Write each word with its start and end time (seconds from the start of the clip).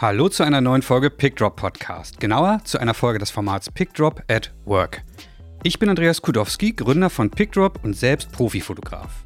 Hallo 0.00 0.28
zu 0.28 0.44
einer 0.44 0.60
neuen 0.60 0.82
Folge 0.82 1.10
PickDrop 1.10 1.56
Podcast. 1.56 2.20
Genauer 2.20 2.60
zu 2.62 2.78
einer 2.78 2.94
Folge 2.94 3.18
des 3.18 3.32
Formats 3.32 3.68
PickDrop 3.68 4.22
at 4.28 4.54
Work. 4.64 5.02
Ich 5.64 5.80
bin 5.80 5.88
Andreas 5.88 6.22
Kudowski, 6.22 6.70
Gründer 6.70 7.10
von 7.10 7.30
PickDrop 7.30 7.80
und 7.82 7.96
selbst 7.96 8.30
Profifotograf. 8.30 9.24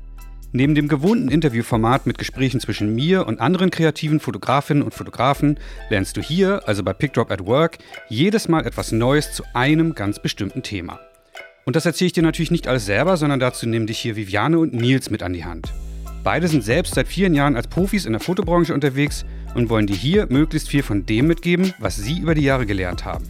Neben 0.53 0.75
dem 0.75 0.89
gewohnten 0.89 1.29
Interviewformat 1.29 2.07
mit 2.07 2.17
Gesprächen 2.17 2.59
zwischen 2.59 2.95
mir 2.95 3.27
und 3.27 3.39
anderen 3.39 3.71
kreativen 3.71 4.19
Fotografinnen 4.19 4.83
und 4.83 4.95
Fotografen 4.95 5.61
lernst 5.91 6.17
du 6.17 6.23
hier, 6.23 6.67
also 6.67 6.83
bei 6.83 6.95
PickDrop 6.95 7.31
at 7.31 7.45
Work, 7.45 7.77
jedes 8.09 8.49
Mal 8.49 8.65
etwas 8.65 8.93
Neues 8.93 9.31
zu 9.33 9.45
einem 9.53 9.95
ganz 9.95 10.23
bestimmten 10.23 10.63
Thema. 10.63 11.01
Und 11.67 11.77
das 11.77 11.85
erzähle 11.85 12.07
ich 12.07 12.13
dir 12.15 12.23
natürlich 12.23 12.51
nicht 12.51 12.67
alles 12.67 12.87
selber, 12.87 13.19
sondern 13.19 13.41
dazu 13.41 13.69
nehmen 13.69 13.87
dich 13.87 13.99
hier 13.99 14.17
Viviane 14.17 14.59
und 14.59 14.73
Nils 14.73 15.11
mit 15.11 15.23
an 15.23 15.35
die 15.35 15.45
Hand. 15.45 15.71
Beide 16.25 16.49
sind 16.49 16.63
selbst 16.63 16.95
seit 16.95 17.09
vielen 17.09 17.35
Jahren 17.35 17.57
als 17.57 17.67
Profis 17.67 18.07
in 18.07 18.13
der 18.13 18.21
Fotobranche 18.21 18.73
unterwegs 18.73 19.27
und 19.55 19.71
wollen 19.71 19.87
dir 19.87 19.97
hier 19.97 20.27
möglichst 20.31 20.69
viel 20.69 20.83
von 20.83 21.07
dem 21.07 21.27
mitgeben, 21.27 21.75
was 21.79 21.97
sie 21.97 22.19
über 22.19 22.35
die 22.35 22.43
Jahre 22.43 22.67
gelernt 22.67 23.05
haben. 23.05 23.27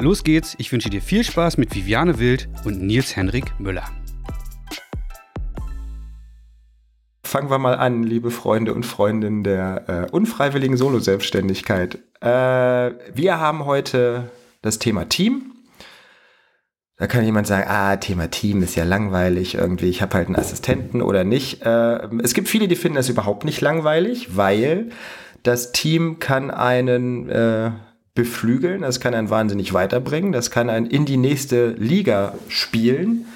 Los 0.00 0.24
geht's, 0.24 0.54
ich 0.58 0.70
wünsche 0.72 0.90
dir 0.90 1.00
viel 1.00 1.24
Spaß 1.24 1.56
mit 1.56 1.74
Viviane 1.74 2.18
Wild 2.18 2.48
und 2.64 2.82
Nils 2.82 3.16
Henrik 3.16 3.58
Müller. 3.58 3.84
Fangen 7.22 7.50
wir 7.50 7.58
mal 7.58 7.74
an, 7.74 8.02
liebe 8.02 8.30
Freunde 8.30 8.74
und 8.74 8.86
Freundinnen 8.86 9.42
der 9.44 9.88
äh, 9.88 10.10
unfreiwilligen 10.10 10.76
Solo-Selbstständigkeit. 10.76 11.98
Äh, 12.20 12.26
wir 12.26 13.38
haben 13.40 13.64
heute 13.64 14.30
das 14.62 14.78
Thema 14.78 15.08
Team 15.08 15.54
da 16.96 17.08
kann 17.08 17.24
jemand 17.24 17.48
sagen, 17.48 17.68
ah, 17.68 17.96
Thema 17.96 18.30
Team 18.30 18.62
ist 18.62 18.76
ja 18.76 18.84
langweilig 18.84 19.56
irgendwie, 19.56 19.88
ich 19.88 20.00
habe 20.00 20.14
halt 20.14 20.28
einen 20.28 20.36
Assistenten 20.36 21.02
oder 21.02 21.24
nicht. 21.24 21.62
Äh, 21.62 22.08
es 22.22 22.34
gibt 22.34 22.48
viele, 22.48 22.68
die 22.68 22.76
finden 22.76 22.96
das 22.96 23.08
überhaupt 23.08 23.44
nicht 23.44 23.60
langweilig, 23.60 24.36
weil 24.36 24.90
das 25.44 25.70
Team 25.70 26.18
kann 26.18 26.50
einen 26.50 27.28
äh, 27.28 27.70
beflügeln, 28.14 28.82
das 28.82 28.98
kann 28.98 29.14
einen 29.14 29.30
wahnsinnig 29.30 29.72
weiterbringen, 29.72 30.32
das 30.32 30.50
kann 30.50 30.68
einen 30.68 30.86
in 30.86 31.04
die 31.04 31.16
nächste 31.16 31.68
Liga 31.70 32.34
spielen, 32.48 33.26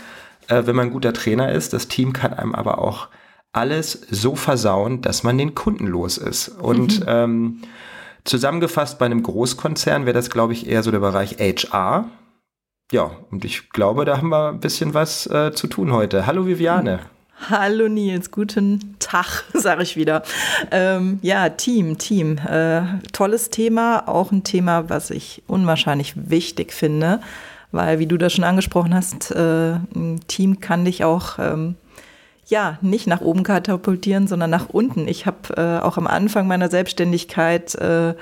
äh, 0.48 0.66
wenn 0.66 0.74
man 0.74 0.88
ein 0.88 0.92
guter 0.92 1.12
Trainer 1.12 1.52
ist. 1.52 1.72
Das 1.72 1.86
Team 1.86 2.12
kann 2.12 2.34
einem 2.34 2.54
aber 2.54 2.78
auch 2.80 3.08
alles 3.52 3.92
so 4.10 4.34
versauen, 4.34 5.00
dass 5.00 5.22
man 5.22 5.38
den 5.38 5.54
Kunden 5.54 5.86
los 5.86 6.18
ist. 6.18 6.48
Und 6.48 7.00
mhm. 7.00 7.06
ähm, 7.06 7.62
zusammengefasst 8.24 8.98
bei 8.98 9.06
einem 9.06 9.22
Großkonzern 9.22 10.04
wäre 10.04 10.14
das, 10.14 10.28
glaube 10.28 10.52
ich, 10.52 10.66
eher 10.66 10.82
so 10.82 10.90
der 10.90 10.98
Bereich 10.98 11.36
HR 11.38 12.10
ja, 12.90 13.10
und 13.30 13.44
ich 13.44 13.68
glaube, 13.68 14.06
da 14.06 14.16
haben 14.16 14.30
wir 14.30 14.48
ein 14.48 14.60
bisschen 14.60 14.94
was 14.94 15.26
äh, 15.26 15.52
zu 15.52 15.66
tun 15.66 15.92
heute. 15.92 16.26
Hallo 16.26 16.46
Viviane. 16.46 17.00
Hallo 17.40 17.88
Nils, 17.88 18.32
guten 18.32 18.96
Tag, 18.98 19.44
sage 19.54 19.82
ich 19.82 19.96
wieder. 19.96 20.22
Ähm, 20.70 21.18
ja, 21.22 21.48
Team, 21.48 21.96
Team. 21.96 22.36
Äh, 22.38 22.82
tolles 23.12 23.48
Thema, 23.48 24.08
auch 24.08 24.32
ein 24.32 24.42
Thema, 24.42 24.90
was 24.90 25.10
ich 25.10 25.42
unwahrscheinlich 25.46 26.14
wichtig 26.30 26.72
finde, 26.72 27.20
weil, 27.70 28.00
wie 28.00 28.06
du 28.06 28.18
das 28.18 28.32
schon 28.32 28.44
angesprochen 28.44 28.92
hast, 28.92 29.30
äh, 29.30 29.74
ein 29.94 30.20
Team 30.26 30.60
kann 30.60 30.84
dich 30.84 31.04
auch 31.04 31.38
ähm, 31.38 31.76
ja 32.48 32.78
nicht 32.82 33.06
nach 33.06 33.20
oben 33.20 33.44
katapultieren, 33.44 34.26
sondern 34.26 34.50
nach 34.50 34.68
unten. 34.68 35.06
Ich 35.06 35.24
habe 35.24 35.56
äh, 35.56 35.82
auch 35.82 35.96
am 35.96 36.08
Anfang 36.08 36.48
meiner 36.48 36.68
Selbstständigkeit 36.68 37.76
äh, 37.76 38.14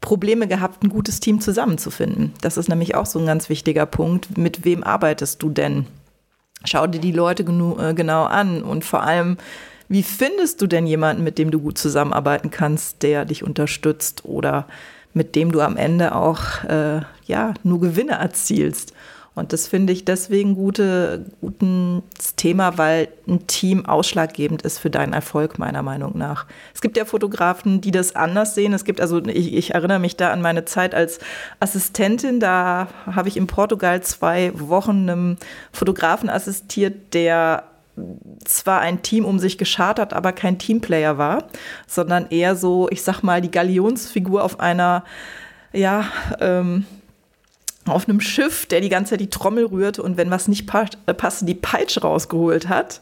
Probleme 0.00 0.46
gehabt, 0.46 0.84
ein 0.84 0.90
gutes 0.90 1.18
Team 1.18 1.40
zusammenzufinden. 1.40 2.32
Das 2.40 2.56
ist 2.56 2.68
nämlich 2.68 2.94
auch 2.94 3.06
so 3.06 3.18
ein 3.18 3.26
ganz 3.26 3.48
wichtiger 3.48 3.84
Punkt. 3.84 4.38
Mit 4.38 4.64
wem 4.64 4.84
arbeitest 4.84 5.42
du 5.42 5.50
denn? 5.50 5.86
Schau 6.64 6.86
dir 6.86 7.00
die 7.00 7.12
Leute 7.12 7.42
äh, 7.42 7.94
genau 7.94 8.24
an 8.24 8.62
und 8.62 8.84
vor 8.84 9.02
allem, 9.02 9.36
wie 9.88 10.02
findest 10.02 10.62
du 10.62 10.66
denn 10.66 10.86
jemanden, 10.86 11.24
mit 11.24 11.38
dem 11.38 11.50
du 11.50 11.60
gut 11.60 11.78
zusammenarbeiten 11.78 12.50
kannst, 12.50 13.02
der 13.02 13.24
dich 13.24 13.44
unterstützt 13.44 14.24
oder 14.24 14.66
mit 15.12 15.36
dem 15.36 15.52
du 15.52 15.60
am 15.60 15.76
Ende 15.76 16.14
auch 16.14 16.64
äh, 16.64 17.02
ja 17.26 17.54
nur 17.62 17.80
Gewinne 17.80 18.12
erzielst? 18.12 18.94
Und 19.34 19.52
das 19.52 19.66
finde 19.66 19.92
ich 19.92 20.04
deswegen 20.04 20.54
gute, 20.54 21.26
gutes 21.40 22.36
Thema, 22.36 22.78
weil 22.78 23.08
ein 23.26 23.46
Team 23.48 23.84
ausschlaggebend 23.84 24.62
ist 24.62 24.78
für 24.78 24.90
deinen 24.90 25.12
Erfolg, 25.12 25.58
meiner 25.58 25.82
Meinung 25.82 26.16
nach. 26.16 26.46
Es 26.72 26.80
gibt 26.80 26.96
ja 26.96 27.04
Fotografen, 27.04 27.80
die 27.80 27.90
das 27.90 28.14
anders 28.14 28.54
sehen. 28.54 28.72
Es 28.72 28.84
gibt, 28.84 29.00
also 29.00 29.24
ich, 29.24 29.54
ich 29.54 29.74
erinnere 29.74 29.98
mich 29.98 30.16
da 30.16 30.30
an 30.30 30.40
meine 30.40 30.64
Zeit 30.64 30.94
als 30.94 31.18
Assistentin. 31.58 32.38
Da 32.38 32.86
habe 33.06 33.28
ich 33.28 33.36
in 33.36 33.48
Portugal 33.48 34.02
zwei 34.02 34.52
Wochen 34.54 35.08
einem 35.08 35.36
Fotografen 35.72 36.28
assistiert, 36.28 37.12
der 37.12 37.64
zwar 38.44 38.80
ein 38.80 39.02
Team 39.02 39.24
um 39.24 39.38
sich 39.38 39.58
geschart 39.58 39.98
hat, 39.98 40.12
aber 40.12 40.32
kein 40.32 40.58
Teamplayer 40.58 41.18
war, 41.18 41.44
sondern 41.86 42.26
eher 42.30 42.56
so, 42.56 42.88
ich 42.90 43.02
sag 43.02 43.22
mal, 43.22 43.40
die 43.40 43.50
Galionsfigur 43.50 44.42
auf 44.42 44.60
einer, 44.60 45.04
ja, 45.72 46.04
ähm, 46.40 46.86
auf 47.86 48.08
einem 48.08 48.20
Schiff, 48.20 48.66
der 48.66 48.80
die 48.80 48.88
ganze 48.88 49.10
Zeit 49.10 49.20
die 49.20 49.30
Trommel 49.30 49.66
rührt 49.66 49.98
und 49.98 50.16
wenn 50.16 50.30
was 50.30 50.48
nicht 50.48 50.68
äh, 51.06 51.14
passt, 51.14 51.46
die 51.48 51.54
Peitsche 51.54 52.00
rausgeholt 52.00 52.68
hat. 52.68 53.00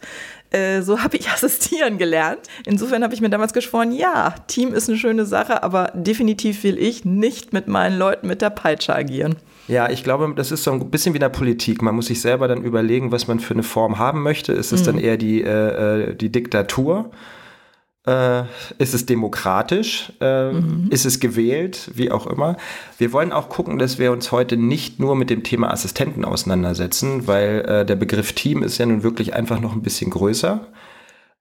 Äh, 0.50 0.82
so 0.82 1.00
habe 1.00 1.16
ich 1.16 1.30
assistieren 1.32 1.98
gelernt. 1.98 2.40
Insofern 2.66 3.02
habe 3.02 3.14
ich 3.14 3.20
mir 3.20 3.30
damals 3.30 3.52
geschworen, 3.52 3.92
ja, 3.92 4.34
Team 4.46 4.74
ist 4.74 4.88
eine 4.88 4.98
schöne 4.98 5.24
Sache, 5.24 5.62
aber 5.62 5.92
definitiv 5.94 6.62
will 6.64 6.78
ich 6.78 7.04
nicht 7.04 7.52
mit 7.52 7.68
meinen 7.68 7.98
Leuten 7.98 8.26
mit 8.26 8.42
der 8.42 8.50
Peitsche 8.50 8.94
agieren. 8.94 9.36
Ja, 9.68 9.88
ich 9.88 10.02
glaube, 10.02 10.32
das 10.34 10.50
ist 10.50 10.64
so 10.64 10.72
ein 10.72 10.90
bisschen 10.90 11.14
wie 11.14 11.18
in 11.18 11.22
der 11.22 11.28
Politik. 11.28 11.82
Man 11.82 11.94
muss 11.94 12.06
sich 12.06 12.20
selber 12.20 12.48
dann 12.48 12.64
überlegen, 12.64 13.12
was 13.12 13.28
man 13.28 13.38
für 13.38 13.54
eine 13.54 13.62
Form 13.62 13.98
haben 13.98 14.22
möchte. 14.22 14.52
Ist 14.52 14.72
es 14.72 14.82
mhm. 14.82 14.86
dann 14.86 14.98
eher 14.98 15.16
die, 15.16 15.42
äh, 15.42 16.10
äh 16.10 16.14
die 16.14 16.30
Diktatur? 16.30 17.10
Äh, 18.06 18.42
ist 18.78 18.94
es 18.94 19.06
demokratisch? 19.06 20.12
Äh, 20.20 20.52
mhm. 20.52 20.88
Ist 20.90 21.04
es 21.04 21.20
gewählt? 21.20 21.90
Wie 21.94 22.10
auch 22.10 22.26
immer. 22.26 22.56
Wir 22.98 23.12
wollen 23.12 23.32
auch 23.32 23.48
gucken, 23.48 23.78
dass 23.78 23.98
wir 23.98 24.10
uns 24.10 24.32
heute 24.32 24.56
nicht 24.56 24.98
nur 24.98 25.14
mit 25.14 25.30
dem 25.30 25.44
Thema 25.44 25.70
Assistenten 25.70 26.24
auseinandersetzen, 26.24 27.28
weil 27.28 27.60
äh, 27.60 27.86
der 27.86 27.96
Begriff 27.96 28.32
Team 28.32 28.64
ist 28.64 28.78
ja 28.78 28.86
nun 28.86 29.04
wirklich 29.04 29.34
einfach 29.34 29.60
noch 29.60 29.72
ein 29.72 29.82
bisschen 29.82 30.10
größer. 30.10 30.66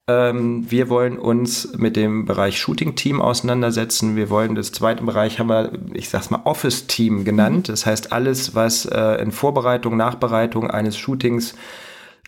Ähm, 0.07 0.69
wir 0.69 0.89
wollen 0.89 1.17
uns 1.17 1.73
mit 1.77 1.95
dem 1.95 2.25
Bereich 2.25 2.59
Shooting-Team 2.59 3.21
auseinandersetzen. 3.21 4.15
Wir 4.15 4.29
wollen 4.29 4.53
das 4.53 4.71
zweite 4.71 5.03
Bereich 5.03 5.39
haben 5.39 5.49
wir, 5.49 5.71
ich 5.93 6.09
sag's 6.09 6.29
mal, 6.29 6.41
Office-Team 6.43 7.23
genannt. 7.23 7.69
Mhm. 7.69 7.71
Das 7.71 7.87
heißt, 7.87 8.11
alles, 8.11 8.53
was 8.53 8.85
äh, 8.85 9.21
in 9.21 9.31
Vorbereitung, 9.31 9.97
Nachbereitung 9.97 10.69
eines 10.69 10.95
Shootings 10.95 11.55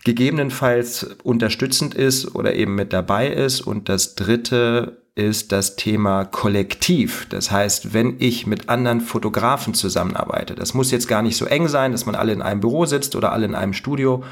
gegebenenfalls 0.04 1.16
unterstützend 1.22 1.94
ist 1.94 2.34
oder 2.34 2.54
eben 2.54 2.74
mit 2.74 2.92
dabei 2.92 3.28
ist. 3.28 3.60
Und 3.60 3.88
das 3.88 4.14
dritte 4.14 4.98
ist 5.14 5.52
das 5.52 5.76
Thema 5.76 6.24
Kollektiv. 6.24 7.26
Das 7.30 7.50
heißt, 7.50 7.94
wenn 7.94 8.16
ich 8.18 8.46
mit 8.46 8.68
anderen 8.68 9.00
Fotografen 9.00 9.72
zusammenarbeite, 9.72 10.54
das 10.56 10.74
muss 10.74 10.90
jetzt 10.90 11.06
gar 11.06 11.22
nicht 11.22 11.36
so 11.36 11.44
eng 11.44 11.68
sein, 11.68 11.92
dass 11.92 12.04
man 12.04 12.16
alle 12.16 12.32
in 12.32 12.42
einem 12.42 12.60
Büro 12.60 12.84
sitzt 12.84 13.14
oder 13.14 13.32
alle 13.32 13.46
in 13.46 13.54
einem 13.54 13.74
Studio, 13.74 14.24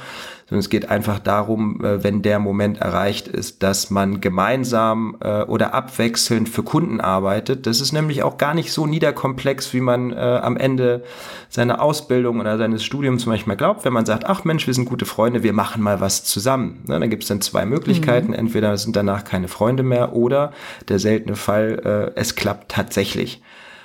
sondern 0.46 0.60
es 0.60 0.70
geht 0.70 0.90
einfach 0.90 1.18
darum, 1.18 1.84
äh, 1.84 2.04
wenn 2.04 2.22
der 2.22 2.38
Moment 2.38 2.78
erreicht 2.78 3.28
ist, 3.28 3.62
dass 3.62 3.90
man 3.90 4.20
gemeinsam 4.20 5.16
äh, 5.20 5.42
oder 5.42 5.74
abwechselnd 5.74 6.48
für 6.48 6.62
Kunden 6.62 7.00
arbeitet. 7.00 7.66
Das 7.66 7.80
ist 7.80 7.92
nämlich 7.92 8.22
auch 8.22 8.38
gar 8.38 8.54
nicht 8.54 8.72
so 8.72 8.86
niederkomplex, 8.86 9.72
wie 9.72 9.80
man 9.80 10.12
äh, 10.12 10.16
am 10.16 10.56
Ende 10.56 11.04
seiner 11.48 11.80
Ausbildung 11.80 12.40
oder 12.40 12.58
seines 12.58 12.84
Studiums 12.84 13.26
manchmal 13.26 13.56
glaubt, 13.56 13.84
wenn 13.84 13.92
man 13.92 14.06
sagt, 14.06 14.26
ach 14.26 14.44
Mensch, 14.44 14.66
wir 14.66 14.74
sind 14.74 14.86
gute 14.86 15.06
Freunde, 15.06 15.42
wir 15.42 15.52
machen 15.52 15.82
mal 15.82 16.00
was 16.00 16.24
zusammen. 16.24 16.84
Ne, 16.86 16.98
dann 17.00 17.10
gibt 17.10 17.22
es 17.22 17.28
dann 17.28 17.40
zwei 17.40 17.64
Möglichkeiten. 17.64 18.28
Mhm. 18.28 18.34
Entweder 18.34 18.76
sind 18.76 18.96
danach 18.96 19.24
keine 19.24 19.48
Freunde 19.48 19.82
mehr 19.82 20.14
oder 20.14 20.52
der 20.88 20.98
seltene 20.98 21.36
Fall, 21.36 22.12
es 22.14 22.34
klappt 22.34 22.70
tatsächlich. 22.70 23.42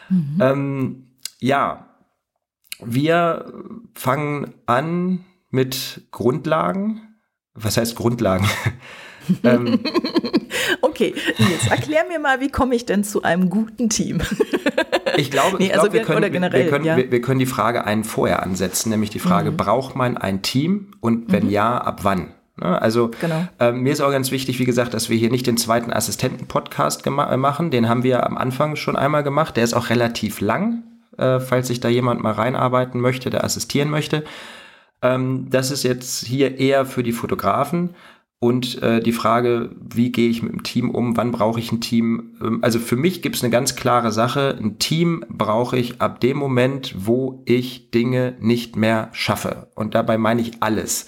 Mhm. 0.10 0.38
Ähm, 0.42 1.08
ja, 1.40 1.88
wir 2.80 3.54
fangen 3.94 4.54
an 4.66 5.26
mit 5.50 6.08
Grundlagen. 6.12 7.02
Was 7.54 7.78
heißt 7.78 7.96
Grundlagen? 7.96 8.48
ähm, 9.44 9.80
okay, 10.82 11.14
jetzt 11.38 11.70
erklär 11.70 12.06
mir 12.08 12.20
mal, 12.20 12.40
wie 12.40 12.50
komme 12.50 12.76
ich 12.76 12.86
denn 12.86 13.04
zu 13.04 13.24
einem 13.24 13.50
guten 13.50 13.90
Team? 13.90 14.22
ich 15.18 15.32
glaube, 15.32 15.58
nee, 15.58 15.68
ich 15.68 15.74
also 15.74 15.90
glaub, 15.90 15.94
wir, 15.94 16.02
können, 16.04 16.32
generell, 16.32 16.66
wir, 16.66 16.70
können, 16.70 16.86
ja. 16.86 16.98
wir, 16.98 17.12
wir, 17.12 17.22
können 17.22 17.40
die 17.40 17.46
Frage 17.46 17.86
einen 17.86 18.04
vorher 18.04 18.44
ansetzen, 18.44 18.90
nämlich 18.90 19.10
die 19.10 19.20
Frage, 19.20 19.52
mhm. 19.52 19.58
braucht 19.58 19.96
man 19.96 20.18
ein 20.18 20.42
Team 20.42 20.92
und 21.00 21.32
wenn 21.32 21.46
mhm. 21.46 21.50
ja, 21.50 21.78
ab 21.78 22.04
wann? 22.04 22.34
Ne, 22.60 22.82
also 22.82 23.12
genau. 23.22 23.48
äh, 23.60 23.72
mir 23.72 23.94
ist 23.94 24.02
auch 24.02 24.12
ganz 24.12 24.32
wichtig, 24.32 24.58
wie 24.58 24.66
gesagt, 24.66 24.94
dass 24.96 25.10
wir 25.10 25.18
hier 25.18 25.30
nicht 25.30 25.46
den 25.46 25.58
zweiten 25.58 25.94
Assistenten-Podcast 25.94 27.06
äh, 27.06 27.10
machen. 27.38 27.70
Den 27.70 27.88
haben 27.88 28.04
wir 28.04 28.26
am 28.26 28.36
Anfang 28.36 28.76
schon 28.76 28.96
einmal 28.96 29.24
gemacht. 29.24 29.58
Der 29.58 29.64
ist 29.64 29.76
auch 29.76 29.92
relativ 29.92 30.42
lang, 30.42 30.84
äh, 31.18 31.40
falls 31.40 31.68
sich 31.68 31.80
da 31.80 31.88
jemand 31.88 32.24
mal 32.24 32.32
reinarbeiten 32.32 33.00
möchte, 33.00 33.30
der 33.30 33.44
assistieren 33.44 33.92
möchte. 33.92 34.24
Ähm, 35.02 35.48
das 35.50 35.72
ist 35.72 35.84
jetzt 35.84 36.26
hier 36.26 36.60
eher 36.60 36.86
für 36.86 37.04
die 37.04 37.12
Fotografen. 37.12 37.96
Und 38.40 38.84
äh, 38.84 39.02
die 39.02 39.14
Frage, 39.14 39.72
wie 39.80 40.12
gehe 40.12 40.30
ich 40.30 40.44
mit 40.44 40.52
dem 40.52 40.62
Team 40.62 40.92
um, 40.92 41.18
wann 41.18 41.32
brauche 41.32 41.60
ich 41.60 41.72
ein 41.72 41.82
Team? 41.82 42.36
Ähm, 42.40 42.60
also 42.62 42.78
für 42.78 42.96
mich 42.96 43.24
gibt 43.24 43.36
es 43.36 43.44
eine 43.44 43.50
ganz 43.50 43.76
klare 43.76 44.12
Sache, 44.12 44.56
ein 44.60 44.78
Team 44.78 45.26
brauche 45.28 45.76
ich 45.76 46.02
ab 46.02 46.20
dem 46.20 46.38
Moment, 46.38 46.94
wo 46.98 47.42
ich 47.46 47.90
Dinge 47.90 48.36
nicht 48.40 48.76
mehr 48.76 49.10
schaffe. 49.12 49.72
Und 49.74 49.96
dabei 49.96 50.20
meine 50.20 50.42
ich 50.42 50.62
alles. 50.62 51.08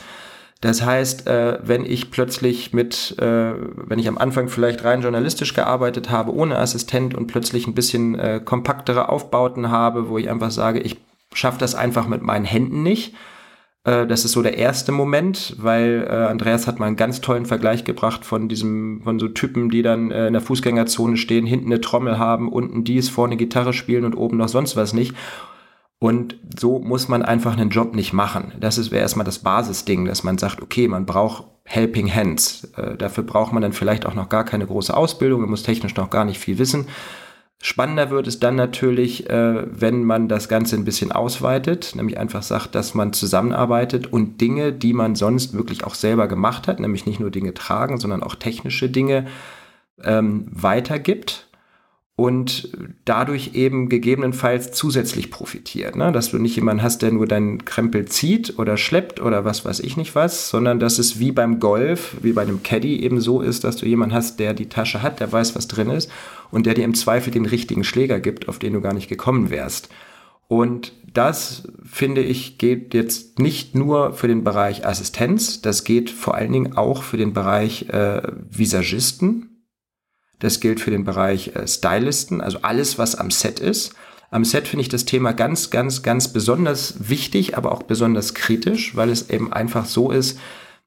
Das 0.61 0.83
heißt, 0.83 1.27
äh, 1.27 1.59
wenn 1.61 1.85
ich 1.85 2.09
plötzlich 2.09 2.73
mit, 2.73 3.15
äh, 3.19 3.53
wenn 3.53 3.99
ich 3.99 4.07
am 4.07 4.17
Anfang 4.17 4.49
vielleicht 4.49 4.83
rein 4.83 5.03
journalistisch 5.03 5.53
gearbeitet 5.53 6.09
habe, 6.09 6.33
ohne 6.33 6.57
Assistent 6.57 7.13
und 7.13 7.27
plötzlich 7.27 7.67
ein 7.67 7.75
bisschen 7.75 8.17
äh, 8.17 8.41
kompaktere 8.43 9.07
Aufbauten 9.07 9.69
habe, 9.69 10.09
wo 10.09 10.17
ich 10.17 10.29
einfach 10.29 10.51
sage, 10.51 10.79
ich 10.79 10.97
schaffe 11.31 11.59
das 11.59 11.75
einfach 11.75 12.07
mit 12.07 12.23
meinen 12.23 12.45
Händen 12.45 12.81
nicht. 12.81 13.13
Äh, 13.83 14.07
das 14.07 14.25
ist 14.25 14.33
so 14.33 14.41
der 14.41 14.57
erste 14.57 14.91
Moment, 14.91 15.55
weil 15.57 16.07
äh, 16.09 16.13
Andreas 16.13 16.67
hat 16.67 16.79
mal 16.79 16.87
einen 16.87 16.95
ganz 16.95 17.21
tollen 17.21 17.45
Vergleich 17.45 17.83
gebracht 17.83 18.25
von 18.25 18.49
diesem, 18.49 19.01
von 19.03 19.19
so 19.19 19.27
Typen, 19.27 19.69
die 19.69 19.81
dann 19.81 20.11
äh, 20.11 20.27
in 20.27 20.33
der 20.33 20.41
Fußgängerzone 20.41 21.17
stehen, 21.17 21.45
hinten 21.45 21.67
eine 21.67 21.81
Trommel 21.81 22.17
haben, 22.17 22.51
unten 22.51 22.83
dies, 22.83 23.09
vorne 23.09 23.37
Gitarre 23.37 23.73
spielen 23.73 24.05
und 24.05 24.15
oben 24.15 24.37
noch 24.37 24.49
sonst 24.49 24.75
was 24.75 24.93
nicht. 24.93 25.15
Und 26.01 26.37
so 26.57 26.79
muss 26.79 27.09
man 27.09 27.23
einfach 27.23 27.57
einen 27.57 27.71
Job 27.71 27.93
nicht 27.93 28.13
machen. 28.13 28.53
Das 28.59 28.89
wäre 28.89 29.01
erstmal 29.01 29.25
das 29.25 29.39
Basisding, 29.39 30.05
dass 30.05 30.23
man 30.23 30.37
sagt, 30.37 30.61
okay, 30.61 30.87
man 30.87 31.05
braucht 31.05 31.43
Helping 31.65 32.13
Hands. 32.13 32.71
Äh, 32.77 32.95
dafür 32.97 33.23
braucht 33.23 33.53
man 33.53 33.61
dann 33.61 33.73
vielleicht 33.73 34.05
auch 34.05 34.15
noch 34.15 34.29
gar 34.29 34.45
keine 34.45 34.65
große 34.65 34.95
Ausbildung, 34.95 35.41
man 35.41 35.49
muss 35.49 35.63
technisch 35.63 35.95
noch 35.95 36.09
gar 36.09 36.25
nicht 36.25 36.39
viel 36.39 36.57
wissen. 36.57 36.87
Spannender 37.61 38.09
wird 38.09 38.25
es 38.25 38.39
dann 38.39 38.55
natürlich, 38.55 39.29
äh, 39.29 39.63
wenn 39.69 40.05
man 40.05 40.29
das 40.29 40.47
Ganze 40.47 40.77
ein 40.77 40.85
bisschen 40.85 41.11
ausweitet, 41.11 41.93
nämlich 41.93 42.17
einfach 42.17 42.41
sagt, 42.41 42.73
dass 42.73 42.93
man 42.93 43.11
zusammenarbeitet 43.11 44.13
und 44.13 44.39
Dinge, 44.39 44.71
die 44.71 44.93
man 44.93 45.15
sonst 45.15 45.53
wirklich 45.53 45.83
auch 45.83 45.95
selber 45.95 46.29
gemacht 46.29 46.69
hat, 46.69 46.79
nämlich 46.79 47.05
nicht 47.05 47.19
nur 47.19 47.31
Dinge 47.31 47.53
tragen, 47.53 47.97
sondern 47.99 48.23
auch 48.23 48.35
technische 48.35 48.89
Dinge 48.89 49.27
ähm, 50.01 50.47
weitergibt 50.49 51.49
und 52.15 52.77
dadurch 53.03 53.55
eben 53.55 53.89
gegebenenfalls 53.89 54.71
zusätzlich 54.71 55.29
profitiert. 55.29 55.97
Ne? 55.97 56.13
Dass 56.13 56.31
du 56.31 56.37
nicht 56.37 56.55
jemanden 56.55 56.83
hast, 56.83 57.01
der 57.01 57.11
nur 57.11 57.27
deinen 57.27 57.65
Krempel 57.65 58.05
zieht 58.05 58.57
oder 58.57 58.77
schleppt 58.77 59.21
oder 59.21 59.43
was 59.43 59.65
weiß 59.65 59.81
ich 59.81 59.97
nicht 59.97 60.15
was, 60.15 60.49
sondern 60.49 60.79
dass 60.79 60.97
es 60.97 61.19
wie 61.19 61.33
beim 61.33 61.59
Golf, 61.59 62.15
wie 62.21 62.33
bei 62.33 62.41
einem 62.41 62.63
Caddy 62.63 63.01
eben 63.03 63.19
so 63.19 63.41
ist, 63.41 63.65
dass 63.65 63.75
du 63.75 63.85
jemanden 63.85 64.15
hast, 64.15 64.39
der 64.39 64.53
die 64.53 64.69
Tasche 64.69 65.01
hat, 65.01 65.19
der 65.19 65.31
weiß, 65.31 65.55
was 65.55 65.67
drin 65.67 65.89
ist 65.89 66.09
und 66.51 66.65
der 66.65 66.73
dir 66.73 66.85
im 66.85 66.93
Zweifel 66.93 67.31
den 67.31 67.45
richtigen 67.45 67.83
Schläger 67.83 68.19
gibt, 68.19 68.47
auf 68.47 68.59
den 68.59 68.73
du 68.73 68.81
gar 68.81 68.93
nicht 68.93 69.09
gekommen 69.09 69.49
wärst. 69.49 69.89
Und 70.47 70.93
das, 71.13 71.67
finde 71.83 72.21
ich, 72.21 72.57
geht 72.57 72.93
jetzt 72.93 73.39
nicht 73.39 73.75
nur 73.75 74.13
für 74.13 74.27
den 74.27 74.43
Bereich 74.43 74.85
Assistenz, 74.85 75.61
das 75.61 75.83
geht 75.83 76.09
vor 76.09 76.35
allen 76.35 76.51
Dingen 76.51 76.77
auch 76.77 77.03
für 77.03 77.17
den 77.17 77.33
Bereich 77.33 77.89
äh, 77.89 78.21
Visagisten, 78.49 79.65
das 80.39 80.59
gilt 80.59 80.79
für 80.79 80.91
den 80.91 81.03
Bereich 81.03 81.55
äh, 81.55 81.67
Stylisten, 81.67 82.41
also 82.41 82.59
alles, 82.61 82.97
was 82.97 83.15
am 83.15 83.29
Set 83.29 83.59
ist. 83.59 83.93
Am 84.31 84.45
Set 84.45 84.67
finde 84.67 84.81
ich 84.81 84.89
das 84.89 85.05
Thema 85.05 85.33
ganz, 85.33 85.69
ganz, 85.69 86.03
ganz 86.03 86.31
besonders 86.31 87.09
wichtig, 87.09 87.57
aber 87.57 87.71
auch 87.71 87.83
besonders 87.83 88.33
kritisch, 88.33 88.95
weil 88.95 89.09
es 89.09 89.29
eben 89.29 89.51
einfach 89.51 89.85
so 89.85 90.11
ist, 90.11 90.39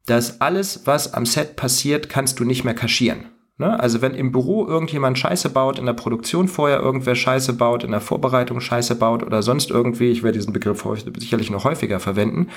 dass 0.07 0.41
alles, 0.41 0.83
was 0.87 1.15
am 1.15 1.27
Set 1.27 1.57
passiert, 1.57 2.09
kannst 2.09 2.41
du 2.41 2.45
nicht 2.45 2.65
mehr 2.65 2.75
kaschieren. 2.75 3.27
Ne? 3.59 3.79
Also 3.79 4.03
wenn 4.03 4.15
im 4.15 4.33
Büro 4.33 4.67
irgendjemand 4.67 5.19
Scheiße 5.19 5.51
baut, 5.51 5.79
in 5.79 5.87
der 5.87 5.93
Produktion 5.93 6.49
vorher 6.49 6.81
irgendwer 6.81 7.15
Scheiße 7.15 7.53
baut, 7.55 7.85
in 7.85 7.91
der 7.91 8.01
Vorbereitung 8.01 8.61
Scheiße 8.61 8.97
baut 8.97 9.23
oder 9.23 9.43
sonst 9.43 9.71
irgendwie, 9.71 10.11
ich 10.11 10.23
werde 10.23 10.39
diesen 10.39 10.53
Begriff 10.53 10.87
sicherlich 11.19 11.51
noch 11.51 11.65
häufiger 11.65 12.01
verwenden, 12.01 12.49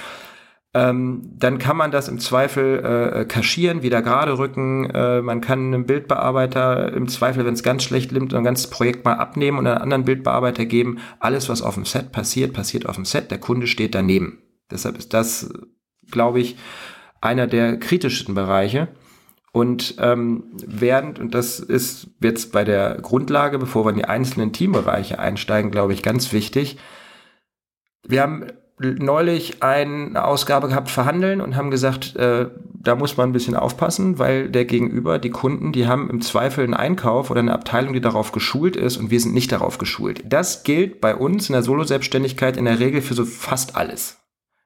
ähm, 0.75 1.31
dann 1.37 1.57
kann 1.57 1.77
man 1.77 1.91
das 1.91 2.09
im 2.09 2.19
Zweifel 2.19 2.83
äh, 2.83 3.25
kaschieren, 3.25 3.81
wieder 3.81 4.01
gerade 4.01 4.37
rücken. 4.37 4.89
Äh, 4.89 5.21
man 5.21 5.39
kann 5.39 5.67
einem 5.67 5.85
Bildbearbeiter 5.85 6.91
im 6.91 7.07
Zweifel, 7.07 7.45
wenn 7.45 7.53
es 7.53 7.63
ganz 7.63 7.83
schlecht 7.83 8.11
nimmt, 8.11 8.33
ein 8.33 8.43
ganzes 8.43 8.69
Projekt 8.69 9.05
mal 9.05 9.13
abnehmen 9.13 9.57
und 9.57 9.67
einen 9.67 9.77
anderen 9.77 10.03
Bildbearbeiter 10.03 10.65
geben. 10.65 10.97
Alles, 11.21 11.47
was 11.47 11.61
auf 11.61 11.75
dem 11.75 11.85
Set 11.85 12.11
passiert, 12.11 12.51
passiert 12.51 12.89
auf 12.89 12.95
dem 12.95 13.05
Set. 13.05 13.31
Der 13.31 13.37
Kunde 13.37 13.67
steht 13.67 13.95
daneben. 13.95 14.39
Deshalb 14.69 14.97
ist 14.97 15.13
das, 15.13 15.49
glaube 16.11 16.41
ich, 16.41 16.57
einer 17.21 17.47
der 17.47 17.77
kritischsten 17.77 18.35
Bereiche. 18.35 18.89
Und 19.55 19.95
ähm, 19.99 20.43
während, 20.67 21.17
und 21.17 21.33
das 21.33 21.61
ist 21.61 22.09
jetzt 22.21 22.51
bei 22.51 22.65
der 22.65 22.95
Grundlage, 22.95 23.57
bevor 23.57 23.85
wir 23.85 23.91
in 23.91 23.95
die 23.95 24.03
einzelnen 24.03 24.51
Teambereiche 24.51 25.17
einsteigen, 25.17 25.71
glaube 25.71 25.93
ich, 25.93 26.03
ganz 26.03 26.33
wichtig. 26.33 26.77
Wir 28.05 28.21
haben 28.21 28.47
neulich 28.77 29.63
eine 29.63 30.25
Ausgabe 30.25 30.67
gehabt, 30.67 30.89
verhandeln 30.89 31.39
und 31.39 31.55
haben 31.55 31.71
gesagt, 31.71 32.17
äh, 32.17 32.47
da 32.73 32.95
muss 32.95 33.15
man 33.15 33.29
ein 33.29 33.31
bisschen 33.31 33.55
aufpassen, 33.55 34.19
weil 34.19 34.49
der 34.49 34.65
Gegenüber, 34.65 35.19
die 35.19 35.29
Kunden, 35.29 35.71
die 35.71 35.87
haben 35.87 36.09
im 36.09 36.19
Zweifel 36.19 36.65
einen 36.65 36.73
Einkauf 36.73 37.31
oder 37.31 37.39
eine 37.39 37.53
Abteilung, 37.53 37.93
die 37.93 38.01
darauf 38.01 38.33
geschult 38.33 38.75
ist 38.75 38.97
und 38.97 39.09
wir 39.09 39.21
sind 39.21 39.33
nicht 39.33 39.53
darauf 39.53 39.77
geschult. 39.77 40.21
Das 40.25 40.65
gilt 40.65 40.99
bei 40.99 41.15
uns 41.15 41.47
in 41.47 41.53
der 41.53 41.63
Solo-Selbstständigkeit 41.63 42.57
in 42.57 42.65
der 42.65 42.81
Regel 42.81 43.01
für 43.01 43.13
so 43.13 43.23
fast 43.23 43.77
alles. 43.77 44.17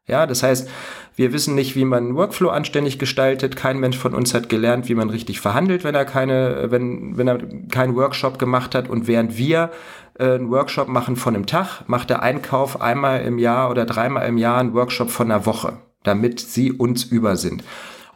Ja, 0.09 0.25
das 0.25 0.43
heißt, 0.43 0.69
wir 1.15 1.33
wissen 1.33 1.55
nicht, 1.55 1.75
wie 1.75 1.85
man 1.85 2.05
einen 2.05 2.15
Workflow 2.15 2.49
anständig 2.49 2.97
gestaltet. 2.97 3.55
Kein 3.55 3.79
Mensch 3.79 3.97
von 3.97 4.13
uns 4.13 4.33
hat 4.33 4.49
gelernt, 4.49 4.89
wie 4.89 4.95
man 4.95 5.09
richtig 5.09 5.39
verhandelt, 5.39 5.83
wenn 5.83 5.95
er 5.95 6.05
keine, 6.05 6.71
wenn, 6.71 7.17
wenn 7.17 7.27
er 7.27 7.39
keinen 7.69 7.95
Workshop 7.95 8.39
gemacht 8.39 8.73
hat. 8.73 8.89
Und 8.89 9.07
während 9.07 9.37
wir 9.37 9.71
äh, 10.17 10.35
einen 10.35 10.49
Workshop 10.49 10.87
machen 10.87 11.15
von 11.15 11.35
einem 11.35 11.45
Tag, 11.45 11.87
macht 11.87 12.09
der 12.09 12.23
Einkauf 12.23 12.81
einmal 12.81 13.21
im 13.21 13.37
Jahr 13.37 13.69
oder 13.69 13.85
dreimal 13.85 14.27
im 14.27 14.37
Jahr 14.37 14.59
einen 14.59 14.73
Workshop 14.73 15.09
von 15.09 15.31
einer 15.31 15.45
Woche, 15.45 15.73
damit 16.03 16.39
sie 16.39 16.71
uns 16.71 17.03
über 17.03 17.35
sind. 17.35 17.63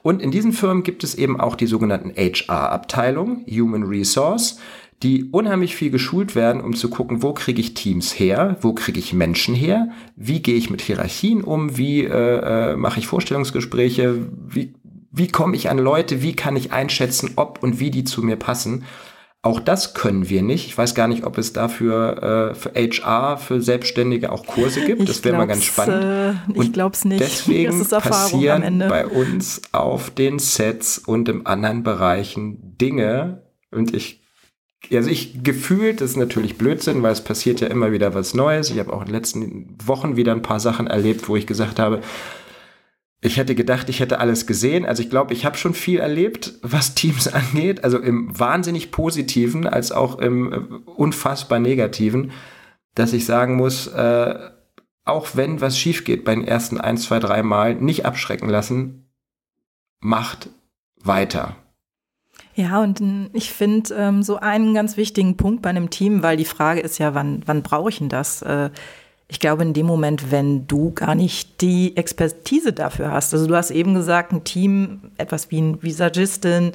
Und 0.01 0.21
in 0.21 0.31
diesen 0.31 0.51
Firmen 0.51 0.83
gibt 0.83 1.03
es 1.03 1.15
eben 1.15 1.39
auch 1.39 1.55
die 1.55 1.67
sogenannten 1.67 2.11
HR-Abteilungen, 2.11 3.45
Human 3.49 3.83
Resource, 3.83 4.59
die 5.01 5.25
unheimlich 5.31 5.75
viel 5.75 5.89
geschult 5.89 6.35
werden, 6.35 6.61
um 6.61 6.75
zu 6.75 6.89
gucken, 6.89 7.23
wo 7.23 7.33
kriege 7.33 7.59
ich 7.59 7.73
Teams 7.73 8.17
her, 8.17 8.57
wo 8.61 8.73
kriege 8.73 8.99
ich 8.99 9.13
Menschen 9.13 9.55
her, 9.55 9.89
wie 10.15 10.41
gehe 10.41 10.55
ich 10.55 10.69
mit 10.69 10.81
Hierarchien 10.81 11.43
um, 11.43 11.77
wie 11.77 12.03
äh, 12.03 12.71
äh, 12.71 12.75
mache 12.75 12.99
ich 12.99 13.07
Vorstellungsgespräche, 13.07 14.27
wie, 14.47 14.73
wie 15.11 15.27
komme 15.27 15.55
ich 15.55 15.69
an 15.69 15.77
Leute, 15.77 16.21
wie 16.21 16.35
kann 16.35 16.55
ich 16.55 16.71
einschätzen, 16.71 17.31
ob 17.35 17.61
und 17.61 17.79
wie 17.79 17.91
die 17.91 18.03
zu 18.03 18.21
mir 18.21 18.35
passen. 18.35 18.83
Auch 19.45 19.59
das 19.59 19.93
können 19.93 20.29
wir 20.29 20.41
nicht. 20.41 20.67
Ich 20.67 20.77
weiß 20.77 20.95
gar 20.95 21.09
nicht, 21.09 21.25
ob 21.25 21.37
es 21.37 21.51
dafür 21.51 22.53
äh, 22.53 22.55
für 22.55 22.71
HR, 22.73 23.37
für 23.37 23.61
Selbstständige 23.61 24.31
auch 24.31 24.45
Kurse 24.45 24.85
gibt. 24.85 25.09
Das 25.09 25.21
wäre 25.25 25.35
mal 25.35 25.47
ganz 25.47 25.65
spannend. 25.65 26.39
Äh, 26.55 26.61
ich 26.61 26.71
glaube 26.71 26.95
es 26.95 27.03
nicht. 27.03 27.19
Deswegen 27.19 27.85
passieren 27.85 28.79
bei 28.87 29.05
uns 29.05 29.61
auf 29.73 30.11
den 30.11 30.39
Sets 30.39 30.97
und 30.97 31.27
im 31.27 31.45
anderen 31.45 31.83
Bereichen 31.83 32.77
Dinge. 32.77 33.43
Und 33.69 33.93
ich, 33.93 34.22
also 34.91 35.09
ich 35.09 35.43
gefühlt, 35.43 36.01
das 36.01 36.11
ist 36.11 36.17
natürlich 36.17 36.57
Blödsinn, 36.57 37.03
weil 37.03 37.13
es 37.13 37.23
passiert 37.23 37.61
ja 37.61 37.67
immer 37.67 37.91
wieder 37.91 38.13
was 38.13 38.33
Neues. 38.33 38.69
Ich 38.69 38.79
habe 38.79 38.93
auch 38.93 39.01
in 39.01 39.07
den 39.07 39.15
letzten 39.15 39.77
Wochen 39.83 40.15
wieder 40.15 40.33
ein 40.33 40.41
paar 40.41 40.59
Sachen 40.59 40.87
erlebt, 40.87 41.29
wo 41.29 41.35
ich 41.35 41.47
gesagt 41.47 41.79
habe, 41.79 42.01
ich 43.21 43.37
hätte 43.37 43.55
gedacht, 43.55 43.87
ich 43.87 44.01
hätte 44.01 44.19
alles 44.19 44.45
gesehen. 44.45 44.85
Also 44.85 45.01
ich 45.01 45.09
glaube, 45.09 45.33
ich 45.33 45.45
habe 45.45 45.57
schon 45.57 45.73
viel 45.73 45.99
erlebt, 45.99 46.55
was 46.61 46.93
Teams 46.93 47.27
angeht. 47.33 47.83
Also 47.83 47.97
im 47.97 48.37
wahnsinnig 48.37 48.91
positiven 48.91 49.65
als 49.65 49.91
auch 49.91 50.19
im 50.19 50.51
äh, 50.51 50.57
unfassbar 50.91 51.59
negativen, 51.59 52.31
dass 52.95 53.13
ich 53.13 53.25
sagen 53.25 53.55
muss, 53.55 53.87
äh, 53.87 54.35
auch 55.05 55.29
wenn 55.35 55.61
was 55.61 55.77
schief 55.77 56.03
geht 56.03 56.25
bei 56.25 56.35
den 56.35 56.45
ersten 56.45 56.79
ein, 56.79 56.97
zwei, 56.97 57.19
drei 57.19 57.43
Mal, 57.43 57.75
nicht 57.75 58.05
abschrecken 58.05 58.49
lassen, 58.49 59.09
macht 59.99 60.49
weiter. 61.01 61.55
Ja, 62.55 62.81
und 62.81 63.01
ich 63.33 63.51
finde 63.51 63.95
ähm, 63.95 64.21
so 64.21 64.37
einen 64.37 64.73
ganz 64.73 64.95
wichtigen 64.95 65.37
Punkt 65.37 65.61
bei 65.63 65.69
einem 65.69 65.89
Team, 65.89 66.21
weil 66.21 66.37
die 66.37 66.45
Frage 66.45 66.81
ist 66.81 66.99
ja, 66.99 67.15
wann, 67.15 67.41
wann 67.45 67.63
brauche 67.63 67.89
ich 67.89 67.97
denn 67.97 68.09
das? 68.09 68.43
Äh, 68.43 68.69
ich 69.27 69.39
glaube, 69.39 69.63
in 69.63 69.73
dem 69.73 69.87
Moment, 69.87 70.31
wenn 70.31 70.67
du 70.67 70.91
gar 70.91 71.15
nicht 71.15 71.61
die 71.61 71.97
Expertise 71.97 72.71
dafür 72.71 73.11
hast, 73.11 73.33
also 73.33 73.47
du 73.47 73.55
hast 73.55 73.71
eben 73.71 73.95
gesagt, 73.95 74.31
ein 74.31 74.43
Team, 74.43 75.01
etwas 75.17 75.49
wie 75.49 75.59
ein 75.61 75.81
Visagistin, 75.81 76.73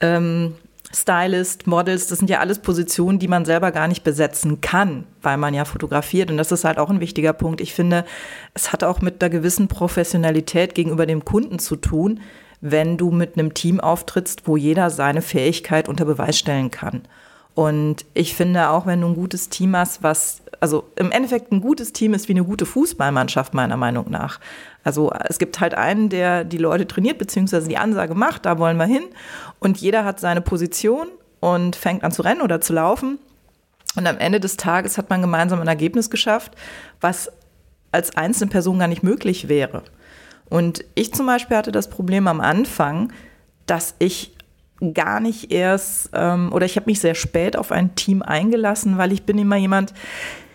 ähm, 0.00 0.54
Stylist, 0.94 1.66
Models, 1.66 2.06
das 2.06 2.18
sind 2.18 2.30
ja 2.30 2.38
alles 2.38 2.60
Positionen, 2.60 3.18
die 3.18 3.28
man 3.28 3.44
selber 3.44 3.72
gar 3.72 3.88
nicht 3.88 4.04
besetzen 4.04 4.60
kann, 4.60 5.04
weil 5.20 5.36
man 5.36 5.52
ja 5.52 5.64
fotografiert. 5.64 6.30
Und 6.30 6.38
das 6.38 6.52
ist 6.52 6.64
halt 6.64 6.78
auch 6.78 6.88
ein 6.88 7.00
wichtiger 7.00 7.32
Punkt. 7.32 7.60
Ich 7.60 7.74
finde, 7.74 8.04
es 8.54 8.72
hat 8.72 8.84
auch 8.84 9.02
mit 9.02 9.22
einer 9.22 9.28
gewissen 9.28 9.68
Professionalität 9.68 10.74
gegenüber 10.74 11.04
dem 11.04 11.24
Kunden 11.24 11.58
zu 11.58 11.76
tun, 11.76 12.20
wenn 12.60 12.96
du 12.96 13.10
mit 13.10 13.38
einem 13.38 13.54
Team 13.54 13.80
auftrittst, 13.80 14.42
wo 14.46 14.56
jeder 14.56 14.90
seine 14.90 15.22
Fähigkeit 15.22 15.88
unter 15.88 16.04
Beweis 16.04 16.38
stellen 16.38 16.70
kann. 16.70 17.02
Und 17.54 18.04
ich 18.14 18.36
finde 18.36 18.70
auch, 18.70 18.86
wenn 18.86 19.00
du 19.00 19.08
ein 19.08 19.14
gutes 19.14 19.48
Team 19.48 19.74
hast, 19.76 20.02
was, 20.02 20.42
also 20.60 20.84
im 20.96 21.10
Endeffekt 21.10 21.50
ein 21.50 21.60
gutes 21.60 21.92
Team 21.92 22.14
ist 22.14 22.28
wie 22.28 22.32
eine 22.32 22.44
gute 22.44 22.66
Fußballmannschaft, 22.66 23.52
meiner 23.52 23.76
Meinung 23.76 24.10
nach. 24.10 24.38
Also 24.84 25.12
es 25.28 25.38
gibt 25.38 25.58
halt 25.58 25.74
einen, 25.74 26.08
der 26.08 26.44
die 26.44 26.58
Leute 26.58 26.86
trainiert, 26.86 27.18
beziehungsweise 27.18 27.68
die 27.68 27.76
Ansage 27.76 28.14
macht, 28.14 28.46
da 28.46 28.58
wollen 28.58 28.76
wir 28.76 28.86
hin. 28.86 29.02
Und 29.58 29.78
jeder 29.78 30.04
hat 30.04 30.20
seine 30.20 30.40
Position 30.40 31.08
und 31.40 31.74
fängt 31.74 32.04
an 32.04 32.12
zu 32.12 32.22
rennen 32.22 32.42
oder 32.42 32.60
zu 32.60 32.72
laufen. 32.72 33.18
Und 33.96 34.06
am 34.06 34.18
Ende 34.18 34.38
des 34.38 34.56
Tages 34.56 34.96
hat 34.96 35.10
man 35.10 35.20
gemeinsam 35.20 35.60
ein 35.60 35.66
Ergebnis 35.66 36.10
geschafft, 36.10 36.52
was 37.00 37.32
als 37.90 38.16
einzelne 38.16 38.50
Person 38.50 38.78
gar 38.78 38.86
nicht 38.88 39.02
möglich 39.02 39.48
wäre. 39.48 39.82
Und 40.50 40.84
ich 40.94 41.12
zum 41.12 41.26
Beispiel 41.26 41.56
hatte 41.56 41.72
das 41.72 41.90
Problem 41.90 42.26
am 42.26 42.40
Anfang, 42.40 43.12
dass 43.66 43.94
ich 43.98 44.34
gar 44.94 45.20
nicht 45.20 45.52
erst, 45.52 46.10
ähm, 46.14 46.52
oder 46.52 46.66
ich 46.66 46.76
habe 46.76 46.86
mich 46.86 47.00
sehr 47.00 47.14
spät 47.14 47.56
auf 47.56 47.72
ein 47.72 47.94
Team 47.94 48.22
eingelassen, 48.22 48.96
weil 48.96 49.12
ich 49.12 49.24
bin 49.24 49.38
immer 49.38 49.56
jemand, 49.56 49.92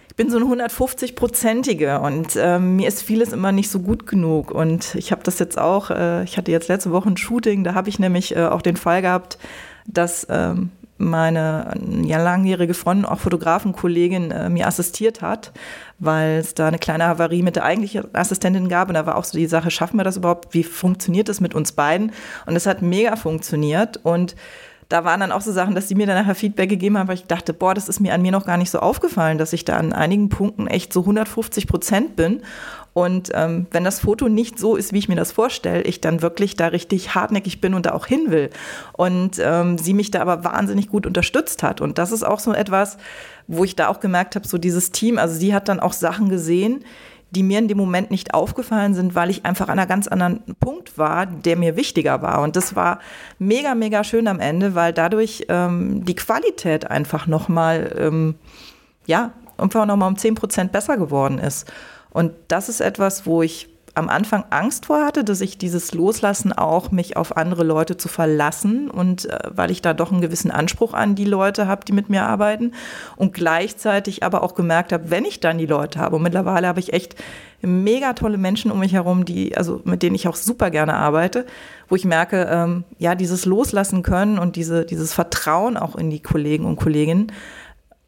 ich 0.09 0.15
bin 0.15 0.29
so 0.29 0.37
ein 0.37 0.43
150-prozentige 0.43 1.99
und 1.99 2.35
äh, 2.35 2.59
mir 2.59 2.87
ist 2.87 3.01
vieles 3.01 3.33
immer 3.33 3.51
nicht 3.51 3.69
so 3.69 3.79
gut 3.79 4.05
genug. 4.05 4.51
Und 4.51 4.95
ich 4.95 5.11
habe 5.11 5.23
das 5.23 5.39
jetzt 5.39 5.57
auch, 5.57 5.89
äh, 5.89 6.23
ich 6.23 6.37
hatte 6.37 6.51
jetzt 6.51 6.69
letzte 6.69 6.91
Woche 6.91 7.09
ein 7.09 7.17
Shooting, 7.17 7.63
da 7.63 7.73
habe 7.73 7.89
ich 7.89 7.99
nämlich 7.99 8.35
äh, 8.35 8.45
auch 8.45 8.61
den 8.61 8.77
Fall 8.77 9.01
gehabt, 9.01 9.37
dass 9.85 10.27
ähm, 10.29 10.69
meine 11.03 11.73
ja, 12.03 12.21
langjährige 12.21 12.73
Freundin, 12.73 13.05
auch 13.05 13.19
Fotografenkollegin, 13.19 14.31
äh, 14.31 14.49
mir 14.49 14.67
assistiert 14.67 15.21
hat, 15.21 15.51
weil 15.99 16.37
es 16.37 16.53
da 16.55 16.67
eine 16.67 16.79
kleine 16.79 17.05
Havarie 17.05 17.43
mit 17.43 17.55
der 17.55 17.65
eigentlichen 17.65 18.13
Assistentin 18.13 18.69
gab. 18.69 18.87
Und 18.87 18.95
da 18.95 19.05
war 19.05 19.17
auch 19.17 19.23
so 19.23 19.37
die 19.37 19.45
Sache, 19.45 19.71
schaffen 19.71 19.97
wir 19.97 20.03
das 20.03 20.17
überhaupt? 20.17 20.53
Wie 20.53 20.63
funktioniert 20.63 21.29
das 21.29 21.41
mit 21.41 21.53
uns 21.53 21.73
beiden? 21.73 22.11
Und 22.45 22.55
es 22.55 22.65
hat 22.65 22.81
mega 22.81 23.15
funktioniert. 23.15 23.99
Und 24.03 24.35
da 24.89 25.03
waren 25.03 25.19
dann 25.19 25.31
auch 25.31 25.41
so 25.41 25.51
Sachen, 25.51 25.75
dass 25.75 25.87
sie 25.87 25.95
mir 25.95 26.05
dann 26.05 26.17
nachher 26.17 26.35
Feedback 26.35 26.69
gegeben 26.69 26.97
haben, 26.97 27.07
weil 27.07 27.15
ich 27.15 27.25
dachte, 27.25 27.53
boah, 27.53 27.73
das 27.73 27.89
ist 27.89 27.99
mir 27.99 28.13
an 28.13 28.21
mir 28.21 28.31
noch 28.31 28.45
gar 28.45 28.57
nicht 28.57 28.69
so 28.69 28.79
aufgefallen, 28.79 29.37
dass 29.37 29.53
ich 29.53 29.65
da 29.65 29.77
an 29.77 29.93
einigen 29.93 30.29
Punkten 30.29 30.67
echt 30.67 30.93
so 30.93 31.01
150 31.01 31.67
Prozent 31.67 32.15
bin. 32.15 32.41
Und 32.93 33.31
ähm, 33.33 33.65
wenn 33.71 33.83
das 33.83 33.99
Foto 33.99 34.29
nicht 34.29 34.59
so 34.59 34.75
ist, 34.75 34.93
wie 34.93 34.99
ich 34.99 35.09
mir 35.09 35.15
das 35.15 35.31
vorstelle, 35.31 35.81
ich 35.81 35.99
dann 35.99 36.21
wirklich 36.21 36.55
da 36.55 36.67
richtig 36.67 37.15
hartnäckig 37.15 37.59
bin 37.59 37.73
und 37.73 37.87
da 37.87 37.93
auch 37.93 38.05
hin 38.05 38.29
will. 38.29 38.51
Und 38.93 39.39
ähm, 39.39 39.79
sie 39.79 39.95
mich 39.95 40.11
da 40.11 40.21
aber 40.21 40.43
wahnsinnig 40.43 40.89
gut 40.89 41.07
unterstützt 41.07 41.63
hat. 41.63 41.81
Und 41.81 41.97
das 41.97 42.11
ist 42.11 42.23
auch 42.23 42.39
so 42.39 42.53
etwas, 42.53 42.97
wo 43.47 43.63
ich 43.63 43.75
da 43.75 43.87
auch 43.87 43.99
gemerkt 43.99 44.35
habe, 44.35 44.47
so 44.47 44.57
dieses 44.57 44.91
Team, 44.91 45.17
also 45.17 45.35
sie 45.35 45.53
hat 45.53 45.67
dann 45.69 45.79
auch 45.79 45.93
Sachen 45.93 46.29
gesehen, 46.29 46.85
die 47.31 47.41
mir 47.41 47.57
in 47.57 47.67
dem 47.67 47.79
Moment 47.79 48.11
nicht 48.11 48.35
aufgefallen 48.35 48.93
sind, 48.93 49.15
weil 49.15 49.31
ich 49.31 49.43
einfach 49.43 49.67
an 49.67 49.79
einem 49.79 49.89
ganz 49.89 50.07
anderen 50.07 50.43
Punkt 50.59 50.99
war, 50.99 51.25
der 51.25 51.57
mir 51.57 51.75
wichtiger 51.75 52.21
war. 52.21 52.43
Und 52.43 52.55
das 52.55 52.75
war 52.75 52.99
mega, 53.39 53.73
mega 53.73 54.03
schön 54.03 54.27
am 54.27 54.39
Ende, 54.39 54.75
weil 54.75 54.93
dadurch 54.93 55.45
ähm, 55.49 56.05
die 56.05 56.15
Qualität 56.15 56.91
einfach 56.91 57.25
nochmal, 57.25 57.95
ähm, 57.97 58.35
ja, 59.07 59.31
einfach 59.57 59.87
nochmal 59.87 60.09
um 60.09 60.17
10 60.17 60.35
Prozent 60.35 60.71
besser 60.71 60.95
geworden 60.97 61.39
ist. 61.39 61.71
Und 62.13 62.31
das 62.47 62.69
ist 62.69 62.79
etwas, 62.79 63.25
wo 63.25 63.41
ich 63.41 63.67
am 63.95 64.09
Anfang 64.09 64.43
Angst 64.49 64.87
vor 64.87 65.05
hatte, 65.05 65.23
dass 65.23 65.39
ich 65.41 65.57
dieses 65.57 65.93
Loslassen 65.93 66.51
auch, 66.51 66.89
mich 66.89 67.15
auf 67.15 67.37
andere 67.37 67.63
Leute 67.63 67.95
zu 67.95 68.07
verlassen 68.07 68.89
und 68.89 69.29
äh, 69.29 69.37
weil 69.51 69.69
ich 69.69 69.81
da 69.81 69.93
doch 69.93 70.11
einen 70.11 70.21
gewissen 70.21 70.49
Anspruch 70.49 70.93
an 70.93 71.13
die 71.13 71.25
Leute 71.25 71.67
habe, 71.67 71.85
die 71.85 71.91
mit 71.91 72.09
mir 72.09 72.23
arbeiten 72.23 72.71
und 73.17 73.33
gleichzeitig 73.33 74.23
aber 74.23 74.41
auch 74.41 74.55
gemerkt 74.55 74.93
habe, 74.93 75.11
wenn 75.11 75.25
ich 75.25 75.41
dann 75.41 75.59
die 75.59 75.67
Leute 75.67 75.99
habe 75.99 76.15
und 76.15 76.23
mittlerweile 76.23 76.67
habe 76.67 76.79
ich 76.79 76.91
echt 76.91 77.15
mega 77.61 78.13
tolle 78.13 78.39
Menschen 78.39 78.71
um 78.71 78.79
mich 78.79 78.93
herum, 78.93 79.25
die 79.25 79.55
also 79.55 79.81
mit 79.83 80.01
denen 80.01 80.15
ich 80.15 80.27
auch 80.27 80.35
super 80.35 80.71
gerne 80.71 80.95
arbeite, 80.95 81.45
wo 81.87 81.95
ich 81.95 82.03
merke, 82.03 82.47
ähm, 82.49 82.85
ja 82.97 83.13
dieses 83.13 83.45
Loslassen 83.45 84.01
können 84.01 84.39
und 84.39 84.55
diese 84.55 84.85
dieses 84.85 85.13
Vertrauen 85.13 85.77
auch 85.77 85.95
in 85.95 86.09
die 86.09 86.19
Kollegen 86.19 86.65
und 86.65 86.77
Kolleginnen 86.77 87.31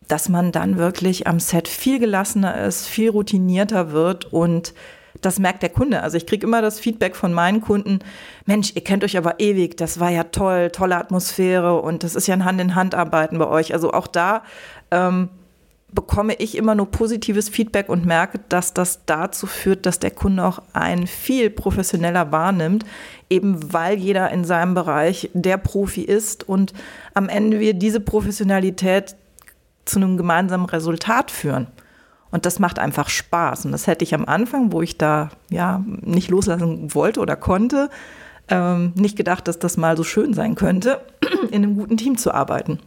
dass 0.07 0.29
man 0.29 0.51
dann 0.51 0.77
wirklich 0.77 1.27
am 1.27 1.39
Set 1.39 1.67
viel 1.67 1.99
gelassener 1.99 2.63
ist, 2.63 2.87
viel 2.87 3.09
routinierter 3.09 3.91
wird 3.91 4.31
und 4.31 4.73
das 5.21 5.39
merkt 5.39 5.63
der 5.63 5.69
Kunde. 5.69 6.03
Also 6.03 6.17
ich 6.17 6.27
kriege 6.27 6.45
immer 6.45 6.61
das 6.61 6.79
Feedback 6.79 7.15
von 7.15 7.33
meinen 7.33 7.61
Kunden, 7.61 7.99
Mensch, 8.45 8.73
ihr 8.75 8.83
kennt 8.83 9.03
euch 9.03 9.17
aber 9.17 9.39
ewig, 9.39 9.77
das 9.77 9.99
war 9.99 10.11
ja 10.11 10.25
toll, 10.25 10.69
tolle 10.71 10.97
Atmosphäre 10.97 11.81
und 11.81 12.03
das 12.03 12.15
ist 12.15 12.27
ja 12.27 12.35
ein 12.35 12.45
Hand-in-Hand-Arbeiten 12.45 13.37
bei 13.37 13.47
euch. 13.47 13.73
Also 13.73 13.91
auch 13.91 14.07
da 14.07 14.43
ähm, 14.91 15.29
bekomme 15.95 16.35
ich 16.35 16.55
immer 16.55 16.75
nur 16.75 16.91
positives 16.91 17.49
Feedback 17.49 17.89
und 17.89 18.05
merke, 18.05 18.39
dass 18.49 18.73
das 18.73 19.05
dazu 19.05 19.47
führt, 19.47 19.85
dass 19.85 19.99
der 19.99 20.11
Kunde 20.11 20.43
auch 20.43 20.61
einen 20.73 21.07
viel 21.07 21.49
professioneller 21.49 22.31
wahrnimmt, 22.31 22.85
eben 23.29 23.73
weil 23.73 23.97
jeder 23.97 24.29
in 24.31 24.43
seinem 24.43 24.73
Bereich 24.73 25.29
der 25.33 25.57
Profi 25.57 26.01
ist 26.01 26.47
und 26.47 26.73
am 27.13 27.29
Ende 27.29 27.59
wir 27.59 27.73
diese 27.73 28.01
Professionalität 28.01 29.15
zu 29.85 29.99
einem 29.99 30.17
gemeinsamen 30.17 30.65
Resultat 30.65 31.31
führen. 31.31 31.67
Und 32.31 32.45
das 32.45 32.59
macht 32.59 32.79
einfach 32.79 33.09
Spaß. 33.09 33.65
Und 33.65 33.71
das 33.71 33.87
hätte 33.87 34.03
ich 34.03 34.13
am 34.13 34.25
Anfang, 34.25 34.71
wo 34.71 34.81
ich 34.81 34.97
da 34.97 35.29
ja 35.49 35.83
nicht 36.01 36.29
loslassen 36.29 36.93
wollte 36.93 37.19
oder 37.19 37.35
konnte, 37.35 37.89
ähm, 38.49 38.93
nicht 38.95 39.15
gedacht, 39.15 39.47
dass 39.47 39.59
das 39.59 39.77
mal 39.77 39.95
so 39.97 40.03
schön 40.03 40.33
sein 40.33 40.55
könnte, 40.55 41.01
in 41.51 41.63
einem 41.63 41.77
guten 41.77 41.97
Team 41.97 42.17
zu 42.17 42.33
arbeiten. 42.33 42.79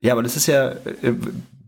Ja, 0.00 0.12
aber 0.12 0.22
das 0.22 0.36
ist 0.36 0.46
ja 0.46 0.70
äh, 0.70 1.14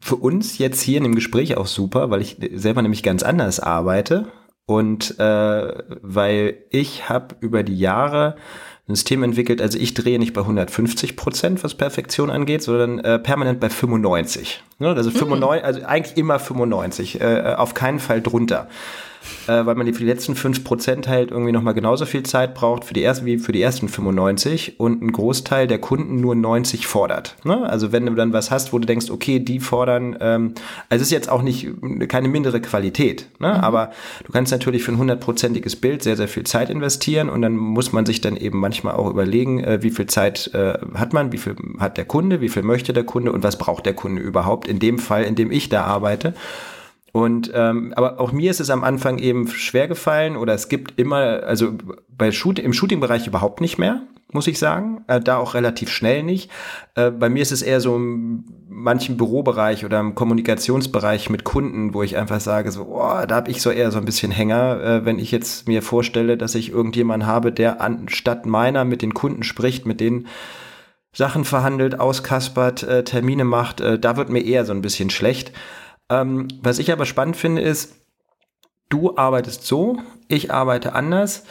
für 0.01 0.17
uns 0.17 0.59
jetzt 0.59 0.81
hier 0.83 0.99
in 0.99 1.05
dem 1.05 1.15
Gespräch 1.15 1.57
auch 1.57 1.67
super, 1.67 2.11
weil 2.11 2.21
ich 2.21 2.37
selber 2.55 2.83
nämlich 2.83 3.03
ganz 3.03 3.23
anders 3.23 3.61
arbeite 3.61 4.27
und 4.67 5.19
äh, 5.19 5.83
weil 6.03 6.59
ich 6.71 7.09
habe 7.09 7.37
über 7.41 7.63
die 7.63 7.79
Jahre 7.79 8.37
ein 8.87 8.95
System 8.95 9.23
entwickelt, 9.23 9.63
also 9.63 9.79
ich 9.79 9.95
drehe 9.95 10.19
nicht 10.19 10.35
bei 10.35 10.43
150 10.43 11.17
Prozent, 11.17 11.65
was 11.65 11.75
Perfektion 11.75 12.31
angeht, 12.31 12.63
sondern 12.63 12.99
äh, 12.99 13.19
permanent 13.19 13.59
bei 13.59 13.71
95. 13.71 14.63
Ne? 14.79 14.89
Also 14.89 15.11
95, 15.11 15.63
mhm. 15.63 15.67
also 15.67 15.83
eigentlich 15.85 16.17
immer 16.19 16.39
95, 16.39 17.21
äh, 17.21 17.55
auf 17.57 17.73
keinen 17.73 17.99
Fall 17.99 18.21
drunter 18.21 18.69
äh, 19.47 19.67
weil 19.67 19.75
man 19.75 19.87
für 19.93 20.01
die 20.01 20.11
letzten 20.11 20.35
5% 20.35 21.07
halt 21.09 21.31
irgendwie 21.31 21.53
nochmal 21.53 21.75
genauso 21.75 22.07
viel 22.07 22.23
Zeit 22.23 22.55
braucht 22.55 22.85
für 22.85 22.95
die 22.95 23.03
ersten, 23.03 23.27
wie 23.27 23.39
für 23.39 23.53
die 23.53 23.63
ersten 23.63 23.89
95 23.89 24.79
und 24.79 25.03
ein 25.03 25.13
Großteil 25.13 25.67
der 25.67 25.79
Kunden 25.79 26.21
nur 26.21 26.35
90 26.35 26.87
fordert. 26.87 27.37
Ne? 27.45 27.69
Also 27.69 27.93
wenn 27.93 28.07
du 28.07 28.15
dann 28.15 28.33
was 28.33 28.51
hast, 28.51 28.73
wo 28.73 28.79
du 28.79 28.87
denkst, 28.87 29.11
okay, 29.11 29.39
die 29.39 29.61
fordern, 29.61 30.17
ähm, 30.21 30.55
also 30.89 31.03
es 31.03 31.09
ist 31.09 31.13
jetzt 31.13 31.31
auch 31.31 31.43
nicht 31.43 31.69
keine 32.09 32.29
mindere 32.29 32.61
Qualität, 32.61 33.27
ne? 33.39 33.49
Mhm. 33.49 33.61
aber 33.61 33.91
du 34.25 34.33
kannst 34.33 34.53
natürlich 34.53 34.83
für 34.83 34.93
ein 34.93 34.99
hundertprozentiges 34.99 35.77
Bild 35.77 36.03
sehr, 36.03 36.17
sehr 36.17 36.29
viel 36.29 36.45
Zeit 36.45 36.71
investieren 36.71 37.29
und 37.29 37.43
dann 37.43 37.57
muss 37.57 37.93
man 37.93 38.07
sich 38.07 38.21
dann 38.21 38.37
eben 38.37 38.59
manchmal 38.59 38.95
auch 38.95 39.11
überlegen, 39.11 39.63
äh, 39.63 39.83
wie 39.83 39.91
viel 39.91 40.07
Zeit 40.07 40.51
äh, 40.55 40.79
hat 40.95 41.13
man, 41.13 41.33
wie 41.33 41.39
viel 41.39 41.57
hat 41.79 41.97
der 41.97 42.05
Kunde, 42.05 42.41
wie 42.41 42.49
viel 42.49 42.63
möchte 42.63 42.93
der 42.93 43.05
Kunde 43.05 43.33
und 43.33 43.43
was 43.43 43.59
braucht 43.59 43.87
der 43.87 43.95
Kunde 43.95 44.23
überhaupt 44.23 44.69
in 44.69 44.79
dem 44.79 44.99
Fall, 44.99 45.25
in 45.25 45.35
dem 45.35 45.51
ich 45.51 45.69
da 45.69 45.85
arbeite. 45.85 46.35
Und 47.15 47.53
ähm, 47.55 47.93
aber 47.95 48.19
auch 48.19 48.33
mir 48.33 48.51
ist 48.51 48.59
es 48.59 48.71
am 48.71 48.83
Anfang 48.83 49.19
eben 49.19 49.47
schwer 49.47 49.87
gefallen 49.87 50.37
oder 50.37 50.53
es 50.53 50.69
gibt 50.69 50.99
immer, 50.99 51.45
also 51.45 51.75
bei 52.09 52.33
Shoot, 52.33 52.59
im 52.59 52.73
Shooting-Bereich 52.73 53.29
überhaupt 53.29 53.61
nicht 53.61 53.79
mehr, 53.79 54.03
muss 54.33 54.49
ich 54.49 54.59
sagen. 54.59 55.05
Äh, 55.07 55.21
da 55.21 55.37
auch 55.37 55.55
relativ 55.55 55.91
schnell 55.91 56.25
nicht. 56.25 56.51
Äh, 56.97 57.13
bei 57.13 57.29
mir 57.29 57.43
ist 57.43 57.53
es 57.53 57.63
eher 57.63 57.81
so 57.81 57.95
im 57.95 58.47
manchen 58.69 59.17
Bürobereich 59.17 59.85
oder 59.85 60.01
im 60.01 60.17
Kommunikationsbereich 60.17 61.31
mit 61.31 61.45
Kunden, 61.45 61.95
wo 61.95 62.03
ich 62.03 62.17
einfach 62.17 62.41
sage, 62.41 62.73
so, 62.73 62.83
oh, 62.83 63.25
da 63.29 63.37
habe 63.37 63.49
ich 63.53 63.63
so 63.63 63.71
eher 63.71 63.93
so 63.93 63.99
ein 63.99 64.05
bisschen 64.05 64.33
Hänger, 64.33 64.81
äh, 64.83 65.05
wenn 65.05 65.21
ich 65.21 65.31
jetzt 65.31 65.69
mir 65.69 65.83
vorstelle, 65.83 66.37
dass 66.37 66.57
ich 66.57 66.73
irgendjemanden 66.73 67.29
habe, 67.29 67.53
der 67.53 67.81
anstatt 67.81 68.45
meiner 68.45 68.85
mit 68.85 69.03
den 69.03 69.15
Kunden 69.15 69.45
spricht, 69.45 69.87
mit 69.87 70.01
denen 70.01 70.27
Sachen 71.13 71.45
verhandelt, 71.45 72.01
auskaspert, 72.01 72.83
äh, 72.83 73.05
Termine 73.05 73.45
macht, 73.45 73.81
äh, 73.81 74.01
da 74.01 74.17
wird 74.17 74.31
mir 74.31 74.45
eher 74.45 74.65
so 74.65 74.73
ein 74.73 74.83
bisschen 74.83 75.11
schlecht. 75.11 75.53
Ähm, 76.11 76.49
was 76.63 76.79
ich 76.79 76.93
aber 76.93 77.07
spannend 77.07 77.37
finde, 77.37 77.63
ist, 77.63 77.95
du 78.89 79.17
arbeitest 79.17 79.67
so, 79.67 79.99
ich 80.29 80.53
arbeite 80.53 80.95
anders. 80.95 81.45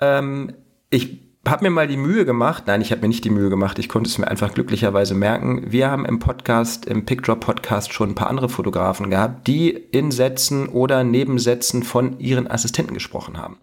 Ähm, 0.00 0.54
ich 0.90 1.20
habe 1.46 1.64
mir 1.64 1.70
mal 1.70 1.88
die 1.88 1.96
Mühe 1.96 2.24
gemacht, 2.24 2.64
nein, 2.66 2.80
ich 2.80 2.92
habe 2.92 3.02
mir 3.02 3.08
nicht 3.08 3.24
die 3.24 3.30
Mühe 3.30 3.50
gemacht, 3.50 3.78
ich 3.78 3.88
konnte 3.88 4.08
es 4.08 4.18
mir 4.18 4.28
einfach 4.28 4.54
glücklicherweise 4.54 5.14
merken. 5.14 5.72
Wir 5.72 5.90
haben 5.90 6.04
im 6.04 6.20
Podcast, 6.20 6.86
im 6.86 7.04
Pickdrop 7.04 7.40
Podcast 7.40 7.92
schon 7.92 8.10
ein 8.10 8.14
paar 8.14 8.30
andere 8.30 8.48
Fotografen 8.48 9.10
gehabt, 9.10 9.46
die 9.48 9.70
in 9.70 10.12
Sätzen 10.12 10.68
oder 10.68 11.02
Nebensätzen 11.02 11.82
von 11.82 12.20
ihren 12.20 12.48
Assistenten 12.48 12.94
gesprochen 12.94 13.38
haben. 13.38 13.58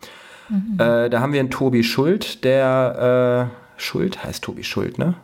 Mhm. 0.49 0.77
Äh, 0.79 1.09
da 1.09 1.21
haben 1.21 1.31
wir 1.31 1.39
einen 1.39 1.51
Tobi 1.51 1.83
Schuld, 1.83 2.43
der 2.43 3.51
äh, 3.77 3.79
Schuld 3.81 4.23
heißt 4.23 4.43
Tobi 4.43 4.63
Schuld, 4.63 4.97
ne? 4.97 5.15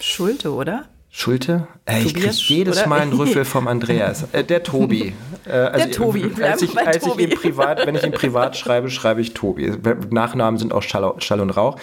Schulte, 0.00 0.52
oder? 0.52 0.88
Schulte? 1.14 1.68
Äh, 1.84 2.04
ich 2.04 2.14
kriege 2.14 2.30
jedes 2.30 2.78
oder? 2.78 2.88
Mal 2.88 3.00
einen 3.00 3.12
Rüffel 3.12 3.44
vom 3.44 3.68
Andreas. 3.68 4.24
Äh, 4.32 4.44
der 4.44 4.62
Tobi. 4.62 5.12
Äh, 5.44 5.50
also 5.50 5.84
der 5.84 5.90
Tobi. 5.90 6.30
Als 6.42 6.62
ich, 6.62 6.78
als 6.78 7.04
Tobi. 7.04 7.24
ich 7.24 7.30
ihn 7.30 7.36
privat, 7.36 7.86
wenn 7.86 7.94
ich 7.94 8.02
ihn 8.02 8.12
privat 8.12 8.56
schreibe, 8.56 8.88
schreibe 8.90 9.20
ich 9.20 9.34
Tobi. 9.34 9.72
Nachnamen 10.08 10.58
sind 10.58 10.72
auch 10.72 10.82
Schall, 10.82 11.12
Schall 11.18 11.40
und 11.40 11.50
Rauch. 11.50 11.76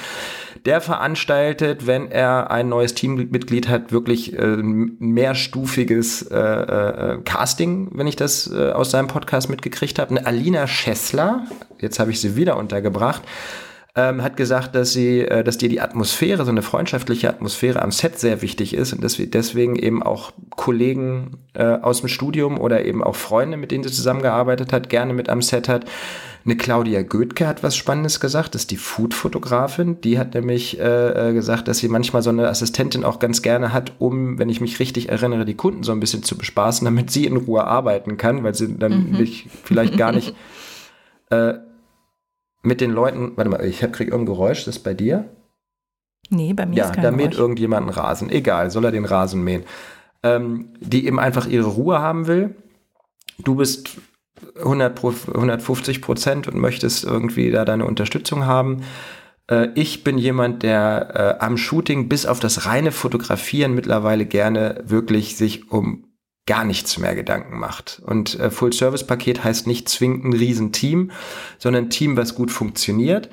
Der 0.66 0.82
veranstaltet, 0.82 1.86
wenn 1.86 2.10
er 2.10 2.50
ein 2.50 2.70
neues 2.70 2.96
Teammitglied 2.96 3.70
hat, 3.70 3.92
wirklich 3.92 4.34
äh, 4.34 4.58
mehrstufiges 4.58 6.24
äh, 6.24 6.36
äh, 6.36 7.18
Casting, 7.24 7.92
wenn 7.94 8.08
ich 8.08 8.16
das 8.16 8.52
äh, 8.52 8.72
aus 8.72 8.90
seinem 8.90 9.08
Podcast 9.08 9.48
mitgekriegt 9.48 10.00
habe. 10.00 10.10
Eine 10.10 10.26
Alina 10.26 10.66
Schessler, 10.66 11.46
jetzt 11.80 12.00
habe 12.00 12.10
ich 12.10 12.20
sie 12.20 12.36
wieder 12.36 12.58
untergebracht 12.58 13.22
ähm, 13.96 14.22
hat 14.22 14.38
gesagt, 14.38 14.76
dass 14.76 14.94
sie, 14.94 15.22
äh, 15.22 15.44
dass 15.44 15.58
dir 15.58 15.70
die 15.70 15.82
Atmosphäre, 15.82 16.46
so 16.46 16.52
eine 16.52 16.62
freundschaftliche 16.62 17.30
Atmosphäre 17.30 17.82
am 17.82 17.92
Set 17.92 18.20
sehr 18.20 18.42
wichtig 18.42 18.74
ist 18.74 18.94
und 18.94 19.04
dass 19.04 19.18
wir 19.18 19.30
deswegen 19.30 19.76
eben 19.76 20.04
auch 20.04 20.32
Kollegen 20.52 21.38
äh, 21.54 21.64
aus 21.64 22.02
dem 22.02 22.10
Studium 22.10 22.60
oder 22.60 22.86
eben 22.86 23.04
auch 23.04 23.16
Freunde, 23.16 23.58
mit 23.58 23.72
denen 23.72 23.84
sie 23.84 23.92
zusammengearbeitet 23.92 24.72
hat, 24.74 24.90
gerne 24.90 25.14
mit 25.14 25.30
am 25.30 25.42
Set 25.42 25.68
hat. 25.68 25.86
Eine 26.46 26.56
Claudia 26.56 27.02
Goetke 27.02 27.48
hat 27.48 27.64
was 27.64 27.76
Spannendes 27.76 28.20
gesagt, 28.20 28.56
das 28.56 28.62
ist 28.62 28.72
die 28.72 28.78
Food-Fotografin. 28.78 30.00
Die 30.02 30.18
hat 30.18 30.36
nämlich 30.36 30.80
äh, 30.80 31.30
äh, 31.30 31.34
gesagt, 31.34 31.68
dass 31.68 31.80
sie 31.80 31.90
manchmal 31.90 32.22
so 32.22 32.30
eine 32.30 32.48
Assistentin 32.48 33.04
auch 33.04 33.20
ganz 33.20 33.42
gerne 33.42 33.74
hat, 33.74 33.94
um, 34.00 34.40
wenn 34.40 34.50
ich 34.50 34.62
mich 34.62 34.80
richtig 34.80 35.10
erinnere, 35.10 35.46
die 35.46 35.56
Kunden 35.56 35.84
so 35.84 35.92
ein 35.92 36.00
bisschen 36.00 36.24
zu 36.24 36.38
bespaßen, 36.38 36.86
damit 36.86 37.12
sie 37.12 37.26
in 37.26 37.38
Ruhe 37.38 37.66
arbeiten 37.66 38.18
kann, 38.18 38.44
weil 38.44 38.56
sie 38.56 38.78
dann 38.78 39.10
mhm. 39.10 39.18
nicht, 39.18 39.48
vielleicht 39.64 39.98
gar 39.98 40.12
nicht 40.12 40.34
äh, 41.30 41.56
mit 42.62 42.82
den 42.82 42.92
Leuten, 42.92 43.34
warte 43.36 43.50
mal, 43.50 43.64
ich 43.66 43.80
krieg 43.80 44.10
irgendein 44.10 44.26
Geräusch, 44.26 44.66
das 44.66 44.78
ist 44.78 44.84
bei 44.84 44.94
dir? 44.94 45.30
Nee, 46.30 46.54
bei 46.54 46.66
mir 46.66 46.78
ja, 46.78 46.86
ist 46.86 46.94
kein 46.94 47.04
da 47.04 47.12
mäht 47.12 47.34
irgendjemand 47.34 47.88
einen 47.88 47.98
Rasen. 47.98 48.30
Egal, 48.30 48.70
soll 48.72 48.86
er 48.86 48.92
den 48.92 49.06
Rasen 49.06 49.44
mähen. 49.44 49.64
ähm, 50.22 50.74
die 50.82 51.08
eben 51.08 51.20
einfach 51.20 51.48
ihre 51.48 51.68
Ruhe 51.70 52.00
haben 52.00 52.28
will. 52.28 52.56
Du 53.38 53.56
bist 53.56 53.98
100 54.58 55.02
150 55.04 56.02
Prozent 56.02 56.48
und 56.48 56.58
möchtest 56.58 57.06
irgendwie 57.06 57.52
da 57.52 57.64
deine 57.64 57.86
Unterstützung 57.86 58.46
haben. 58.46 58.84
Äh, 59.50 59.70
ich 59.76 60.04
bin 60.04 60.18
jemand, 60.18 60.64
der 60.64 61.38
äh, 61.40 61.44
am 61.44 61.58
Shooting 61.58 62.10
bis 62.10 62.26
auf 62.26 62.40
das 62.40 62.66
reine 62.66 62.92
Fotografieren 62.92 63.74
mittlerweile 63.74 64.26
gerne 64.26 64.84
wirklich 64.86 65.38
sich 65.38 65.72
um 65.72 66.09
gar 66.46 66.64
nichts 66.64 66.98
mehr 66.98 67.16
Gedanken 67.16 67.60
macht. 67.60 68.02
Und 68.06 68.40
äh, 68.40 68.50
Full-Service-Paket 68.50 69.44
heißt 69.44 69.68
nicht 69.68 69.88
zwingend 69.88 70.26
ein 70.26 70.34
Riesenteam, 70.34 71.12
sondern 71.60 71.86
ein 71.86 71.90
Team, 71.90 72.18
was 72.18 72.36
gut 72.36 72.52
funktioniert. 72.52 73.30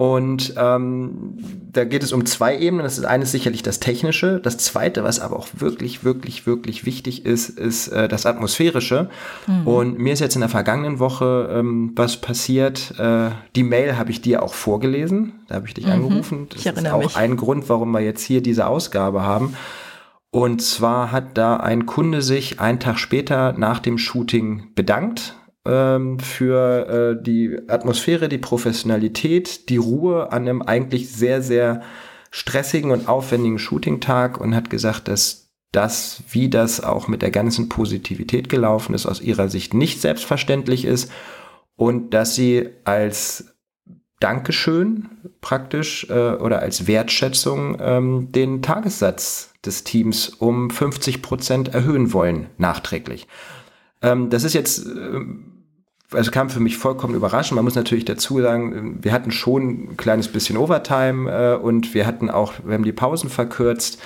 Und 0.00 0.54
ähm, 0.56 1.36
da 1.72 1.84
geht 1.84 2.02
es 2.02 2.14
um 2.14 2.24
zwei 2.24 2.56
Ebenen. 2.56 2.84
Das 2.84 2.96
ist 2.96 3.04
eines 3.04 3.32
sicherlich 3.32 3.62
das 3.62 3.80
Technische. 3.80 4.40
Das 4.40 4.56
zweite, 4.56 5.04
was 5.04 5.20
aber 5.20 5.36
auch 5.36 5.48
wirklich, 5.52 6.04
wirklich, 6.04 6.46
wirklich 6.46 6.86
wichtig 6.86 7.26
ist, 7.26 7.50
ist 7.50 7.88
äh, 7.88 8.08
das 8.08 8.24
Atmosphärische. 8.24 9.10
Mhm. 9.46 9.66
Und 9.66 9.98
mir 9.98 10.14
ist 10.14 10.20
jetzt 10.20 10.36
in 10.36 10.40
der 10.40 10.48
vergangenen 10.48 11.00
Woche 11.00 11.50
ähm, 11.52 11.92
was 11.96 12.16
passiert. 12.16 12.94
Äh, 12.98 13.32
die 13.54 13.62
Mail 13.62 13.98
habe 13.98 14.10
ich 14.10 14.22
dir 14.22 14.42
auch 14.42 14.54
vorgelesen. 14.54 15.34
Da 15.48 15.56
habe 15.56 15.66
ich 15.66 15.74
dich 15.74 15.84
mhm. 15.84 15.92
angerufen. 15.92 16.46
Das 16.48 16.64
ist 16.64 16.90
auch 16.90 17.02
mich. 17.02 17.16
ein 17.16 17.36
Grund, 17.36 17.68
warum 17.68 17.90
wir 17.90 18.00
jetzt 18.00 18.22
hier 18.22 18.40
diese 18.40 18.68
Ausgabe 18.68 19.20
haben. 19.20 19.54
Und 20.30 20.62
zwar 20.62 21.10
hat 21.10 21.36
da 21.36 21.56
ein 21.56 21.86
Kunde 21.86 22.22
sich 22.22 22.60
einen 22.60 22.78
Tag 22.78 22.98
später 22.98 23.52
nach 23.52 23.80
dem 23.80 23.98
Shooting 23.98 24.72
bedankt 24.74 25.34
ähm, 25.66 26.20
für 26.20 27.16
äh, 27.18 27.22
die 27.22 27.58
Atmosphäre, 27.68 28.28
die 28.28 28.38
Professionalität, 28.38 29.68
die 29.68 29.76
Ruhe 29.76 30.30
an 30.32 30.42
einem 30.42 30.62
eigentlich 30.62 31.10
sehr, 31.10 31.42
sehr 31.42 31.82
stressigen 32.30 32.92
und 32.92 33.08
aufwendigen 33.08 33.58
Shooting-Tag 33.58 34.40
und 34.40 34.54
hat 34.54 34.70
gesagt, 34.70 35.08
dass 35.08 35.50
das, 35.72 36.22
wie 36.30 36.48
das 36.48 36.82
auch 36.82 37.08
mit 37.08 37.22
der 37.22 37.30
ganzen 37.30 37.68
Positivität 37.68 38.48
gelaufen 38.48 38.94
ist, 38.94 39.06
aus 39.06 39.20
ihrer 39.20 39.48
Sicht 39.48 39.74
nicht 39.74 40.00
selbstverständlich 40.00 40.84
ist 40.84 41.10
und 41.76 42.14
dass 42.14 42.34
sie 42.34 42.70
als 42.84 43.56
Dankeschön 44.20 45.08
praktisch 45.40 46.06
äh, 46.10 46.34
oder 46.34 46.60
als 46.60 46.86
Wertschätzung 46.86 47.78
ähm, 47.80 48.32
den 48.32 48.62
Tagessatz 48.62 49.52
des 49.64 49.82
Teams 49.84 50.28
um 50.28 50.70
50 50.70 51.22
Prozent 51.22 51.74
erhöhen 51.74 52.12
wollen, 52.12 52.46
nachträglich. 52.58 53.26
Ähm, 54.02 54.30
das 54.30 54.44
ist 54.44 54.52
jetzt, 54.52 54.86
äh, 54.86 55.20
also 56.12 56.30
kam 56.30 56.50
für 56.50 56.60
mich 56.60 56.76
vollkommen 56.76 57.14
überraschend. 57.14 57.56
Man 57.56 57.64
muss 57.64 57.74
natürlich 57.74 58.04
dazu 58.04 58.40
sagen, 58.40 58.98
wir 59.02 59.12
hatten 59.12 59.30
schon 59.30 59.92
ein 59.92 59.96
kleines 59.96 60.28
bisschen 60.28 60.58
Overtime 60.58 61.30
äh, 61.30 61.56
und 61.56 61.94
wir 61.94 62.06
hatten 62.06 62.30
auch, 62.30 62.52
wir 62.64 62.74
haben 62.74 62.84
die 62.84 62.92
Pausen 62.92 63.30
verkürzt. 63.30 64.02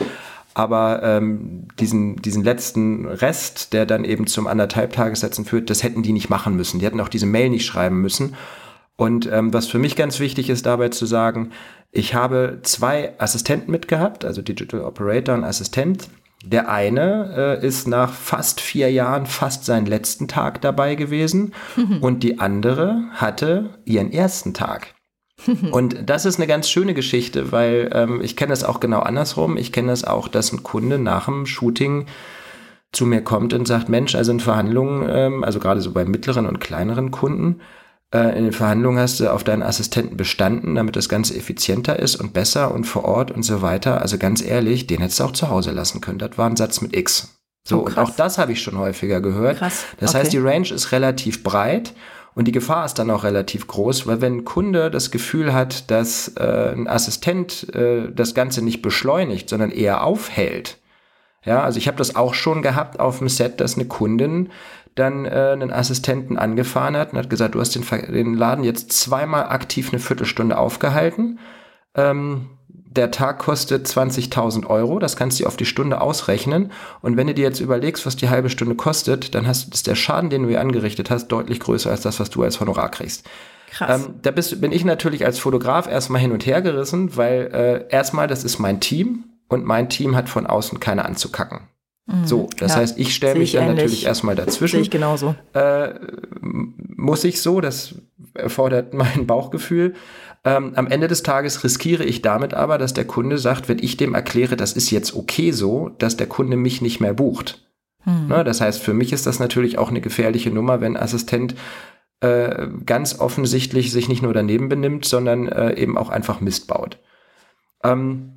Aber 0.57 1.03
ähm, 1.03 1.67
diesen, 1.81 2.23
diesen 2.23 2.45
letzten 2.45 3.07
Rest, 3.07 3.73
der 3.73 3.87
dann 3.87 4.05
eben 4.05 4.29
zum 4.29 4.47
anderthalb 4.47 4.93
Tagessätzen 4.93 5.45
führt, 5.45 5.69
das 5.69 5.83
hätten 5.83 6.05
die 6.05 6.13
nicht 6.13 6.31
machen 6.31 6.55
müssen. 6.55 6.79
Die 6.79 6.87
hätten 6.87 7.01
auch 7.01 7.09
diese 7.09 7.27
Mail 7.27 7.51
nicht 7.51 7.67
schreiben 7.67 8.01
müssen. 8.01 8.37
Und 8.97 9.27
ähm, 9.31 9.53
was 9.53 9.67
für 9.67 9.79
mich 9.79 9.97
ganz 9.97 10.21
wichtig 10.21 10.51
ist, 10.51 10.67
dabei 10.67 10.89
zu 10.89 11.07
sagen, 11.07 11.51
ich 11.91 12.15
habe 12.15 12.61
zwei 12.63 13.19
Assistenten 13.19 13.71
mitgehabt, 13.71 14.25
also 14.25 14.43
Digital 14.43 14.83
Operator 14.83 15.35
und 15.35 15.45
Assistent. 15.45 16.09
Der 16.45 16.69
eine 16.69 17.59
äh, 17.63 17.67
ist 17.67 17.89
nach 17.89 18.13
fast 18.13 18.61
vier 18.61 18.91
Jahren 18.93 19.27
fast 19.27 19.65
seinen 19.65 19.87
letzten 19.87 20.29
Tag 20.29 20.61
dabei 20.61 20.95
gewesen 20.95 21.55
und 22.01 22.23
die 22.23 22.39
andere 22.39 23.05
hatte 23.13 23.79
ihren 23.85 24.13
ersten 24.13 24.55
Tag. 24.55 24.95
und 25.73 26.09
das 26.09 26.27
ist 26.27 26.37
eine 26.37 26.47
ganz 26.47 26.69
schöne 26.69 26.95
Geschichte, 26.95 27.51
weil 27.51 27.91
ähm, 27.93 28.21
ich 28.21 28.37
kenne 28.37 28.51
das 28.51 28.63
auch 28.63 28.81
genau 28.81 29.01
andersrum. 29.01 29.57
Ich 29.57 29.73
kenne 29.73 29.89
das 29.89 30.05
auch, 30.05 30.29
dass 30.29 30.53
ein 30.53 30.63
Kunde 30.63 30.99
nach 30.99 31.25
dem 31.25 31.47
Shooting 31.47 32.07
zu 32.93 33.07
mir 33.07 33.23
kommt 33.23 33.53
und 33.53 33.67
sagt, 33.67 33.89
Mensch, 33.89 34.15
also 34.15 34.31
in 34.31 34.41
Verhandlungen, 34.41 35.09
ähm, 35.11 35.45
also 35.45 35.59
gerade 35.59 35.81
so 35.81 35.93
bei 35.93 36.05
mittleren 36.05 36.47
und 36.47 36.61
kleineren 36.61 37.11
Kunden, 37.11 37.61
äh, 38.13 38.37
in 38.37 38.45
den 38.45 38.53
Verhandlungen 38.53 38.99
hast 38.99 39.21
du 39.21 39.33
auf 39.33 39.45
deinen 39.45 39.63
Assistenten 39.63 40.17
bestanden, 40.17 40.75
damit 40.75 40.97
das 40.97 41.09
Ganze 41.09 41.37
effizienter 41.37 41.99
ist 41.99 42.17
und 42.17 42.33
besser 42.33 42.73
und 42.73 42.85
vor 42.85 43.05
Ort 43.05 43.31
und 43.31 43.43
so 43.43 43.63
weiter. 43.63 44.01
Also 44.01 44.19
ganz 44.19 44.43
ehrlich, 44.43 44.87
den 44.87 45.01
hättest 45.01 45.21
du 45.21 45.25
auch 45.25 45.33
zu 45.33 45.49
Hause 45.49 45.71
lassen 45.73 46.01
können. 46.01 46.19
Das 46.19 46.37
war 46.37 46.49
ein 46.49 46.57
Satz 46.57 46.81
mit 46.81 46.97
X. 46.97 47.35
So, 47.67 47.81
oh, 47.81 47.87
und 47.87 47.99
auch 47.99 48.11
das 48.11 48.39
habe 48.39 48.53
ich 48.53 48.63
schon 48.63 48.79
häufiger 48.79 49.21
gehört. 49.21 49.59
Krass. 49.59 49.85
Das 49.99 50.11
okay. 50.11 50.21
heißt, 50.21 50.33
die 50.33 50.39
Range 50.39 50.69
ist 50.69 50.93
relativ 50.93 51.43
breit 51.43 51.95
und 52.35 52.47
die 52.47 52.53
Gefahr 52.53 52.85
ist 52.85 52.95
dann 52.95 53.11
auch 53.11 53.25
relativ 53.25 53.67
groß, 53.67 54.07
weil 54.07 54.21
wenn 54.21 54.39
ein 54.39 54.45
Kunde 54.45 54.91
das 54.91 55.11
Gefühl 55.11 55.55
hat, 55.55 55.91
dass 55.91 56.29
äh, 56.37 56.73
ein 56.73 56.89
Assistent 56.89 57.75
äh, 57.75 58.13
das 58.13 58.35
Ganze 58.35 58.63
nicht 58.63 58.83
beschleunigt, 58.83 59.49
sondern 59.49 59.71
eher 59.71 60.05
aufhält, 60.05 60.79
ja, 61.45 61.63
also 61.63 61.79
ich 61.79 61.87
habe 61.87 61.99
das 61.99 62.17
auch 62.17 62.35
schon 62.35 62.63
gehabt 62.63 63.01
auf 63.01 63.19
dem 63.19 63.29
Set, 63.29 63.61
dass 63.61 63.77
eine 63.77 63.85
Kundin 63.85 64.51
dann 64.95 65.25
äh, 65.25 65.51
einen 65.53 65.73
Assistenten 65.73 66.39
angefahren 66.39 66.97
hat 66.97 67.13
und 67.13 67.19
hat 67.19 67.31
gesagt, 67.31 67.55
du 67.55 67.61
hast 67.61 67.75
den, 67.75 67.85
den 68.13 68.35
Laden 68.35 68.65
jetzt 68.65 68.93
zweimal 68.93 69.47
aktiv 69.47 69.91
eine 69.93 70.01
Viertelstunde 70.01 70.57
aufgehalten. 70.57 71.39
Ähm, 71.95 72.51
der 72.69 73.11
Tag 73.11 73.41
kostet 73.41 73.87
20.000 73.89 74.67
Euro, 74.67 75.01
das 75.01 75.17
kannst 75.17 75.41
du 75.41 75.47
auf 75.47 75.57
die 75.57 75.67
Stunde 75.67 76.01
ausrechnen. 76.01 76.71
Und 77.01 77.17
wenn 77.17 77.27
du 77.27 77.35
dir 77.35 77.43
jetzt 77.43 77.61
überlegst, 77.61 78.07
was 78.07 78.15
die 78.15 78.29
halbe 78.29 78.51
Stunde 78.51 78.77
kostet, 78.77 79.35
dann 79.35 79.49
hast, 79.49 79.75
ist 79.75 79.89
der 79.89 79.97
Schaden, 79.97 80.31
den 80.31 80.45
du 80.45 80.49
hier 80.49 80.61
angerichtet 80.61 81.11
hast, 81.11 81.29
deutlich 81.29 81.59
größer 81.59 81.91
als 81.91 82.03
das, 82.03 82.21
was 82.21 82.31
du 82.31 82.45
als 82.45 82.61
Honorar 82.61 82.91
kriegst. 82.91 83.29
Krass. 83.71 84.05
Ähm, 84.05 84.15
da 84.23 84.31
bist, 84.31 84.61
bin 84.61 84.71
ich 84.71 84.85
natürlich 84.85 85.27
als 85.27 85.41
Fotograf 85.41 85.89
erstmal 85.89 86.21
hin 86.21 86.31
und 86.31 86.47
her 86.47 86.63
gerissen, 86.63 87.17
weil 87.17 87.51
äh, 87.53 87.93
erstmal, 87.93 88.29
das 88.29 88.45
ist 88.45 88.61
mein 88.61 88.79
Team 88.79 89.25
und 89.49 89.65
mein 89.65 89.89
Team 89.89 90.15
hat 90.15 90.29
von 90.29 90.47
außen 90.47 90.79
keine 90.79 91.05
anzukacken. 91.05 91.63
Mhm, 92.07 92.27
so, 92.27 92.49
das 92.59 92.73
ja, 92.73 92.81
heißt, 92.81 92.99
ich 92.99 93.15
stelle 93.15 93.39
mich 93.39 93.53
dann 93.53 93.65
ähnlich. 93.65 93.77
natürlich 93.77 94.07
erstmal 94.07 94.35
dazwischen. 94.35 94.77
Sehe 94.77 94.83
ich 94.83 94.91
genauso. 94.91 95.35
Äh, 95.55 95.95
muss 96.41 97.25
ich 97.25 97.41
so, 97.41 97.61
das 97.61 97.95
erfordert 98.35 98.93
mein 98.95 99.27
Bauchgefühl. 99.27 99.95
Ähm, 100.45 100.73
am 100.75 100.87
Ende 100.87 101.09
des 101.09 101.23
Tages 101.23 101.65
riskiere 101.65 102.05
ich 102.05 102.21
damit 102.21 102.53
aber, 102.53 102.77
dass 102.77 102.93
der 102.93 103.07
Kunde 103.07 103.39
sagt, 103.39 103.69
wenn 103.69 103.79
ich 103.79 103.97
dem 103.97 104.15
erkläre, 104.15 104.57
das 104.57 104.75
ist 104.75 104.91
jetzt 104.91 105.15
okay 105.17 105.53
so, 105.53 105.91
dass 105.99 106.19
der 106.19 106.27
Kunde 106.27 106.59
mich 106.59 106.83
nicht 106.83 107.01
mehr 107.01 107.15
bucht. 107.15 107.67
Hm. 108.03 108.29
Ne, 108.29 108.45
das 108.45 108.61
heißt, 108.61 108.83
für 108.83 108.93
mich 108.93 109.15
ist 109.15 109.27
das 109.27 109.39
natürlich 109.39 109.79
auch 109.79 109.89
eine 109.89 110.03
gefährliche 110.03 110.51
Nummer, 110.51 110.83
wenn 110.83 110.99
Assistent 110.99 111.55
äh, 112.21 112.69
ganz 112.85 113.19
offensichtlich 113.19 113.91
sich 113.93 114.09
nicht 114.09 114.23
nur 114.23 114.35
daneben 114.35 114.69
benimmt, 114.69 115.07
sondern 115.07 115.49
äh, 115.49 115.75
eben 115.75 115.97
auch 115.97 116.11
einfach 116.11 116.43
Mist 116.43 116.67
baut. 116.67 116.99
Ähm, 117.83 118.34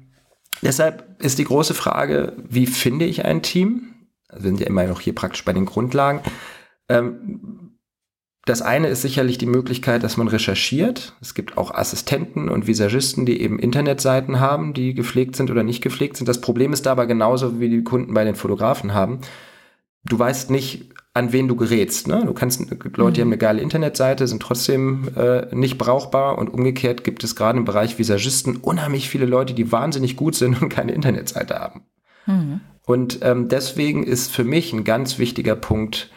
Deshalb 0.61 1.21
ist 1.21 1.39
die 1.39 1.43
große 1.43 1.73
Frage, 1.73 2.33
wie 2.47 2.67
finde 2.67 3.05
ich 3.05 3.25
ein 3.25 3.41
Team? 3.41 3.93
Wir 4.31 4.41
sind 4.41 4.59
ja 4.59 4.67
immer 4.67 4.85
noch 4.85 5.01
hier 5.01 5.15
praktisch 5.15 5.45
bei 5.45 5.53
den 5.53 5.65
Grundlagen. 5.65 6.21
Ähm, 6.89 7.77
das 8.47 8.61
eine 8.61 8.87
ist 8.87 9.01
sicherlich 9.01 9.37
die 9.37 9.45
Möglichkeit, 9.45 10.03
dass 10.03 10.15
man 10.15 10.29
recherchiert. 10.29 11.15
Es 11.19 11.33
gibt 11.33 11.57
auch 11.57 11.73
Assistenten 11.73 12.47
und 12.47 12.65
Visagisten, 12.65 13.25
die 13.25 13.41
eben 13.41 13.59
Internetseiten 13.59 14.39
haben, 14.39 14.73
die 14.73 14.93
gepflegt 14.93 15.35
sind 15.35 15.51
oder 15.51 15.63
nicht 15.63 15.83
gepflegt 15.83 16.15
sind. 16.15 16.29
Das 16.29 16.39
Problem 16.39 16.71
ist 16.71 16.85
dabei 16.85 17.07
genauso, 17.07 17.59
wie 17.59 17.67
die 17.67 17.83
Kunden 17.83 18.13
bei 18.13 18.23
den 18.23 18.35
Fotografen 18.35 18.93
haben. 18.93 19.19
Du 20.05 20.17
weißt 20.17 20.49
nicht, 20.49 20.93
an 21.17 21.34
wen 21.34 21.47
du 21.47 21.56
gerätst. 21.56 22.08
Ne? 22.08 22.23
Du 22.25 22.34
kannst 22.34 22.62
Leute, 22.95 23.13
die 23.13 23.21
haben 23.21 23.30
eine 23.30 23.39
geile 23.39 23.60
Internetseite, 23.60 24.27
sind 24.27 24.41
trotzdem 24.41 25.10
äh, 25.15 25.53
nicht 25.56 25.80
brauchbar 25.80 26.38
und 26.38 26.47
umgekehrt 26.53 27.03
gibt 27.03 27.23
es 27.23 27.36
gerade 27.36 27.58
im 27.58 27.65
Bereich 27.65 27.97
Visagisten 27.97 28.58
unheimlich 28.58 29.10
viele 29.10 29.25
Leute, 29.25 29.56
die 29.56 29.71
wahnsinnig 29.71 30.15
gut 30.15 30.36
sind 30.36 30.62
und 30.62 30.69
keine 30.69 30.91
Internetseite 30.91 31.56
haben. 31.56 31.82
Mhm. 32.27 32.62
Und 32.86 33.19
ähm, 33.23 33.47
deswegen 33.47 34.03
ist 34.03 34.32
für 34.32 34.43
mich 34.43 34.71
ein 34.73 34.84
ganz 34.84 35.17
wichtiger 35.17 35.56
Punkt 35.56 36.12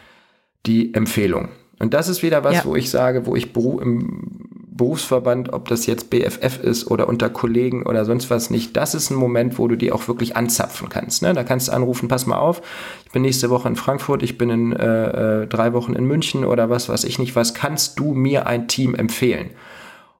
die 0.67 0.93
Empfehlung. 0.93 1.49
Und 1.79 1.95
das 1.95 2.07
ist 2.07 2.21
wieder 2.21 2.43
was, 2.43 2.57
ja. 2.57 2.65
wo 2.65 2.75
ich 2.75 2.91
sage, 2.91 3.25
wo 3.25 3.35
ich 3.35 3.55
im 3.55 4.50
Berufsverband, 4.81 5.53
ob 5.53 5.67
das 5.67 5.85
jetzt 5.85 6.09
BFF 6.09 6.57
ist 6.63 6.89
oder 6.89 7.07
unter 7.07 7.29
Kollegen 7.29 7.85
oder 7.85 8.03
sonst 8.03 8.31
was 8.31 8.49
nicht, 8.49 8.75
das 8.75 8.95
ist 8.95 9.11
ein 9.11 9.15
Moment, 9.15 9.59
wo 9.59 9.67
du 9.67 9.75
die 9.75 9.91
auch 9.91 10.07
wirklich 10.07 10.35
anzapfen 10.35 10.89
kannst. 10.89 11.21
Ne? 11.21 11.33
Da 11.33 11.43
kannst 11.43 11.67
du 11.67 11.73
anrufen, 11.73 12.07
pass 12.07 12.25
mal 12.25 12.39
auf, 12.39 12.63
ich 13.05 13.11
bin 13.11 13.21
nächste 13.21 13.51
Woche 13.51 13.67
in 13.67 13.75
Frankfurt, 13.75 14.23
ich 14.23 14.39
bin 14.39 14.49
in 14.49 14.73
äh, 14.73 15.43
äh, 15.43 15.47
drei 15.47 15.73
Wochen 15.73 15.93
in 15.93 16.05
München 16.05 16.45
oder 16.45 16.71
was 16.71 16.89
weiß 16.89 17.03
ich 17.03 17.19
nicht, 17.19 17.35
was 17.35 17.53
kannst 17.53 17.99
du 17.99 18.15
mir 18.15 18.47
ein 18.47 18.67
Team 18.67 18.95
empfehlen? 18.95 19.51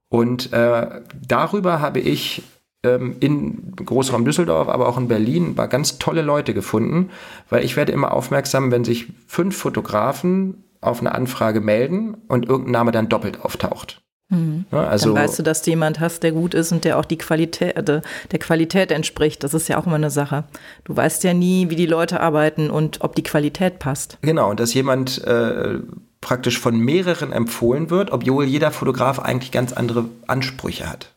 Und 0.10 0.54
äh, 0.54 1.02
darüber 1.28 1.80
habe 1.80 2.00
ich 2.00 2.44
ähm, 2.84 3.16
in 3.20 3.76
Großraum 3.78 4.26
Düsseldorf, 4.26 4.70
aber 4.70 4.88
auch 4.88 5.00
in 5.00 5.08
Berlin 5.08 5.58
war 5.58 5.70
ganz 5.70 5.98
tolle 5.98 6.22
Leute 6.22 6.54
gefunden, 6.54 7.10
weil 7.50 7.66
ich 7.66 7.78
werde 7.78 7.94
immer 7.94 8.14
aufmerksam, 8.14 8.70
wenn 8.70 8.84
sich 8.84 9.08
fünf 9.26 9.58
Fotografen 9.58 10.66
auf 10.82 11.00
eine 11.00 11.16
Anfrage 11.16 11.62
melden 11.62 12.16
und 12.28 12.48
irgendein 12.48 12.74
Name 12.74 12.92
dann 12.92 13.10
doppelt 13.10 13.44
auftaucht. 13.44 14.04
Mhm. 14.32 14.66
Ja, 14.72 14.88
also, 14.88 15.14
Dann 15.14 15.24
weißt 15.24 15.40
du, 15.40 15.44
dass 15.44 15.62
du 15.62 15.72
jemand 15.72 16.00
hast, 16.00 16.24
der 16.24 16.32
gut 16.32 16.54
ist 16.54 16.72
und 16.72 16.86
der 16.86 16.98
auch 16.98 17.06
die 17.06 17.18
Qualität, 17.18 17.78
äh, 17.78 18.02
der 18.32 18.40
Qualität 18.40 18.92
entspricht. 18.92 19.44
Das 19.44 19.54
ist 19.54 19.68
ja 19.68 19.78
auch 19.78 19.86
immer 19.86 19.96
eine 19.96 20.10
Sache. 20.10 20.46
Du 20.86 20.96
weißt 20.96 21.24
ja 21.26 21.34
nie, 21.34 21.70
wie 21.70 21.76
die 21.76 21.86
Leute 21.86 22.22
arbeiten 22.22 22.70
und 22.70 23.02
ob 23.02 23.16
die 23.16 23.24
Qualität 23.24 23.80
passt. 23.80 24.18
Genau, 24.22 24.50
und 24.50 24.60
dass 24.60 24.74
jemand 24.74 25.24
äh, 25.26 25.80
praktisch 26.22 26.60
von 26.60 26.80
mehreren 26.80 27.34
empfohlen 27.34 27.90
wird, 27.90 28.12
obwohl 28.12 28.46
jeder 28.46 28.72
Fotograf 28.72 29.20
eigentlich 29.20 29.52
ganz 29.52 29.74
andere 29.74 30.06
Ansprüche 30.28 30.90
hat. 30.90 31.12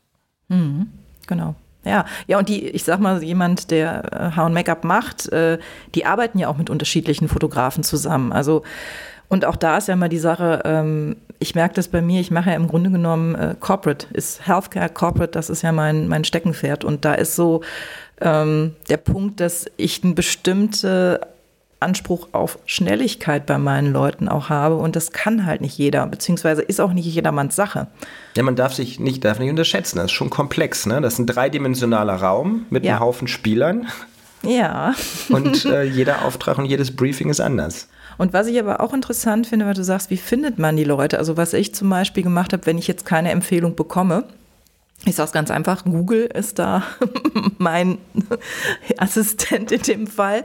Mhm. 0.48 0.88
Genau. 1.28 1.54
Ja, 1.84 2.06
ja, 2.26 2.38
und 2.38 2.48
die, 2.48 2.66
ich 2.66 2.82
sag 2.82 2.98
mal, 2.98 3.22
jemand, 3.22 3.70
der 3.70 4.12
äh, 4.12 4.36
Haar 4.36 4.46
und 4.46 4.54
Make-up 4.54 4.84
macht, 4.84 5.30
äh, 5.32 5.58
die 5.94 6.06
arbeiten 6.06 6.38
ja 6.38 6.48
auch 6.48 6.56
mit 6.56 6.70
unterschiedlichen 6.70 7.28
Fotografen 7.28 7.84
zusammen. 7.84 8.32
Also, 8.32 8.62
und 9.28 9.44
auch 9.44 9.56
da 9.56 9.76
ist 9.76 9.88
ja 9.88 9.94
immer 9.94 10.08
die 10.08 10.18
Sache, 10.18 10.62
ähm, 10.64 11.16
ich 11.44 11.54
merke 11.54 11.74
das 11.74 11.88
bei 11.88 12.00
mir, 12.00 12.22
ich 12.22 12.30
mache 12.30 12.48
ja 12.48 12.56
im 12.56 12.68
Grunde 12.68 12.90
genommen 12.90 13.34
äh, 13.34 13.54
Corporate, 13.60 14.06
ist 14.14 14.46
Healthcare 14.46 14.88
Corporate, 14.88 15.32
das 15.32 15.50
ist 15.50 15.60
ja 15.60 15.72
mein, 15.72 16.08
mein 16.08 16.24
Steckenpferd. 16.24 16.84
Und 16.84 17.04
da 17.04 17.12
ist 17.12 17.36
so 17.36 17.60
ähm, 18.22 18.74
der 18.88 18.96
Punkt, 18.96 19.40
dass 19.40 19.66
ich 19.76 20.02
eine 20.02 20.14
bestimmte 20.14 21.20
Anspruch 21.80 22.28
auf 22.32 22.58
Schnelligkeit 22.64 23.44
bei 23.44 23.58
meinen 23.58 23.92
Leuten 23.92 24.26
auch 24.26 24.48
habe 24.48 24.76
und 24.76 24.96
das 24.96 25.12
kann 25.12 25.44
halt 25.44 25.60
nicht 25.60 25.76
jeder, 25.76 26.06
beziehungsweise 26.06 26.62
ist 26.62 26.80
auch 26.80 26.94
nicht 26.94 27.04
jedermanns 27.04 27.54
Sache. 27.54 27.88
Ja, 28.38 28.42
man 28.42 28.56
darf 28.56 28.72
sich 28.72 28.98
nicht, 28.98 29.22
darf 29.22 29.38
nicht 29.38 29.50
unterschätzen, 29.50 29.98
das 29.98 30.06
ist 30.06 30.12
schon 30.12 30.30
komplex, 30.30 30.86
ne? 30.86 31.02
Das 31.02 31.14
ist 31.14 31.18
ein 31.18 31.26
dreidimensionaler 31.26 32.14
Raum 32.14 32.64
mit 32.70 32.86
ja. 32.86 32.92
einem 32.92 33.00
Haufen 33.00 33.28
Spielern. 33.28 33.86
Ja. 34.42 34.94
Und 35.28 35.66
äh, 35.66 35.82
jeder 35.84 36.24
Auftrag 36.24 36.56
und 36.56 36.64
jedes 36.64 36.96
Briefing 36.96 37.28
ist 37.28 37.40
anders. 37.40 37.88
Und 38.18 38.32
was 38.32 38.46
ich 38.46 38.58
aber 38.58 38.80
auch 38.80 38.94
interessant 38.94 39.46
finde, 39.46 39.66
weil 39.66 39.74
du 39.74 39.84
sagst, 39.84 40.10
wie 40.10 40.16
findet 40.16 40.58
man 40.58 40.76
die 40.76 40.84
Leute? 40.84 41.18
Also 41.18 41.36
was 41.36 41.52
ich 41.52 41.74
zum 41.74 41.90
Beispiel 41.90 42.22
gemacht 42.22 42.52
habe, 42.52 42.66
wenn 42.66 42.78
ich 42.78 42.86
jetzt 42.86 43.04
keine 43.04 43.30
Empfehlung 43.30 43.74
bekomme, 43.76 44.24
ich 45.06 45.16
sage 45.16 45.26
es 45.26 45.32
ganz 45.32 45.50
einfach, 45.50 45.84
Google 45.84 46.24
ist 46.24 46.58
da 46.58 46.82
mein 47.58 47.98
Assistent 48.96 49.70
in 49.70 49.82
dem 49.82 50.06
Fall. 50.06 50.44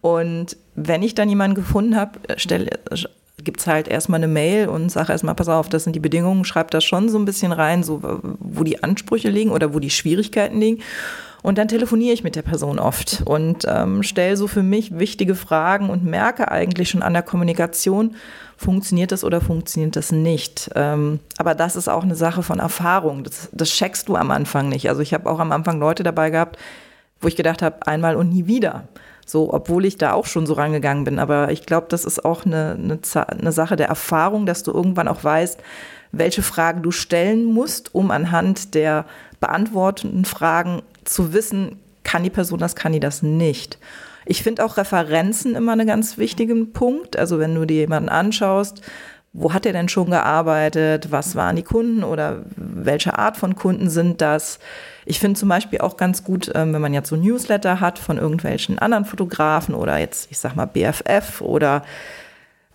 Und 0.00 0.56
wenn 0.74 1.02
ich 1.02 1.14
dann 1.14 1.28
jemanden 1.28 1.54
gefunden 1.54 1.96
habe, 1.96 2.18
gibt 3.44 3.60
es 3.60 3.66
halt 3.66 3.88
erstmal 3.88 4.18
eine 4.18 4.28
Mail 4.28 4.68
und 4.68 4.90
sage 4.90 5.12
erstmal, 5.12 5.34
pass 5.34 5.48
auf, 5.48 5.68
das 5.68 5.84
sind 5.84 5.94
die 5.94 6.00
Bedingungen, 6.00 6.44
schreib 6.44 6.70
das 6.70 6.84
schon 6.84 7.08
so 7.08 7.18
ein 7.18 7.24
bisschen 7.24 7.52
rein, 7.52 7.82
so 7.82 8.00
wo 8.02 8.64
die 8.64 8.82
Ansprüche 8.82 9.30
liegen 9.30 9.50
oder 9.50 9.74
wo 9.74 9.78
die 9.78 9.90
Schwierigkeiten 9.90 10.60
liegen. 10.60 10.82
Und 11.42 11.56
dann 11.56 11.68
telefoniere 11.68 12.12
ich 12.12 12.22
mit 12.22 12.36
der 12.36 12.42
Person 12.42 12.78
oft 12.78 13.22
und 13.24 13.64
ähm, 13.66 14.02
stelle 14.02 14.36
so 14.36 14.46
für 14.46 14.62
mich 14.62 14.98
wichtige 14.98 15.34
Fragen 15.34 15.88
und 15.88 16.04
merke 16.04 16.50
eigentlich 16.50 16.90
schon 16.90 17.02
an 17.02 17.14
der 17.14 17.22
Kommunikation, 17.22 18.14
funktioniert 18.58 19.10
das 19.10 19.24
oder 19.24 19.40
funktioniert 19.40 19.96
das 19.96 20.12
nicht. 20.12 20.70
Ähm, 20.74 21.20
aber 21.38 21.54
das 21.54 21.76
ist 21.76 21.88
auch 21.88 22.02
eine 22.02 22.14
Sache 22.14 22.42
von 22.42 22.58
Erfahrung. 22.58 23.24
Das, 23.24 23.48
das 23.52 23.70
checkst 23.70 24.08
du 24.08 24.16
am 24.16 24.30
Anfang 24.30 24.68
nicht. 24.68 24.90
Also 24.90 25.00
ich 25.00 25.14
habe 25.14 25.30
auch 25.30 25.38
am 25.38 25.52
Anfang 25.52 25.80
Leute 25.80 26.02
dabei 26.02 26.28
gehabt, 26.28 26.58
wo 27.22 27.28
ich 27.28 27.36
gedacht 27.36 27.62
habe, 27.62 27.86
einmal 27.86 28.16
und 28.16 28.30
nie 28.30 28.46
wieder. 28.46 28.88
So, 29.24 29.52
obwohl 29.54 29.86
ich 29.86 29.96
da 29.96 30.12
auch 30.12 30.26
schon 30.26 30.44
so 30.44 30.54
rangegangen 30.54 31.04
bin. 31.04 31.18
Aber 31.18 31.50
ich 31.52 31.64
glaube, 31.64 31.86
das 31.88 32.04
ist 32.04 32.22
auch 32.24 32.44
eine, 32.44 32.76
eine, 32.78 32.98
eine 33.28 33.52
Sache 33.52 33.76
der 33.76 33.88
Erfahrung, 33.88 34.44
dass 34.44 34.62
du 34.62 34.72
irgendwann 34.72 35.08
auch 35.08 35.24
weißt, 35.24 35.60
welche 36.12 36.42
Fragen 36.42 36.82
du 36.82 36.90
stellen 36.90 37.44
musst, 37.44 37.94
um 37.94 38.10
anhand 38.10 38.74
der 38.74 39.06
beantwortenden 39.38 40.24
Fragen 40.24 40.82
zu 41.10 41.32
wissen, 41.32 41.78
kann 42.04 42.22
die 42.22 42.30
Person 42.30 42.58
das, 42.58 42.76
kann 42.76 42.92
die 42.92 43.00
das 43.00 43.22
nicht. 43.22 43.78
Ich 44.26 44.42
finde 44.42 44.64
auch 44.64 44.76
Referenzen 44.76 45.54
immer 45.54 45.72
einen 45.72 45.86
ganz 45.86 46.18
wichtigen 46.18 46.72
Punkt. 46.72 47.16
Also 47.16 47.38
wenn 47.38 47.54
du 47.54 47.64
dir 47.64 47.78
jemanden 47.78 48.08
anschaust, 48.08 48.82
wo 49.32 49.52
hat 49.52 49.64
er 49.64 49.72
denn 49.72 49.88
schon 49.88 50.10
gearbeitet, 50.10 51.12
was 51.12 51.36
waren 51.36 51.56
die 51.56 51.62
Kunden 51.62 52.02
oder 52.02 52.42
welche 52.56 53.16
Art 53.16 53.36
von 53.36 53.54
Kunden 53.54 53.88
sind 53.88 54.20
das. 54.20 54.58
Ich 55.04 55.20
finde 55.20 55.38
zum 55.38 55.48
Beispiel 55.48 55.80
auch 55.80 55.96
ganz 55.96 56.24
gut, 56.24 56.50
ähm, 56.54 56.72
wenn 56.74 56.82
man 56.82 56.94
jetzt 56.94 57.08
so 57.08 57.16
Newsletter 57.16 57.80
hat 57.80 57.98
von 57.98 58.18
irgendwelchen 58.18 58.78
anderen 58.78 59.04
Fotografen 59.04 59.74
oder 59.74 59.98
jetzt, 59.98 60.30
ich 60.30 60.38
sag 60.38 60.56
mal, 60.56 60.66
BFF 60.66 61.40
oder 61.40 61.84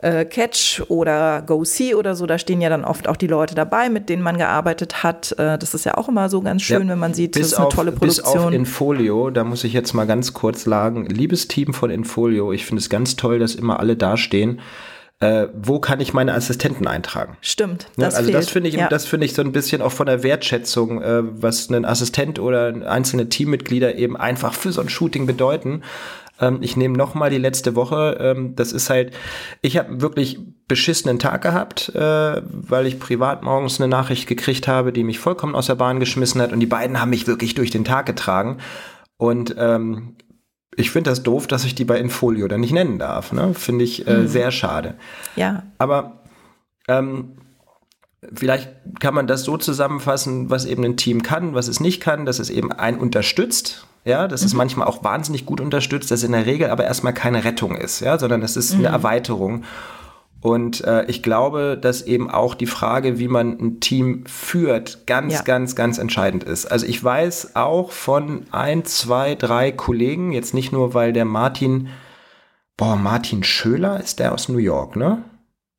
äh, 0.06 0.24
Catch 0.24 0.84
oder 0.88 1.42
Go 1.42 1.64
See 1.64 1.96
oder 1.96 2.16
so, 2.16 2.28
da 2.28 2.38
stehen 2.38 2.62
ja 2.62 2.70
dann 2.70 2.86
oft 2.86 3.08
auch 3.08 3.18
die 3.18 3.28
Leute 3.28 3.56
dabei, 3.56 3.90
mit 3.90 4.08
denen 4.08 4.22
man 4.22 4.38
gearbeitet 4.38 5.04
hat. 5.04 5.32
Äh, 5.40 5.58
das 5.58 5.74
ist 5.74 5.86
ja 5.86 5.98
auch 5.98 6.08
immer 6.08 6.30
so 6.30 6.42
ganz 6.42 6.62
schön, 6.62 6.84
ja, 6.84 6.90
wenn 6.90 7.00
man 7.00 7.16
sieht, 7.16 7.36
das 7.36 7.48
ist 7.48 7.54
eine 7.56 7.68
auf, 7.68 7.74
tolle 7.74 7.92
Produktion. 7.92 8.34
Bis 8.34 8.44
auf 8.44 8.54
Infolio, 8.54 9.32
da 9.32 9.44
muss 9.44 9.64
ich 9.64 9.74
jetzt 9.74 9.94
mal 9.94 10.06
ganz 10.06 10.34
kurz 10.34 10.64
sagen, 10.64 11.08
liebes 11.08 11.48
Team 11.48 11.74
von 11.74 11.90
Infolio, 11.90 12.54
ich 12.54 12.66
finde 12.66 12.82
es 12.82 12.90
ganz 12.90 13.16
toll, 13.16 13.40
dass 13.40 13.56
immer 13.56 13.80
alle 13.80 13.96
dastehen. 13.96 14.62
Äh, 15.22 15.48
wo 15.56 15.80
kann 15.80 16.02
ich 16.02 16.14
meine 16.14 16.34
Assistenten 16.34 16.88
eintragen? 16.88 17.38
Stimmt. 17.40 17.88
Das 17.96 18.14
ja, 18.14 18.18
also 18.20 18.32
fehlt. 18.32 18.38
das 18.38 18.50
finde 18.50 18.70
ich, 18.70 18.76
ja. 18.76 18.90
das 18.90 19.06
finde 19.06 19.26
ich 19.26 19.34
so 19.34 19.42
ein 19.42 19.54
bisschen 19.54 19.82
auch 19.82 19.94
von 19.94 20.06
der 20.06 20.24
Wertschätzung, 20.24 21.02
äh, 21.02 21.24
was 21.24 21.70
ein 21.70 21.86
Assistent 21.86 22.38
oder 22.38 22.86
einzelne 22.86 23.30
Teammitglieder 23.30 23.96
eben 23.96 24.18
einfach 24.18 24.54
für 24.54 24.74
so 24.74 24.82
ein 24.82 24.90
Shooting 24.90 25.26
bedeuten. 25.26 25.84
Ähm, 26.40 26.60
ich 26.62 26.78
nehme 26.78 26.98
noch 26.98 27.16
mal 27.16 27.30
die 27.30 27.38
letzte 27.38 27.76
Woche. 27.76 28.18
Ähm, 28.20 28.56
das 28.56 28.72
ist 28.72 28.90
halt, 28.90 29.14
ich 29.62 29.78
habe 29.78 30.02
wirklich 30.02 30.40
beschissenen 30.68 31.20
Tag 31.20 31.42
gehabt, 31.42 31.90
äh, 31.96 32.42
weil 32.44 32.88
ich 32.88 33.00
privat 33.00 33.44
morgens 33.44 33.80
eine 33.80 33.88
Nachricht 33.88 34.28
gekriegt 34.28 34.68
habe, 34.68 34.92
die 34.92 35.04
mich 35.04 35.20
vollkommen 35.20 35.56
aus 35.56 35.68
der 35.68 35.76
Bahn 35.76 36.00
geschmissen 36.00 36.42
hat. 36.42 36.52
Und 36.52 36.60
die 36.60 36.66
beiden 36.66 37.00
haben 37.00 37.10
mich 37.10 37.28
wirklich 37.28 37.56
durch 37.56 37.72
den 37.72 37.86
Tag 37.86 38.06
getragen. 38.06 38.58
Und 39.18 39.56
ähm, 39.58 40.16
ich 40.76 40.92
finde 40.92 41.10
das 41.10 41.24
doof, 41.24 41.48
dass 41.48 41.64
ich 41.64 41.76
die 41.76 41.86
bei 41.86 42.00
Infolio 42.00 42.48
dann 42.48 42.60
nicht 42.60 42.74
nennen 42.74 43.00
darf. 43.00 43.32
Ne? 43.32 43.54
Finde 43.54 43.86
ich 43.86 44.08
äh, 44.08 44.18
mhm. 44.18 44.28
sehr 44.28 44.52
schade. 44.52 44.96
Ja. 45.36 45.64
Aber 45.78 46.24
ähm, 46.88 47.38
vielleicht 48.34 48.70
kann 49.00 49.14
man 49.14 49.28
das 49.28 49.44
so 49.44 49.58
zusammenfassen, 49.58 50.50
was 50.50 50.66
eben 50.66 50.84
ein 50.84 50.98
Team 50.98 51.24
kann, 51.24 51.54
was 51.54 51.68
es 51.68 51.80
nicht 51.80 52.02
kann, 52.02 52.26
dass 52.26 52.40
es 52.40 52.50
eben 52.50 52.72
ein 52.72 53.00
unterstützt 53.00 53.88
ja, 54.06 54.28
dass 54.28 54.42
mhm. 54.42 54.48
es 54.48 54.54
manchmal 54.54 54.88
auch 54.88 55.04
wahnsinnig 55.04 55.46
gut 55.46 55.60
unterstützt, 55.60 56.12
dass 56.12 56.24
in 56.24 56.32
der 56.32 56.46
Regel 56.46 56.70
aber 56.70 56.86
erstmal 56.86 57.14
keine 57.14 57.44
Rettung 57.44 57.76
ist, 57.76 58.00
ja, 58.00 58.18
sondern 58.18 58.44
es 58.44 58.56
ist 58.56 58.74
mhm. 58.74 58.86
eine 58.86 58.96
Erweiterung. 58.96 59.64
Und 60.42 60.84
äh, 60.84 61.06
ich 61.06 61.24
glaube, 61.24 61.76
dass 61.76 62.04
eben 62.04 62.30
auch 62.30 62.54
die 62.54 62.68
Frage, 62.68 63.18
wie 63.18 63.28
man 63.28 63.58
ein 63.60 63.80
Team 63.80 64.26
führt, 64.28 65.08
ganz, 65.08 65.34
ja. 65.34 65.42
ganz, 65.42 65.76
ganz 65.76 65.98
entscheidend 65.98 66.44
ist. 66.44 66.68
Also 66.68 66.86
ich 66.86 67.04
weiß 67.04 67.56
auch 67.56 67.92
von 67.92 68.46
ein, 68.52 68.86
zwei, 68.86 69.34
drei 69.34 69.72
Kollegen, 69.72 70.34
jetzt 70.34 70.54
nicht 70.54 70.72
nur, 70.72 70.94
weil 70.94 71.14
der 71.14 71.26
Martin, 71.26 71.88
boah, 72.78 72.96
Martin 72.96 73.44
Schöler 73.44 74.00
ist 74.00 74.20
der 74.20 74.34
aus 74.34 74.48
New 74.48 74.60
York, 74.60 74.96
ne? 74.96 75.24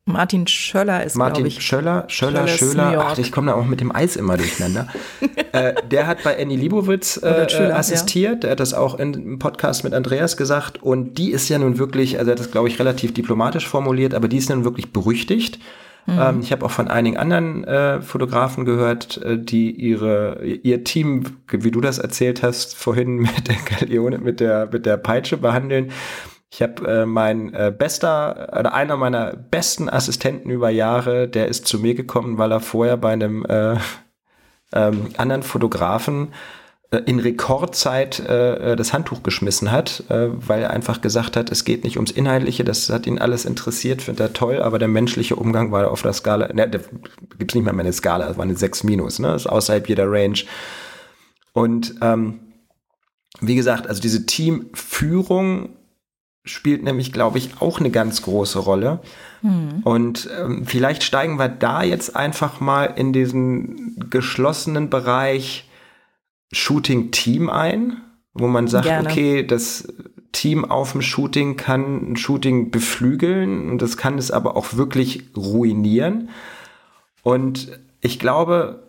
Martin 0.08 0.46
Schöller 0.46 1.02
ist, 1.02 1.16
Martin 1.16 1.44
ich. 1.46 1.60
Schöller, 1.60 2.04
Schöller, 2.06 2.46
Schöller. 2.46 3.06
Ach, 3.08 3.18
ich 3.18 3.32
komme 3.32 3.48
da 3.48 3.54
auch 3.54 3.66
mit 3.66 3.80
dem 3.80 3.94
Eis 3.94 4.14
immer 4.14 4.36
durcheinander. 4.36 4.86
äh, 5.52 5.74
der 5.90 6.06
hat 6.06 6.22
bei 6.22 6.40
Annie 6.40 6.56
Libowitz 6.56 7.20
äh, 7.20 7.48
Schöller, 7.50 7.76
assistiert. 7.76 8.34
Ja. 8.34 8.40
Der 8.40 8.50
hat 8.52 8.60
das 8.60 8.72
auch 8.72 9.00
im 9.00 9.40
Podcast 9.40 9.82
mit 9.82 9.94
Andreas 9.94 10.36
gesagt. 10.36 10.80
Und 10.80 11.18
die 11.18 11.32
ist 11.32 11.48
ja 11.48 11.58
nun 11.58 11.78
wirklich, 11.78 12.20
also 12.20 12.30
er 12.30 12.32
hat 12.34 12.38
das, 12.38 12.52
glaube 12.52 12.68
ich, 12.68 12.78
relativ 12.78 13.14
diplomatisch 13.14 13.66
formuliert, 13.66 14.14
aber 14.14 14.28
die 14.28 14.36
ist 14.36 14.48
nun 14.48 14.62
wirklich 14.62 14.92
berüchtigt. 14.92 15.58
Mhm. 16.06 16.18
Ähm, 16.20 16.40
ich 16.40 16.52
habe 16.52 16.64
auch 16.64 16.70
von 16.70 16.86
einigen 16.86 17.16
anderen 17.16 17.64
äh, 17.64 18.00
Fotografen 18.00 18.64
gehört, 18.64 19.20
äh, 19.22 19.36
die 19.36 19.72
ihre, 19.72 20.44
ihr 20.44 20.84
Team, 20.84 21.24
wie 21.50 21.72
du 21.72 21.80
das 21.80 21.98
erzählt 21.98 22.44
hast, 22.44 22.76
vorhin 22.76 23.16
mit 23.16 23.48
der 23.48 23.56
Galeone, 23.56 24.18
mit 24.18 24.38
der, 24.38 24.68
mit 24.70 24.86
der 24.86 24.98
Peitsche 24.98 25.36
behandeln. 25.36 25.90
Ich 26.56 26.62
habe 26.62 26.88
äh, 26.88 27.04
mein 27.04 27.52
äh, 27.52 27.70
bester 27.70 28.48
oder 28.58 28.72
einer 28.72 28.96
meiner 28.96 29.36
besten 29.36 29.90
Assistenten 29.90 30.48
über 30.48 30.70
Jahre, 30.70 31.28
der 31.28 31.48
ist 31.48 31.66
zu 31.66 31.78
mir 31.78 31.94
gekommen, 31.94 32.38
weil 32.38 32.50
er 32.50 32.60
vorher 32.60 32.96
bei 32.96 33.12
einem 33.12 33.44
äh, 33.44 33.76
ähm, 34.72 35.10
anderen 35.18 35.42
Fotografen 35.42 36.32
äh, 36.92 37.02
in 37.04 37.20
Rekordzeit 37.20 38.20
äh, 38.20 38.74
das 38.74 38.94
Handtuch 38.94 39.22
geschmissen 39.22 39.70
hat, 39.70 40.04
äh, 40.08 40.28
weil 40.30 40.62
er 40.62 40.70
einfach 40.70 41.02
gesagt 41.02 41.36
hat, 41.36 41.52
es 41.52 41.66
geht 41.66 41.84
nicht 41.84 41.98
ums 41.98 42.10
Inhaltliche, 42.10 42.64
das 42.64 42.88
hat 42.88 43.06
ihn 43.06 43.18
alles 43.18 43.44
interessiert, 43.44 44.00
findet 44.00 44.20
er 44.20 44.32
toll, 44.32 44.62
aber 44.62 44.78
der 44.78 44.88
menschliche 44.88 45.36
Umgang 45.36 45.72
war 45.72 45.90
auf 45.90 46.00
der 46.00 46.14
Skala, 46.14 46.54
ne, 46.54 46.70
da 46.70 46.78
gibt 47.38 47.54
nicht 47.54 47.64
mehr, 47.64 47.74
mehr 47.74 47.84
eine 47.84 47.92
Skala, 47.92 48.28
das 48.28 48.38
war 48.38 48.44
eine 48.44 48.56
6 48.56 48.82
minus, 48.82 49.18
ne, 49.18 49.34
ist 49.34 49.46
außerhalb 49.46 49.86
jeder 49.90 50.10
Range. 50.10 50.38
Und 51.52 51.96
ähm, 52.00 52.40
wie 53.42 53.56
gesagt, 53.56 53.86
also 53.88 54.00
diese 54.00 54.24
Teamführung 54.24 55.76
spielt 56.46 56.82
nämlich, 56.82 57.12
glaube 57.12 57.38
ich, 57.38 57.60
auch 57.60 57.80
eine 57.80 57.90
ganz 57.90 58.22
große 58.22 58.60
Rolle. 58.60 59.00
Hm. 59.42 59.82
Und 59.84 60.30
ähm, 60.40 60.64
vielleicht 60.64 61.02
steigen 61.02 61.38
wir 61.38 61.48
da 61.48 61.82
jetzt 61.82 62.16
einfach 62.16 62.60
mal 62.60 62.84
in 62.84 63.12
diesen 63.12 64.08
geschlossenen 64.08 64.88
Bereich 64.88 65.68
Shooting-Team 66.52 67.50
ein, 67.50 68.00
wo 68.32 68.46
man 68.46 68.68
sagt, 68.68 68.86
Gerne. 68.86 69.08
okay, 69.08 69.44
das 69.44 69.88
Team 70.32 70.64
auf 70.64 70.92
dem 70.92 71.02
Shooting 71.02 71.56
kann 71.56 72.12
ein 72.12 72.16
Shooting 72.16 72.70
beflügeln 72.70 73.70
und 73.70 73.82
das 73.82 73.96
kann 73.96 74.16
es 74.16 74.30
aber 74.30 74.56
auch 74.56 74.74
wirklich 74.74 75.24
ruinieren. 75.36 76.28
Und 77.22 77.80
ich 78.00 78.18
glaube, 78.20 78.84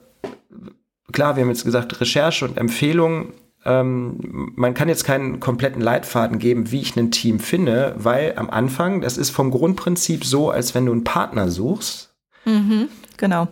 klar, 1.12 1.36
wir 1.36 1.44
haben 1.44 1.50
jetzt 1.50 1.66
gesagt, 1.66 2.00
Recherche 2.00 2.46
und 2.46 2.58
Empfehlungen 2.58 3.34
ähm, 3.68 4.54
man 4.56 4.74
kann 4.74 4.88
jetzt 4.88 5.04
keinen 5.04 5.42
kompletten 5.42 5.82
Leitfaden 5.82 6.40
geben, 6.40 6.72
wie 6.72 6.80
ich 6.80 6.96
ein 6.96 7.12
Team 7.12 7.40
finde, 7.40 7.94
weil 7.98 8.34
am 8.38 8.50
Anfang, 8.50 9.02
das 9.02 9.18
ist 9.18 9.30
vom 9.30 9.52
Grundprinzip 9.52 10.24
so, 10.24 10.50
als 10.50 10.74
wenn 10.74 10.86
du 10.86 10.94
einen 10.94 11.04
Partner 11.04 11.52
suchst. 11.52 12.16
Mhm, 12.46 12.88
genau. 13.18 13.50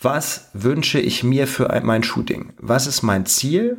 Was 0.00 0.50
wünsche 0.52 1.00
ich 1.00 1.24
mir 1.24 1.46
für 1.46 1.80
mein 1.82 2.02
Shooting? 2.02 2.52
Was 2.58 2.86
ist 2.86 3.02
mein 3.02 3.24
Ziel? 3.24 3.78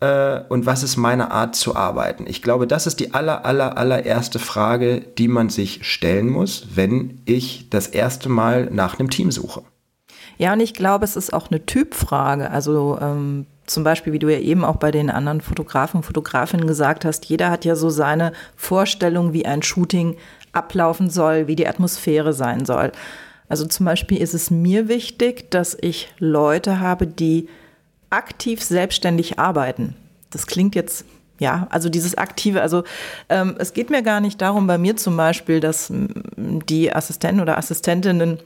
Äh, 0.00 0.40
und 0.48 0.66
was 0.66 0.82
ist 0.82 0.96
meine 0.96 1.30
Art 1.30 1.54
zu 1.54 1.76
arbeiten? 1.76 2.24
Ich 2.26 2.42
glaube, 2.42 2.66
das 2.66 2.88
ist 2.88 2.98
die 2.98 3.14
aller, 3.14 3.44
aller, 3.44 3.78
allererste 3.78 4.40
Frage, 4.40 5.00
die 5.00 5.28
man 5.28 5.48
sich 5.48 5.86
stellen 5.88 6.28
muss, 6.28 6.66
wenn 6.74 7.22
ich 7.24 7.70
das 7.70 7.86
erste 7.86 8.28
Mal 8.28 8.68
nach 8.72 8.98
einem 8.98 9.10
Team 9.10 9.30
suche. 9.30 9.62
Ja, 10.42 10.54
und 10.54 10.58
ich 10.60 10.74
glaube, 10.74 11.04
es 11.04 11.14
ist 11.14 11.32
auch 11.32 11.52
eine 11.52 11.64
Typfrage. 11.66 12.50
Also 12.50 12.98
ähm, 13.00 13.46
zum 13.64 13.84
Beispiel, 13.84 14.12
wie 14.12 14.18
du 14.18 14.28
ja 14.28 14.40
eben 14.40 14.64
auch 14.64 14.74
bei 14.74 14.90
den 14.90 15.08
anderen 15.08 15.40
Fotografen 15.40 15.98
und 15.98 16.02
Fotografinnen 16.02 16.66
gesagt 16.66 17.04
hast, 17.04 17.26
jeder 17.26 17.48
hat 17.48 17.64
ja 17.64 17.76
so 17.76 17.90
seine 17.90 18.32
Vorstellung, 18.56 19.32
wie 19.32 19.46
ein 19.46 19.62
Shooting 19.62 20.16
ablaufen 20.50 21.10
soll, 21.10 21.46
wie 21.46 21.54
die 21.54 21.68
Atmosphäre 21.68 22.32
sein 22.32 22.64
soll. 22.64 22.90
Also 23.48 23.66
zum 23.66 23.86
Beispiel 23.86 24.20
ist 24.20 24.34
es 24.34 24.50
mir 24.50 24.88
wichtig, 24.88 25.48
dass 25.52 25.78
ich 25.80 26.12
Leute 26.18 26.80
habe, 26.80 27.06
die 27.06 27.48
aktiv 28.10 28.64
selbstständig 28.64 29.38
arbeiten. 29.38 29.94
Das 30.30 30.48
klingt 30.48 30.74
jetzt 30.74 31.04
ja, 31.38 31.68
also 31.70 31.88
dieses 31.88 32.18
aktive, 32.18 32.62
also 32.62 32.82
ähm, 33.28 33.54
es 33.58 33.74
geht 33.74 33.90
mir 33.90 34.02
gar 34.02 34.20
nicht 34.20 34.40
darum, 34.40 34.66
bei 34.66 34.78
mir 34.78 34.96
zum 34.96 35.16
Beispiel, 35.16 35.60
dass 35.60 35.92
die 36.36 36.92
Assistenten 36.92 37.40
oder 37.40 37.58
Assistentinnen 37.58 38.38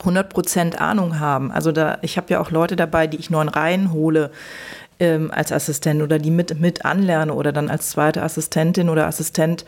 100% 0.00 0.76
Ahnung 0.76 1.20
haben. 1.20 1.52
Also 1.52 1.72
da, 1.72 1.98
ich 2.02 2.16
habe 2.16 2.28
ja 2.30 2.40
auch 2.40 2.50
Leute 2.50 2.76
dabei, 2.76 3.06
die 3.06 3.18
ich 3.18 3.30
in 3.30 3.36
Reihen 3.36 3.92
hole 3.92 4.30
ähm, 4.98 5.30
als 5.30 5.52
Assistent 5.52 6.02
oder 6.02 6.18
die 6.18 6.30
mit, 6.30 6.58
mit 6.60 6.84
anlerne 6.84 7.34
oder 7.34 7.52
dann 7.52 7.68
als 7.68 7.90
zweite 7.90 8.22
Assistentin 8.22 8.88
oder 8.88 9.06
Assistent 9.06 9.64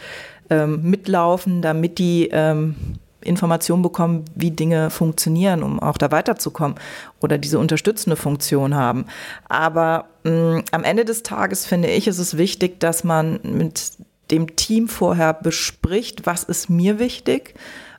ähm, 0.51 0.83
mitlaufen, 0.83 1.63
damit 1.63 1.99
die 1.99 2.29
ähm, 2.33 2.75
Informationen 3.21 3.83
bekommen, 3.83 4.25
wie 4.35 4.51
Dinge 4.51 4.91
funktionieren, 4.91 5.63
um 5.63 5.81
auch 5.81 5.99
da 5.99 6.11
weiterzukommen 6.11 6.79
oder 7.21 7.39
diese 7.39 7.59
unterstützende 7.59 8.17
Funktion 8.17 8.75
haben. 8.75 9.07
Aber 9.49 10.07
mh, 10.25 10.31
mm, 10.31 10.65
am 10.73 10.85
Ende 10.85 11.05
des 11.05 11.23
Tages 11.23 11.67
finde 11.67 11.89
ich, 11.89 12.07
ist 12.07 12.19
es 12.19 12.37
wichtig, 12.37 12.81
dass 12.81 13.05
man 13.05 13.41
mit 13.43 13.93
dem 14.31 14.57
Team 14.57 14.89
vorher 14.89 15.35
bespricht, 15.35 16.27
was 16.27 16.45
ist 16.45 16.71
mir 16.71 16.99
wichtig, 16.99 17.55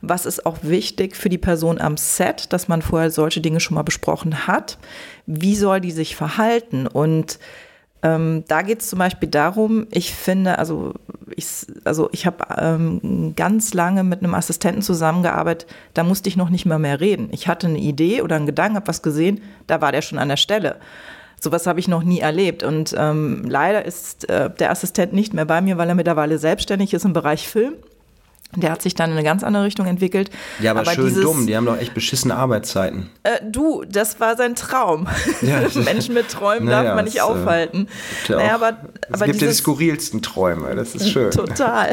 was 0.10 0.26
ist 0.26 0.46
auch 0.46 0.58
wichtig 0.62 1.15
für 1.15 1.30
die 1.30 1.38
Person 1.38 1.80
am 1.80 1.98
Set, 1.98 2.52
dass 2.54 2.68
man 2.68 2.82
vorher 2.82 3.12
solche 3.12 3.41
Dinge 3.41 3.60
schon 3.60 3.76
mal 3.76 3.84
besprochen 3.84 4.48
hat, 4.48 4.78
wie 5.26 5.56
soll 5.56 5.82
die 5.82 5.91
sich 5.91 6.15
verhalten 6.15 6.88
und 6.88 7.39
ähm, 8.06 8.44
da 8.48 8.62
geht 8.62 8.82
es 8.82 8.89
zum 8.89 9.00
Beispiel 9.00 9.30
darum, 9.30 9.88
ich 9.89 10.13
finde, 10.13 10.60
also 10.60 10.94
ich, 11.36 11.48
also 11.86 12.08
ich 12.12 12.28
habe 12.28 12.46
ähm, 12.56 13.34
ganz 13.36 13.74
lange 13.74 14.04
mit 14.04 14.20
einem 14.20 14.36
Assistenten 14.36 14.84
zusammengearbeitet, 14.84 15.68
da 15.96 16.04
musste 16.04 16.30
ich 16.30 16.38
noch 16.38 16.52
nicht 16.52 16.68
mal 16.68 16.78
mehr 16.78 17.00
reden. 17.00 17.30
Ich 17.32 17.48
hatte 17.48 17.65
eine 17.65 17.80
Idee 17.80 18.22
oder 18.22 18.36
einen 18.36 18.46
Gedanken, 18.46 18.76
habe 18.76 18.88
was 18.88 19.02
gesehen, 19.02 19.41
da 19.65 19.82
war 19.82 19.91
der 19.91 20.04
schon 20.04 20.20
an 20.20 20.30
der 20.30 20.38
Stelle. 20.38 20.76
Sowas 21.41 21.65
habe 21.65 21.80
ich 21.80 21.88
noch 21.88 22.04
nie 22.04 22.20
erlebt. 22.20 22.62
Und 22.62 22.96
ähm, 22.96 23.44
leider 23.48 23.84
ist 23.84 24.30
äh, 24.30 24.52
der 24.52 24.70
Assistent 24.70 25.13
nicht 25.13 25.34
mehr 25.34 25.46
bei 25.46 25.62
mir, 25.62 25.78
weil 25.78 25.89
er 25.89 25.96
mittlerweile 25.96 26.38
selbstständig 26.38 26.94
ist 26.94 27.06
im 27.06 27.13
Bereich 27.13 27.48
Film. 27.48 27.74
Der 28.56 28.72
hat 28.72 28.82
sich 28.82 28.96
dann 28.96 29.12
in 29.12 29.18
eine 29.18 29.26
ganz 29.26 29.44
andere 29.44 29.63
Richtung 29.63 29.86
entwickelt. 29.88 30.30
Ja, 30.60 30.72
aber, 30.72 30.82
aber 30.82 30.91
schön 30.91 31.08
dieses, 31.08 31.24
dumm, 31.24 31.48
die 31.48 31.56
haben 31.56 31.65
doch 31.65 31.78
echt 31.78 31.94
beschissene 31.94 32.36
Arbeitszeiten. 32.36 33.10
Äh, 33.24 33.39
du, 33.50 33.84
das 33.88 34.20
war 34.20 34.38
sein 34.38 34.56
Traum. 34.56 35.08
Ja, 35.41 35.62
Menschen 35.84 36.13
mit 36.13 36.30
Träumen 36.30 36.65
naja, 36.65 36.84
darf 36.84 36.96
man 36.96 37.06
nicht 37.06 37.18
äh, 37.18 37.22
aufhalten. 37.22 37.88
Äh, 38.30 38.32
naja, 38.32 38.56
aber, 38.56 38.78
es 39.12 39.22
gibt 39.22 39.41
ja 39.41 39.48
die 39.48 39.54
skurrilsten 39.54 40.22
Träume, 40.22 40.76
das 40.76 40.96
ist 40.96 41.10
schön. 41.10 41.32
Total. 41.32 41.91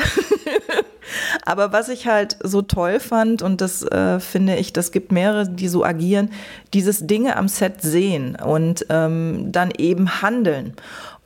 aber 1.44 1.72
was 1.72 1.88
ich 1.88 2.06
halt 2.06 2.36
so 2.42 2.62
toll 2.62 3.00
fand, 3.00 3.42
und 3.42 3.60
das 3.60 3.82
äh, 3.82 4.20
finde 4.20 4.56
ich, 4.56 4.72
das 4.72 4.92
gibt 4.92 5.12
mehrere, 5.12 5.48
die 5.48 5.68
so 5.68 5.84
agieren, 5.84 6.30
dieses 6.74 7.06
Dinge 7.06 7.36
am 7.36 7.48
Set 7.48 7.82
sehen 7.82 8.36
und 8.36 8.86
ähm, 8.88 9.52
dann 9.52 9.70
eben 9.76 10.22
handeln. 10.22 10.74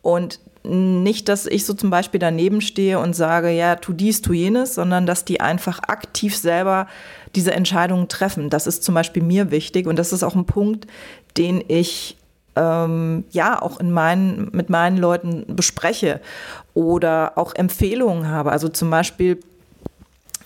Und 0.03 0.41
nicht, 0.67 1.29
dass 1.29 1.47
ich 1.47 1.65
so 1.65 1.75
zum 1.75 1.91
Beispiel 1.91 2.21
daneben 2.21 2.61
stehe 2.61 2.99
und 2.99 3.15
sage, 3.15 3.51
ja, 3.51 3.77
tu 3.77 3.93
dies, 3.93 4.23
tu 4.23 4.33
jenes, 4.33 4.75
sondern 4.75 5.07
dass 5.07 5.25
die 5.25 5.41
einfach 5.41 5.81
aktiv 5.81 6.37
selber 6.37 6.87
diese 7.35 7.53
Entscheidungen 7.53 8.09
treffen. 8.09 8.51
Das 8.51 8.67
ist 8.67 8.83
zum 8.83 8.95
Beispiel 8.95 9.23
mir 9.23 9.51
wichtig 9.51 9.87
und 9.87 9.99
das 9.99 10.13
ist 10.13 10.23
auch 10.23 10.35
ein 10.35 10.47
Punkt, 10.47 10.87
den 11.37 11.63
ich 11.69 12.17
ähm, 12.57 13.25
ja 13.31 13.61
auch 13.61 13.79
in 13.79 13.93
meinen, 13.93 14.51
mit 14.53 14.71
meinen 14.71 14.97
Leuten 14.97 15.45
bespreche 15.47 16.21
oder 16.75 17.33
auch 17.37 17.55
Empfehlungen 17.55 18.29
habe. 18.29 18.51
Also 18.51 18.69
zum 18.69 18.91
Beispiel 18.91 19.39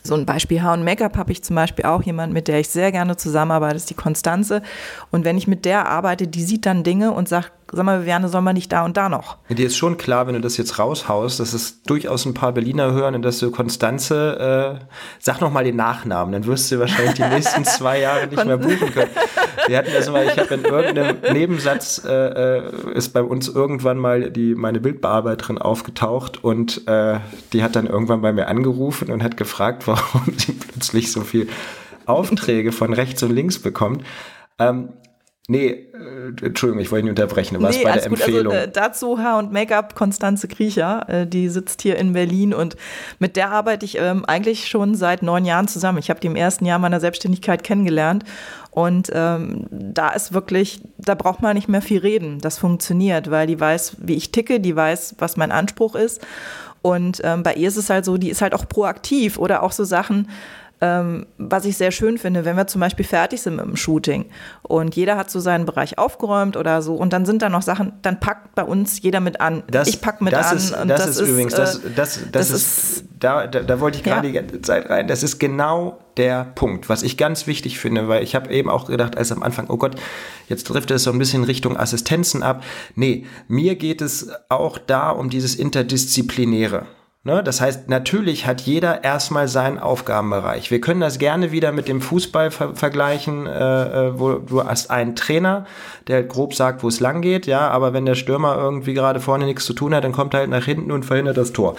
so 0.02 0.14
ein 0.14 0.26
Beispiel 0.26 0.62
Haar 0.62 0.74
und 0.74 0.84
Make-up 0.84 1.16
habe 1.16 1.32
ich 1.32 1.42
zum 1.42 1.56
Beispiel 1.56 1.84
auch 1.84 2.02
jemand, 2.02 2.32
mit 2.32 2.48
der 2.48 2.58
ich 2.58 2.68
sehr 2.68 2.90
gerne 2.90 3.16
zusammenarbeite, 3.16 3.76
ist 3.76 3.90
die 3.90 3.94
Konstanze. 3.94 4.62
Und 5.10 5.24
wenn 5.24 5.36
ich 5.36 5.46
mit 5.46 5.64
der 5.64 5.86
arbeite, 5.88 6.26
die 6.26 6.42
sieht 6.42 6.64
dann 6.66 6.84
Dinge 6.84 7.12
und 7.12 7.28
sagt, 7.28 7.52
sag 7.72 7.84
mal, 7.84 8.00
Viviane, 8.00 8.28
soll 8.28 8.42
man 8.42 8.54
nicht 8.54 8.72
da 8.72 8.84
und 8.84 8.96
da 8.96 9.08
noch? 9.08 9.36
Dir 9.48 9.66
ist 9.66 9.76
schon 9.76 9.96
klar, 9.96 10.26
wenn 10.26 10.34
du 10.34 10.40
das 10.40 10.56
jetzt 10.56 10.78
raushaust, 10.78 11.40
dass 11.40 11.52
es 11.52 11.82
durchaus 11.82 12.26
ein 12.26 12.34
paar 12.34 12.52
Berliner 12.52 12.92
hören 12.92 13.14
und 13.14 13.22
dass 13.22 13.38
du 13.38 13.50
Konstanze, 13.50 14.78
äh, 14.80 14.84
sag 15.18 15.40
noch 15.40 15.52
mal 15.52 15.64
den 15.64 15.76
Nachnamen, 15.76 16.32
dann 16.32 16.46
wirst 16.46 16.70
du 16.72 16.78
wahrscheinlich 16.78 17.14
die 17.14 17.22
nächsten 17.22 17.64
zwei 17.66 18.00
Jahre 18.00 18.26
nicht 18.26 18.44
mehr 18.44 18.58
buchen 18.58 18.92
können. 18.92 19.10
Wir 19.66 19.78
hatten 19.78 19.90
das 19.92 20.10
mal, 20.10 20.24
ich 20.24 20.38
habe 20.38 20.54
in 20.54 20.64
irgendeinem 20.64 21.16
Nebensatz, 21.32 22.02
äh, 22.04 22.58
äh, 22.58 22.92
ist 22.94 23.12
bei 23.12 23.22
uns 23.22 23.48
irgendwann 23.48 23.98
mal 23.98 24.30
die, 24.30 24.54
meine 24.54 24.80
Bildbearbeiterin 24.80 25.58
aufgetaucht 25.58 26.42
und 26.42 26.86
äh, 26.88 27.20
die 27.52 27.62
hat 27.62 27.76
dann 27.76 27.86
irgendwann 27.86 28.20
bei 28.20 28.32
mir 28.32 28.48
angerufen 28.48 29.10
und 29.12 29.22
hat 29.22 29.36
gefragt, 29.36 29.86
warum 29.86 30.24
sie 30.36 30.52
plötzlich 30.52 31.12
so 31.12 31.20
viel 31.20 31.48
Aufträge 32.06 32.72
von 32.72 32.92
rechts 32.92 33.22
und 33.22 33.30
links 33.30 33.58
bekommt. 33.58 34.04
Ähm, 34.58 34.90
Nee, 35.48 35.88
äh, 35.94 36.46
Entschuldigung, 36.46 36.80
ich 36.80 36.92
wollte 36.92 37.04
nicht 37.06 37.18
unterbrechen, 37.18 37.56
du 37.56 37.62
warst 37.62 37.78
nee, 37.78 37.84
bei 37.84 37.92
der 37.92 38.06
Empfehlung. 38.06 38.52
Also, 38.52 38.66
äh, 38.66 38.70
dazu 38.70 39.18
Haar 39.18 39.38
und 39.38 39.52
Make-up 39.52 39.96
Konstanze 39.96 40.46
Kriecher, 40.46 41.08
äh, 41.08 41.26
die 41.26 41.48
sitzt 41.48 41.82
hier 41.82 41.96
in 41.96 42.12
Berlin 42.12 42.54
und 42.54 42.76
mit 43.18 43.36
der 43.36 43.50
arbeite 43.50 43.84
ich 43.84 43.98
ähm, 43.98 44.24
eigentlich 44.24 44.68
schon 44.68 44.94
seit 44.94 45.22
neun 45.22 45.44
Jahren 45.44 45.66
zusammen. 45.66 45.98
Ich 45.98 46.08
habe 46.08 46.20
die 46.20 46.28
im 46.28 46.36
ersten 46.36 46.66
Jahr 46.66 46.78
meiner 46.78 47.00
Selbstständigkeit 47.00 47.64
kennengelernt 47.64 48.24
und 48.70 49.10
ähm, 49.12 49.66
da 49.70 50.10
ist 50.10 50.32
wirklich, 50.32 50.82
da 50.98 51.16
braucht 51.16 51.42
man 51.42 51.56
nicht 51.56 51.68
mehr 51.68 51.82
viel 51.82 51.98
reden. 51.98 52.38
Das 52.40 52.58
funktioniert, 52.58 53.30
weil 53.30 53.48
die 53.48 53.58
weiß, 53.58 53.96
wie 53.98 54.14
ich 54.14 54.30
ticke, 54.30 54.60
die 54.60 54.76
weiß, 54.76 55.16
was 55.18 55.36
mein 55.36 55.50
Anspruch 55.50 55.96
ist. 55.96 56.20
Und 56.82 57.20
ähm, 57.24 57.42
bei 57.42 57.54
ihr 57.54 57.68
ist 57.68 57.76
es 57.76 57.90
halt 57.90 58.04
so, 58.04 58.16
die 58.16 58.30
ist 58.30 58.40
halt 58.40 58.54
auch 58.54 58.68
proaktiv 58.68 59.38
oder 59.38 59.62
auch 59.62 59.72
so 59.72 59.84
Sachen, 59.84 60.28
ähm, 60.80 61.26
was 61.36 61.64
ich 61.64 61.76
sehr 61.76 61.90
schön 61.90 62.16
finde, 62.18 62.44
wenn 62.44 62.56
wir 62.56 62.66
zum 62.66 62.80
Beispiel 62.80 63.04
fertig 63.04 63.42
sind 63.42 63.56
mit 63.56 63.64
dem 63.64 63.76
Shooting 63.76 64.26
und 64.62 64.96
jeder 64.96 65.16
hat 65.16 65.30
so 65.30 65.38
seinen 65.40 65.66
Bereich 65.66 65.98
aufgeräumt 65.98 66.56
oder 66.56 66.80
so 66.80 66.94
und 66.94 67.12
dann 67.12 67.26
sind 67.26 67.42
da 67.42 67.48
noch 67.48 67.62
Sachen, 67.62 67.92
dann 68.02 68.18
packt 68.18 68.54
bei 68.54 68.64
uns 68.64 69.02
jeder 69.02 69.20
mit 69.20 69.40
an. 69.40 69.62
Das, 69.70 69.88
ich 69.88 70.00
pack 70.00 70.20
mit 70.20 70.32
das 70.32 70.50
an. 70.50 70.56
Ist, 70.56 70.76
und 70.76 70.88
das, 70.88 71.06
das 71.06 71.18
ist, 71.18 71.28
übrigens, 71.28 71.54
das, 71.54 71.76
äh, 71.76 71.90
das, 71.94 72.20
das, 72.20 72.30
das 72.32 72.50
ist, 72.50 72.56
ist, 72.56 73.04
da, 73.18 73.46
da, 73.46 73.60
da 73.60 73.80
wollte 73.80 73.98
ich 73.98 74.04
gerade 74.04 74.28
ja. 74.28 74.32
die 74.32 74.48
ganze 74.48 74.62
Zeit 74.62 74.88
rein. 74.88 75.06
Das 75.06 75.22
ist 75.22 75.38
genau 75.38 75.98
der 76.16 76.44
Punkt, 76.54 76.88
was 76.88 77.02
ich 77.02 77.16
ganz 77.16 77.46
wichtig 77.46 77.78
finde, 77.78 78.08
weil 78.08 78.22
ich 78.22 78.34
habe 78.34 78.50
eben 78.52 78.70
auch 78.70 78.86
gedacht, 78.86 79.16
als 79.16 79.32
am 79.32 79.42
Anfang, 79.42 79.66
oh 79.68 79.76
Gott, 79.76 79.96
jetzt 80.48 80.66
trifft 80.66 80.90
es 80.90 81.04
so 81.04 81.12
ein 81.12 81.18
bisschen 81.18 81.44
Richtung 81.44 81.76
Assistenzen 81.76 82.42
ab. 82.42 82.62
Nee, 82.94 83.26
mir 83.48 83.76
geht 83.76 84.00
es 84.00 84.30
auch 84.48 84.78
da 84.78 85.10
um 85.10 85.30
dieses 85.30 85.54
Interdisziplinäre. 85.54 86.86
Ne? 87.22 87.42
Das 87.44 87.60
heißt, 87.60 87.90
natürlich 87.90 88.46
hat 88.46 88.62
jeder 88.62 89.04
erstmal 89.04 89.46
seinen 89.46 89.78
Aufgabenbereich. 89.78 90.70
Wir 90.70 90.80
können 90.80 91.00
das 91.00 91.18
gerne 91.18 91.52
wieder 91.52 91.70
mit 91.70 91.86
dem 91.86 92.00
Fußball 92.00 92.50
ver 92.50 92.74
vergleichen, 92.74 93.46
äh, 93.46 94.08
äh 94.08 94.18
wo 94.18 94.34
du 94.34 94.64
hast 94.64 94.90
einen 94.90 95.16
Trainer, 95.16 95.66
der 96.06 96.22
grob 96.22 96.54
sagt, 96.54 96.82
wo 96.82 96.88
es 96.88 96.98
lang 96.98 97.20
geht, 97.20 97.46
ja, 97.46 97.68
aber 97.68 97.92
wenn 97.92 98.06
der 98.06 98.14
Stürmer 98.14 98.56
irgendwie 98.56 98.94
gerade 98.94 99.20
vorne 99.20 99.44
nichts 99.44 99.66
zu 99.66 99.74
tun 99.74 99.94
hat, 99.94 100.02
dann 100.02 100.12
kommt 100.12 100.32
er 100.32 100.40
halt 100.40 100.50
nach 100.50 100.64
hinten 100.64 100.90
und 100.90 101.04
verhindert 101.04 101.36
das 101.36 101.52
Tor. 101.52 101.76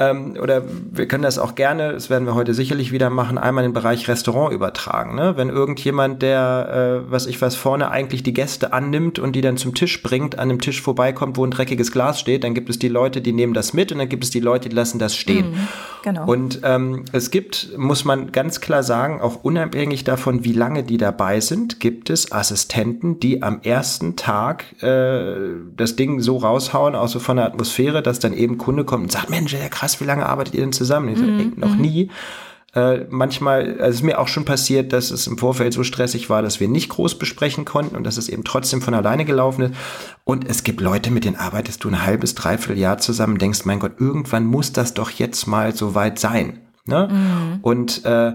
Ähm, 0.00 0.34
oder 0.40 0.62
wir 0.92 1.06
können 1.06 1.22
das 1.22 1.38
auch 1.38 1.54
gerne, 1.54 1.92
das 1.92 2.08
werden 2.08 2.26
wir 2.26 2.34
heute 2.34 2.54
sicherlich 2.54 2.90
wieder 2.90 3.10
machen, 3.10 3.36
einmal 3.36 3.64
in 3.64 3.70
den 3.70 3.74
Bereich 3.74 4.08
Restaurant 4.08 4.50
übertragen. 4.50 5.14
Ne? 5.14 5.36
Wenn 5.36 5.50
irgendjemand, 5.50 6.22
der, 6.22 7.04
äh, 7.06 7.10
was 7.10 7.26
ich 7.26 7.40
was, 7.42 7.54
vorne 7.54 7.90
eigentlich 7.90 8.22
die 8.22 8.32
Gäste 8.32 8.72
annimmt 8.72 9.18
und 9.18 9.36
die 9.36 9.42
dann 9.42 9.58
zum 9.58 9.74
Tisch 9.74 10.02
bringt, 10.02 10.38
an 10.38 10.48
einem 10.48 10.60
Tisch 10.60 10.80
vorbeikommt, 10.80 11.36
wo 11.36 11.44
ein 11.44 11.50
dreckiges 11.50 11.92
Glas 11.92 12.18
steht, 12.18 12.44
dann 12.44 12.54
gibt 12.54 12.70
es 12.70 12.78
die 12.78 12.88
Leute, 12.88 13.20
die 13.20 13.32
nehmen 13.32 13.52
das 13.52 13.74
mit 13.74 13.92
und 13.92 13.98
dann 13.98 14.08
gibt 14.08 14.24
es 14.24 14.30
die 14.30 14.40
Leute, 14.40 14.70
die 14.70 14.74
lassen 14.74 14.98
das 14.98 15.14
stehen. 15.14 15.50
Mhm, 15.50 15.68
genau. 16.02 16.26
Und 16.26 16.60
ähm, 16.64 17.04
es 17.12 17.30
gibt, 17.30 17.76
muss 17.76 18.06
man 18.06 18.32
ganz 18.32 18.62
klar 18.62 18.82
sagen, 18.82 19.20
auch 19.20 19.44
unabhängig 19.44 20.04
davon, 20.04 20.44
wie 20.44 20.54
lange 20.54 20.82
die 20.82 20.96
dabei 20.96 21.40
sind, 21.40 21.78
gibt 21.78 22.08
es 22.08 22.32
Assistenten, 22.32 23.20
die 23.20 23.42
am 23.42 23.60
ersten 23.60 24.16
Tag 24.16 24.82
äh, 24.82 25.34
das 25.76 25.96
Ding 25.96 26.20
so 26.20 26.38
raushauen, 26.38 26.94
auch 26.94 27.08
so 27.08 27.18
von 27.18 27.36
der 27.36 27.44
Atmosphäre, 27.44 28.02
dass 28.02 28.18
dann 28.18 28.32
eben 28.32 28.56
Kunde 28.56 28.84
kommt 28.84 29.02
und 29.02 29.12
sagt, 29.12 29.28
Mensch, 29.28 29.52
der 29.52 29.68
krass 29.68 29.89
krass, 29.90 30.00
wie 30.00 30.04
lange 30.04 30.26
arbeitet 30.26 30.54
ihr 30.54 30.60
denn 30.60 30.72
zusammen? 30.72 31.08
Ich 31.08 31.18
sage, 31.18 31.30
mhm. 31.30 31.52
noch 31.56 31.74
mhm. 31.74 31.80
nie. 31.80 32.10
Äh, 32.72 33.06
manchmal, 33.10 33.80
also 33.80 33.88
es 33.88 33.96
ist 33.96 34.02
mir 34.02 34.20
auch 34.20 34.28
schon 34.28 34.44
passiert, 34.44 34.92
dass 34.92 35.10
es 35.10 35.26
im 35.26 35.38
Vorfeld 35.38 35.72
so 35.72 35.82
stressig 35.82 36.30
war, 36.30 36.40
dass 36.40 36.60
wir 36.60 36.68
nicht 36.68 36.88
groß 36.90 37.18
besprechen 37.18 37.64
konnten 37.64 37.96
und 37.96 38.04
dass 38.04 38.16
es 38.16 38.28
eben 38.28 38.44
trotzdem 38.44 38.80
von 38.80 38.94
alleine 38.94 39.24
gelaufen 39.24 39.62
ist. 39.62 39.74
Und 40.22 40.48
es 40.48 40.62
gibt 40.62 40.80
Leute, 40.80 41.10
mit 41.10 41.24
denen 41.24 41.34
arbeitest 41.34 41.82
du 41.82 41.88
ein 41.88 42.06
halbes, 42.06 42.36
dreiviertel 42.36 42.78
Jahr 42.78 42.98
zusammen, 42.98 43.38
denkst, 43.38 43.64
mein 43.64 43.80
Gott, 43.80 43.94
irgendwann 43.98 44.44
muss 44.44 44.72
das 44.72 44.94
doch 44.94 45.10
jetzt 45.10 45.46
mal 45.46 45.74
so 45.74 45.96
weit 45.96 46.20
sein. 46.20 46.60
Ne? 46.86 47.08
Mhm. 47.10 47.58
Und 47.62 48.04
äh, 48.04 48.34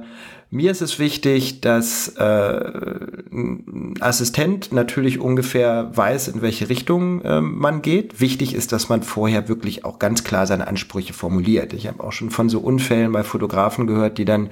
mir 0.55 0.71
ist 0.71 0.81
es 0.81 0.99
wichtig, 0.99 1.59
dass 1.59 2.07
äh, 2.17 2.23
ein 2.23 3.95
Assistent 3.99 4.71
natürlich 4.71 5.19
ungefähr 5.19 5.91
weiß, 5.93 6.29
in 6.29 6.41
welche 6.41 6.69
Richtung 6.69 7.21
äh, 7.23 7.41
man 7.41 7.81
geht. 7.81 8.21
Wichtig 8.21 8.55
ist, 8.55 8.71
dass 8.71 8.87
man 8.87 9.03
vorher 9.03 9.49
wirklich 9.49 9.83
auch 9.83 9.99
ganz 9.99 10.23
klar 10.23 10.47
seine 10.47 10.67
Ansprüche 10.67 11.11
formuliert. 11.11 11.73
Ich 11.73 11.87
habe 11.87 12.01
auch 12.01 12.13
schon 12.13 12.29
von 12.29 12.47
so 12.47 12.59
Unfällen 12.59 13.11
bei 13.11 13.25
Fotografen 13.25 13.85
gehört, 13.85 14.17
die 14.17 14.23
dann 14.23 14.49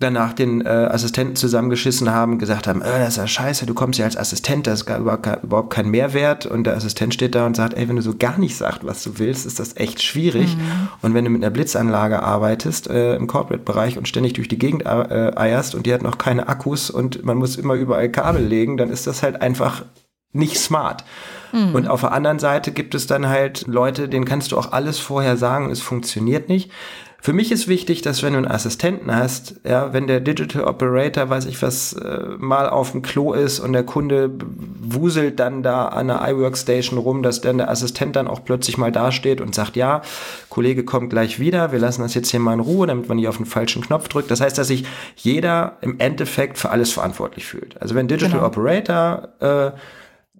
danach 0.00 0.32
den 0.32 0.62
äh, 0.62 0.68
Assistenten 0.68 1.36
zusammengeschissen 1.36 2.10
haben, 2.10 2.38
gesagt 2.38 2.66
haben, 2.66 2.82
äh, 2.82 2.98
das 2.98 3.10
ist 3.10 3.16
ja 3.18 3.26
scheiße, 3.26 3.66
du 3.66 3.74
kommst 3.74 3.98
ja 3.98 4.06
als 4.06 4.16
Assistent, 4.16 4.66
das 4.66 4.80
ist 4.80 4.86
gar, 4.86 4.98
überhaupt 4.98 5.70
kein 5.70 5.88
Mehrwert. 5.88 6.46
Und 6.46 6.64
der 6.64 6.74
Assistent 6.74 7.14
steht 7.14 7.34
da 7.34 7.46
und 7.46 7.54
sagt, 7.54 7.74
ey, 7.74 7.88
wenn 7.88 7.96
du 7.96 8.02
so 8.02 8.14
gar 8.16 8.38
nicht 8.38 8.56
sagst, 8.56 8.84
was 8.84 9.04
du 9.04 9.18
willst, 9.18 9.46
ist 9.46 9.60
das 9.60 9.76
echt 9.76 10.02
schwierig. 10.02 10.56
Mhm. 10.56 10.88
Und 11.02 11.14
wenn 11.14 11.24
du 11.24 11.30
mit 11.30 11.42
einer 11.42 11.50
Blitzanlage 11.50 12.22
arbeitest 12.22 12.88
äh, 12.88 13.14
im 13.14 13.26
Corporate-Bereich 13.26 13.98
und 13.98 14.08
ständig 14.08 14.32
durch 14.32 14.48
die 14.48 14.58
Gegend 14.58 14.86
äh, 14.86 15.32
eierst 15.36 15.74
und 15.74 15.84
die 15.84 15.92
hat 15.92 16.02
noch 16.02 16.18
keine 16.18 16.48
Akkus 16.48 16.90
und 16.90 17.22
man 17.24 17.36
muss 17.36 17.56
immer 17.56 17.74
überall 17.74 18.10
Kabel 18.10 18.44
legen, 18.44 18.78
dann 18.78 18.90
ist 18.90 19.06
das 19.06 19.22
halt 19.22 19.42
einfach 19.42 19.84
nicht 20.32 20.58
smart. 20.58 21.04
Mhm. 21.52 21.74
Und 21.74 21.88
auf 21.88 22.00
der 22.00 22.12
anderen 22.12 22.38
Seite 22.38 22.72
gibt 22.72 22.94
es 22.94 23.06
dann 23.06 23.28
halt 23.28 23.66
Leute, 23.66 24.08
denen 24.08 24.24
kannst 24.24 24.52
du 24.52 24.58
auch 24.58 24.72
alles 24.72 24.98
vorher 24.98 25.36
sagen 25.36 25.66
und 25.66 25.72
es 25.72 25.82
funktioniert 25.82 26.48
nicht. 26.48 26.70
Für 27.22 27.34
mich 27.34 27.52
ist 27.52 27.68
wichtig, 27.68 28.00
dass 28.00 28.22
wenn 28.22 28.32
du 28.32 28.38
einen 28.38 28.48
Assistenten 28.48 29.14
hast, 29.14 29.56
ja, 29.64 29.92
wenn 29.92 30.06
der 30.06 30.20
Digital 30.20 30.64
Operator, 30.64 31.28
weiß 31.28 31.46
ich 31.46 31.60
was, 31.60 31.92
äh, 31.92 32.20
mal 32.38 32.68
auf 32.68 32.92
dem 32.92 33.02
Klo 33.02 33.34
ist 33.34 33.60
und 33.60 33.74
der 33.74 33.82
Kunde 33.82 34.30
wuselt 34.80 35.38
dann 35.38 35.62
da 35.62 35.88
an 35.88 36.08
der 36.08 36.26
iWorkstation 36.26 36.98
rum, 36.98 37.22
dass 37.22 37.42
dann 37.42 37.58
der 37.58 37.70
Assistent 37.70 38.16
dann 38.16 38.26
auch 38.26 38.44
plötzlich 38.44 38.78
mal 38.78 38.90
dasteht 38.90 39.40
und 39.40 39.54
sagt, 39.54 39.76
ja, 39.76 40.00
Kollege 40.48 40.84
kommt 40.84 41.10
gleich 41.10 41.38
wieder, 41.38 41.72
wir 41.72 41.78
lassen 41.78 42.00
das 42.02 42.14
jetzt 42.14 42.30
hier 42.30 42.40
mal 42.40 42.54
in 42.54 42.60
Ruhe, 42.60 42.86
damit 42.86 43.08
man 43.08 43.16
nicht 43.16 43.28
auf 43.28 43.36
den 43.36 43.46
falschen 43.46 43.82
Knopf 43.82 44.08
drückt. 44.08 44.30
Das 44.30 44.40
heißt, 44.40 44.56
dass 44.56 44.68
sich 44.68 44.84
jeder 45.16 45.76
im 45.82 45.98
Endeffekt 46.00 46.56
für 46.56 46.70
alles 46.70 46.90
verantwortlich 46.90 47.44
fühlt. 47.44 47.80
Also 47.82 47.94
wenn 47.94 48.08
Digital 48.08 48.38
genau. 48.38 48.46
Operator 48.46 49.28
äh, 49.40 49.70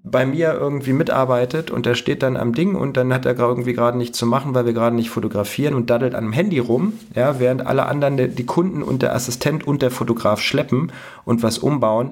bei 0.02 0.24
mir 0.24 0.54
irgendwie 0.54 0.92
mitarbeitet 0.92 1.70
und 1.70 1.84
der 1.84 1.94
steht 1.94 2.22
dann 2.22 2.36
am 2.36 2.54
Ding 2.54 2.74
und 2.74 2.96
dann 2.96 3.12
hat 3.12 3.26
er 3.26 3.38
irgendwie 3.38 3.74
gerade 3.74 3.98
nichts 3.98 4.16
zu 4.16 4.26
machen, 4.26 4.54
weil 4.54 4.64
wir 4.64 4.72
gerade 4.72 4.96
nicht 4.96 5.10
fotografieren 5.10 5.74
und 5.74 5.90
daddelt 5.90 6.14
an 6.14 6.24
dem 6.24 6.32
Handy 6.32 6.58
rum, 6.58 6.94
ja, 7.14 7.38
während 7.38 7.66
alle 7.66 7.86
anderen, 7.86 8.34
die 8.34 8.46
Kunden 8.46 8.82
und 8.82 9.02
der 9.02 9.14
Assistent 9.14 9.66
und 9.66 9.82
der 9.82 9.90
Fotograf 9.90 10.40
schleppen 10.40 10.92
und 11.24 11.42
was 11.42 11.58
umbauen, 11.58 12.10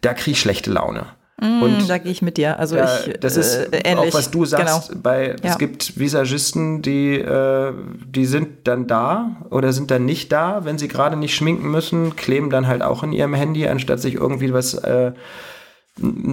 da 0.00 0.14
kriege 0.14 0.32
ich 0.32 0.40
schlechte 0.40 0.70
Laune. 0.70 1.06
Mm, 1.40 1.62
und 1.62 1.88
da 1.90 1.98
gehe 1.98 2.10
ich 2.10 2.22
mit 2.22 2.36
dir. 2.38 2.58
Also 2.58 2.76
da, 2.76 2.98
ich, 3.06 3.20
das 3.20 3.36
ist 3.36 3.54
äh, 3.56 3.82
ähnlich. 3.84 4.12
auch 4.12 4.18
was 4.18 4.30
du 4.30 4.44
sagst. 4.44 4.88
Genau. 4.88 5.00
Bei 5.02 5.28
ja. 5.28 5.36
es 5.42 5.58
gibt 5.58 5.98
Visagisten, 5.98 6.82
die 6.82 7.14
äh, 7.14 7.72
die 8.06 8.26
sind 8.26 8.66
dann 8.66 8.86
da 8.86 9.36
oder 9.50 9.72
sind 9.72 9.90
dann 9.90 10.04
nicht 10.04 10.32
da, 10.32 10.64
wenn 10.64 10.78
sie 10.78 10.88
gerade 10.88 11.16
nicht 11.16 11.36
schminken 11.36 11.70
müssen, 11.70 12.16
kleben 12.16 12.50
dann 12.50 12.66
halt 12.66 12.82
auch 12.82 13.02
in 13.02 13.12
ihrem 13.12 13.34
Handy, 13.34 13.68
anstatt 13.68 14.00
sich 14.00 14.14
irgendwie 14.14 14.52
was 14.52 14.74
äh, 14.74 15.12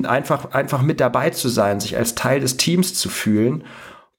einfach, 0.06 0.52
einfach 0.52 0.82
mit 0.82 1.00
dabei 1.00 1.30
zu 1.32 1.50
sein, 1.50 1.80
sich 1.80 1.98
als 1.98 2.16
Teil 2.16 2.40
des 2.40 2.58
Teams 2.58 2.94
zu 2.94 3.10
fühlen. 3.10 3.64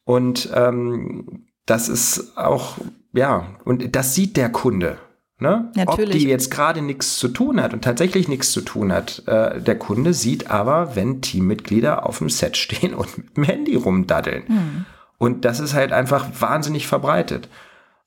Und 0.05 0.51
ähm, 0.55 1.47
das 1.67 1.89
ist 1.89 2.37
auch, 2.37 2.77
ja, 3.13 3.47
und 3.65 3.95
das 3.97 4.15
sieht 4.15 4.37
der 4.37 4.51
Kunde. 4.51 4.99
Ne? 5.39 5.71
Natürlich. 5.75 6.15
Ob 6.15 6.21
die 6.21 6.29
jetzt 6.29 6.51
gerade 6.51 6.81
nichts 6.81 7.19
zu 7.19 7.29
tun 7.29 7.61
hat 7.61 7.75
und 7.75 7.85
tatsächlich 7.85 8.27
nichts 8.27 8.53
zu 8.53 8.63
tun 8.63 8.91
hat. 8.91 9.23
Äh, 9.27 9.61
der 9.61 9.79
Kunde 9.79 10.15
sieht 10.15 10.51
aber, 10.51 10.97
wenn 10.97 11.21
Teammitglieder 11.21 12.07
auf 12.07 12.19
dem 12.19 12.31
Set 12.31 12.57
stehen 12.57 12.95
und 12.95 13.19
mit 13.19 13.37
dem 13.37 13.45
Handy 13.45 13.75
rumdaddeln. 13.75 14.45
Mhm. 14.49 14.85
Und 15.19 15.45
das 15.45 15.61
ist 15.61 15.75
halt 15.75 15.93
einfach 15.93 16.27
wahnsinnig 16.41 16.87
verbreitet. 16.87 17.49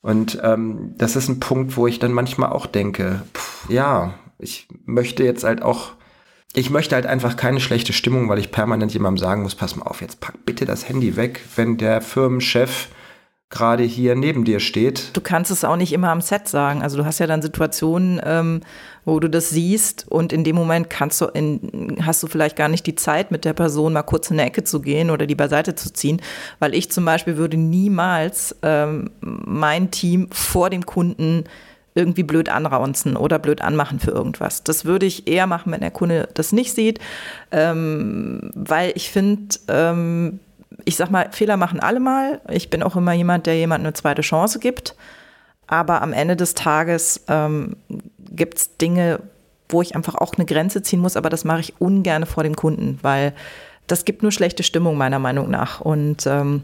Und 0.02 0.40
ähm, 0.44 0.96
das 0.98 1.16
ist 1.16 1.28
ein 1.28 1.40
Punkt, 1.40 1.76
wo 1.76 1.86
ich 1.86 2.00
dann 2.00 2.14
manchmal 2.14 2.52
auch 2.52 2.66
denke, 2.66 3.22
pff, 3.34 3.70
ja, 3.70 4.14
ich 4.38 4.68
möchte 4.86 5.24
jetzt 5.24 5.44
halt 5.44 5.62
auch 5.62 5.92
ich 6.54 6.70
möchte 6.70 6.96
halt 6.96 7.06
einfach 7.06 7.36
keine 7.36 7.60
schlechte 7.60 7.94
Stimmung, 7.94 8.28
weil 8.30 8.40
ich 8.40 8.52
permanent 8.52 8.94
jemandem 8.94 9.20
sagen 9.20 9.44
muss, 9.44 9.56
pass 9.56 9.76
mal 9.76 9.86
auf, 9.86 10.02
jetzt 10.02 10.20
pack 10.20 10.46
bitte 10.46 10.66
das 10.66 10.90
Handy 10.90 11.16
weg, 11.16 11.42
wenn 11.56 11.78
der 11.78 12.02
Firmenchef 12.02 12.90
gerade 13.50 13.84
hier 13.84 14.16
neben 14.16 14.46
dir 14.46 14.60
steht. 14.60 15.10
Du 15.14 15.22
kannst 15.22 15.50
es 15.50 15.64
auch 15.64 15.76
nicht 15.76 15.92
immer 15.92 16.10
am 16.10 16.22
Set 16.22 16.48
sagen. 16.48 16.84
Also 16.84 16.98
du 16.98 17.06
hast 17.06 17.20
ja 17.20 17.26
dann 17.26 17.42
Situationen, 17.42 18.22
ähm, 18.24 18.62
wo 19.06 19.20
du 19.20 19.28
das 19.28 19.50
siehst 19.50 20.06
und 20.08 20.32
in 20.32 20.44
dem 20.44 20.56
Moment 20.56 20.90
kannst 20.90 21.20
du 21.20 21.26
in, 21.26 21.98
hast 22.06 22.22
du 22.22 22.28
vielleicht 22.28 22.56
gar 22.56 22.68
nicht 22.68 22.86
die 22.86 22.94
Zeit, 22.94 23.32
mit 23.32 23.46
der 23.46 23.54
Person 23.54 23.94
mal 23.94 24.04
kurz 24.04 24.30
in 24.30 24.40
eine 24.40 24.48
Ecke 24.48 24.64
zu 24.64 24.82
gehen 24.82 25.10
oder 25.10 25.26
die 25.26 25.34
beiseite 25.34 25.74
zu 25.74 25.92
ziehen, 25.92 26.22
weil 26.60 26.76
ich 26.76 26.92
zum 26.92 27.06
Beispiel 27.06 27.38
würde 27.38 27.58
niemals 27.58 28.56
ähm, 28.62 29.10
mein 29.22 29.90
Team 29.90 30.28
vor 30.32 30.70
dem 30.70 30.86
Kunden 30.86 31.46
irgendwie 32.00 32.24
blöd 32.24 32.50
anraunzen 32.50 33.18
oder 33.18 33.38
blöd 33.40 33.62
anmachen 33.62 34.00
für 34.00 34.12
irgendwas. 34.12 34.64
Das 34.64 34.86
würde 34.86 35.06
ich 35.06 35.28
eher 35.28 35.48
machen, 35.48 35.72
wenn 35.72 35.82
der 35.82 35.92
Kunde 35.92 36.30
das 36.34 36.54
nicht 36.54 36.74
sieht, 36.74 37.00
ähm, 37.52 38.52
weil 38.56 38.94
ich 38.96 39.12
finde, 39.12 39.58
ähm, 39.68 40.40
ich 40.86 40.96
sag 40.96 41.12
mal, 41.12 41.30
Fehler 41.32 41.58
machen 41.58 41.82
alle 41.82 42.00
mal. 42.00 42.40
Ich 42.50 42.70
bin 42.70 42.82
auch 42.82 42.96
immer 42.96 43.14
jemand, 43.14 43.46
der 43.46 43.58
jemand 43.58 43.84
eine 43.84 43.94
zweite 43.94 44.22
Chance 44.22 44.60
gibt. 44.60 44.96
Aber 45.68 46.02
am 46.02 46.14
Ende 46.14 46.36
des 46.36 46.56
Tages 46.56 47.26
ähm, 47.28 47.76
gibt 48.32 48.58
es 48.58 48.78
Dinge, 48.78 49.20
wo 49.68 49.82
ich 49.82 49.96
einfach 49.96 50.16
auch 50.16 50.34
eine 50.36 50.46
Grenze 50.46 50.82
ziehen 50.82 51.00
muss, 51.00 51.16
aber 51.18 51.30
das 51.30 51.44
mache 51.44 51.60
ich 51.60 51.80
ungern 51.80 52.26
vor 52.26 52.44
dem 52.44 52.56
Kunden, 52.56 52.98
weil 53.04 53.34
das 53.86 54.06
gibt 54.06 54.24
nur 54.24 54.32
schlechte 54.32 54.64
Stimmung 54.64 54.98
meiner 54.98 55.20
Meinung 55.20 55.50
nach. 55.50 55.82
Und 55.82 56.26
ähm, 56.26 56.64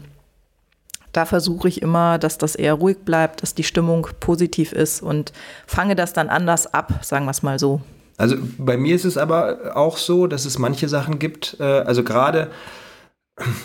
da 1.16 1.24
versuche 1.24 1.68
ich 1.68 1.82
immer, 1.82 2.18
dass 2.18 2.38
das 2.38 2.54
eher 2.54 2.74
ruhig 2.74 2.98
bleibt, 3.04 3.42
dass 3.42 3.54
die 3.54 3.64
Stimmung 3.64 4.08
positiv 4.20 4.72
ist 4.72 5.02
und 5.02 5.32
fange 5.66 5.96
das 5.96 6.12
dann 6.12 6.28
anders 6.28 6.72
ab, 6.72 7.00
sagen 7.02 7.24
wir 7.24 7.30
es 7.30 7.42
mal 7.42 7.58
so. 7.58 7.80
Also 8.18 8.36
bei 8.58 8.76
mir 8.76 8.94
ist 8.94 9.04
es 9.04 9.18
aber 9.18 9.76
auch 9.76 9.98
so, 9.98 10.26
dass 10.26 10.44
es 10.44 10.58
manche 10.58 10.88
Sachen 10.88 11.18
gibt, 11.18 11.56
äh, 11.60 11.64
also 11.64 12.02
gerade 12.02 12.50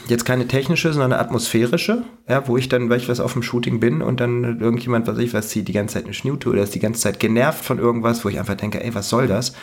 jetzt 0.08 0.26
keine 0.26 0.48
technische, 0.48 0.92
sondern 0.92 1.14
eine 1.14 1.22
atmosphärische, 1.22 2.04
ja, 2.28 2.46
wo 2.48 2.58
ich 2.58 2.68
dann, 2.68 2.90
weil 2.90 2.98
ich 2.98 3.08
was 3.08 3.22
auf 3.22 3.34
dem 3.34 3.44
Shooting 3.44 3.80
bin 3.80 4.02
und 4.02 4.20
dann 4.20 4.60
irgendjemand, 4.60 5.08
was 5.08 5.18
ich 5.18 5.34
was, 5.34 5.48
zieht 5.50 5.68
die 5.68 5.74
ganze 5.74 5.96
Zeit 5.96 6.06
eine 6.06 6.14
Schnute 6.14 6.50
oder 6.50 6.64
ist 6.64 6.76
die 6.76 6.80
ganze 6.80 7.02
Zeit 7.02 7.20
genervt 7.20 7.64
von 7.64 7.80
irgendwas, 7.80 8.26
wo 8.26 8.30
ich 8.30 8.40
einfach 8.40 8.56
denke, 8.56 8.84
ey, 8.84 8.94
was 8.94 9.10
soll 9.10 9.28
das? 9.28 9.54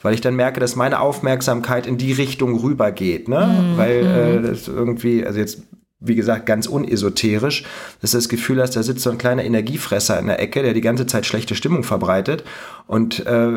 Weil 0.00 0.14
ich 0.14 0.20
dann 0.20 0.36
merke, 0.36 0.60
dass 0.60 0.76
meine 0.76 1.00
Aufmerksamkeit 1.00 1.86
in 1.86 1.98
die 1.98 2.12
Richtung 2.12 2.58
rübergeht, 2.58 3.28
ne? 3.28 3.46
Mhm. 3.46 3.76
Weil 3.76 4.06
äh, 4.06 4.42
das 4.42 4.68
irgendwie, 4.68 5.26
also 5.26 5.40
jetzt 5.40 5.62
wie 6.00 6.14
gesagt, 6.14 6.46
ganz 6.46 6.66
unesoterisch, 6.66 7.64
dass 8.00 8.12
du 8.12 8.18
das 8.18 8.28
Gefühl 8.28 8.60
hast, 8.62 8.76
da 8.76 8.82
sitzt 8.82 9.02
so 9.02 9.10
ein 9.10 9.18
kleiner 9.18 9.44
Energiefresser 9.44 10.18
in 10.18 10.26
der 10.28 10.40
Ecke, 10.40 10.62
der 10.62 10.72
die 10.72 10.80
ganze 10.80 11.06
Zeit 11.06 11.26
schlechte 11.26 11.56
Stimmung 11.56 11.82
verbreitet. 11.82 12.44
Und 12.86 13.26
äh, 13.26 13.48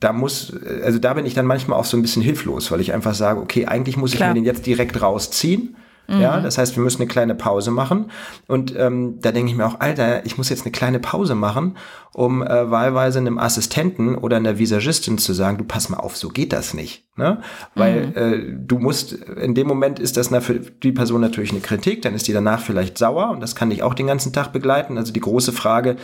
da 0.00 0.12
muss, 0.12 0.54
also 0.82 0.98
da 0.98 1.14
bin 1.14 1.26
ich 1.26 1.34
dann 1.34 1.46
manchmal 1.46 1.78
auch 1.78 1.84
so 1.84 1.96
ein 1.96 2.02
bisschen 2.02 2.22
hilflos, 2.22 2.70
weil 2.70 2.80
ich 2.80 2.94
einfach 2.94 3.14
sage, 3.14 3.40
okay, 3.40 3.66
eigentlich 3.66 3.96
muss 3.96 4.12
Klar. 4.12 4.30
ich 4.30 4.34
mir 4.34 4.40
den 4.40 4.46
jetzt 4.46 4.66
direkt 4.66 5.00
rausziehen 5.02 5.76
Mhm. 6.08 6.20
Ja, 6.20 6.40
das 6.40 6.58
heißt, 6.58 6.76
wir 6.76 6.82
müssen 6.82 7.02
eine 7.02 7.08
kleine 7.08 7.34
Pause 7.34 7.70
machen. 7.70 8.10
Und 8.46 8.74
ähm, 8.76 9.18
da 9.20 9.32
denke 9.32 9.50
ich 9.50 9.56
mir 9.56 9.66
auch, 9.66 9.80
Alter, 9.80 10.24
ich 10.24 10.38
muss 10.38 10.48
jetzt 10.48 10.64
eine 10.64 10.72
kleine 10.72 10.98
Pause 10.98 11.34
machen, 11.34 11.76
um 12.12 12.42
äh, 12.42 12.70
wahlweise 12.70 13.18
einem 13.18 13.38
Assistenten 13.38 14.16
oder 14.16 14.36
einer 14.36 14.58
Visagistin 14.58 15.18
zu 15.18 15.32
sagen, 15.32 15.58
du 15.58 15.64
pass 15.64 15.88
mal 15.88 15.98
auf, 15.98 16.16
so 16.16 16.28
geht 16.28 16.52
das 16.52 16.74
nicht. 16.74 17.04
Ne? 17.16 17.40
Weil 17.74 18.06
mhm. 18.06 18.14
äh, 18.14 18.56
du 18.66 18.78
musst, 18.78 19.12
in 19.12 19.54
dem 19.54 19.66
Moment 19.66 19.98
ist 19.98 20.16
das 20.16 20.28
für 20.44 20.60
die 20.60 20.92
Person 20.92 21.20
natürlich 21.20 21.50
eine 21.50 21.60
Kritik, 21.60 22.02
dann 22.02 22.14
ist 22.14 22.28
die 22.28 22.32
danach 22.32 22.60
vielleicht 22.60 22.98
sauer 22.98 23.30
und 23.30 23.40
das 23.40 23.54
kann 23.54 23.70
dich 23.70 23.82
auch 23.82 23.94
den 23.94 24.06
ganzen 24.06 24.32
Tag 24.32 24.52
begleiten. 24.52 24.98
Also 24.98 25.12
die 25.12 25.20
große 25.20 25.52
Frage, 25.52 25.96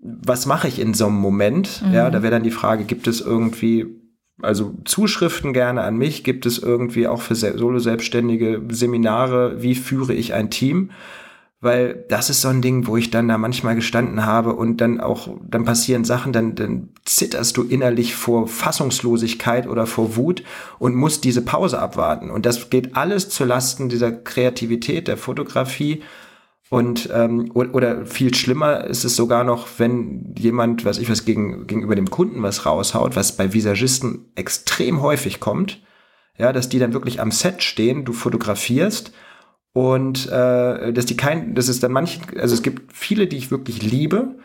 was 0.00 0.46
mache 0.46 0.68
ich 0.68 0.78
in 0.78 0.94
so 0.94 1.06
einem 1.06 1.16
Moment? 1.16 1.82
Mhm. 1.84 1.92
Ja, 1.92 2.10
da 2.10 2.22
wäre 2.22 2.30
dann 2.30 2.42
die 2.42 2.50
Frage, 2.50 2.84
gibt 2.84 3.08
es 3.08 3.20
irgendwie 3.20 3.97
also 4.42 4.74
Zuschriften 4.84 5.52
gerne 5.52 5.82
an 5.82 5.96
mich. 5.96 6.24
Gibt 6.24 6.46
es 6.46 6.58
irgendwie 6.58 7.08
auch 7.08 7.22
für 7.22 7.34
Solo-Selbstständige 7.34 8.62
Seminare, 8.70 9.62
wie 9.62 9.74
führe 9.74 10.14
ich 10.14 10.34
ein 10.34 10.50
Team? 10.50 10.90
Weil 11.60 12.04
das 12.08 12.30
ist 12.30 12.40
so 12.40 12.48
ein 12.48 12.62
Ding, 12.62 12.86
wo 12.86 12.96
ich 12.96 13.10
dann 13.10 13.26
da 13.26 13.36
manchmal 13.36 13.74
gestanden 13.74 14.24
habe 14.24 14.54
und 14.54 14.80
dann 14.80 15.00
auch, 15.00 15.28
dann 15.42 15.64
passieren 15.64 16.04
Sachen, 16.04 16.32
dann, 16.32 16.54
dann 16.54 16.90
zitterst 17.04 17.56
du 17.56 17.64
innerlich 17.64 18.14
vor 18.14 18.46
Fassungslosigkeit 18.46 19.66
oder 19.66 19.86
vor 19.86 20.14
Wut 20.14 20.44
und 20.78 20.94
musst 20.94 21.24
diese 21.24 21.42
Pause 21.42 21.80
abwarten. 21.80 22.30
Und 22.30 22.46
das 22.46 22.70
geht 22.70 22.96
alles 22.96 23.28
zu 23.28 23.44
Lasten 23.44 23.88
dieser 23.88 24.12
Kreativität, 24.12 25.08
der 25.08 25.16
Fotografie 25.16 26.02
und 26.70 27.08
ähm, 27.12 27.50
oder 27.54 28.04
viel 28.04 28.34
schlimmer 28.34 28.84
ist 28.84 29.04
es 29.04 29.16
sogar 29.16 29.42
noch, 29.42 29.66
wenn 29.78 30.34
jemand, 30.38 30.84
was 30.84 30.98
ich 30.98 31.08
was 31.08 31.24
gegen, 31.24 31.66
gegenüber 31.66 31.94
dem 31.94 32.10
Kunden 32.10 32.42
was 32.42 32.66
raushaut, 32.66 33.16
was 33.16 33.36
bei 33.36 33.54
Visagisten 33.54 34.26
extrem 34.34 35.00
häufig 35.00 35.40
kommt, 35.40 35.82
ja, 36.36 36.52
dass 36.52 36.68
die 36.68 36.78
dann 36.78 36.92
wirklich 36.92 37.20
am 37.20 37.30
Set 37.30 37.62
stehen, 37.62 38.04
du 38.04 38.12
fotografierst 38.12 39.12
und 39.72 40.26
äh, 40.26 40.92
dass 40.92 41.06
die 41.06 41.16
kein, 41.16 41.54
das 41.54 41.68
ist 41.68 41.82
dann 41.82 41.92
manche, 41.92 42.20
also 42.38 42.54
es 42.54 42.62
gibt 42.62 42.92
viele, 42.92 43.26
die 43.26 43.38
ich 43.38 43.50
wirklich 43.50 43.82
liebe, 43.82 44.36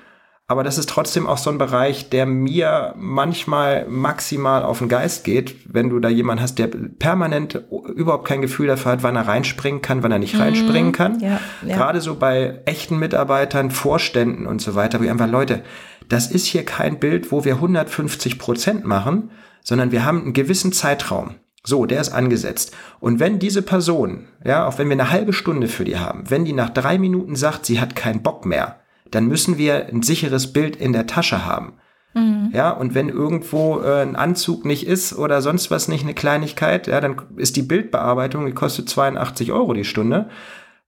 aber 0.45 0.63
das 0.63 0.77
ist 0.77 0.89
trotzdem 0.89 1.25
auch 1.25 1.37
so 1.37 1.49
ein 1.49 1.57
Bereich, 1.57 2.09
der 2.09 2.25
mir 2.25 2.93
manchmal 2.97 3.87
maximal 3.87 4.63
auf 4.63 4.79
den 4.79 4.89
Geist 4.89 5.23
geht, 5.23 5.55
wenn 5.65 5.89
du 5.89 5.99
da 5.99 6.09
jemanden 6.09 6.43
hast, 6.43 6.59
der 6.59 6.67
permanent 6.67 7.63
überhaupt 7.95 8.27
kein 8.27 8.41
Gefühl 8.41 8.67
dafür 8.67 8.93
hat, 8.93 9.03
wann 9.03 9.15
er 9.15 9.27
reinspringen 9.27 9.81
kann, 9.81 10.03
wann 10.03 10.11
er 10.11 10.19
nicht 10.19 10.37
reinspringen 10.37 10.89
mhm. 10.89 10.95
kann. 10.95 11.19
Ja, 11.21 11.39
ja. 11.65 11.75
Gerade 11.75 12.01
so 12.01 12.15
bei 12.15 12.59
echten 12.65 12.99
Mitarbeitern, 12.99 13.71
Vorständen 13.71 14.45
und 14.45 14.61
so 14.61 14.75
weiter, 14.75 14.99
wo 14.99 15.03
ich 15.05 15.09
einfach, 15.09 15.29
Leute, 15.29 15.63
das 16.09 16.29
ist 16.29 16.45
hier 16.45 16.65
kein 16.65 16.99
Bild, 16.99 17.31
wo 17.31 17.45
wir 17.45 17.55
150 17.55 18.37
Prozent 18.37 18.85
machen, 18.85 19.31
sondern 19.61 19.93
wir 19.93 20.03
haben 20.03 20.23
einen 20.23 20.33
gewissen 20.33 20.73
Zeitraum. 20.73 21.35
So, 21.65 21.85
der 21.85 22.01
ist 22.01 22.09
angesetzt. 22.09 22.75
Und 22.99 23.21
wenn 23.21 23.39
diese 23.39 23.61
Person, 23.61 24.27
ja, 24.43 24.67
auch 24.67 24.77
wenn 24.77 24.89
wir 24.89 24.93
eine 24.93 25.09
halbe 25.09 25.31
Stunde 25.31 25.69
für 25.69 25.85
die 25.85 25.97
haben, 25.97 26.29
wenn 26.29 26.43
die 26.43 26.51
nach 26.51 26.69
drei 26.69 26.97
Minuten 26.97 27.37
sagt, 27.37 27.65
sie 27.65 27.79
hat 27.79 27.95
keinen 27.95 28.21
Bock 28.21 28.45
mehr, 28.45 28.82
dann 29.15 29.27
müssen 29.27 29.57
wir 29.57 29.87
ein 29.87 30.01
sicheres 30.01 30.53
Bild 30.53 30.75
in 30.75 30.93
der 30.93 31.07
Tasche 31.07 31.45
haben. 31.45 31.73
Mhm. 32.13 32.51
Ja, 32.53 32.71
und 32.71 32.93
wenn 32.93 33.09
irgendwo 33.09 33.79
äh, 33.79 34.01
ein 34.01 34.15
Anzug 34.15 34.65
nicht 34.65 34.85
ist 34.85 35.13
oder 35.17 35.41
sonst 35.41 35.71
was 35.71 35.87
nicht 35.87 36.03
eine 36.03 36.13
Kleinigkeit, 36.13 36.87
ja, 36.87 37.01
dann 37.01 37.21
ist 37.37 37.55
die 37.55 37.63
Bildbearbeitung, 37.63 38.45
die 38.45 38.53
kostet 38.53 38.89
82 38.89 39.51
Euro 39.51 39.73
die 39.73 39.85
Stunde, 39.85 40.29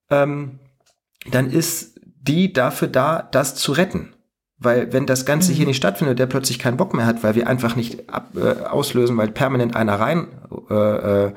ähm, 0.09 0.59
dann 1.32 1.49
ist 1.49 1.99
die 2.21 2.53
dafür 2.53 2.88
da, 2.88 3.28
das 3.32 3.55
zu 3.55 3.71
retten. 3.71 4.13
Weil 4.57 4.93
wenn 4.93 5.05
das 5.05 5.26
Ganze 5.26 5.51
mhm. 5.51 5.55
hier 5.55 5.65
nicht 5.65 5.78
stattfindet, 5.78 6.19
der 6.19 6.28
plötzlich 6.28 6.59
keinen 6.59 6.78
Bock 6.78 6.93
mehr 6.93 7.05
hat, 7.05 7.23
weil 7.23 7.36
wir 7.36 7.47
einfach 7.47 7.76
nicht 7.76 8.09
ab, 8.09 8.30
äh, 8.36 8.65
auslösen, 8.65 9.17
weil 9.17 9.30
permanent 9.30 9.76
einer 9.76 9.99
rein 9.99 10.28
äh, 10.69 10.73
äh, 10.73 11.34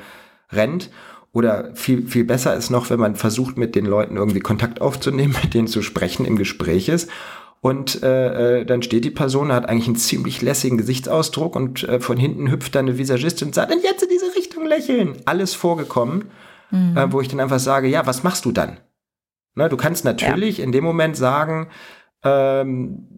rennt. 0.53 0.91
Oder 1.33 1.75
viel, 1.75 2.07
viel 2.07 2.25
besser 2.25 2.55
ist 2.57 2.71
noch, 2.71 2.91
wenn 2.91 2.99
man 2.99 3.17
versucht, 3.17 3.59
mit 3.59 3.75
den 3.75 3.87
Leuten 3.87 4.17
irgendwie 4.17 4.41
Kontakt 4.41 4.81
aufzunehmen, 4.81 5.37
mit 5.43 5.55
denen 5.55 5.69
zu 5.69 5.83
sprechen, 5.83 6.25
im 6.25 6.37
Gespräch 6.37 6.89
ist. 6.89 7.11
Und 7.61 8.03
äh, 8.03 8.61
äh, 8.61 8.65
dann 8.65 8.83
steht 8.83 9.05
die 9.05 9.11
Person, 9.11 9.53
hat 9.53 9.69
eigentlich 9.69 9.89
einen 9.89 9.97
ziemlich 9.97 10.43
lässigen 10.43 10.79
Gesichtsausdruck 10.79 11.57
und 11.57 11.83
äh, 11.83 11.99
von 11.99 12.17
hinten 12.17 12.51
hüpft 12.51 12.75
dann 12.75 12.87
eine 12.87 12.99
Visagistin 12.99 13.49
und 13.49 13.55
sagt, 13.55 13.73
dann 13.73 13.83
jetzt 13.83 14.03
in 14.03 14.09
diese 14.09 14.35
Richtung 14.37 14.65
lächeln. 14.65 15.17
Alles 15.25 15.55
vorgekommen, 15.55 16.27
mhm. 16.71 16.97
äh, 16.97 17.13
wo 17.13 17.21
ich 17.21 17.29
dann 17.29 17.41
einfach 17.41 17.59
sage, 17.59 17.89
ja, 17.89 18.07
was 18.07 18.23
machst 18.23 18.45
du 18.45 18.53
dann? 18.53 18.79
Na, 19.57 19.69
du 19.69 19.77
kannst 19.77 20.05
natürlich 20.05 20.59
ja. 20.59 20.65
in 20.65 20.71
dem 20.71 20.85
Moment 20.85 21.17
sagen, 21.17 21.69
ähm, 22.23 23.09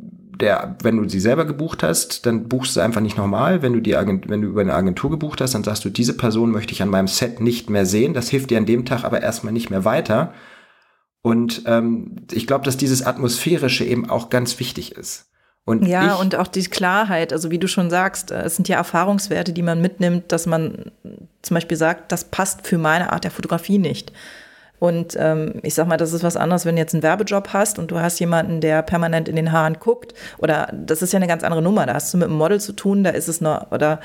der, 0.41 0.77
wenn 0.83 0.97
du 0.97 1.09
sie 1.09 1.21
selber 1.21 1.45
gebucht 1.45 1.83
hast, 1.83 2.27
dann 2.27 2.49
buchst 2.49 2.77
du 2.77 2.81
einfach 2.81 3.01
nicht 3.01 3.17
normal. 3.17 3.63
Wenn 3.63 3.73
du 3.73 3.81
die 3.81 3.97
Agent, 3.97 4.29
wenn 4.29 4.43
du 4.43 4.49
über 4.49 4.61
eine 4.61 4.75
Agentur 4.75 5.11
gebucht 5.11 5.41
hast, 5.41 5.55
dann 5.55 5.65
sagst 5.65 5.85
du, 5.85 5.91
diese 5.91 6.17
Person 6.17 6.51
möchte 6.51 6.73
ich 6.73 6.83
an 6.83 6.89
meinem 6.89 7.09
Set 7.09 7.41
nicht 7.41 7.71
mehr 7.71 7.87
sehen. 7.87 8.15
Das 8.15 8.29
hilft 8.29 8.51
dir 8.51 8.59
an 8.59 8.67
dem 8.67 8.85
Tag 8.85 9.05
aber 9.05 9.23
erstmal 9.23 9.53
nicht 9.53 9.71
mehr 9.71 9.85
weiter. 9.85 10.33
Und 11.23 11.63
ähm, 11.67 12.17
ich 12.33 12.47
glaube, 12.47 12.65
dass 12.65 12.77
dieses 12.77 13.05
Atmosphärische 13.05 13.85
eben 13.85 14.09
auch 14.09 14.31
ganz 14.31 14.59
wichtig 14.59 14.93
ist. 14.93 15.27
Und 15.65 15.87
ja, 15.87 16.15
und 16.15 16.35
auch 16.35 16.49
die 16.49 16.65
Klarheit, 16.65 17.33
also 17.33 17.51
wie 17.51 17.59
du 17.59 17.69
schon 17.69 17.91
sagst, 17.91 18.31
äh, 18.31 18.43
es 18.43 18.57
sind 18.57 18.69
ja 18.69 18.77
Erfahrungswerte, 18.77 19.53
die 19.53 19.63
man 19.63 19.81
mitnimmt, 19.81 20.33
dass 20.33 20.47
man 20.47 20.91
zum 21.43 21.55
Beispiel 21.55 21.77
sagt, 21.77 22.13
das 22.13 22.25
passt 22.25 22.67
für 22.67 22.79
meine 22.79 23.13
Art 23.13 23.25
der 23.25 23.31
Fotografie 23.31 23.79
nicht. 23.79 24.13
Und 24.81 25.17
ähm, 25.19 25.55
ich 25.63 25.75
sag 25.75 25.87
mal, 25.87 25.97
das 25.97 26.13
ist 26.13 26.25
was 26.25 26.37
anderes, 26.37 26.65
wenn 26.65 26.75
du 26.75 26.81
jetzt 26.81 26.95
einen 26.95 27.05
Werbejob 27.05 27.51
hast 27.53 27.79
und 27.79 27.93
du 27.93 28.01
hast 28.01 28.19
jemanden, 28.19 28.61
der 28.61 28.83
permanent 28.83 29.29
in 29.29 29.37
den 29.37 29.53
Haaren 29.53 29.79
guckt. 29.79 30.15
Oder 30.39 30.73
das 30.73 31.03
ist 31.03 31.13
ja 31.13 31.19
eine 31.19 31.29
ganz 31.29 31.45
andere 31.45 31.63
Nummer. 31.63 31.87
Da 31.87 31.95
hast 31.95 32.13
du 32.13 32.19
mit 32.19 32.29
einem 32.29 32.39
Model 32.39 32.61
zu 32.61 32.73
tun, 32.73 33.05
da 33.05 33.11
ist 33.11 33.29
es 33.29 33.41
noch, 33.41 33.71
oder 33.71 34.01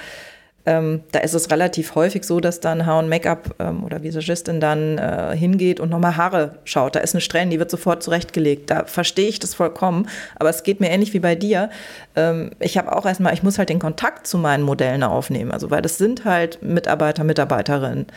ähm, 0.66 1.04
da 1.12 1.20
ist 1.20 1.34
es 1.34 1.52
relativ 1.52 1.96
häufig 1.96 2.24
so, 2.24 2.40
dass 2.40 2.60
dann 2.60 2.86
Haar- 2.86 3.00
und 3.00 3.08
Make-up 3.08 3.56
ähm, 3.60 3.84
oder 3.84 4.02
Visagistin 4.02 4.60
dann 4.60 4.98
äh, 4.98 5.36
hingeht 5.38 5.80
und 5.80 5.90
nochmal 5.90 6.18
Haare 6.18 6.58
schaut. 6.64 6.96
Da 6.96 7.02
ist 7.02 7.14
eine 7.14 7.22
Strähne, 7.22 7.52
die 7.52 7.60
wird 7.60 7.70
sofort 7.70 8.02
zurechtgelegt. 8.02 8.72
Da 8.72 8.86
verstehe 8.86 9.28
ich 9.28 9.40
das 9.40 9.54
vollkommen. 9.54 10.08
Aber 10.38 10.50
es 10.50 10.64
geht 10.64 10.80
mir 10.80 10.90
ähnlich 10.90 11.14
wie 11.14 11.20
bei 11.20 11.36
dir. 11.36 11.70
Ähm, 12.16 12.52
ich 12.60 12.78
habe 12.78 12.96
auch 12.96 13.06
erstmal, 13.06 13.34
ich 13.34 13.44
muss 13.44 13.60
halt 13.60 13.70
den 13.70 13.80
Kontakt 13.80 14.26
zu 14.26 14.38
meinen 14.38 14.64
Modellen 14.64 15.04
aufnehmen. 15.04 15.52
Also, 15.52 15.70
weil 15.70 15.84
das 15.84 15.98
sind 16.00 16.26
halt 16.26 16.62
Mitarbeiter, 16.64 17.24
Mitarbeiterinnen 17.24 18.08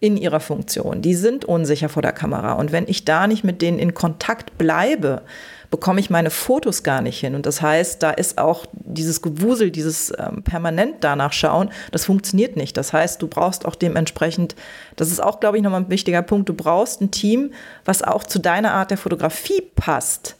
in 0.00 0.16
ihrer 0.16 0.40
Funktion. 0.40 1.02
Die 1.02 1.14
sind 1.14 1.44
unsicher 1.44 1.88
vor 1.88 2.02
der 2.02 2.12
Kamera. 2.12 2.52
Und 2.52 2.72
wenn 2.72 2.86
ich 2.86 3.04
da 3.04 3.26
nicht 3.26 3.44
mit 3.44 3.62
denen 3.62 3.78
in 3.78 3.94
Kontakt 3.94 4.56
bleibe, 4.56 5.22
bekomme 5.70 6.00
ich 6.00 6.08
meine 6.08 6.30
Fotos 6.30 6.82
gar 6.82 7.02
nicht 7.02 7.18
hin. 7.18 7.34
Und 7.34 7.46
das 7.46 7.60
heißt, 7.60 8.02
da 8.02 8.10
ist 8.10 8.38
auch 8.38 8.66
dieses 8.72 9.20
Gewusel, 9.22 9.70
dieses 9.70 10.12
ähm, 10.18 10.42
permanent 10.42 10.96
danach 11.00 11.32
schauen, 11.32 11.70
das 11.90 12.04
funktioniert 12.04 12.56
nicht. 12.56 12.76
Das 12.76 12.92
heißt, 12.92 13.20
du 13.20 13.26
brauchst 13.26 13.66
auch 13.66 13.74
dementsprechend, 13.74 14.54
das 14.96 15.10
ist 15.10 15.22
auch, 15.22 15.40
glaube 15.40 15.56
ich, 15.56 15.62
nochmal 15.62 15.82
ein 15.82 15.90
wichtiger 15.90 16.22
Punkt, 16.22 16.48
du 16.48 16.54
brauchst 16.54 17.00
ein 17.00 17.10
Team, 17.10 17.52
was 17.84 18.02
auch 18.02 18.24
zu 18.24 18.38
deiner 18.38 18.72
Art 18.72 18.90
der 18.90 18.98
Fotografie 18.98 19.62
passt 19.74 20.36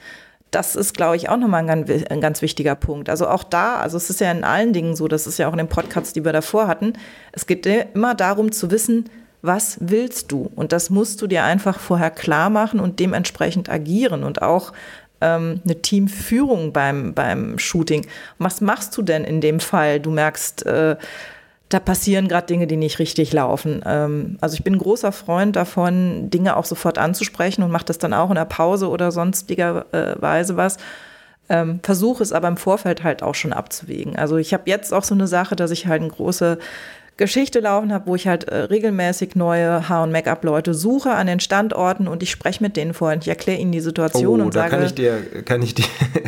das 0.50 0.76
ist, 0.76 0.94
glaube 0.94 1.16
ich, 1.16 1.28
auch 1.28 1.36
nochmal 1.36 1.68
ein, 1.68 1.84
ein 2.10 2.20
ganz 2.20 2.40
wichtiger 2.42 2.74
Punkt. 2.74 3.10
Also 3.10 3.28
auch 3.28 3.44
da, 3.44 3.76
also 3.76 3.96
es 3.96 4.08
ist 4.08 4.20
ja 4.20 4.30
in 4.30 4.44
allen 4.44 4.72
Dingen 4.72 4.96
so, 4.96 5.08
das 5.08 5.26
ist 5.26 5.38
ja 5.38 5.48
auch 5.48 5.52
in 5.52 5.58
den 5.58 5.68
Podcasts, 5.68 6.12
die 6.12 6.24
wir 6.24 6.32
davor 6.32 6.68
hatten, 6.68 6.94
es 7.32 7.46
geht 7.46 7.66
immer 7.66 8.14
darum 8.14 8.50
zu 8.50 8.70
wissen, 8.70 9.10
was 9.42 9.78
willst 9.80 10.32
du? 10.32 10.50
Und 10.54 10.72
das 10.72 10.90
musst 10.90 11.22
du 11.22 11.26
dir 11.26 11.44
einfach 11.44 11.78
vorher 11.78 12.10
klar 12.10 12.50
machen 12.50 12.80
und 12.80 12.98
dementsprechend 13.00 13.68
agieren 13.68 14.24
und 14.24 14.42
auch 14.42 14.72
ähm, 15.20 15.60
eine 15.64 15.80
Teamführung 15.80 16.72
beim, 16.72 17.14
beim 17.14 17.58
Shooting. 17.58 18.06
Was 18.38 18.60
machst 18.60 18.96
du 18.96 19.02
denn 19.02 19.24
in 19.24 19.40
dem 19.40 19.60
Fall? 19.60 20.00
Du 20.00 20.10
merkst, 20.10 20.66
äh, 20.66 20.96
da 21.68 21.80
passieren 21.80 22.28
gerade 22.28 22.46
Dinge, 22.46 22.66
die 22.66 22.76
nicht 22.76 22.98
richtig 22.98 23.32
laufen. 23.32 23.82
Ähm, 23.84 24.38
also 24.40 24.54
ich 24.54 24.64
bin 24.64 24.74
ein 24.74 24.78
großer 24.78 25.12
Freund 25.12 25.56
davon, 25.56 26.30
Dinge 26.30 26.56
auch 26.56 26.64
sofort 26.64 26.98
anzusprechen 26.98 27.62
und 27.62 27.70
mache 27.70 27.84
das 27.84 27.98
dann 27.98 28.14
auch 28.14 28.30
in 28.30 28.36
der 28.36 28.44
Pause 28.44 28.88
oder 28.88 29.12
sonstigerweise 29.12 30.56
was. 30.56 30.78
Ähm, 31.50 31.80
Versuche 31.82 32.22
es 32.22 32.32
aber 32.32 32.48
im 32.48 32.56
Vorfeld 32.56 33.04
halt 33.04 33.22
auch 33.22 33.34
schon 33.34 33.52
abzuwägen. 33.52 34.16
Also 34.16 34.36
ich 34.36 34.52
habe 34.52 34.64
jetzt 34.66 34.92
auch 34.92 35.04
so 35.04 35.14
eine 35.14 35.26
Sache, 35.26 35.56
dass 35.56 35.70
ich 35.70 35.86
halt 35.86 36.02
eine 36.02 36.10
große 36.10 36.58
Geschichte 37.18 37.58
laufen 37.58 37.92
habe, 37.92 38.06
wo 38.06 38.14
ich 38.14 38.28
halt 38.28 38.44
äh, 38.44 38.56
regelmäßig 38.56 39.34
neue 39.34 39.88
Haar- 39.88 40.04
und 40.04 40.12
Make-up-Leute 40.12 40.72
suche 40.72 41.10
an 41.10 41.26
den 41.26 41.40
Standorten 41.40 42.06
und 42.06 42.22
ich 42.22 42.30
spreche 42.30 42.62
mit 42.62 42.76
denen 42.76 42.94
vorher 42.94 43.16
und 43.16 43.24
ich 43.24 43.28
erkläre 43.28 43.58
ihnen 43.58 43.72
die 43.72 43.80
Situation 43.80 44.40
oh, 44.40 44.44
und 44.44 44.54
da 44.54 44.60
sage. 44.60 44.76
Kann 44.76 44.84
ich 44.86 44.94
dir, 44.94 45.42
kann 45.44 45.62
ich 45.62 45.74
dir, 45.74 45.84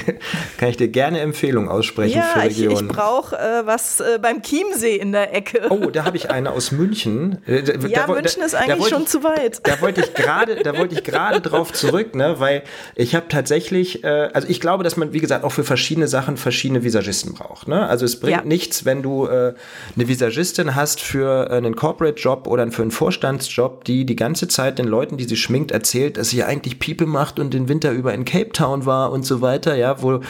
kann 0.58 0.68
ich 0.68 0.76
dir 0.76 0.88
gerne 0.88 1.20
Empfehlungen 1.20 1.70
aussprechen 1.70 2.18
ja, 2.18 2.24
für 2.24 2.42
Regionen. 2.42 2.72
Ich, 2.74 2.82
ich 2.82 2.88
brauche 2.88 3.36
äh, 3.36 3.64
was 3.64 4.00
äh, 4.00 4.18
beim 4.20 4.42
Chiemsee 4.42 4.96
in 4.96 5.12
der 5.12 5.32
Ecke. 5.32 5.68
Oh, 5.70 5.90
da 5.90 6.04
habe 6.04 6.16
ich 6.16 6.28
eine 6.28 6.50
aus 6.50 6.72
München. 6.72 7.38
Äh, 7.46 7.62
da, 7.62 7.86
ja, 7.86 8.06
da, 8.06 8.12
München 8.12 8.42
ist 8.42 8.56
eigentlich 8.56 8.88
schon 8.88 9.02
ich, 9.02 9.08
zu 9.08 9.22
weit. 9.22 9.60
Da 9.62 9.80
wollte 9.80 10.00
ich 10.00 10.12
gerade, 10.12 10.56
da 10.56 10.76
wollte 10.76 10.96
ich 10.96 11.04
gerade 11.04 11.40
drauf 11.48 11.72
zurück, 11.72 12.16
ne, 12.16 12.40
weil 12.40 12.64
ich 12.96 13.14
habe 13.14 13.28
tatsächlich, 13.28 14.02
äh, 14.02 14.28
also 14.34 14.48
ich 14.48 14.60
glaube, 14.60 14.82
dass 14.82 14.96
man, 14.96 15.12
wie 15.12 15.20
gesagt, 15.20 15.44
auch 15.44 15.52
für 15.52 15.64
verschiedene 15.64 16.08
Sachen 16.08 16.36
verschiedene 16.36 16.82
Visagisten 16.82 17.34
braucht. 17.34 17.68
Ne? 17.68 17.86
Also 17.86 18.04
es 18.04 18.18
bringt 18.18 18.38
ja. 18.38 18.44
nichts, 18.44 18.84
wenn 18.84 19.02
du 19.02 19.26
äh, 19.26 19.54
eine 19.94 20.08
Visagistin 20.08 20.74
hast 20.74 20.79
für 20.88 21.50
äh, 21.50 21.56
einen 21.56 21.76
Corporate-Job 21.76 22.46
oder 22.46 22.70
für 22.70 22.82
einen 22.82 22.90
Vorstandsjob, 22.90 23.84
die 23.84 24.04
die 24.06 24.16
ganze 24.16 24.48
Zeit 24.48 24.78
den 24.78 24.86
Leuten, 24.86 25.16
die 25.16 25.24
sie 25.24 25.36
schminkt, 25.36 25.70
erzählt, 25.70 26.16
dass 26.16 26.30
sie 26.30 26.38
ja 26.38 26.46
eigentlich 26.46 26.78
People 26.78 27.06
macht 27.06 27.38
und 27.38 27.52
den 27.52 27.68
Winter 27.68 27.92
über 27.92 28.14
in 28.14 28.24
Cape 28.24 28.50
Town 28.50 28.86
war 28.86 29.12
und 29.12 29.24
so 29.24 29.40
weiter, 29.40 29.76
ja, 29.76 30.02
wo 30.02 30.20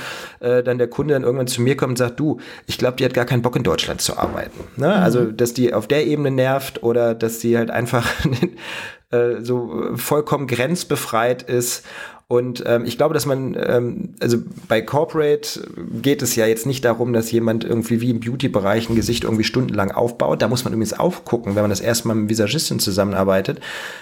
äh, 0.41 0.63
dann 0.63 0.79
der 0.79 0.89
Kunde 0.89 1.15
dann 1.15 1.23
irgendwann 1.23 1.47
zu 1.47 1.63
mir 1.63 1.77
kommt 1.77 1.91
und 1.91 1.97
sagt, 1.97 2.19
du, 2.19 2.39
ich 2.67 2.79
glaube, 2.79 2.97
die 2.97 3.05
hat 3.05 3.15
gar 3.15 3.25
keinen 3.25 3.43
Bock 3.43 3.57
in 3.57 3.63
Deutschland 3.63 4.01
zu 4.01 4.17
arbeiten. 4.17 4.61
Ne? 4.77 4.89
Mhm. 4.89 5.03
Also, 5.03 5.25
dass 5.27 5.55
die 5.55 5.73
auf 5.73 5.87
der 5.87 6.07
Ebene 6.07 6.31
nervt 6.31 6.83
oder 6.83 7.15
dass 7.15 7.41
sie 7.41 7.57
halt 7.57 7.71
einfach 7.71 8.07
äh, 9.11 9.41
so 9.43 9.97
vollkommen 9.97 10.47
grenzbefreit 10.47 11.43
ist 11.43 11.85
und 12.31 12.63
ähm, 12.65 12.85
ich 12.85 12.97
glaube, 12.97 13.13
dass 13.13 13.27
man, 13.27 13.57
ähm, 13.61 14.15
also 14.21 14.39
bei 14.69 14.81
Corporate 14.83 15.69
geht 16.01 16.23
es 16.23 16.37
ja 16.37 16.47
jetzt 16.47 16.65
nicht 16.65 16.85
darum, 16.85 17.13
dass 17.13 17.33
jemand 17.33 17.65
irgendwie 17.65 18.01
wie 18.01 18.11
im 18.11 18.21
Beauty-Bereich 18.21 18.89
ein 18.89 18.95
Gesicht 18.95 19.25
irgendwie 19.25 19.43
stundenlang 19.43 19.91
aufbaut. 19.91 20.41
Da 20.41 20.47
muss 20.47 20.63
man 20.63 20.73
übrigens 20.73 20.93
aufgucken, 20.93 21.57
wenn 21.57 21.65
man 21.65 21.71
das 21.71 21.81
erstmal 21.81 22.15
mit 22.15 22.31
Visagistin 22.31 22.79
zusammenarbeitet. 22.79 23.59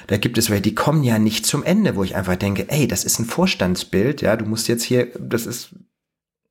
Da 0.09 0.19
gibt 0.19 0.37
es 0.37 0.51
welche, 0.51 0.61
die 0.61 0.75
kommen 0.75 1.05
ja 1.05 1.19
nicht 1.19 1.47
zum 1.47 1.63
Ende, 1.63 1.97
wo 1.97 2.05
ich 2.05 2.17
einfach 2.17 2.37
denke, 2.37 2.67
ey, 2.69 2.87
das 2.87 3.05
ist 3.05 3.19
ein 3.19 3.25
Vorstandsbild, 3.25 4.21
ja, 4.21 4.37
du 4.37 4.45
musst 4.45 4.69
jetzt 4.69 4.83
hier, 4.83 5.09
das 5.19 5.47
ist 5.47 5.71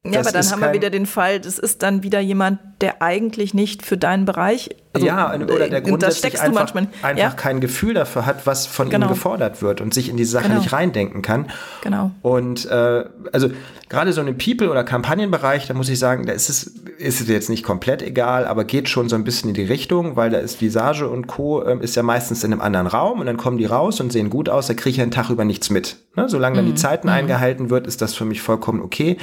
ja, 0.03 0.21
aber 0.21 0.31
dann 0.31 0.49
haben 0.49 0.61
wir 0.61 0.73
wieder 0.73 0.89
den 0.89 1.05
Fall, 1.05 1.39
das 1.39 1.59
ist 1.59 1.83
dann 1.83 2.01
wieder 2.01 2.19
jemand, 2.19 2.59
der 2.81 3.01
eigentlich 3.01 3.53
nicht 3.53 3.85
für 3.85 3.97
deinen 3.97 4.25
Bereich. 4.25 4.69
Also, 4.97 5.07
ja, 5.07 5.33
oder 5.55 5.69
der 5.69 5.81
grundsätzlich 5.81 6.39
einfach, 6.41 6.73
manchmal, 6.73 6.87
einfach 7.01 7.17
ja? 7.17 7.29
kein 7.31 7.59
Gefühl 7.59 7.93
dafür 7.93 8.25
hat, 8.25 8.45
was 8.45 8.67
von 8.67 8.89
genau. 8.89 9.07
ihm 9.07 9.09
gefordert 9.09 9.61
wird 9.61 9.81
und 9.81 9.93
sich 9.93 10.09
in 10.09 10.17
die 10.17 10.25
Sache 10.25 10.47
genau. 10.47 10.59
nicht 10.59 10.73
reindenken 10.73 11.21
kann. 11.21 11.47
Genau. 11.81 12.11
Und 12.21 12.65
äh, 12.69 13.05
also 13.31 13.49
gerade 13.89 14.13
so 14.13 14.21
im 14.21 14.37
People- 14.37 14.69
oder 14.69 14.83
Kampagnenbereich, 14.83 15.67
da 15.67 15.73
muss 15.73 15.89
ich 15.89 15.99
sagen, 15.99 16.25
da 16.25 16.33
ist 16.33 16.49
es, 16.49 16.63
ist 16.97 17.21
es 17.21 17.27
jetzt 17.27 17.49
nicht 17.49 17.63
komplett 17.63 18.01
egal, 18.01 18.45
aber 18.45 18.65
geht 18.65 18.89
schon 18.89 19.09
so 19.09 19.15
ein 19.15 19.23
bisschen 19.23 19.49
in 19.49 19.53
die 19.53 19.63
Richtung, 19.63 20.15
weil 20.15 20.29
da 20.29 20.39
ist 20.39 20.61
Visage 20.61 21.07
und 21.07 21.27
Co. 21.27 21.61
Äh, 21.61 21.77
ist 21.81 21.95
ja 21.95 22.03
meistens 22.03 22.43
in 22.43 22.51
einem 22.51 22.61
anderen 22.61 22.87
Raum 22.87 23.19
und 23.19 23.25
dann 23.25 23.37
kommen 23.37 23.57
die 23.57 23.65
raus 23.65 23.99
und 23.99 24.11
sehen 24.11 24.29
gut 24.29 24.49
aus, 24.49 24.67
da 24.67 24.73
kriege 24.73 24.95
ich 24.95 25.01
einen 25.01 25.11
Tag 25.11 25.29
über 25.29 25.45
nichts 25.45 25.69
mit. 25.69 25.97
Ne? 26.15 26.27
Solange 26.27 26.57
dann 26.57 26.65
die 26.65 26.71
mhm. 26.71 26.77
Zeiten 26.77 27.07
mhm. 27.07 27.13
eingehalten 27.13 27.69
wird, 27.69 27.87
ist 27.87 28.01
das 28.01 28.13
für 28.13 28.25
mich 28.25 28.41
vollkommen 28.41 28.81
okay. 28.81 29.17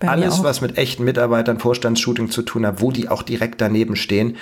Bei 0.00 0.08
Alles, 0.08 0.42
was 0.42 0.60
mit 0.60 0.78
echten 0.78 1.04
Mitarbeitern, 1.04 1.58
Vorstandsshooting 1.58 2.30
zu 2.30 2.42
tun 2.42 2.66
hat, 2.66 2.80
wo 2.80 2.90
die 2.90 3.08
auch 3.08 3.22
direkt 3.22 3.60
daneben 3.60 3.96
stehen, 3.96 4.36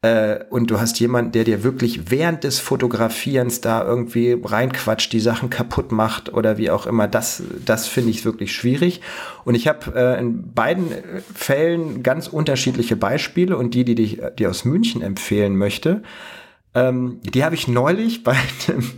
äh, 0.00 0.44
und 0.50 0.70
du 0.70 0.80
hast 0.80 1.00
jemanden, 1.00 1.32
der 1.32 1.42
dir 1.42 1.64
wirklich 1.64 2.10
während 2.10 2.44
des 2.44 2.60
Fotografierens 2.60 3.60
da 3.60 3.84
irgendwie 3.84 4.40
reinquatscht, 4.42 5.12
die 5.12 5.18
Sachen 5.18 5.50
kaputt 5.50 5.90
macht 5.90 6.32
oder 6.32 6.56
wie 6.56 6.70
auch 6.70 6.86
immer, 6.86 7.08
das, 7.08 7.42
das 7.64 7.88
finde 7.88 8.10
ich 8.10 8.24
wirklich 8.24 8.52
schwierig. 8.52 9.00
Und 9.44 9.56
ich 9.56 9.66
habe 9.66 9.92
äh, 9.96 10.20
in 10.20 10.52
beiden 10.52 10.86
Fällen 11.34 12.04
ganz 12.04 12.28
unterschiedliche 12.28 12.94
Beispiele 12.94 13.56
und 13.56 13.74
die, 13.74 13.84
die 13.84 14.00
ich 14.00 14.20
dir 14.38 14.50
aus 14.50 14.64
München 14.64 15.02
empfehlen 15.02 15.56
möchte, 15.56 16.02
ähm, 16.74 17.20
die 17.22 17.44
habe 17.44 17.56
ich 17.56 17.66
neulich 17.66 18.22
bei 18.22 18.36
einem, 18.68 18.90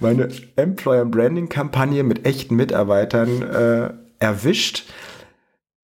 meine 0.00 0.28
Employer 0.56 1.06
Branding 1.06 1.48
Kampagne 1.48 2.02
mit 2.04 2.26
echten 2.26 2.54
Mitarbeitern 2.56 3.42
äh, 3.42 3.90
erwischt 4.18 4.84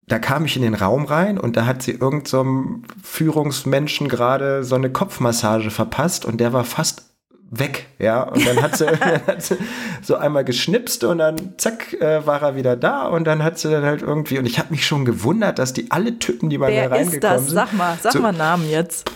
da 0.09 0.19
kam 0.19 0.45
ich 0.45 0.57
in 0.57 0.63
den 0.63 0.75
Raum 0.75 1.05
rein 1.05 1.39
und 1.39 1.57
da 1.57 1.67
hat 1.67 1.83
sie 1.83 1.93
irgendeinem 1.93 2.85
so 2.87 2.95
Führungsmenschen 3.03 4.09
gerade 4.09 4.63
so 4.63 4.77
eine 4.77 4.91
Kopfmassage 4.91 5.71
verpasst 5.71 6.25
und 6.25 6.39
der 6.39 6.53
war 6.53 6.65
fast 6.65 7.03
weg, 7.51 7.87
ja. 7.99 8.23
Und 8.23 8.47
dann 8.47 8.63
hat 8.63 8.77
sie, 8.77 8.87
dann 9.01 9.27
hat 9.27 9.43
sie 9.43 9.57
so 10.03 10.17
einmal 10.17 10.45
geschnipst 10.45 11.03
und 11.05 11.19
dann 11.19 11.55
zack 11.59 11.93
äh, 11.95 12.25
war 12.25 12.43
er 12.43 12.55
wieder 12.55 12.77
da 12.77 13.07
und 13.07 13.25
dann 13.25 13.43
hat 13.43 13.59
sie 13.59 13.71
dann 13.71 13.85
halt 13.85 14.03
irgendwie 14.03 14.39
und 14.39 14.47
ich 14.47 14.59
habe 14.59 14.71
mich 14.71 14.87
schon 14.87 15.05
gewundert, 15.05 15.59
dass 15.59 15.73
die 15.73 15.91
alle 15.91 16.19
Typen, 16.19 16.51
die 16.51 16.59
bei 16.59 16.69
Wer 16.69 16.89
mir 16.89 16.91
reingekommen 16.97 17.15
ist 17.15 17.25
das? 17.25 17.47
sind, 17.47 17.55
sag 17.55 17.73
mal, 17.73 17.99
sag 18.01 18.13
so, 18.13 18.21
mal 18.21 18.33
Namen 18.33 18.71
jetzt. 18.71 19.11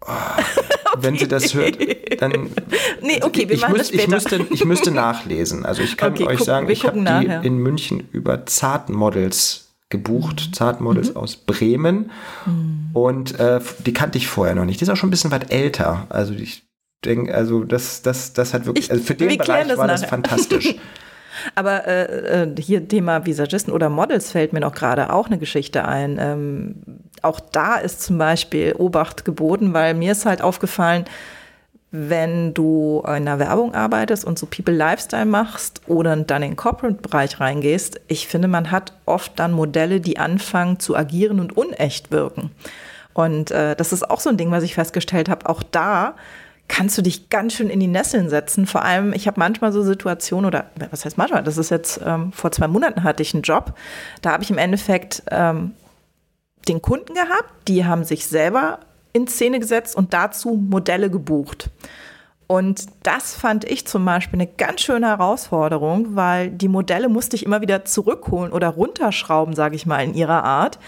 Oh, 0.00 0.12
okay. 0.92 0.98
Wenn 0.98 1.18
sie 1.18 1.28
das 1.28 1.54
hört, 1.54 1.78
dann. 2.20 2.50
Nee, 3.00 3.20
okay, 3.22 3.48
wir 3.48 3.56
ich, 3.56 3.60
machen 3.60 3.72
müß, 3.72 3.78
das 3.78 3.88
später. 3.88 4.02
Ich 4.02 4.08
müsste, 4.08 4.46
ich 4.50 4.64
müsste 4.64 4.90
nachlesen. 4.90 5.66
Also 5.66 5.82
ich 5.82 5.96
kann 5.96 6.12
okay, 6.12 6.26
euch 6.26 6.38
guck, 6.38 6.46
sagen, 6.46 6.68
ich 6.68 6.84
habe 6.84 6.98
die 6.98 7.46
in 7.46 7.58
München 7.58 8.08
über 8.12 8.46
Zartmodels 8.46 9.65
gebucht, 9.88 10.48
mhm. 10.48 10.52
Zartmodels 10.52 11.10
mhm. 11.10 11.16
aus 11.16 11.36
Bremen. 11.36 12.10
Mhm. 12.44 12.90
Und 12.92 13.38
äh, 13.38 13.60
die 13.84 13.92
kannte 13.92 14.18
ich 14.18 14.28
vorher 14.28 14.54
noch 14.54 14.64
nicht. 14.64 14.80
Die 14.80 14.84
ist 14.84 14.90
auch 14.90 14.96
schon 14.96 15.08
ein 15.08 15.10
bisschen 15.10 15.30
weit 15.30 15.52
älter. 15.52 16.06
Also 16.08 16.34
ich 16.34 16.66
denke, 17.04 17.34
also 17.34 17.64
das, 17.64 18.02
das, 18.02 18.32
das 18.32 18.54
hat 18.54 18.66
wirklich, 18.66 18.90
also 18.90 19.02
für 19.02 19.14
den 19.14 19.38
Bereich 19.38 19.76
war 19.76 19.88
das 19.88 20.04
fantastisch. 20.04 20.74
Aber 21.54 21.86
äh, 21.86 22.42
äh, 22.42 22.54
hier 22.58 22.88
Thema 22.88 23.26
Visagisten 23.26 23.72
oder 23.72 23.90
Models 23.90 24.32
fällt 24.32 24.52
mir 24.52 24.60
noch 24.60 24.74
gerade 24.74 25.12
auch 25.12 25.26
eine 25.26 25.38
Geschichte 25.38 25.86
ein. 25.86 26.16
Ähm, 26.18 26.76
auch 27.22 27.40
da 27.40 27.76
ist 27.76 28.02
zum 28.02 28.18
Beispiel 28.18 28.72
Obacht 28.72 29.24
geboten, 29.24 29.74
weil 29.74 29.94
mir 29.94 30.12
ist 30.12 30.26
halt 30.26 30.42
aufgefallen, 30.42 31.04
wenn 31.98 32.52
du 32.52 33.00
in 33.04 33.10
einer 33.10 33.38
Werbung 33.38 33.74
arbeitest 33.74 34.24
und 34.24 34.38
so 34.38 34.46
People 34.46 34.74
Lifestyle 34.74 35.24
machst 35.24 35.80
oder 35.86 36.14
dann 36.16 36.42
in 36.42 36.50
den 36.50 36.56
Corporate-Bereich 36.56 37.40
reingehst, 37.40 38.00
ich 38.08 38.28
finde, 38.28 38.48
man 38.48 38.70
hat 38.70 38.92
oft 39.06 39.38
dann 39.38 39.52
Modelle, 39.52 40.00
die 40.00 40.18
anfangen 40.18 40.78
zu 40.78 40.94
agieren 40.94 41.40
und 41.40 41.56
unecht 41.56 42.10
wirken. 42.10 42.50
Und 43.14 43.50
äh, 43.50 43.74
das 43.74 43.94
ist 43.94 44.10
auch 44.10 44.20
so 44.20 44.28
ein 44.28 44.36
Ding, 44.36 44.50
was 44.50 44.62
ich 44.62 44.74
festgestellt 44.74 45.30
habe. 45.30 45.48
Auch 45.48 45.62
da 45.62 46.16
kannst 46.68 46.98
du 46.98 47.02
dich 47.02 47.30
ganz 47.30 47.54
schön 47.54 47.70
in 47.70 47.80
die 47.80 47.86
Nesseln 47.86 48.28
setzen. 48.28 48.66
Vor 48.66 48.84
allem, 48.84 49.14
ich 49.14 49.26
habe 49.26 49.40
manchmal 49.40 49.72
so 49.72 49.82
Situationen, 49.82 50.46
oder 50.46 50.66
was 50.90 51.04
heißt 51.04 51.16
manchmal, 51.16 51.42
das 51.42 51.56
ist 51.56 51.70
jetzt, 51.70 52.00
ähm, 52.04 52.32
vor 52.32 52.52
zwei 52.52 52.68
Monaten 52.68 53.04
hatte 53.04 53.22
ich 53.22 53.32
einen 53.32 53.42
Job, 53.42 53.72
da 54.20 54.32
habe 54.32 54.42
ich 54.42 54.50
im 54.50 54.58
Endeffekt 54.58 55.22
ähm, 55.30 55.72
den 56.68 56.82
Kunden 56.82 57.14
gehabt, 57.14 57.68
die 57.68 57.84
haben 57.84 58.04
sich 58.04 58.26
selber 58.26 58.80
in 59.16 59.26
Szene 59.26 59.58
gesetzt 59.60 59.96
und 59.96 60.12
dazu 60.12 60.50
Modelle 60.50 61.10
gebucht. 61.10 61.70
Und 62.46 62.86
das 63.02 63.34
fand 63.34 63.64
ich 63.64 63.86
zum 63.86 64.04
Beispiel 64.04 64.40
eine 64.40 64.48
ganz 64.48 64.82
schöne 64.82 65.08
Herausforderung, 65.08 66.14
weil 66.14 66.50
die 66.50 66.68
Modelle 66.68 67.08
musste 67.08 67.34
ich 67.34 67.44
immer 67.44 67.60
wieder 67.60 67.84
zurückholen 67.84 68.52
oder 68.52 68.68
runterschrauben, 68.68 69.54
sage 69.54 69.74
ich 69.74 69.86
mal, 69.86 70.04
in 70.04 70.14
ihrer 70.14 70.44
Art 70.44 70.78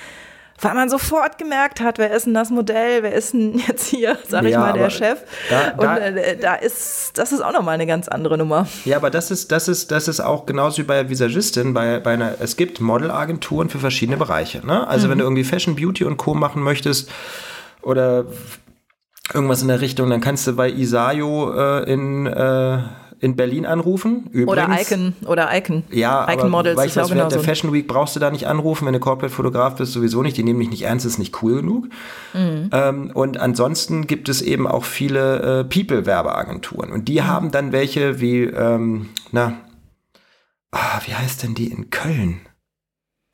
weil 0.60 0.74
man 0.74 0.88
sofort 0.88 1.38
gemerkt 1.38 1.80
hat, 1.80 1.98
wer 1.98 2.10
ist 2.10 2.26
denn 2.26 2.34
das 2.34 2.50
Modell, 2.50 3.02
wer 3.02 3.12
ist 3.12 3.32
denn 3.32 3.58
jetzt 3.66 3.86
hier, 3.86 4.18
sag 4.26 4.44
ich 4.44 4.52
ja, 4.52 4.60
mal, 4.60 4.72
der 4.72 4.90
Chef. 4.90 5.18
Da, 5.48 5.70
da, 5.70 5.94
und 5.94 6.16
äh, 6.16 6.36
da 6.36 6.54
ist, 6.54 7.16
das 7.16 7.32
ist 7.32 7.40
auch 7.40 7.52
nochmal 7.52 7.74
eine 7.74 7.86
ganz 7.86 8.08
andere 8.08 8.36
Nummer. 8.36 8.66
Ja, 8.84 8.96
aber 8.96 9.10
das 9.10 9.30
ist, 9.30 9.52
das 9.52 9.68
ist, 9.68 9.90
das 9.90 10.08
ist 10.08 10.20
auch 10.20 10.46
genauso 10.46 10.78
wie 10.78 10.82
bei 10.82 10.94
der 10.94 11.08
Visagistin, 11.08 11.74
bei, 11.74 12.00
bei 12.00 12.14
einer, 12.14 12.34
es 12.40 12.56
gibt 12.56 12.80
Modelagenturen 12.80 13.68
für 13.68 13.78
verschiedene 13.78 14.16
Bereiche. 14.16 14.66
Ne? 14.66 14.86
Also 14.86 15.06
mhm. 15.06 15.12
wenn 15.12 15.18
du 15.18 15.24
irgendwie 15.24 15.44
Fashion, 15.44 15.76
Beauty 15.76 16.04
und 16.04 16.16
Co. 16.16 16.34
machen 16.34 16.62
möchtest 16.62 17.10
oder 17.88 18.26
irgendwas 19.32 19.62
in 19.62 19.68
der 19.68 19.80
Richtung, 19.80 20.10
dann 20.10 20.20
kannst 20.20 20.46
du 20.46 20.52
bei 20.54 20.70
Isayo 20.70 21.52
äh, 21.52 21.92
in 21.92 22.26
äh, 22.26 22.78
in 23.20 23.34
Berlin 23.34 23.66
anrufen. 23.66 24.28
Übrigens, 24.30 24.52
oder 24.52 24.80
Icon, 24.80 25.14
oder 25.26 25.56
Icon. 25.56 25.82
Ja, 25.90 26.30
Icon 26.32 26.50
Models 26.50 26.78
aber, 26.78 26.86
ist 26.86 26.94
ja 26.94 27.10
während 27.10 27.32
der 27.32 27.40
Fashion 27.40 27.72
Week 27.72 27.88
brauchst 27.88 28.14
du 28.14 28.20
da 28.20 28.30
nicht 28.30 28.46
anrufen, 28.46 28.86
wenn 28.86 28.92
du 28.92 29.00
Corporate-Fotograf 29.00 29.76
bist, 29.76 29.92
sowieso 29.92 30.22
nicht. 30.22 30.36
Die 30.36 30.44
nehmen 30.44 30.60
dich 30.60 30.70
nicht 30.70 30.82
ernst, 30.82 31.04
ist 31.04 31.18
nicht 31.18 31.42
cool 31.42 31.56
genug. 31.56 31.88
Mhm. 32.32 32.70
Ähm, 32.72 33.10
und 33.14 33.38
ansonsten 33.38 34.06
gibt 34.06 34.28
es 34.28 34.40
eben 34.40 34.66
auch 34.66 34.84
viele 34.84 35.60
äh, 35.60 35.64
People-Werbeagenturen. 35.64 36.92
Und 36.92 37.08
die 37.08 37.20
mhm. 37.20 37.26
haben 37.26 37.50
dann 37.50 37.72
welche 37.72 38.20
wie, 38.20 38.44
ähm, 38.44 39.08
na, 39.32 39.54
ah, 40.70 41.00
wie 41.04 41.14
heißt 41.14 41.42
denn 41.42 41.54
die 41.54 41.72
in 41.72 41.90
Köln? 41.90 42.40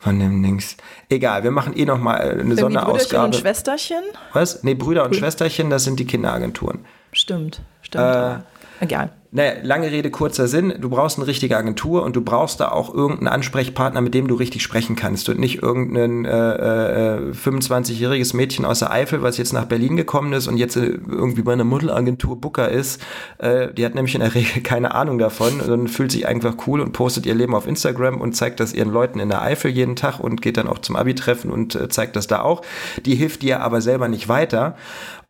Von 0.04 0.20
dem 0.20 0.42
Dings. 0.42 0.76
Egal, 1.08 1.42
wir 1.44 1.50
machen 1.50 1.74
eh 1.76 1.84
noch 1.86 1.98
mal 1.98 2.16
äh, 2.16 2.20
eine 2.20 2.32
Irgendwie 2.32 2.60
Sonderausgabe. 2.60 2.98
Brüderchen 2.98 3.24
und 3.24 3.34
Schwesterchen? 3.36 4.02
Was? 4.34 4.62
Nee, 4.62 4.74
Brüder 4.74 5.04
und 5.04 5.10
Brü 5.12 5.18
Schwesterchen, 5.18 5.70
das 5.70 5.84
sind 5.84 5.98
die 5.98 6.04
Kinderagenturen. 6.06 6.84
Stimmt, 7.12 7.62
stimmt. 7.82 8.04
Äh, 8.04 8.36
Egal 8.80 9.10
naja, 9.34 9.54
lange 9.64 9.90
Rede, 9.90 10.12
kurzer 10.12 10.46
Sinn, 10.46 10.74
du 10.78 10.88
brauchst 10.88 11.18
eine 11.18 11.26
richtige 11.26 11.56
Agentur 11.56 12.04
und 12.04 12.14
du 12.14 12.20
brauchst 12.20 12.60
da 12.60 12.68
auch 12.68 12.94
irgendeinen 12.94 13.26
Ansprechpartner, 13.26 14.00
mit 14.00 14.14
dem 14.14 14.28
du 14.28 14.36
richtig 14.36 14.62
sprechen 14.62 14.94
kannst 14.94 15.28
und 15.28 15.40
nicht 15.40 15.60
irgendein 15.60 16.24
äh, 16.24 17.16
äh, 17.16 17.32
25-jähriges 17.32 18.36
Mädchen 18.36 18.64
aus 18.64 18.78
der 18.78 18.92
Eifel, 18.92 19.22
was 19.22 19.36
jetzt 19.36 19.52
nach 19.52 19.64
Berlin 19.64 19.96
gekommen 19.96 20.32
ist 20.34 20.46
und 20.46 20.56
jetzt 20.56 20.76
äh, 20.76 20.98
irgendwie 21.08 21.42
bei 21.42 21.52
einer 21.52 21.64
Modelagentur 21.64 22.40
Booker 22.40 22.68
ist. 22.68 23.02
Äh, 23.38 23.74
die 23.74 23.84
hat 23.84 23.96
nämlich 23.96 24.14
in 24.14 24.20
der 24.20 24.36
Regel 24.36 24.62
keine 24.62 24.94
Ahnung 24.94 25.18
davon 25.18 25.60
und 25.60 25.88
fühlt 25.88 26.12
sich 26.12 26.28
einfach 26.28 26.54
cool 26.68 26.80
und 26.80 26.92
postet 26.92 27.26
ihr 27.26 27.34
Leben 27.34 27.56
auf 27.56 27.66
Instagram 27.66 28.20
und 28.20 28.36
zeigt 28.36 28.60
das 28.60 28.72
ihren 28.72 28.92
Leuten 28.92 29.18
in 29.18 29.30
der 29.30 29.42
Eifel 29.42 29.72
jeden 29.72 29.96
Tag 29.96 30.20
und 30.20 30.42
geht 30.42 30.58
dann 30.58 30.68
auch 30.68 30.78
zum 30.78 30.94
Abi-Treffen 30.94 31.50
und 31.50 31.74
äh, 31.74 31.88
zeigt 31.88 32.14
das 32.14 32.28
da 32.28 32.42
auch. 32.42 32.62
Die 33.04 33.16
hilft 33.16 33.42
dir 33.42 33.62
aber 33.62 33.80
selber 33.80 34.06
nicht 34.06 34.28
weiter. 34.28 34.76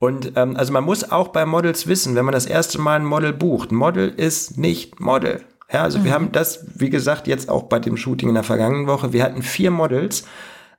Und 0.05 0.33
ähm, 0.37 0.55
also 0.55 0.71
man 0.71 0.85
muss 0.85 1.11
auch 1.11 1.29
bei 1.29 1.47
Models 1.47 1.87
wissen, 1.87 2.15
wenn 2.15 2.27
man 2.27 2.33
das 2.33 2.45
erste 2.45 2.79
Mal 2.79 2.97
ein 2.97 3.07
Model 3.07 3.33
bucht, 3.33 3.73
Model 3.73 4.11
ist 4.11 4.59
nicht 4.59 5.01
Model. 5.01 5.41
Ja, 5.73 5.83
also 5.83 5.99
mhm. 5.99 6.05
wir 6.05 6.13
haben 6.13 6.31
das, 6.31 6.67
wie 6.75 6.91
gesagt, 6.91 7.27
jetzt 7.27 7.49
auch 7.49 7.63
bei 7.63 7.79
dem 7.79 7.97
Shooting 7.97 8.29
in 8.29 8.35
der 8.35 8.45
vergangenen 8.45 8.87
Woche, 8.87 9.15
wir 9.15 9.25
hatten 9.25 9.41
vier 9.43 9.71
Models. 9.71 10.25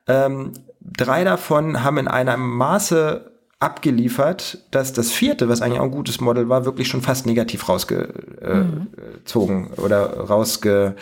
Ähm, 0.06 0.52
drei 0.80 1.24
davon 1.24 1.84
haben 1.84 1.98
in 1.98 2.08
einem 2.08 2.48
Maße 2.56 3.32
abgeliefert, 3.60 4.60
dass 4.70 4.94
das 4.94 5.10
vierte, 5.10 5.50
was 5.50 5.64
eigentlich 5.64 5.80
auch 5.80 5.86
ein 5.86 5.92
gutes 5.92 6.22
Model 6.22 6.48
war, 6.48 6.66
wirklich 6.66 6.88
schon 6.88 7.02
fast 7.02 7.26
negativ 7.26 7.68
rausgezogen 7.68 9.62
mhm. 9.62 9.70
oder 9.78 10.20
rausge 10.20 10.96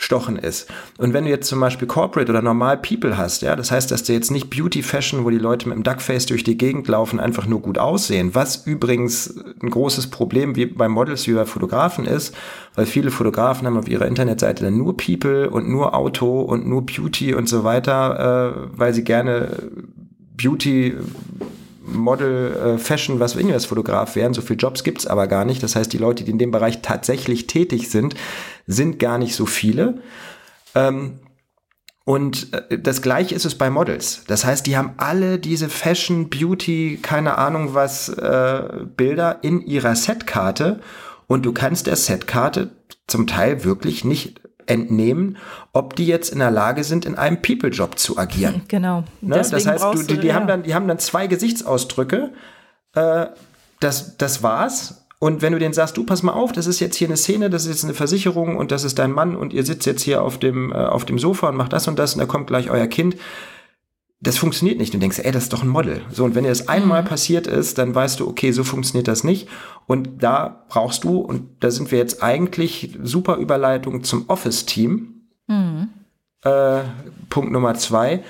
stochen 0.00 0.36
ist. 0.36 0.70
Und 0.96 1.12
wenn 1.12 1.24
du 1.24 1.30
jetzt 1.30 1.48
zum 1.48 1.58
Beispiel 1.58 1.88
Corporate 1.88 2.30
oder 2.30 2.40
normal 2.40 2.78
People 2.78 3.18
hast, 3.18 3.42
ja, 3.42 3.56
das 3.56 3.72
heißt, 3.72 3.90
dass 3.90 4.04
du 4.04 4.12
jetzt 4.12 4.30
nicht 4.30 4.48
Beauty 4.48 4.82
Fashion, 4.82 5.24
wo 5.24 5.30
die 5.30 5.38
Leute 5.38 5.68
mit 5.68 5.76
dem 5.76 5.82
Duckface 5.82 6.26
durch 6.26 6.44
die 6.44 6.56
Gegend 6.56 6.86
laufen, 6.86 7.18
einfach 7.18 7.46
nur 7.46 7.60
gut 7.60 7.78
aussehen, 7.78 8.32
was 8.32 8.64
übrigens 8.64 9.34
ein 9.60 9.68
großes 9.68 10.06
Problem 10.06 10.54
wie 10.54 10.66
bei 10.66 10.88
Models 10.88 11.26
wie 11.26 11.32
bei 11.32 11.44
Fotografen 11.44 12.06
ist, 12.06 12.32
weil 12.76 12.86
viele 12.86 13.10
Fotografen 13.10 13.66
haben 13.66 13.76
auf 13.76 13.88
ihrer 13.88 14.06
Internetseite 14.06 14.64
dann 14.64 14.78
nur 14.78 14.96
People 14.96 15.50
und 15.50 15.68
nur 15.68 15.94
Auto 15.94 16.42
und 16.42 16.64
nur 16.64 16.86
Beauty 16.86 17.34
und 17.34 17.48
so 17.48 17.64
weiter, 17.64 18.54
äh, 18.54 18.78
weil 18.78 18.94
sie 18.94 19.02
gerne 19.02 19.50
Beauty 20.36 20.94
Model, 21.92 22.52
äh, 22.54 22.78
Fashion, 22.78 23.20
was 23.20 23.36
als 23.36 23.66
Fotograf 23.66 24.16
wären. 24.16 24.34
So 24.34 24.42
viele 24.42 24.58
Jobs 24.58 24.84
gibt's 24.84 25.06
aber 25.06 25.26
gar 25.26 25.44
nicht. 25.44 25.62
Das 25.62 25.76
heißt, 25.76 25.92
die 25.92 25.98
Leute, 25.98 26.24
die 26.24 26.30
in 26.30 26.38
dem 26.38 26.50
Bereich 26.50 26.82
tatsächlich 26.82 27.46
tätig 27.46 27.90
sind, 27.90 28.14
sind 28.66 28.98
gar 28.98 29.18
nicht 29.18 29.34
so 29.34 29.46
viele. 29.46 30.02
Ähm, 30.74 31.20
und 32.04 32.54
äh, 32.54 32.78
das 32.78 33.02
gleiche 33.02 33.34
ist 33.34 33.44
es 33.44 33.56
bei 33.56 33.68
Models. 33.68 34.22
Das 34.26 34.44
heißt, 34.44 34.66
die 34.66 34.76
haben 34.76 34.94
alle 34.96 35.38
diese 35.38 35.68
Fashion, 35.68 36.30
Beauty, 36.30 36.98
keine 37.02 37.36
Ahnung 37.36 37.74
was, 37.74 38.08
äh, 38.08 38.62
Bilder 38.96 39.40
in 39.42 39.60
ihrer 39.60 39.94
Setkarte. 39.94 40.80
Und 41.26 41.44
du 41.44 41.52
kannst 41.52 41.86
der 41.86 41.96
Setkarte 41.96 42.70
zum 43.06 43.26
Teil 43.26 43.64
wirklich 43.64 44.04
nicht 44.04 44.40
entnehmen, 44.68 45.36
ob 45.72 45.96
die 45.96 46.06
jetzt 46.06 46.30
in 46.30 46.38
der 46.38 46.50
Lage 46.50 46.84
sind, 46.84 47.06
in 47.06 47.16
einem 47.16 47.42
People-Job 47.42 47.98
zu 47.98 48.18
agieren. 48.18 48.62
Genau. 48.68 49.04
Ne? 49.20 49.36
Das 49.36 49.66
heißt, 49.66 49.84
du, 49.84 50.02
die, 50.02 50.18
die, 50.18 50.26
ja. 50.28 50.34
haben 50.34 50.46
dann, 50.46 50.62
die 50.62 50.74
haben 50.74 50.86
dann 50.88 50.98
zwei 50.98 51.26
Gesichtsausdrücke. 51.26 52.32
Äh, 52.94 53.26
das, 53.80 54.16
das 54.18 54.42
war's. 54.42 55.06
Und 55.20 55.42
wenn 55.42 55.52
du 55.52 55.58
denen 55.58 55.74
sagst, 55.74 55.96
du 55.96 56.04
pass 56.04 56.22
mal 56.22 56.32
auf, 56.32 56.52
das 56.52 56.66
ist 56.66 56.80
jetzt 56.80 56.96
hier 56.96 57.08
eine 57.08 57.16
Szene, 57.16 57.50
das 57.50 57.64
ist 57.64 57.70
jetzt 57.70 57.84
eine 57.84 57.94
Versicherung 57.94 58.56
und 58.56 58.70
das 58.70 58.84
ist 58.84 58.98
dein 58.98 59.10
Mann 59.10 59.36
und 59.36 59.52
ihr 59.52 59.64
sitzt 59.64 59.86
jetzt 59.86 60.02
hier 60.02 60.22
auf 60.22 60.38
dem, 60.38 60.70
äh, 60.72 60.76
auf 60.76 61.04
dem 61.04 61.18
Sofa 61.18 61.48
und 61.48 61.56
macht 61.56 61.72
das 61.72 61.88
und 61.88 61.98
das 61.98 62.14
und 62.14 62.20
da 62.20 62.26
kommt 62.26 62.46
gleich 62.46 62.70
euer 62.70 62.86
Kind, 62.86 63.16
das 64.20 64.36
funktioniert 64.36 64.78
nicht. 64.78 64.92
Du 64.92 64.98
denkst, 64.98 65.20
ey, 65.20 65.30
das 65.30 65.44
ist 65.44 65.52
doch 65.52 65.62
ein 65.62 65.68
Model. 65.68 66.02
So, 66.10 66.24
und 66.24 66.34
wenn 66.34 66.42
dir 66.42 66.50
das 66.50 66.68
einmal 66.68 67.02
mhm. 67.02 67.06
passiert 67.06 67.46
ist, 67.46 67.78
dann 67.78 67.94
weißt 67.94 68.20
du, 68.20 68.28
okay, 68.28 68.50
so 68.50 68.64
funktioniert 68.64 69.06
das 69.06 69.22
nicht. 69.22 69.48
Und 69.86 70.22
da 70.22 70.64
brauchst 70.68 71.04
du, 71.04 71.18
und 71.18 71.48
da 71.60 71.70
sind 71.70 71.92
wir 71.92 71.98
jetzt 71.98 72.22
eigentlich 72.22 72.98
super 73.02 73.36
Überleitung 73.36 74.02
zum 74.02 74.28
Office-Team. 74.28 75.22
Mhm. 75.46 75.88
Äh, 76.42 76.80
Punkt 77.30 77.52
Nummer 77.52 77.74
zwei. 77.74 78.24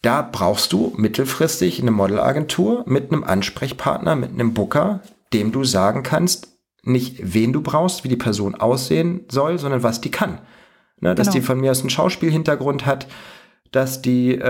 Da 0.00 0.22
brauchst 0.22 0.72
du 0.72 0.92
mittelfristig 0.96 1.80
eine 1.80 1.92
Modelagentur 1.92 2.84
mit 2.86 3.12
einem 3.12 3.24
Ansprechpartner, 3.24 4.16
mit 4.16 4.30
einem 4.30 4.54
Booker, 4.54 5.00
dem 5.32 5.52
du 5.52 5.64
sagen 5.64 6.02
kannst, 6.02 6.48
nicht 6.84 7.34
wen 7.34 7.52
du 7.52 7.62
brauchst, 7.62 8.02
wie 8.02 8.08
die 8.08 8.16
Person 8.16 8.56
aussehen 8.56 9.20
soll, 9.28 9.58
sondern 9.58 9.84
was 9.84 10.00
die 10.00 10.10
kann. 10.10 10.38
Ne, 11.00 11.16
dass 11.16 11.28
genau. 11.28 11.34
die 11.34 11.40
von 11.42 11.60
mir 11.60 11.72
aus 11.72 11.80
einen 11.80 11.90
Schauspielhintergrund 11.90 12.86
hat, 12.86 13.08
dass 13.72 14.02
die 14.02 14.34
äh, 14.34 14.44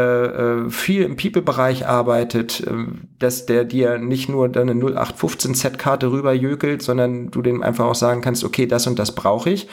äh, 0.66 0.70
viel 0.70 1.02
im 1.02 1.16
People-Bereich 1.16 1.86
arbeitet, 1.86 2.60
äh, 2.60 2.72
dass 3.20 3.46
der 3.46 3.64
dir 3.64 3.98
nicht 3.98 4.28
nur 4.28 4.48
deine 4.48 4.74
0815-Set-Karte 4.74 6.10
rüberjökelt, 6.10 6.82
sondern 6.82 7.30
du 7.30 7.40
dem 7.40 7.62
einfach 7.62 7.86
auch 7.86 7.94
sagen 7.94 8.20
kannst, 8.20 8.42
okay, 8.42 8.66
das 8.66 8.86
und 8.88 8.98
das 8.98 9.14
brauche 9.14 9.48
ich. 9.48 9.68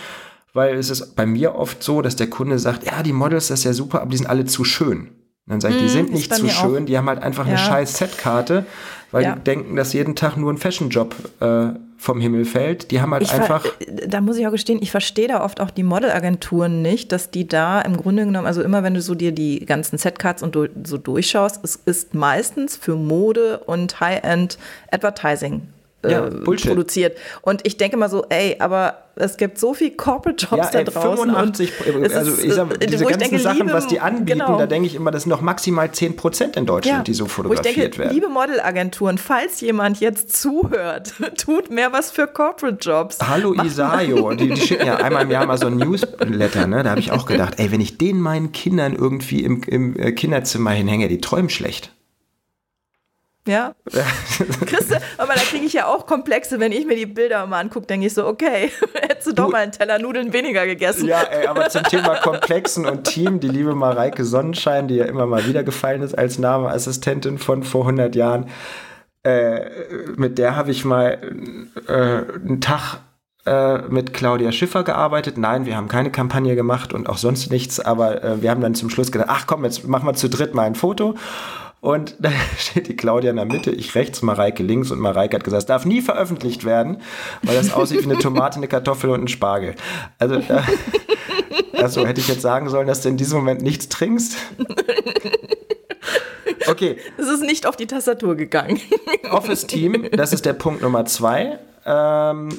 Weil 0.54 0.76
es 0.76 0.92
ist 0.92 1.16
bei 1.16 1.26
mir 1.26 1.56
oft 1.56 1.84
so, 1.84 2.02
dass 2.02 2.16
der 2.16 2.30
Kunde 2.30 2.60
sagt, 2.60 2.86
ja, 2.86 3.02
die 3.02 3.14
Models, 3.14 3.48
das 3.48 3.60
ist 3.60 3.66
ja 3.66 3.74
super, 3.74 4.02
aber 4.02 4.12
die 4.12 4.18
sind 4.18 4.28
alle 4.28 4.46
zu 4.46 4.64
schön. 4.64 5.10
dann 5.48 5.62
sage 5.62 5.76
ich, 5.76 5.82
die 5.82 5.88
mm, 5.88 5.90
sind 5.90 6.12
nicht 6.12 6.34
zu 6.34 6.48
schön, 6.48 6.84
auch. 6.84 6.86
die 6.86 6.98
haben 6.98 7.08
halt 7.08 7.22
einfach 7.22 7.46
ja. 7.46 7.54
eine 7.54 7.58
scheiß 7.60 7.98
Setkarte, 7.98 8.66
weil 9.12 9.24
ja. 9.24 9.36
die 9.36 9.42
denken, 9.42 9.76
dass 9.76 9.94
jeden 9.94 10.16
Tag 10.16 10.38
nur 10.38 10.52
ein 10.52 10.58
Fashionjob 10.58 11.16
äh, 11.40 11.70
vom 11.98 12.22
Himmel 12.22 12.46
fällt. 12.46 12.92
Die 12.92 13.02
haben 13.02 13.12
halt 13.12 13.24
ich 13.24 13.34
einfach. 13.34 13.66
Da 14.08 14.22
muss 14.22 14.38
ich 14.38 14.48
auch 14.48 14.52
gestehen, 14.52 14.80
ich 14.82 14.92
verstehe 14.92 15.28
da 15.28 15.44
oft 15.44 15.60
auch 15.60 15.70
die 15.70 15.84
Modelagenturen 15.84 16.82
nicht, 16.82 17.12
dass 17.12 17.32
die 17.32 17.48
da 17.48 17.82
im 17.82 17.98
Grunde 17.98 18.26
genommen, 18.26 18.48
also 18.48 18.62
immer 18.62 18.84
wenn 18.84 18.94
du 18.94 19.02
so 19.02 19.16
dir 19.16 19.32
die 19.32 19.66
ganzen 19.66 19.98
Setcards 19.98 20.44
und 20.44 20.58
so 20.84 20.98
durchschaust, 20.98 21.60
es 21.64 21.76
ist 21.76 22.14
meistens 22.14 22.76
für 22.78 22.96
Mode 22.96 23.60
und 23.66 24.00
High-End 24.00 24.58
Advertising 24.92 25.64
ja, 26.04 26.28
äh, 26.28 26.32
produziert. 26.32 27.18
Und 27.42 27.66
ich 27.66 27.78
denke 27.78 27.98
mal 27.98 28.10
so, 28.10 28.26
ey, 28.30 28.56
aber 28.60 29.04
es 29.16 29.36
gibt 29.36 29.58
so 29.58 29.74
viel 29.74 29.92
Corporate 29.92 30.46
Jobs 30.46 30.72
ja, 30.72 30.80
ey, 30.80 30.86
da 30.86 30.92
draußen. 30.92 31.26
85, 31.26 31.74
also 32.16 32.42
ich 32.42 32.54
sag, 32.54 32.82
äh, 32.82 32.88
diese 32.88 33.04
ganzen 33.04 33.20
denke, 33.20 33.40
Sachen, 33.40 33.58
liebe, 33.58 33.74
was 33.74 33.88
die 33.88 34.00
anbieten, 34.00 34.40
genau. 34.40 34.58
da 34.58 34.66
denke 34.66 34.88
ich 34.88 34.96
immer, 34.96 35.12
das 35.12 35.24
sind 35.24 35.30
noch 35.30 35.42
maximal 35.42 35.92
10 35.92 36.16
Prozent 36.16 36.56
in 36.56 36.66
Deutschland, 36.66 37.00
ja, 37.00 37.04
die 37.04 37.14
so 37.14 37.26
fotografiert 37.26 37.66
wo 37.66 37.70
ich 37.70 37.76
denke, 37.76 37.98
werden. 37.98 38.14
Liebe 38.14 38.30
Modelagenturen, 38.30 39.18
falls 39.18 39.60
jemand 39.60 40.00
jetzt 40.00 40.42
zuhört, 40.42 41.14
tut 41.38 41.70
mehr 41.70 41.92
was 41.92 42.12
für 42.12 42.28
Corporate 42.28 42.78
Jobs. 42.80 43.18
Hallo 43.22 43.54
Macht 43.54 43.68
Isayo, 43.68 44.34
die, 44.36 44.50
die, 44.50 44.62
schicken 44.62 44.88
ja 44.88 44.96
einmal 44.98 45.24
im 45.24 45.32
Jahr 45.32 45.46
mal 45.46 45.58
so 45.58 45.68
ein 45.68 45.78
Newsletter, 45.78 46.68
ne? 46.68 46.84
da 46.84 46.92
habe 46.92 47.02
ich 47.02 47.12
auch 47.12 47.26
gedacht, 47.26 47.56
ey, 47.58 47.72
wenn 47.72 47.82
ich 47.82 47.98
den 47.98 48.22
meinen 48.22 48.54
Kindern 48.54 48.96
irgendwie 48.96 49.44
im, 49.44 49.64
im 49.64 49.98
äh, 49.98 50.14
Kinderzimmer 50.14 50.72
hinhänge, 50.72 51.10
die 51.10 51.20
träumen 51.20 51.50
schlecht. 51.50 51.92
Ja. 53.50 53.74
Christe, 54.68 55.02
aber 55.18 55.34
da 55.34 55.40
kriege 55.40 55.66
ich 55.66 55.74
ja 55.74 55.88
auch 55.88 56.06
Komplexe, 56.06 56.60
wenn 56.60 56.72
ich 56.72 56.86
mir 56.86 56.96
die 56.96 57.08
Bilder 57.08 57.48
mal 57.48 57.62
angucke, 57.62 57.88
denke 57.88 58.06
ich 58.06 58.14
so, 58.14 58.28
okay, 58.28 58.72
hättest 59.02 59.26
du, 59.26 59.32
du 59.32 59.44
doch 59.44 59.52
mal 59.52 59.64
einen 59.64 59.72
Teller 59.72 59.98
Nudeln 59.98 60.34
weniger 60.34 60.68
gegessen. 60.68 61.08
Ja, 61.08 61.24
ey, 61.24 61.48
aber 61.48 61.68
zum 61.70 61.84
Thema 61.90 62.16
Komplexen 62.18 62.86
und 62.86 63.06
Team, 63.06 63.40
die 63.40 63.48
liebe 63.48 63.74
Mareike 63.74 64.24
Sonnenschein, 64.24 64.88
die 64.88 64.96
ja 64.96 65.06
immer 65.06 65.26
mal 65.26 65.48
wieder 65.48 65.64
gefallen 65.64 66.04
ist 66.04 66.16
als 66.16 66.38
Nameassistentin 66.38 67.40
von 67.40 67.64
vor 67.64 67.82
100 67.82 68.16
Jahren, 68.16 68.50
äh, 69.24 69.62
mit 70.16 70.38
der 70.38 70.56
habe 70.56 70.70
ich 70.70 70.86
mal 70.86 71.18
äh, 71.88 71.92
einen 71.92 72.62
Tag 72.62 73.00
äh, 73.48 73.80
mit 73.90 74.14
Claudia 74.14 74.52
Schiffer 74.52 74.84
gearbeitet. 74.84 75.40
Nein, 75.40 75.66
wir 75.66 75.76
haben 75.76 75.88
keine 75.88 76.12
Kampagne 76.12 76.56
gemacht 76.56 76.94
und 76.94 77.10
auch 77.10 77.18
sonst 77.18 77.52
nichts, 77.52 77.80
aber 77.80 78.24
äh, 78.24 78.42
wir 78.44 78.52
haben 78.52 78.62
dann 78.62 78.76
zum 78.76 78.92
Schluss 78.92 79.12
gedacht, 79.12 79.30
ach 79.32 79.48
komm, 79.48 79.64
jetzt 79.64 79.88
machen 79.88 80.06
wir 80.06 80.14
zu 80.14 80.30
dritt 80.30 80.54
mal 80.54 80.68
ein 80.68 80.76
Foto. 80.76 81.16
Und 81.82 82.16
da 82.20 82.32
steht 82.58 82.88
die 82.88 82.96
Claudia 82.96 83.30
in 83.30 83.38
der 83.38 83.46
Mitte, 83.46 83.72
ich 83.72 83.96
rechts, 83.96 84.22
Mareike 84.22 84.64
links 84.64 84.92
und 84.92 85.00
Mareike 85.00 85.38
hat 85.38 85.44
gesagt, 85.44 85.62
es 85.62 85.68
darf 85.68 85.86
nie 85.86 86.02
veröffentlicht 86.02 86.66
werden, 86.66 87.02
weil 87.44 87.56
das 87.56 87.74
aussieht 87.74 88.02
wie 88.02 88.12
eine 88.12 88.20
Tomate, 88.20 88.58
eine 88.58 88.68
Kartoffel 88.68 89.10
und 89.10 89.24
ein 89.24 89.28
Spargel. 89.28 89.76
Also, 90.18 90.40
da, 90.40 90.64
also 91.74 92.06
hätte 92.06 92.22
ich 92.22 92.28
jetzt 92.28 92.42
sagen 92.42 92.70
sollen, 92.70 92.88
dass 92.88 93.02
du 93.02 93.10
in 93.10 93.18
diesem 93.18 93.40
Moment 93.40 93.62
nichts 93.62 93.90
trinkst. 93.90 94.38
Okay. 96.68 96.98
Es 97.18 97.28
ist 97.28 97.42
nicht 97.42 97.66
auf 97.66 97.76
die 97.76 97.88
Tastatur 97.88 98.36
gegangen. 98.36 98.80
Office 99.32 99.66
Team, 99.66 100.08
das 100.12 100.34
ist 100.34 100.46
der 100.46 100.54
Punkt 100.54 100.82
Nummer 100.82 101.06
zwei. 101.06 101.60
Ähm, 101.86 102.50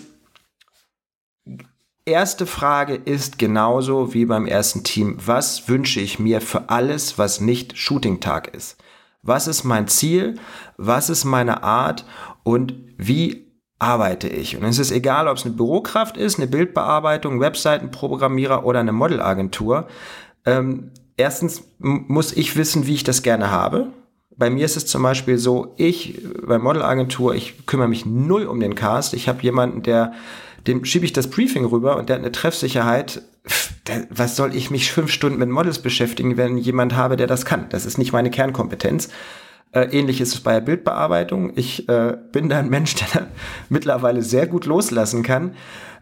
erste 2.05 2.47
Frage 2.47 2.95
ist 2.95 3.39
genauso 3.39 4.13
wie 4.13 4.25
beim 4.25 4.47
ersten 4.47 4.83
Team. 4.83 5.17
Was 5.25 5.69
wünsche 5.69 6.01
ich 6.01 6.19
mir 6.19 6.41
für 6.41 6.71
alles, 6.71 7.19
was 7.19 7.41
nicht 7.41 7.79
Shooting-Tag 7.79 8.55
ist? 8.55 8.77
Was 9.23 9.47
ist 9.47 9.65
mein 9.65 9.89
Ziel? 9.89 10.37
Was 10.77 11.11
ist 11.11 11.25
meine 11.25 11.63
Art? 11.63 12.05
Und 12.43 12.75
wie 12.97 13.51
arbeite 13.79 14.29
ich? 14.29 14.57
Und 14.57 14.65
es 14.65 14.79
ist 14.79 14.91
egal, 14.91 15.29
ob 15.29 15.37
es 15.37 15.45
eine 15.45 15.55
Bürokraft 15.55 16.17
ist, 16.17 16.39
eine 16.39 16.47
Bildbearbeitung, 16.47 17.41
Webseitenprogrammierer 17.41 18.65
oder 18.65 18.81
eine 18.81 18.93
Modelagentur. 18.93 19.89
Ähm, 20.45 20.93
erstens 21.17 21.65
muss 21.79 22.33
ich 22.33 22.57
wissen, 22.57 22.87
wie 22.87 22.95
ich 22.95 23.05
das 23.05 23.23
gerne 23.23 23.51
habe. 23.51 23.89
Bei 24.37 24.49
mir 24.49 24.65
ist 24.65 24.77
es 24.77 24.87
zum 24.87 25.03
Beispiel 25.03 25.37
so, 25.39 25.75
ich 25.77 26.23
bei 26.47 26.59
Modelagentur, 26.59 27.35
ich 27.35 27.67
kümmere 27.67 27.89
mich 27.89 28.07
null 28.07 28.47
um 28.47 28.61
den 28.61 28.75
Cast. 28.75 29.13
Ich 29.13 29.29
habe 29.29 29.43
jemanden, 29.43 29.83
der 29.83 30.13
dem 30.67 30.85
schiebe 30.85 31.05
ich 31.05 31.13
das 31.13 31.29
Briefing 31.29 31.65
rüber 31.65 31.97
und 31.97 32.09
der 32.09 32.17
hat 32.17 32.23
eine 32.23 32.33
Treffsicherheit. 32.33 33.23
Was 34.11 34.37
soll 34.37 34.55
ich 34.55 34.71
mich 34.71 34.93
fünf 34.93 35.11
Stunden 35.11 35.39
mit 35.39 35.49
Models 35.49 35.81
beschäftigen, 35.81 36.37
wenn 36.37 36.59
jemand 36.59 36.95
habe, 36.95 37.17
der 37.17 37.27
das 37.27 37.45
kann? 37.45 37.69
Das 37.71 37.87
ist 37.87 37.99
nicht 37.99 38.13
meine 38.13 38.31
Kernkompetenz. 38.31 39.09
Äh, 39.73 39.87
ähnlich 39.97 40.21
ist 40.21 40.35
es 40.35 40.41
bei 40.41 40.53
der 40.53 40.61
Bildbearbeitung. 40.61 41.53
Ich 41.57 41.89
äh, 41.89 42.17
bin 42.33 42.49
da 42.49 42.59
ein 42.59 42.69
Mensch, 42.69 42.95
der 43.15 43.29
mittlerweile 43.69 44.23
sehr 44.23 44.47
gut 44.47 44.67
loslassen 44.67 45.23
kann. 45.23 45.55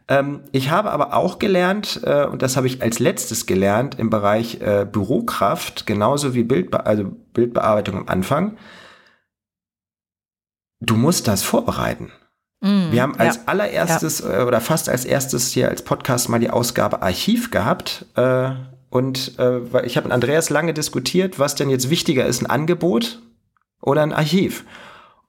Ähm, 0.09 0.41
ich 0.53 0.70
habe 0.70 0.91
aber 0.91 1.14
auch 1.14 1.39
gelernt, 1.39 2.01
äh, 2.03 2.24
und 2.24 2.41
das 2.43 2.57
habe 2.57 2.66
ich 2.66 2.82
als 2.82 2.99
letztes 2.99 3.47
gelernt 3.47 3.99
im 3.99 4.09
Bereich 4.09 4.61
äh, 4.61 4.86
Bürokraft, 4.91 5.86
genauso 5.86 6.34
wie 6.34 6.45
Bildbe 6.45 6.86
also 6.86 7.05
Bildbearbeitung 7.34 7.99
am 7.99 8.09
Anfang. 8.09 8.57
Du 10.80 10.97
musst 10.97 11.28
das 11.28 11.43
vorbereiten. 11.43 12.11
Mm, 12.61 12.91
wir 12.91 13.03
haben 13.03 13.17
als 13.17 13.37
ja, 13.37 13.43
allererstes 13.47 14.21
ja. 14.21 14.41
Äh, 14.41 14.45
oder 14.45 14.61
fast 14.61 14.89
als 14.89 15.05
erstes 15.05 15.51
hier 15.53 15.69
als 15.69 15.83
Podcast 15.83 16.29
mal 16.29 16.41
die 16.41 16.51
Ausgabe 16.51 17.03
Archiv 17.03 17.51
gehabt. 17.51 18.07
Äh, 18.17 18.51
und 18.91 19.39
äh, 19.39 19.61
ich 19.85 19.97
habe 19.97 20.09
mit 20.09 20.15
Andreas 20.15 20.51
lange 20.51 20.75
diskutiert, 20.75 21.39
was 21.39 21.55
denn 21.55 21.71
jetzt 21.71 21.91
wichtiger 21.91 22.27
ist, 22.27 22.43
ein 22.43 22.47
Angebot 22.47 23.21
oder 23.81 24.03
ein 24.03 24.13
Archiv. 24.13 24.65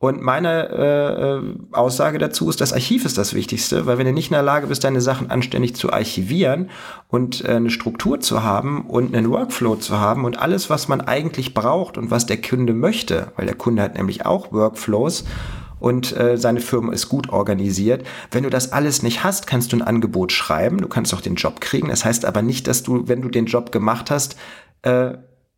Und 0.01 0.21
meine 0.21 0.69
äh, 0.69 1.23
äh, 1.23 1.55
Aussage 1.73 2.19
dazu 2.19 2.49
ist, 2.49 2.61
das 2.61 2.71
Archiv 2.71 3.03
ist 3.03 3.17
das 3.17 3.33
Wichtigste, 3.33 3.85
weil 3.85 3.97
wenn 3.97 4.05
du 4.05 4.13
nicht 4.13 4.29
in 4.29 4.33
der 4.33 4.43
Lage 4.43 4.67
bist, 4.67 4.85
deine 4.85 5.01
Sachen 5.01 5.29
anständig 5.29 5.75
zu 5.75 5.91
archivieren 5.91 6.69
und 7.09 7.43
äh, 7.43 7.55
eine 7.55 7.69
Struktur 7.69 8.21
zu 8.21 8.41
haben 8.41 8.85
und 8.85 9.13
einen 9.13 9.29
Workflow 9.29 9.75
zu 9.75 9.99
haben 9.99 10.23
und 10.23 10.39
alles, 10.39 10.69
was 10.69 10.87
man 10.87 11.01
eigentlich 11.01 11.53
braucht 11.53 11.97
und 11.97 12.11
was 12.11 12.25
der 12.25 12.41
Kunde 12.41 12.73
möchte, 12.73 13.33
weil 13.35 13.45
der 13.45 13.55
Kunde 13.55 13.81
hat 13.81 13.95
nämlich 13.95 14.25
auch 14.25 14.53
Workflows 14.53 15.25
und 15.79 16.15
äh, 16.15 16.37
seine 16.37 16.59
Firma 16.61 16.93
ist 16.93 17.09
gut 17.09 17.29
organisiert. 17.29 18.05
Wenn 18.31 18.43
du 18.43 18.49
das 18.49 18.71
alles 18.71 19.03
nicht 19.03 19.23
hast, 19.23 19.47
kannst 19.47 19.71
du 19.71 19.77
ein 19.77 19.81
Angebot 19.81 20.31
schreiben, 20.31 20.77
du 20.79 20.87
kannst 20.87 21.13
auch 21.13 21.21
den 21.21 21.35
Job 21.35 21.61
kriegen. 21.61 21.89
Das 21.89 22.05
heißt 22.05 22.25
aber 22.25 22.41
nicht, 22.41 22.67
dass 22.67 22.83
du, 22.83 23.07
wenn 23.07 23.21
du 23.21 23.29
den 23.29 23.45
Job 23.45 23.71
gemacht 23.71 24.11
hast, 24.11 24.35
äh, 24.81 25.13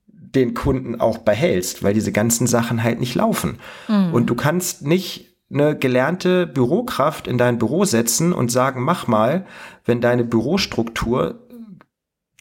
den 0.07 0.53
Kunden 0.53 0.99
auch 0.99 1.19
behältst, 1.19 1.83
weil 1.83 1.93
diese 1.93 2.11
ganzen 2.11 2.47
Sachen 2.47 2.83
halt 2.83 2.99
nicht 2.99 3.15
laufen. 3.15 3.59
Mhm. 3.87 4.13
Und 4.13 4.29
du 4.29 4.35
kannst 4.35 4.85
nicht 4.85 5.31
eine 5.51 5.77
gelernte 5.77 6.47
Bürokraft 6.47 7.27
in 7.27 7.37
dein 7.37 7.57
Büro 7.57 7.83
setzen 7.83 8.31
und 8.31 8.51
sagen, 8.51 8.83
mach 8.83 9.07
mal, 9.07 9.45
wenn 9.85 9.99
deine 9.99 10.23
Bürostruktur 10.23 11.39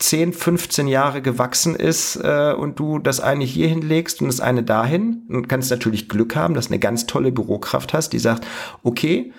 10, 0.01 0.33
15 0.33 0.89
Jahre 0.89 1.23
gewachsen 1.23 1.77
ist 1.77 2.17
äh, 2.17 2.55
und 2.57 2.79
du 2.79 2.99
das 2.99 3.21
eine 3.21 3.45
hier 3.45 3.69
hinlegst 3.69 4.21
und 4.23 4.29
das 4.29 4.41
eine 4.41 4.63
dahin 4.63 5.27
und 5.29 5.49
kannst 5.49 5.71
natürlich 5.71 6.09
Glück 6.09 6.35
haben, 6.35 6.55
dass 6.55 6.69
eine 6.69 6.79
ganz 6.79 7.07
tolle 7.07 7.31
Bürokraft 7.31 7.93
hast, 7.93 8.13
die 8.13 8.19
sagt, 8.19 8.47
okay, 8.83 9.33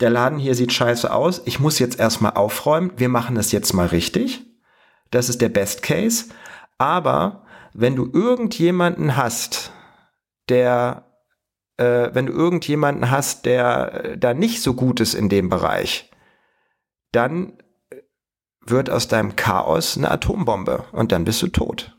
der 0.00 0.10
Laden 0.10 0.38
hier 0.38 0.54
sieht 0.54 0.72
scheiße 0.72 1.12
aus, 1.12 1.42
ich 1.44 1.60
muss 1.60 1.78
jetzt 1.78 2.00
erstmal 2.00 2.32
aufräumen, 2.32 2.92
wir 2.96 3.08
machen 3.08 3.36
das 3.36 3.52
jetzt 3.52 3.72
mal 3.74 3.86
richtig. 3.86 4.44
Das 5.10 5.28
ist 5.28 5.40
der 5.40 5.50
Best 5.50 5.82
Case. 5.82 6.26
Aber 6.78 7.44
wenn 7.72 7.94
du 7.94 8.10
irgendjemanden 8.12 9.16
hast, 9.16 9.70
der, 10.48 11.04
äh, 11.76 12.10
wenn 12.12 12.26
du 12.26 12.32
irgendjemanden 12.32 13.10
hast, 13.10 13.44
der 13.44 14.04
äh, 14.04 14.18
da 14.18 14.34
nicht 14.34 14.62
so 14.62 14.74
gut 14.74 15.00
ist 15.00 15.14
in 15.14 15.28
dem 15.28 15.48
Bereich, 15.48 16.10
dann 17.12 17.52
wird 18.70 18.90
aus 18.90 19.08
deinem 19.08 19.36
Chaos 19.36 19.96
eine 19.96 20.10
Atombombe 20.10 20.84
und 20.92 21.12
dann 21.12 21.24
bist 21.24 21.42
du 21.42 21.48
tot. 21.48 21.96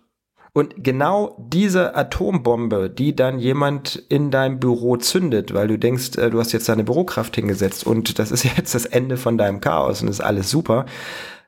Und 0.58 0.84
genau 0.84 1.38
diese 1.38 1.96
Atombombe, 1.96 2.90
die 2.90 3.16
dann 3.16 3.38
jemand 3.38 3.96
in 4.10 4.32
deinem 4.32 4.60
Büro 4.60 4.98
zündet, 4.98 5.54
weil 5.54 5.68
du 5.68 5.78
denkst, 5.78 6.18
äh, 6.18 6.32
du 6.32 6.40
hast 6.40 6.52
jetzt 6.52 6.68
deine 6.68 6.84
Bürokraft 6.84 7.36
hingesetzt 7.36 7.86
und 7.86 8.18
das 8.18 8.32
ist 8.32 8.44
jetzt 8.58 8.74
das 8.74 8.86
Ende 8.86 9.18
von 9.18 9.38
deinem 9.38 9.62
Chaos 9.62 10.02
und 10.02 10.08
ist 10.08 10.20
alles 10.20 10.50
super, 10.50 10.88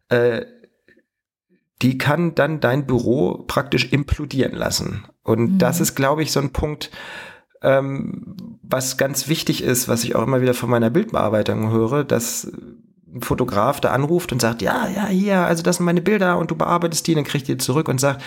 äh, 0.09 0.45
die 1.81 1.97
kann 1.97 2.35
dann 2.35 2.59
dein 2.59 2.85
Büro 2.85 3.45
praktisch 3.47 3.91
implodieren 3.91 4.53
lassen. 4.53 5.05
Und 5.23 5.53
mhm. 5.53 5.57
das 5.57 5.79
ist, 5.79 5.95
glaube 5.95 6.21
ich, 6.21 6.31
so 6.31 6.39
ein 6.39 6.51
Punkt, 6.51 6.91
ähm, 7.61 8.59
was 8.61 8.97
ganz 8.97 9.27
wichtig 9.27 9.63
ist, 9.63 9.87
was 9.87 10.03
ich 10.03 10.15
auch 10.15 10.23
immer 10.23 10.41
wieder 10.41 10.53
von 10.53 10.69
meiner 10.69 10.89
Bildbearbeitung 10.89 11.71
höre, 11.71 12.03
dass 12.03 12.51
Fotograf 13.21 13.81
da 13.81 13.91
anruft 13.91 14.31
und 14.31 14.41
sagt, 14.41 14.61
ja, 14.61 14.87
ja, 14.87 15.07
hier, 15.07 15.39
also 15.39 15.63
das 15.63 15.77
sind 15.77 15.85
meine 15.85 16.01
Bilder 16.01 16.37
und 16.37 16.51
du 16.51 16.55
bearbeitest 16.55 17.07
die, 17.07 17.15
dann 17.15 17.23
kriegt 17.23 17.47
die 17.47 17.57
zurück 17.57 17.87
und 17.87 17.99
sagt, 17.99 18.21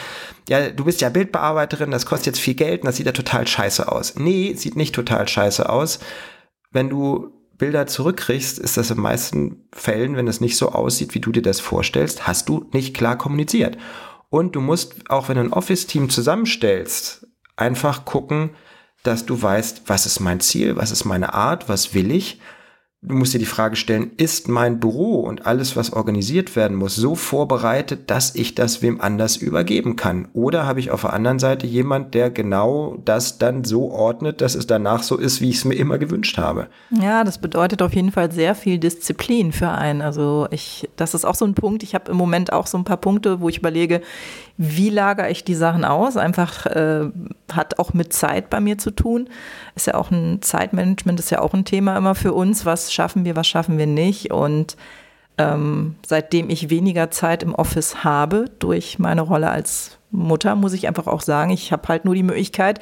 ja, 0.49 0.71
du 0.71 0.85
bist 0.85 1.01
ja 1.01 1.09
Bildbearbeiterin, 1.09 1.91
das 1.91 2.07
kostet 2.07 2.27
jetzt 2.27 2.41
viel 2.41 2.55
Geld 2.55 2.83
und 2.83 2.87
das 2.87 2.97
sieht 2.97 3.07
ja 3.07 3.13
total 3.13 3.47
scheiße 3.47 3.91
aus. 3.91 4.17
Nee, 4.17 4.55
sieht 4.55 4.77
nicht 4.77 4.95
total 4.95 5.29
scheiße 5.29 5.69
aus. 5.69 6.01
Wenn 6.71 6.89
du 6.89 7.33
Bilder 7.59 7.87
zurückkriegst, 7.87 8.59
ist 8.59 8.77
das 8.77 8.91
in 8.91 9.01
meisten 9.01 9.69
Fällen, 9.73 10.17
wenn 10.17 10.27
es 10.27 10.41
nicht 10.41 10.57
so 10.57 10.73
aussieht, 10.73 11.15
wie 11.15 11.21
du 11.21 11.31
dir 11.31 11.43
das 11.43 11.61
vorstellst, 11.61 12.27
hast 12.27 12.49
du 12.49 12.69
nicht 12.73 12.97
klar 12.97 13.17
kommuniziert. 13.17 13.79
Und 14.31 14.57
du 14.57 14.61
musst, 14.61 15.11
auch 15.11 15.29
wenn 15.29 15.37
du 15.37 15.43
ein 15.43 15.53
Office-Team 15.53 16.11
zusammenstellst, 16.11 17.27
einfach 17.57 18.05
gucken, 18.05 18.51
dass 19.03 19.27
du 19.27 19.41
weißt, 19.41 19.83
was 19.87 20.07
ist 20.07 20.21
mein 20.21 20.41
Ziel, 20.41 20.77
was 20.77 20.91
ist 20.91 21.05
meine 21.05 21.35
Art, 21.35 21.69
was 21.69 21.95
will 21.95 22.11
ich 22.11 22.41
du 23.05 23.17
musst 23.17 23.35
dir 23.35 23.41
die 23.41 23.47
Frage 23.47 23.75
stellen, 23.75 24.13
ist 24.17 24.49
mein 24.49 24.79
Büro 24.79 25.21
und 25.21 25.45
alles, 25.45 25.75
was 25.75 25.93
organisiert 25.93 26.55
werden 26.55 26.77
muss, 26.77 26.95
so 26.95 27.17
vorbereitet, 27.17 28.11
dass 28.11 28.37
ich 28.37 28.55
das 28.55 28.81
wem 28.81 29.01
anders 29.01 29.37
übergeben 29.37 29.97
kann? 29.97 30.29
Oder 30.35 30.67
habe 30.67 30.79
ich 30.79 30.93
auf 30.93 31.01
der 31.01 31.13
anderen 31.13 31.41
Seite 31.41 31.67
jemand, 31.67 32.15
der 32.15 32.31
genau 32.31 32.97
das 33.05 33.39
dann 33.39 33.65
so 33.65 33.91
ordnet, 33.91 34.41
dass 34.41 34.55
es 34.55 34.69
danach 34.69 35.03
so 35.03 35.17
ist, 35.17 35.41
wie 35.41 35.51
ich 35.51 35.57
es 35.57 35.65
mir 35.65 35.75
immer 35.75 35.99
gewünscht 35.99 36.39
habe? 36.39 36.69
Ja, 36.91 37.25
das 37.25 37.39
bedeutet 37.39 37.83
auf 37.83 37.93
jeden 37.93 38.13
Fall 38.13 38.31
sehr 38.31 38.55
viel 38.55 38.79
Disziplin 38.79 39.51
für 39.51 39.71
einen. 39.71 40.01
Also 40.01 40.47
ich, 40.53 40.89
das 40.95 41.15
ist 41.15 41.25
auch 41.25 41.35
so 41.35 41.45
ein 41.45 41.55
Punkt. 41.55 41.83
Ich 41.83 41.97
habe 41.97 42.09
im 42.13 42.17
Moment 42.17 42.53
auch 42.53 42.69
so 42.69 42.79
ein 42.79 42.85
paar 42.85 42.99
Punkte, 42.99 43.41
wo 43.41 43.49
ich 43.49 43.59
überlege, 43.59 44.01
wie 44.57 44.91
lagere 44.91 45.31
ich 45.31 45.45
die 45.45 45.55
Sachen 45.55 45.85
aus? 45.85 46.17
Einfach 46.17 46.67
äh, 46.67 47.11
hat 47.53 47.79
auch 47.79 47.95
mit 47.95 48.13
Zeit 48.13 48.51
bei 48.51 48.61
mir 48.61 48.79
zu 48.79 48.91
tun. 48.91 49.29
Ist 49.75 49.87
ja 49.87 49.95
auch 49.95 50.11
ein 50.11 50.43
Zeitmanagement, 50.43 51.19
ist 51.19 51.31
ja 51.31 51.41
auch 51.41 51.55
ein 51.55 51.65
Thema 51.65 51.97
immer 51.97 52.15
für 52.15 52.33
uns. 52.33 52.67
Was 52.67 52.93
schaffen 52.93 53.25
wir, 53.25 53.37
was 53.37 53.47
schaffen 53.47 53.79
wir 53.79 53.87
nicht? 53.87 54.31
Und 54.31 54.77
ähm, 55.39 55.97
seitdem 56.07 56.51
ich 56.51 56.71
weniger 56.71 57.11
Zeit 57.11 57.43
im 57.43 57.55
Office 57.55 58.05
habe 58.05 58.47
durch 58.59 58.99
meine 58.99 59.23
Rolle 59.23 59.51
als 59.51 59.99
Mutter, 60.11 60.55
muss 60.55 60.75
ich 60.75 60.87
einfach 60.87 61.07
auch 61.07 61.23
sagen, 61.23 61.51
ich 61.51 61.73
habe 61.73 61.89
halt 61.89 62.05
nur 62.05 62.15
die 62.15 62.23
Möglichkeit, 62.23 62.81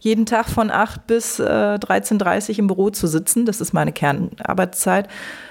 jeden 0.00 0.24
Tag 0.24 0.48
von 0.48 0.70
8 0.70 1.06
bis 1.06 1.38
äh, 1.38 1.44
13.30 1.44 2.52
Uhr 2.52 2.58
im 2.60 2.66
Büro 2.68 2.90
zu 2.90 3.06
sitzen. 3.06 3.44
Das 3.44 3.60
ist 3.60 3.74
meine 3.74 3.92
Kernarbeitszeit. 3.92 5.08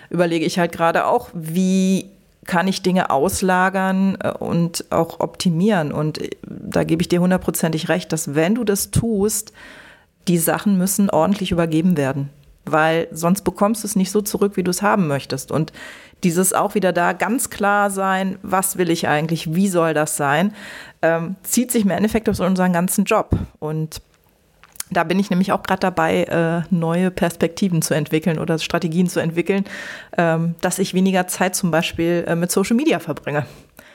Überlege 0.09 0.45
ich 0.45 0.57
halt 0.57 0.71
gerade 0.71 1.05
auch, 1.05 1.29
wie 1.33 2.09
kann 2.49 2.67
ich 2.67 2.81
Dinge 2.81 3.11
auslagern 3.11 4.17
äh, 4.21 4.31
und 4.31 4.85
auch 4.89 5.19
optimieren. 5.19 5.91
Und 5.91 6.17
äh, 6.17 6.31
da 6.41 6.83
gebe 6.83 7.01
ich 7.01 7.07
dir 7.07 7.21
hundertprozentig 7.21 7.89
recht, 7.89 8.11
dass 8.11 8.33
wenn 8.33 8.55
du 8.55 8.63
das 8.63 8.89
tust, 8.89 9.53
die 10.27 10.39
Sachen 10.39 10.77
müssen 10.77 11.11
ordentlich 11.11 11.51
übergeben 11.51 11.95
werden, 11.95 12.29
weil 12.65 13.07
sonst 13.11 13.43
bekommst 13.43 13.83
du 13.83 13.87
es 13.87 13.95
nicht 13.95 14.11
so 14.11 14.21
zurück, 14.21 14.57
wie 14.57 14.63
du 14.63 14.71
es 14.71 14.81
haben 14.81 15.07
möchtest. 15.07 15.51
Und 15.51 15.71
dieses 16.23 16.51
auch 16.51 16.73
wieder 16.73 16.91
da 16.91 17.13
ganz 17.13 17.51
klar 17.51 17.91
sein, 17.91 18.39
was 18.41 18.79
will 18.79 18.89
ich 18.89 19.07
eigentlich, 19.07 19.53
wie 19.53 19.69
soll 19.69 19.93
das 19.93 20.17
sein, 20.17 20.53
ähm, 21.03 21.35
zieht 21.43 21.71
sich 21.71 21.85
im 21.85 21.91
Endeffekt 21.91 22.29
auf 22.29 22.39
unseren 22.39 22.73
ganzen 22.73 23.05
Job. 23.05 23.29
Und 23.59 24.01
da 24.91 25.03
bin 25.03 25.19
ich 25.19 25.29
nämlich 25.29 25.51
auch 25.51 25.63
gerade 25.63 25.81
dabei, 25.81 26.23
äh, 26.23 26.61
neue 26.73 27.11
Perspektiven 27.11 27.81
zu 27.81 27.93
entwickeln 27.93 28.39
oder 28.39 28.57
Strategien 28.59 29.07
zu 29.07 29.19
entwickeln, 29.19 29.65
ähm, 30.17 30.55
dass 30.61 30.79
ich 30.79 30.93
weniger 30.93 31.27
Zeit 31.27 31.55
zum 31.55 31.71
Beispiel 31.71 32.25
äh, 32.27 32.35
mit 32.35 32.51
Social 32.51 32.75
Media 32.75 32.99
verbringe. 32.99 33.45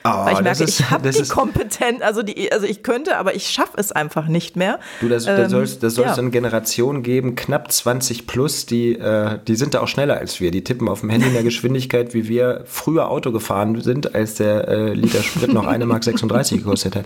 Oh, 0.05 0.25
Weil 0.25 0.33
ich 0.35 0.41
merke, 0.41 0.63
ist, 0.63 0.79
ich 0.79 0.91
habe 0.91 1.09
die 1.11 1.27
Kompetenz, 1.27 2.03
also, 2.03 2.21
die, 2.21 2.51
also 2.51 2.67
ich 2.67 2.83
könnte, 2.83 3.17
aber 3.17 3.33
ich 3.33 3.49
schaffe 3.49 3.73
es 3.77 3.91
einfach 3.91 4.27
nicht 4.27 4.55
mehr. 4.55 4.79
Du, 5.01 5.09
das, 5.09 5.25
ähm, 5.25 5.37
das 5.37 5.49
soll 5.49 5.63
es 5.63 5.95
ja. 5.95 6.13
eine 6.13 6.29
Generation 6.29 7.01
geben, 7.01 7.35
knapp 7.35 7.71
20 7.71 8.27
plus, 8.27 8.67
die, 8.67 8.93
äh, 8.99 9.39
die 9.47 9.55
sind 9.55 9.73
da 9.73 9.79
auch 9.79 9.87
schneller 9.87 10.17
als 10.17 10.39
wir. 10.39 10.51
Die 10.51 10.63
tippen 10.63 10.89
auf 10.89 10.99
dem 10.99 11.09
Handy 11.09 11.25
in 11.27 11.33
der 11.33 11.41
Geschwindigkeit, 11.55 12.13
wie 12.13 12.27
wir 12.27 12.61
früher 12.65 13.09
Auto 13.09 13.31
gefahren 13.31 13.81
sind, 13.81 14.13
als 14.13 14.35
der 14.35 14.67
äh, 14.67 14.93
Liter 14.93 15.23
Sprit 15.23 15.51
noch 15.51 15.65
eine 15.65 15.87
Mark 15.87 16.03
36 16.03 16.59
gekostet 16.59 16.95
hat. 16.95 17.05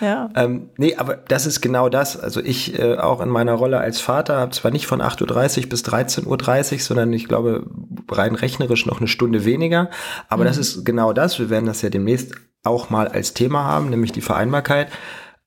Ja. 0.00 0.30
Ähm, 0.34 0.70
nee, 0.78 0.96
aber 0.96 1.16
das 1.16 1.44
ist 1.44 1.60
genau 1.60 1.90
das. 1.90 2.18
Also 2.18 2.40
ich 2.40 2.78
äh, 2.78 2.96
auch 2.96 3.20
in 3.20 3.28
meiner 3.28 3.52
Rolle 3.52 3.78
als 3.78 4.00
Vater 4.00 4.38
habe 4.38 4.52
zwar 4.52 4.70
nicht 4.70 4.86
von 4.86 5.02
8.30 5.02 5.64
Uhr 5.64 5.68
bis 5.68 5.84
13.30 5.84 6.72
Uhr, 6.72 6.78
sondern 6.78 7.12
ich 7.12 7.28
glaube 7.28 7.66
rein 8.10 8.34
rechnerisch 8.34 8.86
noch 8.86 9.00
eine 9.00 9.08
Stunde 9.08 9.44
weniger. 9.44 9.90
Aber 10.30 10.44
mhm. 10.44 10.48
das 10.48 10.56
ist 10.56 10.86
genau 10.86 11.12
das. 11.12 11.38
Wir 11.38 11.50
werden 11.50 11.66
das 11.66 11.82
ja 11.82 11.90
demnächst 11.90 12.37
auch 12.68 12.90
mal 12.90 13.08
als 13.08 13.34
Thema 13.34 13.64
haben, 13.64 13.90
nämlich 13.90 14.12
die 14.12 14.20
Vereinbarkeit. 14.20 14.88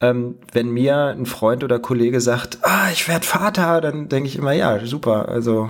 Ähm, 0.01 0.35
wenn 0.51 0.71
mir 0.71 1.07
ein 1.07 1.25
Freund 1.25 1.63
oder 1.63 1.79
Kollege 1.79 2.21
sagt, 2.21 2.59
ah, 2.63 2.89
ich 2.91 3.07
werde 3.07 3.25
Vater, 3.25 3.81
dann 3.81 4.09
denke 4.09 4.27
ich 4.27 4.35
immer, 4.35 4.51
ja, 4.51 4.83
super. 4.85 5.29
Also 5.29 5.69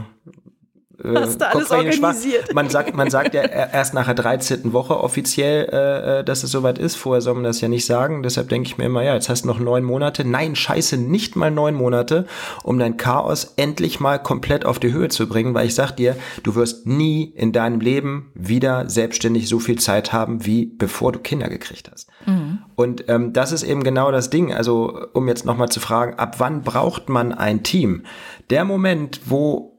Hast 1.03 1.41
du 1.41 1.47
alles 1.47 1.71
organisiert? 1.71 2.53
Man 2.53 2.69
sagt, 2.69 2.95
man 2.95 3.09
sagt 3.09 3.33
ja 3.33 3.41
erst 3.41 3.93
nach 3.93 4.05
der 4.05 4.15
13. 4.15 4.73
Woche 4.73 4.99
offiziell, 4.99 5.67
äh, 5.71 6.19
äh, 6.19 6.23
dass 6.23 6.43
es 6.43 6.51
soweit 6.51 6.77
ist. 6.77 6.95
Vorher 6.95 7.21
soll 7.21 7.35
man 7.35 7.43
das 7.43 7.61
ja 7.61 7.67
nicht 7.67 7.85
sagen. 7.85 8.23
Deshalb 8.23 8.49
denke 8.49 8.67
ich 8.67 8.77
mir 8.77 8.85
immer, 8.85 9.03
ja, 9.03 9.13
jetzt 9.13 9.29
hast 9.29 9.43
du 9.43 9.47
noch 9.47 9.59
neun 9.59 9.83
Monate. 9.83 10.25
Nein, 10.25 10.55
scheiße, 10.55 10.97
nicht 10.97 11.35
mal 11.35 11.51
neun 11.51 11.75
Monate, 11.75 12.25
um 12.63 12.77
dein 12.77 12.97
Chaos 12.97 13.53
endlich 13.57 13.99
mal 13.99 14.19
komplett 14.19 14.65
auf 14.65 14.79
die 14.79 14.93
Höhe 14.93 15.09
zu 15.09 15.27
bringen, 15.27 15.53
weil 15.53 15.67
ich 15.67 15.75
sag 15.75 15.91
dir, 15.91 16.15
du 16.43 16.55
wirst 16.55 16.85
nie 16.85 17.23
in 17.23 17.51
deinem 17.51 17.79
Leben 17.79 18.31
wieder 18.33 18.89
selbstständig 18.89 19.49
so 19.49 19.59
viel 19.59 19.79
Zeit 19.79 20.13
haben, 20.13 20.45
wie 20.45 20.65
bevor 20.65 21.11
du 21.11 21.19
Kinder 21.19 21.49
gekriegt 21.49 21.89
hast. 21.91 22.09
Mhm. 22.25 22.59
Und 22.75 23.09
ähm, 23.09 23.33
das 23.33 23.51
ist 23.51 23.63
eben 23.63 23.83
genau 23.83 24.11
das 24.11 24.29
Ding. 24.29 24.53
Also, 24.53 25.07
um 25.13 25.27
jetzt 25.27 25.45
nochmal 25.45 25.69
zu 25.69 25.79
fragen, 25.79 26.15
ab 26.19 26.35
wann 26.39 26.61
braucht 26.61 27.09
man 27.09 27.31
ein 27.31 27.63
Team? 27.63 28.03
Der 28.49 28.65
Moment, 28.65 29.21
wo 29.25 29.70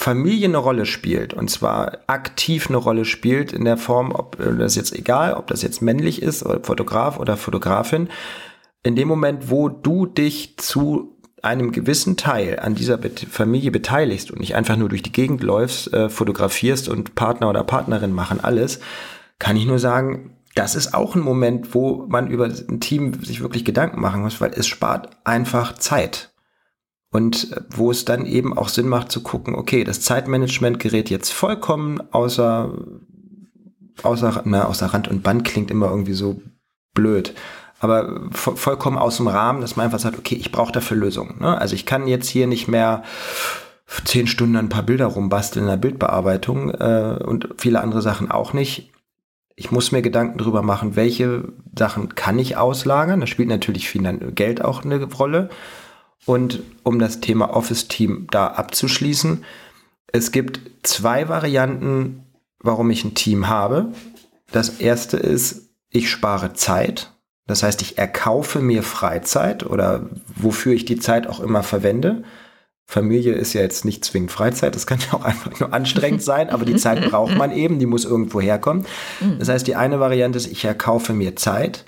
Familie 0.00 0.48
eine 0.48 0.56
Rolle 0.56 0.86
spielt, 0.86 1.34
und 1.34 1.50
zwar 1.50 1.98
aktiv 2.06 2.68
eine 2.68 2.78
Rolle 2.78 3.04
spielt 3.04 3.52
in 3.52 3.66
der 3.66 3.76
Form, 3.76 4.12
ob 4.12 4.40
äh, 4.40 4.56
das 4.56 4.74
jetzt 4.74 4.94
egal, 4.94 5.34
ob 5.34 5.48
das 5.48 5.60
jetzt 5.60 5.82
männlich 5.82 6.22
ist, 6.22 6.42
oder 6.42 6.64
Fotograf 6.64 7.18
oder 7.18 7.36
Fotografin, 7.36 8.08
in 8.82 8.96
dem 8.96 9.08
Moment, 9.08 9.50
wo 9.50 9.68
du 9.68 10.06
dich 10.06 10.56
zu 10.56 11.18
einem 11.42 11.70
gewissen 11.70 12.16
Teil 12.16 12.60
an 12.60 12.74
dieser 12.74 12.98
Familie 13.30 13.70
beteiligst 13.70 14.30
und 14.30 14.40
nicht 14.40 14.54
einfach 14.54 14.78
nur 14.78 14.88
durch 14.88 15.02
die 15.02 15.12
Gegend 15.12 15.42
läufst, 15.42 15.92
äh, 15.92 16.08
fotografierst 16.08 16.88
und 16.88 17.14
Partner 17.14 17.50
oder 17.50 17.62
Partnerin 17.62 18.12
machen 18.12 18.42
alles, 18.42 18.80
kann 19.38 19.58
ich 19.58 19.66
nur 19.66 19.78
sagen, 19.78 20.34
das 20.54 20.76
ist 20.76 20.94
auch 20.94 21.14
ein 21.14 21.20
Moment, 21.20 21.74
wo 21.74 22.06
man 22.08 22.30
über 22.30 22.46
ein 22.46 22.80
Team 22.80 23.22
sich 23.22 23.42
wirklich 23.42 23.66
Gedanken 23.66 24.00
machen 24.00 24.22
muss, 24.22 24.40
weil 24.40 24.52
es 24.54 24.66
spart 24.66 25.10
einfach 25.24 25.74
Zeit. 25.74 26.29
Und 27.10 27.52
äh, 27.52 27.60
wo 27.70 27.90
es 27.90 28.04
dann 28.04 28.26
eben 28.26 28.56
auch 28.56 28.68
Sinn 28.68 28.88
macht 28.88 29.10
zu 29.10 29.22
gucken, 29.22 29.54
okay, 29.54 29.84
das 29.84 30.00
Zeitmanagement 30.00 30.78
gerät 30.78 31.10
jetzt 31.10 31.32
vollkommen 31.32 32.00
außer, 32.12 32.72
außer, 34.02 34.42
na, 34.44 34.64
außer 34.64 34.86
Rand 34.86 35.08
und 35.08 35.22
Band 35.22 35.44
klingt 35.44 35.70
immer 35.70 35.90
irgendwie 35.90 36.14
so 36.14 36.40
blöd. 36.94 37.34
Aber 37.80 38.28
vo 38.30 38.54
vollkommen 38.54 38.98
aus 38.98 39.16
dem 39.16 39.26
Rahmen, 39.26 39.62
dass 39.62 39.76
man 39.76 39.86
einfach 39.86 39.98
sagt, 39.98 40.18
okay, 40.18 40.34
ich 40.34 40.52
brauche 40.52 40.72
dafür 40.72 40.98
Lösungen. 40.98 41.38
Ne? 41.40 41.58
Also 41.58 41.74
ich 41.74 41.86
kann 41.86 42.06
jetzt 42.06 42.28
hier 42.28 42.46
nicht 42.46 42.68
mehr 42.68 43.02
zehn 44.04 44.26
Stunden 44.26 44.56
ein 44.56 44.68
paar 44.68 44.82
Bilder 44.82 45.06
rumbasteln 45.06 45.64
in 45.64 45.70
der 45.70 45.76
Bildbearbeitung 45.76 46.70
äh, 46.70 47.18
und 47.24 47.48
viele 47.56 47.80
andere 47.80 48.02
Sachen 48.02 48.30
auch 48.30 48.52
nicht. 48.52 48.92
Ich 49.56 49.70
muss 49.70 49.92
mir 49.92 50.02
Gedanken 50.02 50.38
darüber 50.38 50.62
machen, 50.62 50.94
welche 50.94 51.48
Sachen 51.76 52.14
kann 52.14 52.38
ich 52.38 52.56
auslagern. 52.56 53.20
Da 53.20 53.26
spielt 53.26 53.48
natürlich 53.48 53.88
viel 53.88 54.02
Geld 54.34 54.64
auch 54.64 54.84
eine 54.84 55.02
Rolle. 55.02 55.50
Und 56.26 56.62
um 56.82 56.98
das 56.98 57.20
Thema 57.20 57.54
Office-Team 57.54 58.28
da 58.30 58.48
abzuschließen, 58.48 59.44
es 60.12 60.32
gibt 60.32 60.60
zwei 60.82 61.28
Varianten, 61.28 62.24
warum 62.58 62.90
ich 62.90 63.04
ein 63.04 63.14
Team 63.14 63.48
habe. 63.48 63.92
Das 64.52 64.80
erste 64.80 65.16
ist, 65.16 65.70
ich 65.88 66.10
spare 66.10 66.52
Zeit. 66.52 67.12
Das 67.46 67.62
heißt, 67.62 67.82
ich 67.82 67.98
erkaufe 67.98 68.60
mir 68.60 68.82
Freizeit 68.82 69.64
oder 69.64 70.08
wofür 70.36 70.72
ich 70.72 70.84
die 70.84 70.98
Zeit 70.98 71.26
auch 71.26 71.40
immer 71.40 71.62
verwende. 71.62 72.22
Familie 72.86 73.34
ist 73.34 73.52
ja 73.52 73.60
jetzt 73.60 73.84
nicht 73.84 74.04
zwingend 74.04 74.32
Freizeit, 74.32 74.74
das 74.74 74.86
kann 74.86 74.98
ja 74.98 75.16
auch 75.16 75.24
einfach 75.24 75.58
nur 75.60 75.72
anstrengend 75.72 76.22
sein, 76.22 76.50
aber 76.50 76.64
die 76.64 76.74
Zeit 76.74 77.08
braucht 77.08 77.36
man 77.36 77.52
eben, 77.52 77.78
die 77.78 77.86
muss 77.86 78.04
irgendwo 78.04 78.40
herkommen. 78.40 78.84
Das 79.38 79.48
heißt, 79.48 79.66
die 79.66 79.76
eine 79.76 80.00
Variante 80.00 80.38
ist, 80.38 80.48
ich 80.50 80.64
erkaufe 80.64 81.12
mir 81.12 81.36
Zeit. 81.36 81.84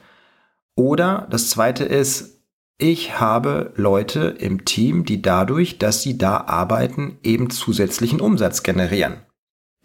Oder 0.76 1.26
das 1.30 1.50
zweite 1.50 1.84
ist, 1.84 2.41
ich 2.78 3.20
habe 3.20 3.72
Leute 3.76 4.34
im 4.38 4.64
Team, 4.64 5.04
die 5.04 5.22
dadurch, 5.22 5.78
dass 5.78 6.02
sie 6.02 6.18
da 6.18 6.38
arbeiten, 6.38 7.18
eben 7.22 7.50
zusätzlichen 7.50 8.20
Umsatz 8.20 8.62
generieren. 8.62 9.18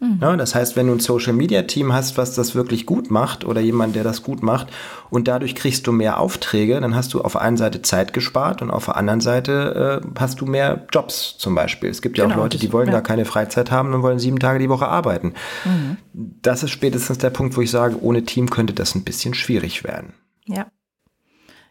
Mhm. 0.00 0.18
Ja, 0.20 0.36
das 0.36 0.54
heißt, 0.54 0.76
wenn 0.76 0.86
du 0.86 0.92
ein 0.92 1.00
Social 1.00 1.32
Media 1.32 1.62
Team 1.62 1.92
hast, 1.92 2.16
was 2.16 2.34
das 2.34 2.54
wirklich 2.54 2.86
gut 2.86 3.10
macht 3.10 3.44
oder 3.44 3.60
jemand, 3.60 3.96
der 3.96 4.04
das 4.04 4.22
gut 4.22 4.44
macht 4.44 4.68
und 5.10 5.26
dadurch 5.26 5.56
kriegst 5.56 5.88
du 5.88 5.92
mehr 5.92 6.20
Aufträge, 6.20 6.80
dann 6.80 6.94
hast 6.94 7.14
du 7.14 7.22
auf 7.22 7.32
der 7.32 7.40
einen 7.40 7.56
Seite 7.56 7.82
Zeit 7.82 8.12
gespart 8.12 8.62
und 8.62 8.70
auf 8.70 8.84
der 8.84 8.96
anderen 8.96 9.20
Seite 9.20 10.02
äh, 10.04 10.08
hast 10.18 10.40
du 10.40 10.46
mehr 10.46 10.86
Jobs 10.92 11.36
zum 11.38 11.56
Beispiel. 11.56 11.90
Es 11.90 12.00
gibt 12.00 12.16
ja 12.16 12.24
genau, 12.24 12.36
auch 12.36 12.42
Leute, 12.42 12.58
die 12.58 12.72
wollen 12.72 12.86
ja. 12.86 12.92
gar 12.92 13.02
keine 13.02 13.24
Freizeit 13.24 13.72
haben 13.72 13.92
und 13.92 14.02
wollen 14.02 14.20
sieben 14.20 14.38
Tage 14.38 14.60
die 14.60 14.68
Woche 14.68 14.86
arbeiten. 14.86 15.34
Mhm. 15.64 15.96
Das 16.12 16.62
ist 16.62 16.70
spätestens 16.70 17.18
der 17.18 17.30
Punkt, 17.30 17.56
wo 17.56 17.60
ich 17.60 17.70
sage, 17.70 18.00
ohne 18.00 18.22
Team 18.22 18.50
könnte 18.50 18.74
das 18.74 18.94
ein 18.94 19.02
bisschen 19.02 19.34
schwierig 19.34 19.82
werden. 19.82 20.14
Ja. 20.46 20.66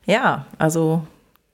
Ja, 0.08 0.45
also 0.58 1.03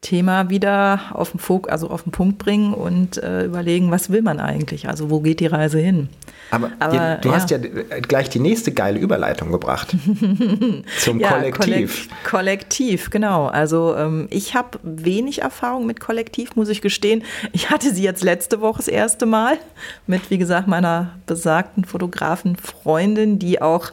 Thema 0.01 0.49
wieder 0.49 0.99
auf 1.13 1.31
den, 1.31 1.39
Fok 1.39 1.69
also 1.69 1.89
auf 1.89 2.03
den 2.03 2.11
Punkt 2.11 2.37
bringen 2.37 2.73
und 2.73 3.17
äh, 3.17 3.45
überlegen, 3.45 3.89
was 3.89 4.09
will 4.09 4.21
man 4.21 4.39
eigentlich? 4.39 4.87
Also 4.87 5.09
wo 5.09 5.21
geht 5.21 5.39
die 5.39 5.47
Reise 5.47 5.79
hin? 5.79 6.07
Aber, 6.53 6.71
Aber 6.77 7.15
du 7.15 7.29
ja. 7.29 7.35
hast 7.35 7.49
ja 7.49 7.57
gleich 7.57 8.29
die 8.29 8.37
nächste 8.37 8.71
geile 8.71 8.99
Überleitung 8.99 9.51
gebracht. 9.51 9.95
Zum 10.99 11.19
ja, 11.19 11.29
Kollektiv. 11.29 12.09
Kollektiv, 12.29 13.09
genau. 13.09 13.47
Also 13.47 13.95
ähm, 13.97 14.27
ich 14.29 14.53
habe 14.53 14.77
wenig 14.83 15.41
Erfahrung 15.41 15.87
mit 15.87 15.99
Kollektiv, 15.99 16.55
muss 16.55 16.69
ich 16.69 16.81
gestehen. 16.81 17.23
Ich 17.53 17.71
hatte 17.71 17.91
sie 17.91 18.03
jetzt 18.03 18.23
letzte 18.23 18.61
Woche 18.61 18.77
das 18.77 18.87
erste 18.87 19.25
Mal 19.25 19.57
mit, 20.05 20.29
wie 20.29 20.37
gesagt, 20.37 20.67
meiner 20.67 21.13
besagten 21.25 21.85
Fotografen 21.85 22.55
Freundin, 22.55 23.39
die 23.39 23.59
auch, 23.59 23.91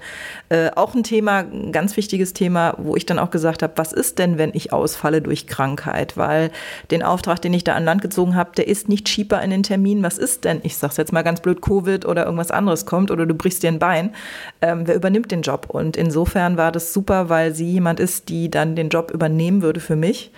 äh, 0.50 0.68
auch 0.76 0.94
ein 0.94 1.02
Thema, 1.02 1.38
ein 1.38 1.72
ganz 1.72 1.96
wichtiges 1.96 2.34
Thema, 2.34 2.74
wo 2.76 2.94
ich 2.94 3.06
dann 3.06 3.18
auch 3.18 3.30
gesagt 3.30 3.62
habe, 3.62 3.72
was 3.76 3.94
ist 3.94 4.18
denn, 4.18 4.36
wenn 4.36 4.50
ich 4.52 4.70
ausfalle 4.70 5.22
durch 5.22 5.46
Krankheit? 5.46 6.18
Weil 6.18 6.50
den 6.90 7.02
Auftrag, 7.02 7.40
den 7.40 7.54
ich 7.54 7.64
da 7.64 7.74
an 7.74 7.86
Land 7.86 8.02
gezogen 8.02 8.36
habe, 8.36 8.50
der 8.54 8.68
ist 8.68 8.90
nicht 8.90 9.06
cheaper 9.06 9.40
in 9.40 9.48
den 9.48 9.62
Termin. 9.62 10.02
Was 10.02 10.18
ist 10.18 10.44
denn, 10.44 10.60
ich 10.62 10.76
sage 10.76 10.90
es 10.90 10.96
jetzt 10.98 11.12
mal 11.14 11.22
ganz 11.22 11.40
blöd, 11.40 11.62
Covid 11.62 12.04
oder 12.04 12.26
irgendwas 12.26 12.49
anderes 12.50 12.86
kommt 12.86 13.10
oder 13.10 13.26
du 13.26 13.34
brichst 13.34 13.62
dir 13.62 13.68
ein 13.68 13.78
Bein? 13.78 14.14
Ähm, 14.60 14.86
wer 14.86 14.94
übernimmt 14.94 15.30
den 15.30 15.42
Job? 15.42 15.66
Und 15.68 15.96
insofern 15.96 16.56
war 16.56 16.72
das 16.72 16.92
super, 16.92 17.28
weil 17.28 17.54
sie 17.54 17.70
jemand 17.70 18.00
ist, 18.00 18.28
die 18.28 18.50
dann 18.50 18.76
den 18.76 18.88
Job 18.88 19.10
übernehmen 19.10 19.62
würde 19.62 19.80
für 19.80 19.96
mich. 19.96 20.32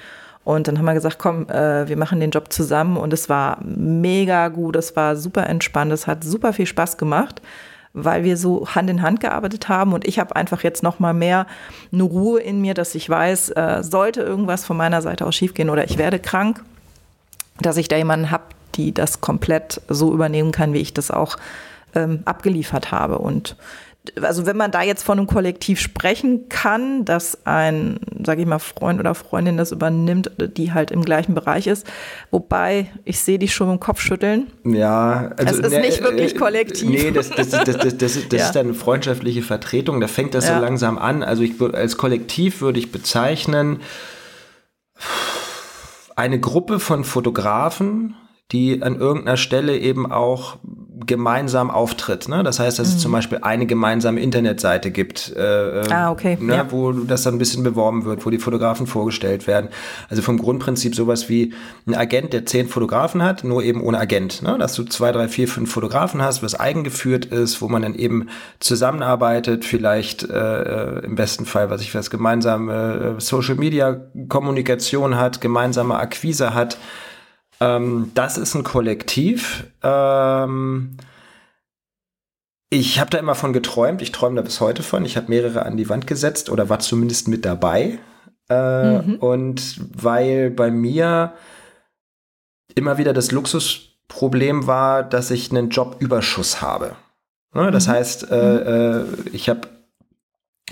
Und 0.45 0.67
dann 0.67 0.79
haben 0.79 0.85
wir 0.87 0.95
gesagt, 0.95 1.19
komm, 1.19 1.49
äh, 1.49 1.89
wir 1.89 1.97
machen 1.97 2.21
den 2.21 2.31
Job 2.31 2.53
zusammen. 2.53 2.97
Und 2.97 3.13
es 3.13 3.29
war 3.29 3.59
mega 3.65 4.49
gut, 4.49 4.77
es 4.77 4.97
war 4.97 5.17
super 5.17 5.49
entspannt, 5.49 5.93
es 5.93 6.07
hat 6.07 6.25
super 6.25 6.53
viel 6.53 6.67
Spaß 6.67 6.97
gemacht, 6.97 7.41
weil 7.93 8.25
wir 8.25 8.37
so 8.37 8.67
Hand 8.69 8.91
in 8.91 9.03
Hand 9.03 9.21
gearbeitet 9.21 9.69
haben. 9.69 9.93
Und 9.93 10.07
ich 10.07 10.19
habe 10.19 10.35
einfach 10.35 10.63
jetzt 10.63 10.83
noch 10.83 10.99
mal 10.99 11.15
mehr 11.15 11.47
eine 11.93 12.03
Ruhe 12.03 12.41
in 12.41 12.61
mir, 12.61 12.75
dass 12.75 12.95
ich 12.95 13.09
weiß, 13.09 13.51
äh, 13.51 13.83
sollte 13.83 14.23
irgendwas 14.23 14.65
von 14.65 14.77
meiner 14.77 15.03
Seite 15.03 15.27
aus 15.27 15.37
schiefgehen 15.37 15.71
oder 15.71 15.85
ich 15.85 15.99
werde 15.99 16.19
krank, 16.19 16.63
dass 17.61 17.77
ich 17.77 17.87
da 17.87 17.97
jemanden 17.97 18.31
habe, 18.31 18.45
die 18.75 18.93
das 18.93 19.21
komplett 19.21 19.81
so 19.89 20.13
übernehmen 20.13 20.51
kann, 20.51 20.73
wie 20.73 20.79
ich 20.79 20.95
das 20.95 21.11
auch 21.11 21.37
ähm, 21.95 22.21
abgeliefert 22.25 22.93
habe. 22.93 23.19
Und 23.19 23.57
also 24.21 24.47
wenn 24.47 24.57
man 24.57 24.73
da 24.73 24.83
jetzt 24.83 25.05
von 25.05 25.19
einem 25.19 25.29
Kollektiv 25.29 25.81
sprechen 25.81 26.49
kann, 26.49 27.05
dass 27.05 27.47
ein, 27.47 28.01
sage 28.25 28.41
ich 28.41 28.47
mal, 28.49 28.59
Freund 28.59 28.99
oder 28.99 29.15
Freundin 29.15 29.57
das 29.57 29.71
übernimmt, 29.71 30.31
die 30.39 30.73
halt 30.73 30.91
im 30.91 31.05
gleichen 31.05 31.35
Bereich 31.35 31.69
ist, 31.69 31.87
wobei 32.31 32.91
ich 33.05 33.21
sehe 33.21 33.39
dich 33.39 33.55
schon 33.55 33.71
im 33.71 33.79
Kopf 33.79 34.01
schütteln. 34.01 34.49
Ja, 34.65 35.31
also 35.37 35.61
es 35.61 35.67
ist 35.67 35.73
ne, 35.73 35.81
nicht 35.81 36.03
wirklich 36.03 36.35
äh, 36.35 36.39
kollektiv. 36.39 36.91
Nee, 36.91 37.13
das, 37.13 37.31
das, 37.31 37.51
das, 37.51 37.65
das, 37.65 37.97
das, 37.97 37.99
das 37.99 38.17
ja. 38.33 38.49
ist 38.49 38.57
eine 38.57 38.75
freundschaftliche 38.75 39.43
Vertretung. 39.43 40.01
Da 40.01 40.09
fängt 40.09 40.35
das 40.35 40.49
ja. 40.49 40.57
so 40.57 40.61
langsam 40.61 40.99
an. 40.99 41.23
Also 41.23 41.45
ich 41.45 41.61
als 41.61 41.97
Kollektiv 41.97 42.61
würde 42.61 42.81
ich 42.81 42.91
bezeichnen 42.91 43.81
eine 46.17 46.41
Gruppe 46.41 46.81
von 46.81 47.05
Fotografen, 47.05 48.17
die 48.51 48.83
an 48.83 48.99
irgendeiner 48.99 49.37
Stelle 49.37 49.79
eben 49.79 50.11
auch 50.11 50.57
gemeinsam 51.07 51.71
auftritt. 51.71 52.29
Ne? 52.29 52.43
Das 52.43 52.59
heißt, 52.59 52.79
dass 52.79 52.89
mhm. 52.89 52.97
es 52.97 53.03
zum 53.03 53.13
Beispiel 53.13 53.39
eine 53.43 53.67
gemeinsame 53.67 54.21
Internetseite 54.21 54.91
gibt, 54.91 55.35
äh, 55.37 55.81
ähm, 55.81 55.93
ah, 55.93 56.11
okay. 56.11 56.37
ne? 56.41 56.57
ja. 56.57 56.67
wo 56.71 56.93
das 56.93 57.23
dann 57.23 57.35
ein 57.35 57.39
bisschen 57.39 57.63
beworben 57.63 58.05
wird, 58.05 58.25
wo 58.25 58.31
die 58.31 58.39
Fotografen 58.39 58.87
vorgestellt 58.87 59.47
werden. 59.47 59.69
Also 60.09 60.23
vom 60.23 60.39
Grundprinzip 60.39 60.95
sowas 60.95 61.29
wie 61.29 61.55
ein 61.87 61.95
Agent, 61.95 62.33
der 62.33 62.47
zehn 62.47 62.69
Fotografen 62.69 63.23
hat, 63.23 63.45
nur 63.45 63.63
eben 63.63 63.83
ohne 63.83 63.99
Agent. 63.99 64.43
Ne? 64.43 64.57
Dass 64.59 64.75
du 64.75 64.85
zwei, 64.85 65.13
drei, 65.13 65.29
vier, 65.29 65.49
fünf 65.49 65.73
Fotografen 65.73 66.23
hast, 66.23 66.43
was 66.43 66.59
eigengeführt 66.59 67.27
ist, 67.27 67.63
wo 67.63 67.69
man 67.69 67.83
dann 67.83 67.95
eben 67.95 68.29
zusammenarbeitet, 68.61 69.65
vielleicht 69.65 70.29
äh, 70.29 71.01
im 71.01 71.15
besten 71.15 71.47
Fall, 71.47 71.71
was 71.71 71.81
ich 71.83 71.95
weiß, 71.95 72.11
gemeinsame 72.11 73.17
äh, 73.17 73.21
Social 73.21 73.57
Media 73.57 74.01
Kommunikation 74.29 75.17
hat, 75.17 75.41
gemeinsame 75.41 75.97
Akquise 75.97 76.55
hat. 76.55 76.79
Ähm, 77.63 78.11
das 78.15 78.39
ist 78.39 78.55
ein 78.55 78.65
Kollektiv. 78.65 79.67
Ähm, 79.83 80.97
ich 82.71 82.99
habe 82.99 83.11
da 83.11 83.19
immer 83.19 83.35
von 83.35 83.53
geträumt. 83.53 84.03
Ich 84.03 84.13
träume 84.13 84.37
da 84.37 84.43
bis 84.43 84.61
heute 84.61 84.83
von. 84.83 85.05
Ich 85.05 85.17
habe 85.17 85.29
mehrere 85.29 85.65
an 85.65 85.77
die 85.77 85.89
Wand 85.89 86.07
gesetzt 86.07 86.51
oder 86.51 86.69
war 86.69 86.81
zumindest 86.81 87.29
mit 87.29 87.45
dabei. 87.45 87.99
Äh, 88.49 89.03
mhm. 89.03 89.17
Und 89.17 89.81
weil 89.95 90.51
bei 90.51 90.71
mir 90.71 91.35
immer 92.75 92.99
wieder 92.99 93.13
das 93.13 93.31
Luxusproblem 93.31 94.67
war, 94.67 95.03
dass 95.03 95.31
ich 95.31 95.51
einen 95.51 95.71
Jobüberschuss 95.71 96.63
habe. 96.63 96.97
Ne? 97.55 97.71
Das 97.71 97.87
mhm. 97.87 97.93
heißt, 97.93 98.31
äh, 98.31 99.05
mhm. 99.05 99.27
äh, 99.27 99.31
ich 99.33 99.49
habe 99.49 99.69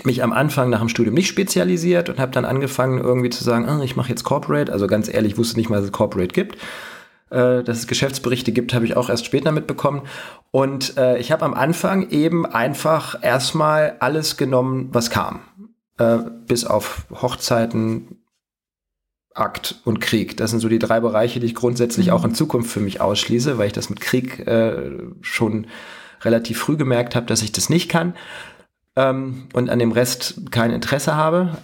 mich 0.05 0.23
am 0.23 0.33
Anfang 0.33 0.69
nach 0.69 0.79
dem 0.79 0.89
Studium 0.89 1.15
nicht 1.15 1.27
spezialisiert 1.27 2.09
und 2.09 2.19
habe 2.19 2.31
dann 2.31 2.45
angefangen 2.45 2.99
irgendwie 2.99 3.29
zu 3.29 3.43
sagen, 3.43 3.67
oh, 3.69 3.83
ich 3.83 3.95
mache 3.95 4.09
jetzt 4.09 4.23
Corporate. 4.23 4.71
Also 4.71 4.87
ganz 4.87 5.11
ehrlich, 5.11 5.37
wusste 5.37 5.57
nicht 5.57 5.69
mal, 5.69 5.77
dass 5.77 5.85
es 5.85 5.91
Corporate 5.91 6.33
gibt. 6.33 6.57
Äh, 7.29 7.63
dass 7.63 7.79
es 7.79 7.87
Geschäftsberichte 7.87 8.51
gibt, 8.51 8.73
habe 8.73 8.85
ich 8.85 8.97
auch 8.97 9.09
erst 9.09 9.25
später 9.25 9.51
mitbekommen. 9.51 10.01
Und 10.51 10.97
äh, 10.97 11.17
ich 11.17 11.31
habe 11.31 11.45
am 11.45 11.53
Anfang 11.53 12.09
eben 12.09 12.45
einfach 12.45 13.23
erstmal 13.23 13.95
alles 13.99 14.35
genommen, 14.35 14.89
was 14.91 15.09
kam. 15.09 15.39
Äh, 15.97 16.17
bis 16.45 16.65
auf 16.65 17.05
Hochzeiten, 17.21 18.17
Akt 19.33 19.79
und 19.85 20.01
Krieg. 20.01 20.35
Das 20.35 20.51
sind 20.51 20.59
so 20.59 20.67
die 20.67 20.79
drei 20.79 20.99
Bereiche, 20.99 21.39
die 21.39 21.45
ich 21.45 21.55
grundsätzlich 21.55 22.07
mhm. 22.07 22.13
auch 22.13 22.25
in 22.25 22.35
Zukunft 22.35 22.69
für 22.69 22.81
mich 22.81 22.99
ausschließe, 22.99 23.57
weil 23.57 23.67
ich 23.67 23.73
das 23.73 23.89
mit 23.89 24.01
Krieg 24.01 24.45
äh, 24.45 24.91
schon 25.21 25.67
relativ 26.23 26.59
früh 26.59 26.75
gemerkt 26.75 27.15
habe, 27.15 27.25
dass 27.27 27.41
ich 27.41 27.51
das 27.51 27.69
nicht 27.69 27.89
kann 27.89 28.13
ähm, 28.95 29.47
und 29.53 29.69
an 29.69 29.79
dem 29.79 29.91
Rest 29.91 30.51
kein 30.51 30.71
Interesse 30.71 31.15
habe. 31.15 31.57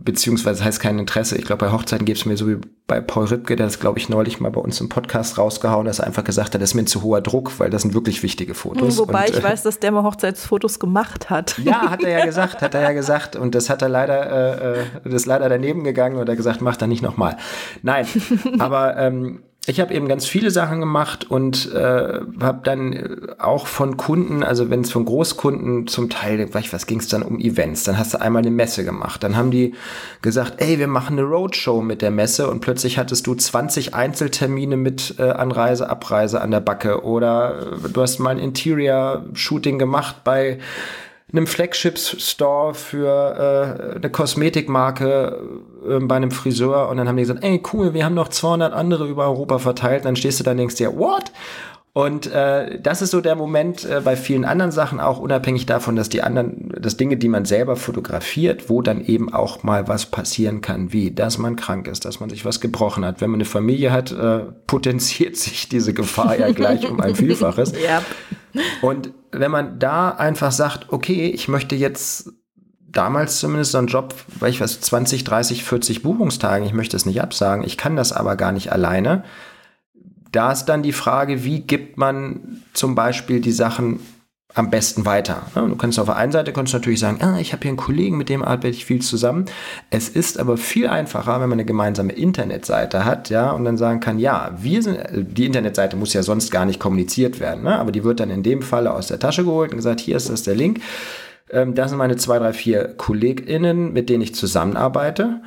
Beziehungsweise 0.00 0.64
heißt 0.64 0.80
kein 0.80 0.98
Interesse. 0.98 1.36
Ich 1.36 1.44
glaube, 1.44 1.66
bei 1.66 1.72
Hochzeiten 1.72 2.06
gibt 2.06 2.18
es 2.18 2.24
mir 2.24 2.38
so 2.38 2.48
wie 2.48 2.56
bei 2.86 3.02
Paul 3.02 3.26
Ripke, 3.26 3.54
der 3.54 3.66
das, 3.66 3.78
glaube 3.78 3.98
ich, 3.98 4.08
neulich 4.08 4.40
mal 4.40 4.50
bei 4.50 4.60
uns 4.62 4.80
im 4.80 4.88
Podcast 4.88 5.36
rausgehauen, 5.36 5.84
dass 5.84 5.98
er 5.98 6.06
einfach 6.06 6.24
gesagt 6.24 6.54
hat, 6.54 6.62
das 6.62 6.70
ist 6.70 6.74
mir 6.74 6.82
ein 6.82 6.86
zu 6.86 7.02
hoher 7.02 7.20
Druck, 7.20 7.58
weil 7.58 7.68
das 7.68 7.82
sind 7.82 7.92
wirklich 7.92 8.22
wichtige 8.22 8.54
Fotos. 8.54 8.96
Wobei 8.96 9.26
und, 9.26 9.30
ich 9.30 9.40
äh, 9.40 9.42
weiß, 9.42 9.64
dass 9.64 9.78
der 9.78 9.92
mal 9.92 10.04
Hochzeitsfotos 10.04 10.78
gemacht 10.78 11.28
hat. 11.28 11.58
Ja, 11.58 11.90
hat 11.90 12.02
er 12.02 12.20
ja 12.20 12.24
gesagt, 12.24 12.62
hat 12.62 12.72
er 12.72 12.80
ja 12.80 12.92
gesagt. 12.92 13.36
Und 13.36 13.54
das 13.54 13.68
hat 13.68 13.82
er 13.82 13.90
leider, 13.90 14.30
äh, 14.62 14.80
äh 14.80 14.84
das 15.04 15.12
ist 15.12 15.26
leider 15.26 15.50
daneben 15.50 15.84
gegangen 15.84 16.16
und 16.16 16.26
er 16.26 16.36
gesagt, 16.36 16.62
mach 16.62 16.76
da 16.76 16.86
nicht 16.86 17.02
nochmal. 17.02 17.36
Nein, 17.82 18.06
aber 18.58 18.96
ähm, 18.96 19.42
ich 19.68 19.80
habe 19.80 19.92
eben 19.92 20.08
ganz 20.08 20.26
viele 20.26 20.50
Sachen 20.50 20.80
gemacht 20.80 21.30
und 21.30 21.72
äh, 21.74 22.20
habe 22.40 22.60
dann 22.64 22.92
äh, 22.94 23.16
auch 23.38 23.66
von 23.66 23.96
Kunden, 23.98 24.42
also 24.42 24.70
wenn 24.70 24.80
es 24.80 24.90
von 24.90 25.04
Großkunden 25.04 25.86
zum 25.86 26.08
Teil, 26.08 26.48
was 26.52 26.86
ging 26.86 27.00
es 27.00 27.08
dann 27.08 27.22
um 27.22 27.38
Events, 27.38 27.84
dann 27.84 27.98
hast 27.98 28.14
du 28.14 28.20
einmal 28.20 28.42
eine 28.42 28.50
Messe 28.50 28.84
gemacht. 28.84 29.22
Dann 29.22 29.36
haben 29.36 29.50
die 29.50 29.74
gesagt, 30.22 30.54
ey, 30.62 30.78
wir 30.78 30.88
machen 30.88 31.18
eine 31.18 31.28
Roadshow 31.28 31.82
mit 31.82 32.00
der 32.00 32.10
Messe 32.10 32.48
und 32.50 32.60
plötzlich 32.60 32.98
hattest 32.98 33.26
du 33.26 33.34
20 33.34 33.94
Einzeltermine 33.94 34.76
mit 34.76 35.16
äh, 35.18 35.30
Anreise, 35.30 35.90
Abreise 35.90 36.40
an 36.40 36.50
der 36.50 36.60
Backe 36.60 37.04
oder 37.04 37.76
äh, 37.84 37.88
du 37.92 38.00
hast 38.00 38.18
mal 38.20 38.30
ein 38.30 38.38
Interior-Shooting 38.38 39.78
gemacht 39.78 40.24
bei 40.24 40.60
einem 41.32 41.46
Flagship-Store 41.46 42.74
für 42.74 43.92
äh, 43.92 43.96
eine 43.96 44.10
Kosmetikmarke 44.10 45.42
äh, 45.86 45.98
bei 46.00 46.16
einem 46.16 46.30
Friseur 46.30 46.88
und 46.88 46.96
dann 46.96 47.06
haben 47.06 47.16
die 47.16 47.22
gesagt, 47.22 47.44
ey 47.44 47.62
cool, 47.72 47.92
wir 47.92 48.04
haben 48.04 48.14
noch 48.14 48.28
200 48.28 48.72
andere 48.72 49.06
über 49.06 49.24
Europa 49.24 49.58
verteilt. 49.58 50.02
Und 50.02 50.06
dann 50.06 50.16
stehst 50.16 50.40
du 50.40 50.44
da 50.44 50.52
und 50.52 50.56
denkst 50.56 50.76
dir, 50.76 50.96
what? 50.96 51.30
Und 51.98 52.30
äh, 52.30 52.80
das 52.80 53.02
ist 53.02 53.10
so 53.10 53.20
der 53.20 53.34
Moment 53.34 53.84
äh, 53.84 54.00
bei 54.04 54.14
vielen 54.14 54.44
anderen 54.44 54.70
Sachen, 54.70 55.00
auch 55.00 55.18
unabhängig 55.18 55.66
davon, 55.66 55.96
dass 55.96 56.08
die 56.08 56.22
anderen, 56.22 56.72
dass 56.80 56.96
Dinge, 56.96 57.16
die 57.16 57.26
man 57.26 57.44
selber 57.44 57.74
fotografiert, 57.74 58.70
wo 58.70 58.82
dann 58.82 59.04
eben 59.04 59.32
auch 59.34 59.64
mal 59.64 59.88
was 59.88 60.06
passieren 60.06 60.60
kann, 60.60 60.92
wie, 60.92 61.10
dass 61.10 61.38
man 61.38 61.56
krank 61.56 61.88
ist, 61.88 62.04
dass 62.04 62.20
man 62.20 62.30
sich 62.30 62.44
was 62.44 62.60
gebrochen 62.60 63.04
hat. 63.04 63.20
Wenn 63.20 63.30
man 63.30 63.38
eine 63.38 63.46
Familie 63.46 63.90
hat, 63.90 64.12
äh, 64.12 64.42
potenziert 64.68 65.36
sich 65.38 65.68
diese 65.68 65.92
Gefahr 65.92 66.38
ja 66.38 66.52
gleich 66.52 66.88
um 66.88 67.00
ein 67.00 67.16
Vielfaches. 67.16 67.72
Ja. 67.84 68.02
Und 68.80 69.10
wenn 69.32 69.50
man 69.50 69.80
da 69.80 70.10
einfach 70.10 70.52
sagt, 70.52 70.92
okay, 70.92 71.26
ich 71.26 71.48
möchte 71.48 71.74
jetzt 71.74 72.30
damals 72.86 73.40
zumindest 73.40 73.72
so 73.72 73.78
einen 73.78 73.88
Job, 73.88 74.14
weil 74.38 74.50
ich 74.50 74.60
was 74.60 74.80
20, 74.80 75.24
30, 75.24 75.64
40 75.64 76.04
Buchungstagen, 76.04 76.64
ich 76.64 76.72
möchte 76.72 76.96
es 76.96 77.06
nicht 77.06 77.20
absagen, 77.22 77.64
ich 77.64 77.76
kann 77.76 77.96
das 77.96 78.12
aber 78.12 78.36
gar 78.36 78.52
nicht 78.52 78.70
alleine. 78.70 79.24
Da 80.32 80.52
ist 80.52 80.66
dann 80.66 80.82
die 80.82 80.92
Frage, 80.92 81.44
wie 81.44 81.60
gibt 81.60 81.96
man 81.98 82.62
zum 82.72 82.94
Beispiel 82.94 83.40
die 83.40 83.52
Sachen 83.52 84.00
am 84.54 84.70
besten 84.70 85.04
weiter. 85.04 85.42
Du 85.54 85.76
kannst 85.76 85.98
auf 86.00 86.06
der 86.06 86.16
einen 86.16 86.32
Seite 86.32 86.52
kannst 86.52 86.72
natürlich 86.72 87.00
sagen, 87.00 87.22
ah, 87.22 87.38
ich 87.38 87.52
habe 87.52 87.62
hier 87.62 87.68
einen 87.68 87.76
Kollegen, 87.76 88.16
mit 88.16 88.28
dem 88.28 88.42
arbeite 88.42 88.68
ich 88.68 88.86
viel 88.86 89.02
zusammen. 89.02 89.44
Es 89.90 90.08
ist 90.08 90.38
aber 90.38 90.56
viel 90.56 90.88
einfacher, 90.88 91.34
wenn 91.40 91.48
man 91.48 91.58
eine 91.58 91.66
gemeinsame 91.66 92.12
Internetseite 92.12 93.04
hat, 93.04 93.28
ja, 93.28 93.50
und 93.50 93.64
dann 93.64 93.76
sagen 93.76 94.00
kann, 94.00 94.18
ja, 94.18 94.52
wir 94.58 94.82
sind, 94.82 94.98
die 95.12 95.44
Internetseite 95.44 95.96
muss 95.96 96.14
ja 96.14 96.22
sonst 96.22 96.50
gar 96.50 96.64
nicht 96.64 96.80
kommuniziert 96.80 97.40
werden, 97.40 97.64
ne? 97.64 97.78
aber 97.78 97.92
die 97.92 98.04
wird 98.04 98.20
dann 98.20 98.30
in 98.30 98.42
dem 98.42 98.62
Falle 98.62 98.92
aus 98.92 99.08
der 99.08 99.18
Tasche 99.18 99.44
geholt 99.44 99.70
und 99.72 99.76
gesagt, 99.76 100.00
hier 100.00 100.16
ist 100.16 100.30
das 100.30 100.44
der 100.44 100.54
Link. 100.54 100.80
Ähm, 101.50 101.74
das 101.74 101.90
sind 101.90 101.98
meine 101.98 102.16
zwei, 102.16 102.38
drei, 102.38 102.52
vier 102.52 102.94
KollegInnen, 102.96 103.92
mit 103.92 104.08
denen 104.08 104.22
ich 104.22 104.34
zusammenarbeite. 104.34 105.42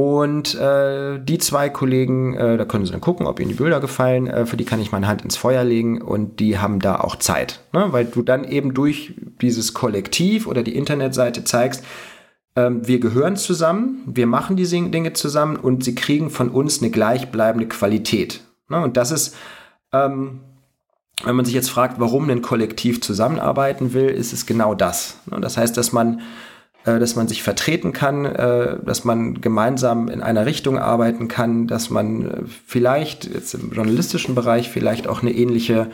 Und 0.00 0.54
äh, 0.54 1.18
die 1.22 1.36
zwei 1.36 1.68
Kollegen, 1.68 2.32
äh, 2.32 2.56
da 2.56 2.64
können 2.64 2.86
Sie 2.86 2.92
dann 2.92 3.02
gucken, 3.02 3.26
ob 3.26 3.38
Ihnen 3.38 3.50
die 3.50 3.56
Bilder 3.56 3.80
gefallen, 3.80 4.28
äh, 4.28 4.46
für 4.46 4.56
die 4.56 4.64
kann 4.64 4.80
ich 4.80 4.92
meine 4.92 5.06
Hand 5.06 5.20
ins 5.20 5.36
Feuer 5.36 5.62
legen 5.62 6.00
und 6.00 6.40
die 6.40 6.56
haben 6.56 6.80
da 6.80 7.00
auch 7.00 7.16
Zeit. 7.16 7.60
Ne? 7.74 7.88
Weil 7.90 8.06
du 8.06 8.22
dann 8.22 8.44
eben 8.44 8.72
durch 8.72 9.12
dieses 9.42 9.74
Kollektiv 9.74 10.46
oder 10.46 10.62
die 10.62 10.74
Internetseite 10.74 11.44
zeigst, 11.44 11.84
ähm, 12.56 12.88
wir 12.88 12.98
gehören 12.98 13.36
zusammen, 13.36 14.02
wir 14.06 14.26
machen 14.26 14.56
diese 14.56 14.80
Dinge 14.80 15.12
zusammen 15.12 15.56
und 15.56 15.84
sie 15.84 15.94
kriegen 15.94 16.30
von 16.30 16.48
uns 16.48 16.80
eine 16.80 16.90
gleichbleibende 16.90 17.68
Qualität. 17.68 18.40
Ne? 18.70 18.82
Und 18.82 18.96
das 18.96 19.10
ist 19.10 19.36
ähm, 19.92 20.40
Wenn 21.24 21.36
man 21.36 21.44
sich 21.44 21.52
jetzt 21.54 21.68
fragt, 21.68 22.00
warum 22.00 22.30
ein 22.30 22.40
Kollektiv 22.40 23.02
zusammenarbeiten 23.02 23.92
will, 23.92 24.08
ist 24.08 24.32
es 24.32 24.46
genau 24.46 24.74
das. 24.74 25.18
Das 25.26 25.58
heißt, 25.58 25.76
dass 25.76 25.92
man 25.92 26.22
dass 26.84 27.14
man 27.14 27.28
sich 27.28 27.42
vertreten 27.42 27.92
kann, 27.92 28.24
äh, 28.24 28.78
dass 28.84 29.04
man 29.04 29.40
gemeinsam 29.40 30.08
in 30.08 30.22
einer 30.22 30.46
Richtung 30.46 30.78
arbeiten 30.78 31.28
kann, 31.28 31.66
dass 31.66 31.90
man 31.90 32.26
äh, 32.26 32.42
vielleicht 32.66 33.24
jetzt 33.24 33.54
im 33.54 33.72
journalistischen 33.72 34.34
Bereich 34.34 34.70
vielleicht 34.70 35.06
auch 35.06 35.22
eine 35.22 35.32
ähnliche 35.32 35.90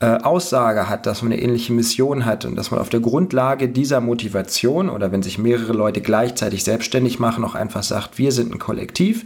Aussage 0.00 0.90
hat, 0.90 1.06
dass 1.06 1.22
man 1.22 1.32
eine 1.32 1.40
ähnliche 1.40 1.72
Mission 1.72 2.26
hat 2.26 2.44
und 2.44 2.56
dass 2.56 2.70
man 2.70 2.80
auf 2.80 2.90
der 2.90 3.00
Grundlage 3.00 3.70
dieser 3.70 4.02
Motivation 4.02 4.90
oder 4.90 5.12
wenn 5.12 5.22
sich 5.22 5.38
mehrere 5.38 5.72
Leute 5.72 6.02
gleichzeitig 6.02 6.62
selbstständig 6.62 7.20
machen, 7.20 7.42
auch 7.42 7.54
einfach 7.54 7.82
sagt, 7.84 8.18
wir 8.18 8.30
sind 8.32 8.52
ein 8.52 8.58
Kollektiv, 8.58 9.24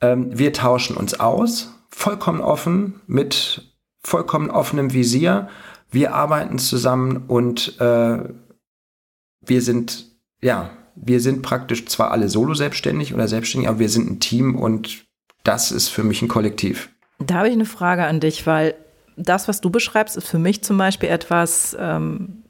ähm, 0.00 0.36
wir 0.36 0.52
tauschen 0.52 0.96
uns 0.96 1.20
aus, 1.20 1.74
vollkommen 1.90 2.40
offen, 2.40 3.00
mit 3.06 3.70
vollkommen 4.02 4.50
offenem 4.50 4.94
Visier, 4.94 5.48
wir 5.92 6.14
arbeiten 6.14 6.58
zusammen 6.58 7.24
und 7.28 7.76
wir 9.50 9.60
sind, 9.60 10.06
ja, 10.40 10.70
wir 10.94 11.20
sind 11.20 11.42
praktisch 11.42 11.84
zwar 11.86 12.12
alle 12.12 12.30
solo 12.30 12.54
selbstständig 12.54 13.12
oder 13.12 13.28
selbstständig, 13.28 13.68
aber 13.68 13.80
wir 13.80 13.90
sind 13.90 14.10
ein 14.10 14.20
Team 14.20 14.56
und 14.56 15.04
das 15.44 15.72
ist 15.72 15.88
für 15.88 16.04
mich 16.04 16.22
ein 16.22 16.28
Kollektiv. 16.28 16.88
Da 17.18 17.34
habe 17.34 17.48
ich 17.48 17.54
eine 17.54 17.66
Frage 17.66 18.04
an 18.04 18.20
dich, 18.20 18.46
weil 18.46 18.74
das, 19.16 19.48
was 19.48 19.60
du 19.60 19.68
beschreibst, 19.68 20.16
ist 20.16 20.28
für 20.28 20.38
mich 20.38 20.62
zum 20.62 20.78
Beispiel 20.78 21.10
etwas, 21.10 21.76
ähm, 21.78 22.44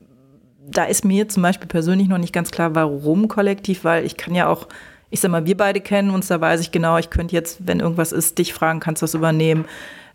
da 0.64 0.84
ist 0.84 1.04
mir 1.04 1.28
zum 1.28 1.42
Beispiel 1.42 1.66
persönlich 1.66 2.06
noch 2.06 2.18
nicht 2.18 2.32
ganz 2.32 2.52
klar, 2.52 2.74
warum 2.74 3.26
Kollektiv, 3.26 3.82
weil 3.82 4.04
ich 4.04 4.16
kann 4.16 4.34
ja 4.34 4.46
auch, 4.46 4.68
ich 5.08 5.20
sag 5.20 5.30
mal, 5.30 5.46
wir 5.46 5.56
beide 5.56 5.80
kennen 5.80 6.10
uns, 6.10 6.28
da 6.28 6.40
weiß 6.40 6.60
ich 6.60 6.70
genau, 6.70 6.98
ich 6.98 7.10
könnte 7.10 7.34
jetzt, 7.34 7.66
wenn 7.66 7.80
irgendwas 7.80 8.12
ist, 8.12 8.38
dich 8.38 8.52
fragen, 8.52 8.78
kannst 8.78 9.02
du 9.02 9.04
das 9.04 9.14
übernehmen 9.14 9.64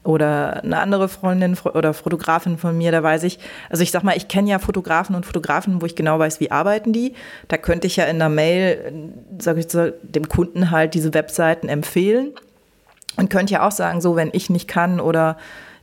oder 0.06 0.64
eine 0.64 0.80
andere 0.80 1.10
Freundin 1.10 1.58
oder 1.74 1.94
Fotografin 1.94 2.58
von 2.58 2.78
mir, 2.78 2.92
da 2.92 3.02
weiß 3.02 3.24
ich, 3.24 3.40
also 3.70 3.84
ich 3.84 3.92
sag 3.92 4.04
mal, 4.04 4.16
ich 4.16 4.28
kenne 4.28 4.50
ja 4.50 4.60
Fotografen 4.60 5.16
und 5.16 5.26
Fotografen, 5.26 5.82
wo 5.82 5.86
ich 5.86 5.96
genau 5.96 6.20
weiß, 6.20 6.40
wie 6.40 6.52
arbeiten 6.52 6.94
die. 6.94 7.14
Da 7.48 7.58
könnte 7.58 7.88
ich 7.88 7.96
ja 7.96 8.06
in 8.06 8.20
der 8.20 8.30
Mail, 8.30 9.12
sage 9.40 9.60
ich 9.60 9.68
zu 9.68 9.94
dem 10.04 10.30
Kunden 10.30 10.72
halt 10.72 10.94
diese 10.94 11.14
Webseiten 11.14 11.68
empfehlen 11.68 12.32
und 13.18 13.30
könnte 13.30 13.54
ja 13.54 13.68
auch 13.68 13.72
sagen, 13.72 14.02
so, 14.02 14.16
wenn 14.16 14.30
ich 14.34 14.50
nicht 14.50 14.68
kann 14.68 15.00
oder 15.00 15.38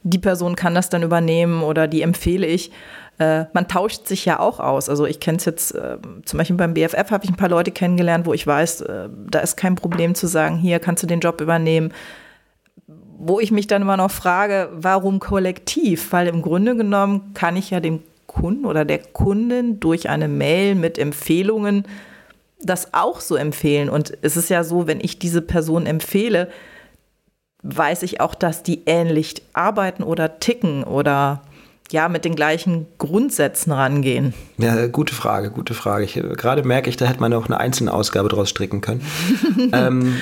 die 0.05 0.19
Person 0.19 0.57
kann 0.57 0.75
das 0.75 0.89
dann 0.89 1.03
übernehmen 1.03 1.63
oder 1.63 1.87
die 1.87 2.03
empfehle 2.03 2.47
ich. 2.47 2.73
Äh, 3.19 3.45
man 3.53 3.69
tauscht 3.69 4.07
sich 4.07 4.25
ja 4.25 4.41
auch 4.41 4.59
aus. 4.59 4.89
Also 4.89 5.07
ich 5.07 5.21
kenne 5.21 5.39
es 5.39 5.45
jetzt, 5.45 5.75
äh, 5.75 5.99
zum 6.25 6.39
Beispiel 6.39 6.57
beim 6.57 6.75
BFF 6.75 7.11
habe 7.11 7.25
ich 7.25 7.31
ein 7.31 7.37
paar 7.37 7.49
Leute 7.49 7.71
kennengelernt, 7.71 8.27
wo 8.27 8.33
ich 8.33 8.47
weiß, 8.47 8.81
äh, 8.83 9.09
da 9.31 9.41
ist 9.41 9.57
kein 9.57 9.75
Problem 9.77 10.15
zu 10.15 10.27
sagen, 10.27 10.57
hier 10.57 10.79
kannst 10.81 11.03
du 11.03 11.07
den 11.07 11.21
Job 11.21 11.41
übernehmen 11.41 11.93
wo 13.19 13.41
ich 13.41 13.51
mich 13.51 13.67
dann 13.67 13.83
immer 13.83 13.97
noch 13.97 14.11
frage, 14.11 14.69
warum 14.73 15.21
kollektiv? 15.21 16.13
Weil 16.13 16.27
im 16.27 16.43
Grunde 16.43 16.77
genommen 16.77 17.33
kann 17.35 17.57
ich 17.57 17.71
ja 17.71 17.81
dem 17.81 18.01
Kunden 18.27 18.65
oder 18.65 18.85
der 18.85 18.99
Kundin 18.99 19.79
durch 19.81 20.09
eine 20.09 20.29
Mail 20.29 20.75
mit 20.75 20.99
Empfehlungen 20.99 21.85
das 22.65 22.95
auch 22.95 23.21
so 23.21 23.37
empfehlen. 23.37 23.89
Und 23.89 24.13
es 24.23 24.37
ist 24.37 24.49
ja 24.49 24.65
so, 24.65 24.87
wenn 24.87 25.01
ich 25.01 25.19
diese 25.19 25.43
Person 25.43 25.87
empfehle, 25.87 26.49
weiß 27.63 28.03
ich 28.03 28.21
auch, 28.21 28.35
dass 28.35 28.63
die 28.63 28.83
ähnlich 28.87 29.43
arbeiten 29.53 30.03
oder 30.03 30.39
ticken 30.41 30.85
oder 30.85 31.43
ja, 31.91 32.09
mit 32.09 32.25
den 32.25 32.35
gleichen 32.35 32.87
Grundsätzen 32.99 33.71
rangehen? 33.73 34.33
Ja, 34.57 34.87
gute 34.87 35.15
Frage, 35.15 35.51
gute 35.51 35.75
Frage. 35.75 36.05
Ich, 36.05 36.15
gerade 36.15 36.63
merke 36.63 36.89
ich, 36.89 36.97
da 36.97 37.05
hätte 37.07 37.21
man 37.21 37.33
auch 37.35 37.47
eine 37.47 37.59
einzelne 37.59 37.93
Ausgabe 37.93 38.29
draus 38.29 38.49
stricken 38.49 38.81
können. 38.81 39.03
ähm, 39.73 40.17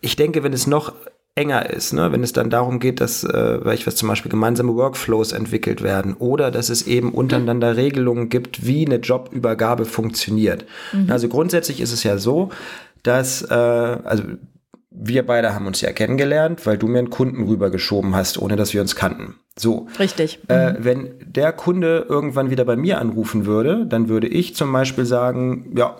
ich 0.00 0.14
denke, 0.14 0.44
wenn 0.44 0.52
es 0.52 0.66
noch 0.66 0.92
enger 1.38 1.70
ist, 1.70 1.92
ne? 1.92 2.10
wenn 2.10 2.24
es 2.24 2.32
dann 2.32 2.50
darum 2.50 2.80
geht, 2.80 3.00
dass, 3.00 3.22
äh, 3.22 3.64
weil 3.64 3.74
ich 3.74 3.86
was 3.86 3.94
zum 3.94 4.08
Beispiel 4.08 4.30
gemeinsame 4.30 4.74
Workflows 4.74 5.32
entwickelt 5.32 5.82
werden 5.82 6.14
oder 6.14 6.50
dass 6.50 6.68
es 6.68 6.86
eben 6.86 7.12
untereinander 7.12 7.76
Regelungen 7.76 8.28
gibt, 8.28 8.66
wie 8.66 8.84
eine 8.84 8.96
Jobübergabe 8.96 9.84
funktioniert. 9.84 10.66
Mhm. 10.92 11.10
Also 11.10 11.28
grundsätzlich 11.28 11.80
ist 11.80 11.92
es 11.92 12.02
ja 12.02 12.18
so, 12.18 12.50
dass, 13.04 13.42
äh, 13.42 13.54
also 13.54 14.24
wir 14.90 15.24
beide 15.24 15.54
haben 15.54 15.66
uns 15.66 15.80
ja 15.80 15.92
kennengelernt, 15.92 16.66
weil 16.66 16.76
du 16.76 16.88
mir 16.88 16.98
einen 16.98 17.10
Kunden 17.10 17.44
rübergeschoben 17.44 18.16
hast, 18.16 18.38
ohne 18.38 18.56
dass 18.56 18.74
wir 18.74 18.80
uns 18.80 18.96
kannten. 18.96 19.36
So. 19.56 19.86
Richtig. 19.98 20.40
Äh, 20.48 20.70
mhm. 20.70 20.76
Äh, 20.76 20.84
wenn 20.84 21.14
der 21.24 21.52
Kunde 21.52 22.06
irgendwann 22.08 22.50
wieder 22.50 22.64
bei 22.64 22.76
mir 22.76 22.98
anrufen 22.98 23.46
würde, 23.46 23.86
dann 23.86 24.08
würde 24.08 24.26
ich 24.26 24.56
zum 24.56 24.72
Beispiel 24.72 25.04
sagen, 25.04 25.72
ja, 25.76 25.96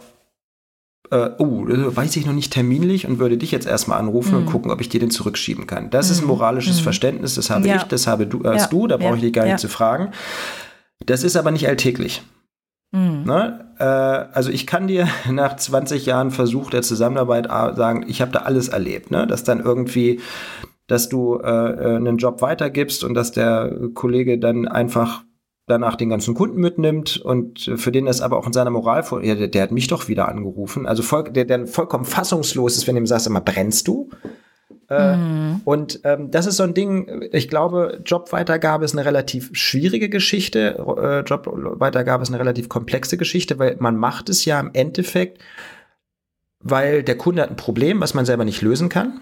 äh, 1.11 1.31
oh, 1.39 1.65
weiß 1.67 2.17
ich 2.17 2.27
noch 2.27 2.33
nicht 2.33 2.53
terminlich 2.53 3.07
und 3.07 3.19
würde 3.19 3.37
dich 3.39 3.51
jetzt 3.51 3.67
erstmal 3.67 3.99
anrufen 3.99 4.33
mhm. 4.33 4.39
und 4.39 4.47
gucken, 4.47 4.71
ob 4.71 4.81
ich 4.81 4.89
dir 4.89 5.01
den 5.01 5.11
zurückschieben 5.11 5.67
kann. 5.67 5.91
Das 5.91 6.09
mhm. 6.09 6.13
ist 6.13 6.21
ein 6.23 6.27
moralisches 6.27 6.81
mhm. 6.81 6.85
Verständnis, 6.85 7.35
das 7.35 7.51
habe 7.51 7.67
ja. 7.67 7.77
ich, 7.77 7.83
das 7.85 8.07
habe 8.07 8.27
du, 8.27 8.45
hast 8.45 8.63
ja. 8.63 8.67
du, 8.69 8.87
da 8.87 8.97
brauche 8.97 9.17
ich 9.17 9.23
dich 9.23 9.33
gar 9.33 9.45
nicht 9.45 9.59
zu 9.59 9.69
fragen. 9.69 10.13
Das 11.05 11.23
ist 11.23 11.37
aber 11.37 11.51
nicht 11.51 11.69
alltäglich. 11.69 12.23
Mhm. 12.93 13.25
Ne? 13.25 13.75
Äh, 13.79 13.85
also 13.85 14.51
ich 14.51 14.67
kann 14.67 14.87
dir 14.87 15.09
nach 15.31 15.57
20 15.57 16.07
Jahren 16.07 16.31
Versuch 16.31 16.71
der 16.71 16.83
Zusammenarbeit 16.83 17.47
sagen, 17.47 18.05
ich 18.09 18.21
habe 18.21 18.33
da 18.33 18.41
alles 18.41 18.69
erlebt, 18.69 19.11
ne? 19.11 19.27
dass 19.27 19.45
dann 19.45 19.61
irgendwie, 19.61 20.21
dass 20.87 21.09
du 21.09 21.39
äh, 21.39 21.49
äh, 21.49 21.97
einen 21.97 22.17
Job 22.17 22.43
weitergibst 22.43 23.05
und 23.05 23.15
dass 23.15 23.33
der 23.33 23.73
Kollege 23.95 24.39
dann 24.39 24.67
einfach 24.67 25.23
danach 25.69 25.97
den 25.97 26.09
ganzen 26.09 26.35
Kunden 26.35 26.61
mitnimmt 26.61 27.19
und 27.19 27.71
für 27.77 27.93
den 27.93 28.07
das 28.07 28.21
aber 28.21 28.39
auch 28.39 28.47
in 28.47 28.53
seiner 28.53 28.71
Moral 28.71 29.03
vor, 29.03 29.23
ja, 29.23 29.35
der, 29.35 29.49
der 29.49 29.63
hat 29.63 29.73
mich 29.73 29.87
doch 29.87 30.09
wieder 30.09 30.29
angerufen. 30.29 30.87
Also 30.87 31.03
voll, 31.03 31.25
der, 31.25 31.45
der 31.45 31.67
vollkommen 31.67 32.05
fassungslos 32.05 32.77
ist, 32.77 32.87
wenn 32.87 32.95
du 32.95 33.03
ihm 33.03 33.07
sagst, 33.07 33.27
immer 33.27 33.41
brennst 33.41 33.87
du? 33.89 34.11
Äh, 34.89 35.17
mhm. 35.17 35.61
Und 35.65 36.01
ähm, 36.05 36.31
das 36.31 36.47
ist 36.47 36.57
so 36.57 36.63
ein 36.63 36.75
Ding, 36.75 37.29
ich 37.33 37.49
glaube, 37.49 38.01
Jobweitergabe 38.05 38.85
ist 38.85 38.95
eine 38.95 39.05
relativ 39.05 39.51
schwierige 39.53 40.09
Geschichte. 40.09 40.79
Äh, 40.79 41.21
Jobweitergabe 41.29 42.23
ist 42.23 42.31
eine 42.31 42.41
relativ 42.41 42.69
komplexe 42.69 43.17
Geschichte, 43.17 43.59
weil 43.59 43.77
man 43.81 43.97
macht 43.97 44.29
es 44.31 44.45
ja 44.45 44.59
im 44.59 44.71
Endeffekt, 44.73 45.43
weil 46.61 47.03
der 47.03 47.19
Kunde 47.19 47.43
hat 47.43 47.51
ein 47.51 47.57
Problem, 47.57 48.01
was 48.01 48.15
man 48.15 48.25
selber 48.25 48.45
nicht 48.45 48.63
lösen 48.63 48.89
kann. 48.89 49.21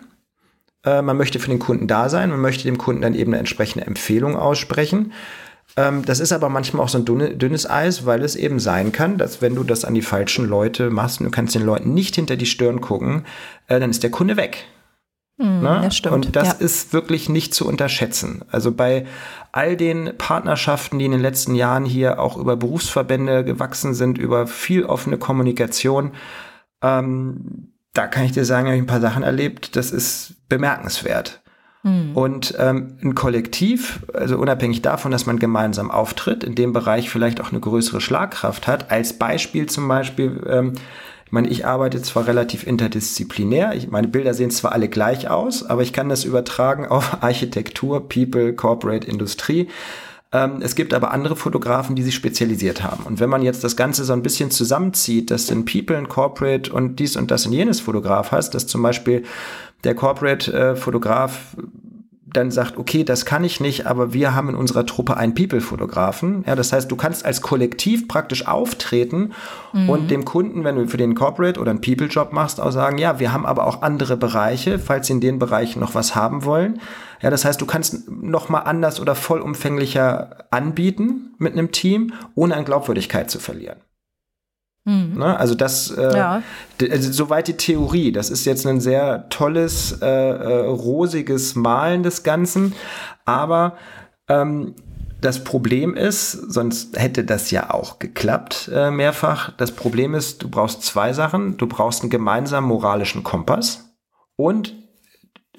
Äh, 0.84 1.02
man 1.02 1.16
möchte 1.16 1.40
für 1.40 1.50
den 1.50 1.58
Kunden 1.58 1.88
da 1.88 2.08
sein, 2.08 2.30
man 2.30 2.40
möchte 2.40 2.64
dem 2.64 2.78
Kunden 2.78 3.02
dann 3.02 3.14
eben 3.14 3.32
eine 3.32 3.40
entsprechende 3.40 3.86
Empfehlung 3.86 4.36
aussprechen. 4.36 5.12
Ähm, 5.76 6.04
das 6.04 6.20
ist 6.20 6.32
aber 6.32 6.48
manchmal 6.48 6.84
auch 6.84 6.88
so 6.88 6.98
ein 6.98 7.04
dünne, 7.04 7.36
dünnes 7.36 7.68
Eis, 7.68 8.06
weil 8.06 8.22
es 8.22 8.36
eben 8.36 8.58
sein 8.58 8.92
kann, 8.92 9.18
dass 9.18 9.42
wenn 9.42 9.54
du 9.54 9.64
das 9.64 9.84
an 9.84 9.94
die 9.94 10.02
falschen 10.02 10.48
Leute 10.48 10.90
machst 10.90 11.20
und 11.20 11.24
du 11.24 11.30
kannst 11.30 11.54
den 11.54 11.64
Leuten 11.64 11.94
nicht 11.94 12.14
hinter 12.14 12.36
die 12.36 12.46
Stirn 12.46 12.80
gucken, 12.80 13.24
äh, 13.66 13.80
dann 13.80 13.90
ist 13.90 14.02
der 14.02 14.10
Kunde 14.10 14.36
weg. 14.36 14.66
Mm, 15.38 15.62
das 15.62 15.96
stimmt. 15.96 16.14
Und 16.14 16.36
das 16.36 16.48
ja. 16.48 16.54
ist 16.54 16.92
wirklich 16.92 17.28
nicht 17.28 17.54
zu 17.54 17.66
unterschätzen. 17.66 18.42
Also 18.50 18.72
bei 18.72 19.06
all 19.52 19.76
den 19.76 20.16
Partnerschaften, 20.16 20.98
die 20.98 21.04
in 21.04 21.12
den 21.12 21.20
letzten 21.20 21.54
Jahren 21.54 21.84
hier 21.84 22.20
auch 22.20 22.36
über 22.36 22.56
Berufsverbände 22.56 23.44
gewachsen 23.44 23.92
sind, 23.92 24.16
über 24.16 24.46
viel 24.46 24.84
offene 24.84 25.18
Kommunikation, 25.18 26.12
ähm, 26.82 27.72
da 27.92 28.06
kann 28.06 28.24
ich 28.24 28.32
dir 28.32 28.44
sagen, 28.44 28.66
habe 28.66 28.76
ich 28.76 28.82
ein 28.82 28.86
paar 28.86 29.00
Sachen 29.00 29.22
erlebt, 29.22 29.76
das 29.76 29.90
ist 29.90 30.34
bemerkenswert. 30.48 31.42
Mhm. 31.86 32.16
Und 32.16 32.54
ähm, 32.58 32.94
ein 33.02 33.14
Kollektiv, 33.14 34.00
also 34.12 34.36
unabhängig 34.38 34.82
davon, 34.82 35.12
dass 35.12 35.24
man 35.24 35.38
gemeinsam 35.38 35.90
auftritt, 35.92 36.42
in 36.42 36.56
dem 36.56 36.72
Bereich 36.72 37.08
vielleicht 37.08 37.40
auch 37.40 37.52
eine 37.52 37.60
größere 37.60 38.00
Schlagkraft 38.00 38.66
hat, 38.66 38.90
als 38.90 39.12
Beispiel 39.12 39.66
zum 39.66 39.86
Beispiel, 39.86 40.44
ähm, 40.48 40.72
ich 41.26 41.32
meine, 41.32 41.48
ich 41.48 41.64
arbeite 41.64 42.02
zwar 42.02 42.26
relativ 42.26 42.66
interdisziplinär, 42.66 43.74
ich, 43.74 43.88
meine 43.88 44.08
Bilder 44.08 44.34
sehen 44.34 44.50
zwar 44.50 44.72
alle 44.72 44.88
gleich 44.88 45.30
aus, 45.30 45.64
aber 45.64 45.82
ich 45.82 45.92
kann 45.92 46.08
das 46.08 46.24
übertragen 46.24 46.86
auf 46.88 47.22
Architektur, 47.22 48.08
People, 48.08 48.52
Corporate, 48.52 49.06
Industrie. 49.06 49.68
Ähm, 50.32 50.60
es 50.60 50.74
gibt 50.74 50.92
aber 50.92 51.12
andere 51.12 51.36
Fotografen, 51.36 51.94
die 51.94 52.02
sich 52.02 52.16
spezialisiert 52.16 52.82
haben. 52.82 53.04
Und 53.04 53.20
wenn 53.20 53.30
man 53.30 53.42
jetzt 53.42 53.62
das 53.62 53.76
Ganze 53.76 54.04
so 54.04 54.12
ein 54.12 54.22
bisschen 54.22 54.50
zusammenzieht, 54.50 55.30
dass 55.30 55.46
du 55.46 55.54
ein 55.54 55.64
People, 55.64 55.96
ein 55.96 56.08
Corporate 56.08 56.72
und 56.72 56.96
dies 56.98 57.16
und 57.16 57.30
das 57.30 57.46
und 57.46 57.52
jenes 57.52 57.78
Fotograf 57.78 58.32
hast, 58.32 58.54
dass 58.56 58.66
zum 58.66 58.82
Beispiel 58.82 59.22
der 59.84 59.94
Corporate-Fotograf 59.94 61.56
äh, 61.58 61.62
dann 62.36 62.50
sagt, 62.50 62.76
okay, 62.76 63.04
das 63.04 63.24
kann 63.24 63.44
ich 63.44 63.60
nicht, 63.60 63.86
aber 63.86 64.12
wir 64.12 64.34
haben 64.34 64.50
in 64.50 64.56
unserer 64.56 64.84
Truppe 64.84 65.16
einen 65.16 65.34
People-Fotografen. 65.34 66.44
Ja, 66.46 66.54
das 66.54 66.72
heißt, 66.72 66.90
du 66.90 66.96
kannst 66.96 67.24
als 67.24 67.40
Kollektiv 67.40 68.08
praktisch 68.08 68.46
auftreten 68.46 69.32
mhm. 69.72 69.88
und 69.88 70.10
dem 70.10 70.24
Kunden, 70.24 70.64
wenn 70.64 70.76
du 70.76 70.86
für 70.86 70.96
den 70.96 71.14
Corporate 71.14 71.58
oder 71.58 71.70
einen 71.70 71.80
People-Job 71.80 72.32
machst, 72.32 72.60
auch 72.60 72.72
sagen, 72.72 72.98
ja, 72.98 73.18
wir 73.20 73.32
haben 73.32 73.46
aber 73.46 73.66
auch 73.66 73.82
andere 73.82 74.16
Bereiche, 74.16 74.78
falls 74.78 75.06
sie 75.06 75.14
in 75.14 75.20
den 75.20 75.38
Bereichen 75.38 75.80
noch 75.80 75.94
was 75.94 76.14
haben 76.14 76.44
wollen. 76.44 76.80
Ja, 77.22 77.30
das 77.30 77.44
heißt, 77.44 77.60
du 77.60 77.66
kannst 77.66 78.10
noch 78.10 78.48
mal 78.48 78.60
anders 78.60 79.00
oder 79.00 79.14
vollumfänglicher 79.14 80.46
anbieten 80.50 81.34
mit 81.38 81.54
einem 81.54 81.72
Team, 81.72 82.12
ohne 82.34 82.56
an 82.56 82.64
Glaubwürdigkeit 82.64 83.30
zu 83.30 83.38
verlieren. 83.38 83.78
Mhm. 84.86 85.18
Ne? 85.18 85.38
Also 85.38 85.54
das, 85.54 85.90
äh, 85.90 86.16
ja. 86.16 86.42
also 86.80 87.12
soweit 87.12 87.48
die 87.48 87.56
Theorie. 87.56 88.12
Das 88.12 88.30
ist 88.30 88.46
jetzt 88.46 88.66
ein 88.66 88.80
sehr 88.80 89.28
tolles, 89.28 90.00
äh, 90.00 90.06
äh, 90.06 90.66
rosiges 90.66 91.54
Malen 91.56 92.02
des 92.02 92.22
Ganzen. 92.22 92.72
Aber 93.24 93.76
ähm, 94.28 94.74
das 95.20 95.42
Problem 95.42 95.94
ist, 95.94 96.32
sonst 96.32 96.98
hätte 96.98 97.24
das 97.24 97.50
ja 97.50 97.70
auch 97.70 97.98
geklappt 97.98 98.70
äh, 98.72 98.90
mehrfach. 98.90 99.50
Das 99.56 99.72
Problem 99.72 100.14
ist, 100.14 100.42
du 100.42 100.48
brauchst 100.48 100.82
zwei 100.82 101.12
Sachen. 101.12 101.56
Du 101.56 101.66
brauchst 101.66 102.02
einen 102.02 102.10
gemeinsamen 102.10 102.68
moralischen 102.68 103.24
Kompass 103.24 103.96
und 104.36 104.74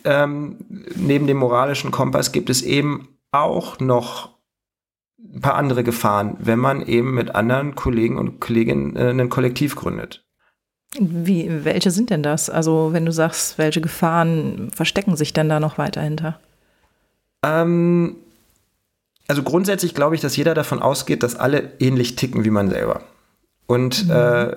ähm, 0.06 0.58
neben 0.96 1.28
dem 1.28 1.38
moralischen 1.38 1.92
Kompass 1.92 2.32
gibt 2.32 2.50
es 2.50 2.62
eben 2.62 3.10
auch 3.32 3.80
noch 3.80 4.37
ein 5.20 5.41
paar 5.41 5.55
andere 5.55 5.84
Gefahren, 5.84 6.38
wenn 6.39 6.59
man 6.59 6.86
eben 6.86 7.13
mit 7.13 7.36
anderen 7.36 7.76
Kollegen 7.76 8.18
und 8.18 8.39
Kolleginnen 8.39 8.95
äh, 8.95 9.09
ein 9.09 9.30
Kollektiv 9.30 9.76
gründet. 9.76 10.24
Wie, 10.99 11.65
welche 11.65 11.91
sind 11.91 12.09
denn 12.09 12.24
das? 12.24 12.49
Also, 12.49 12.93
wenn 12.93 13.05
du 13.05 13.11
sagst, 13.11 13.57
welche 13.57 13.82
Gefahren 13.82 14.72
verstecken 14.74 15.15
sich 15.15 15.34
denn 15.34 15.49
da 15.49 15.59
noch 15.59 15.78
weiter 15.78 16.01
hinter? 16.01 16.39
Ähm, 17.43 18.15
also 19.28 19.43
grundsätzlich 19.43 19.93
glaube 19.93 20.15
ich, 20.15 20.22
dass 20.22 20.38
jeder 20.38 20.53
davon 20.53 20.82
ausgeht, 20.82 21.24
dass 21.24 21.36
alle 21.36 21.72
ähnlich 21.80 22.15
ticken 22.15 22.45
wie 22.45 22.49
man 22.49 22.70
selber. 22.70 23.01
Und 23.68 24.05
mhm. 24.05 24.11
äh, 24.11 24.55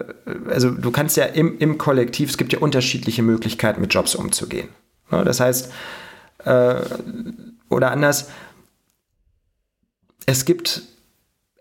also 0.49 0.71
du 0.71 0.91
kannst 0.93 1.17
ja 1.17 1.25
im, 1.25 1.59
im 1.59 1.79
Kollektiv, 1.79 2.31
es 2.31 2.39
gibt 2.39 2.53
ja 2.53 2.61
unterschiedliche 2.61 3.23
Möglichkeiten, 3.23 3.81
mit 3.81 3.93
Jobs 3.93 4.15
umzugehen. 4.15 4.69
Ja, 5.11 5.25
das 5.25 5.41
heißt, 5.41 5.73
äh, 6.45 6.77
oder 7.69 7.91
anders, 7.91 8.31
es 10.27 10.45
gibt 10.45 10.83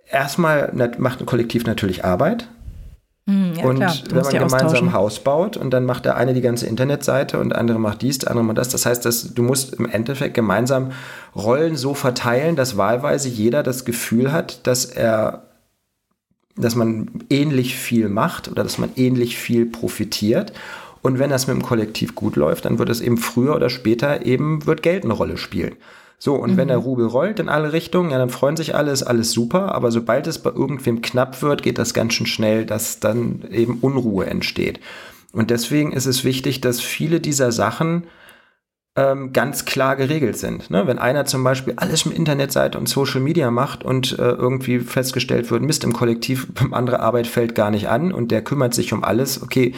erstmal 0.09 0.71
macht 0.97 1.21
ein 1.21 1.25
Kollektiv 1.25 1.65
natürlich 1.65 2.03
Arbeit. 2.05 2.47
Hm, 3.27 3.53
ja, 3.55 3.63
und 3.63 3.75
klar, 3.77 3.95
wenn 4.09 4.23
man 4.23 4.49
gemeinsam 4.49 4.87
ein 4.87 4.93
Haus 4.93 5.19
baut 5.19 5.55
und 5.55 5.71
dann 5.71 5.85
macht 5.85 6.05
der 6.05 6.17
eine 6.17 6.33
die 6.33 6.41
ganze 6.41 6.65
Internetseite 6.65 7.39
und 7.39 7.49
der 7.49 7.59
andere 7.59 7.79
macht 7.79 8.01
dies, 8.01 8.17
der 8.17 8.31
andere 8.31 8.43
macht 8.43 8.57
das. 8.57 8.69
Das 8.69 8.85
heißt, 8.85 9.05
dass 9.05 9.35
du 9.35 9.43
musst 9.43 9.75
im 9.75 9.87
Endeffekt 9.87 10.33
gemeinsam 10.33 10.91
Rollen 11.35 11.75
so 11.75 11.93
verteilen, 11.93 12.55
dass 12.55 12.75
wahlweise 12.75 13.29
jeder 13.29 13.61
das 13.61 13.85
Gefühl 13.85 14.31
hat, 14.31 14.65
dass 14.65 14.85
er, 14.85 15.43
dass 16.55 16.75
man 16.75 17.23
ähnlich 17.29 17.75
viel 17.75 18.09
macht 18.09 18.49
oder 18.49 18.63
dass 18.63 18.79
man 18.79 18.89
ähnlich 18.95 19.37
viel 19.37 19.67
profitiert. 19.67 20.53
Und 21.01 21.19
wenn 21.19 21.29
das 21.29 21.47
mit 21.47 21.55
dem 21.55 21.63
Kollektiv 21.63 22.15
gut 22.15 22.35
läuft, 22.35 22.65
dann 22.65 22.79
wird 22.79 22.89
es 22.89 22.99
eben 22.99 23.17
früher 23.17 23.55
oder 23.55 23.69
später 23.69 24.25
eben, 24.25 24.65
wird 24.65 24.81
Geld 24.81 25.03
eine 25.03 25.13
Rolle 25.13 25.37
spielen. 25.37 25.75
So, 26.21 26.35
und 26.35 26.51
mhm. 26.51 26.57
wenn 26.57 26.67
der 26.67 26.77
Rubel 26.77 27.05
rollt 27.07 27.39
in 27.39 27.47
alle 27.47 27.71
Richtungen, 27.71 28.11
ja, 28.11 28.17
dann 28.17 28.29
freuen 28.29 28.57
sich 28.57 28.75
alle, 28.75 28.91
ist 28.91 29.03
alles 29.03 29.31
super, 29.31 29.73
aber 29.73 29.89
sobald 29.89 30.27
es 30.27 30.37
bei 30.39 30.51
irgendwem 30.51 31.01
knapp 31.01 31.41
wird, 31.41 31.63
geht 31.63 31.77
das 31.77 31.93
ganz 31.93 32.13
schön 32.13 32.27
schnell, 32.27 32.65
dass 32.65 32.99
dann 32.99 33.45
eben 33.49 33.79
Unruhe 33.79 34.25
entsteht. 34.25 34.81
Und 35.31 35.49
deswegen 35.49 35.93
ist 35.93 36.05
es 36.05 36.25
wichtig, 36.25 36.59
dass 36.59 36.81
viele 36.81 37.21
dieser 37.21 37.53
Sachen 37.53 38.07
ähm, 38.95 39.31
ganz 39.31 39.63
klar 39.63 39.95
geregelt 39.95 40.37
sind. 40.37 40.69
Ne? 40.69 40.87
Wenn 40.87 40.99
einer 40.99 41.25
zum 41.25 41.43
Beispiel 41.43 41.75
alles 41.77 42.05
mit 42.05 42.17
Internetseite 42.17 42.77
und 42.77 42.89
Social 42.89 43.21
Media 43.21 43.49
macht 43.49 43.85
und 43.85 44.17
äh, 44.19 44.31
irgendwie 44.31 44.79
festgestellt 44.79 45.49
wird, 45.49 45.61
Mist 45.61 45.85
im 45.85 45.93
Kollektiv, 45.93 46.47
andere 46.71 46.99
Arbeit 46.99 47.27
fällt 47.27 47.55
gar 47.55 47.71
nicht 47.71 47.87
an 47.87 48.11
und 48.11 48.31
der 48.31 48.43
kümmert 48.43 48.73
sich 48.73 48.91
um 48.91 49.03
alles, 49.03 49.41
okay, 49.41 49.73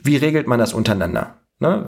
wie 0.00 0.16
regelt 0.16 0.46
man 0.46 0.58
das 0.58 0.74
untereinander? 0.74 1.36
Ne? 1.60 1.86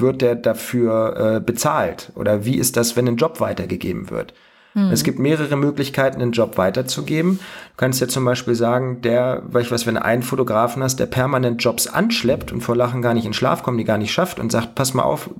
Wird 0.00 0.22
der 0.22 0.34
dafür 0.34 1.36
äh, 1.36 1.40
bezahlt? 1.40 2.12
Oder 2.14 2.44
wie 2.44 2.56
ist 2.56 2.76
das, 2.76 2.96
wenn 2.96 3.08
ein 3.08 3.16
Job 3.16 3.40
weitergegeben 3.40 4.10
wird? 4.10 4.34
Hm. 4.74 4.90
Es 4.90 5.02
gibt 5.02 5.18
mehrere 5.18 5.56
Möglichkeiten, 5.56 6.22
einen 6.22 6.32
Job 6.32 6.56
weiterzugeben. 6.56 7.38
Du 7.38 7.76
kannst 7.76 8.00
ja 8.00 8.08
zum 8.08 8.24
Beispiel 8.24 8.54
sagen, 8.54 9.02
der, 9.02 9.42
weil 9.46 9.62
ich 9.62 9.70
was, 9.70 9.86
wenn 9.86 9.94
du 9.94 10.04
einen 10.04 10.22
Fotografen 10.22 10.82
hast, 10.82 11.00
der 11.00 11.06
permanent 11.06 11.62
Jobs 11.62 11.86
anschleppt 11.86 12.52
und 12.52 12.60
vor 12.60 12.76
Lachen 12.76 13.02
gar 13.02 13.14
nicht 13.14 13.26
in 13.26 13.32
Schlaf 13.32 13.62
kommt, 13.62 13.80
die 13.80 13.84
gar 13.84 13.98
nicht 13.98 14.12
schafft 14.12 14.38
und 14.38 14.52
sagt, 14.52 14.74
pass 14.74 14.94
mal 14.94 15.02
auf, 15.02 15.30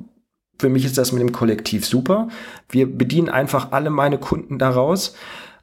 für 0.58 0.68
mich 0.68 0.84
ist 0.84 0.98
das 0.98 1.12
mit 1.12 1.22
dem 1.22 1.32
Kollektiv 1.32 1.86
super. 1.86 2.28
Wir 2.68 2.86
bedienen 2.86 3.28
einfach 3.28 3.72
alle 3.72 3.90
meine 3.90 4.18
Kunden 4.18 4.58
daraus. 4.58 5.14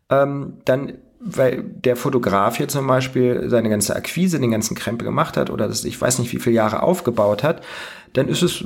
Ähm, 0.09 0.57
dann 0.65 0.93
weil 1.35 1.63
der 1.63 1.95
Fotograf 1.95 2.57
hier 2.57 2.67
zum 2.67 2.87
Beispiel 2.87 3.49
seine 3.49 3.69
ganze 3.69 3.95
Akquise, 3.95 4.39
den 4.39 4.51
ganzen 4.51 4.75
Krempel 4.75 5.05
gemacht 5.05 5.37
hat 5.37 5.49
oder 5.49 5.67
das, 5.67 5.83
ich 5.83 5.99
weiß 5.99 6.19
nicht, 6.19 6.31
wie 6.33 6.39
viele 6.39 6.55
Jahre 6.55 6.83
aufgebaut 6.83 7.43
hat, 7.43 7.61
dann 8.13 8.27
ist 8.27 8.41
es 8.41 8.63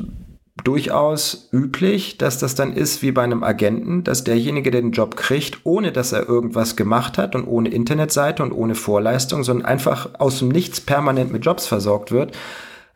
durchaus 0.63 1.49
üblich, 1.51 2.17
dass 2.17 2.37
das 2.37 2.55
dann 2.55 2.73
ist 2.73 3.01
wie 3.01 3.11
bei 3.11 3.23
einem 3.23 3.43
Agenten, 3.43 4.03
dass 4.03 4.23
derjenige 4.23 4.69
den 4.69 4.91
Job 4.91 5.15
kriegt, 5.15 5.59
ohne 5.63 5.91
dass 5.91 6.11
er 6.11 6.27
irgendwas 6.27 6.75
gemacht 6.75 7.17
hat 7.17 7.35
und 7.35 7.45
ohne 7.45 7.69
Internetseite 7.69 8.43
und 8.43 8.51
ohne 8.51 8.75
Vorleistung, 8.75 9.43
sondern 9.43 9.65
einfach 9.65 10.09
aus 10.19 10.39
dem 10.39 10.49
Nichts 10.49 10.81
permanent 10.81 11.31
mit 11.31 11.45
Jobs 11.45 11.67
versorgt 11.67 12.11
wird, 12.11 12.37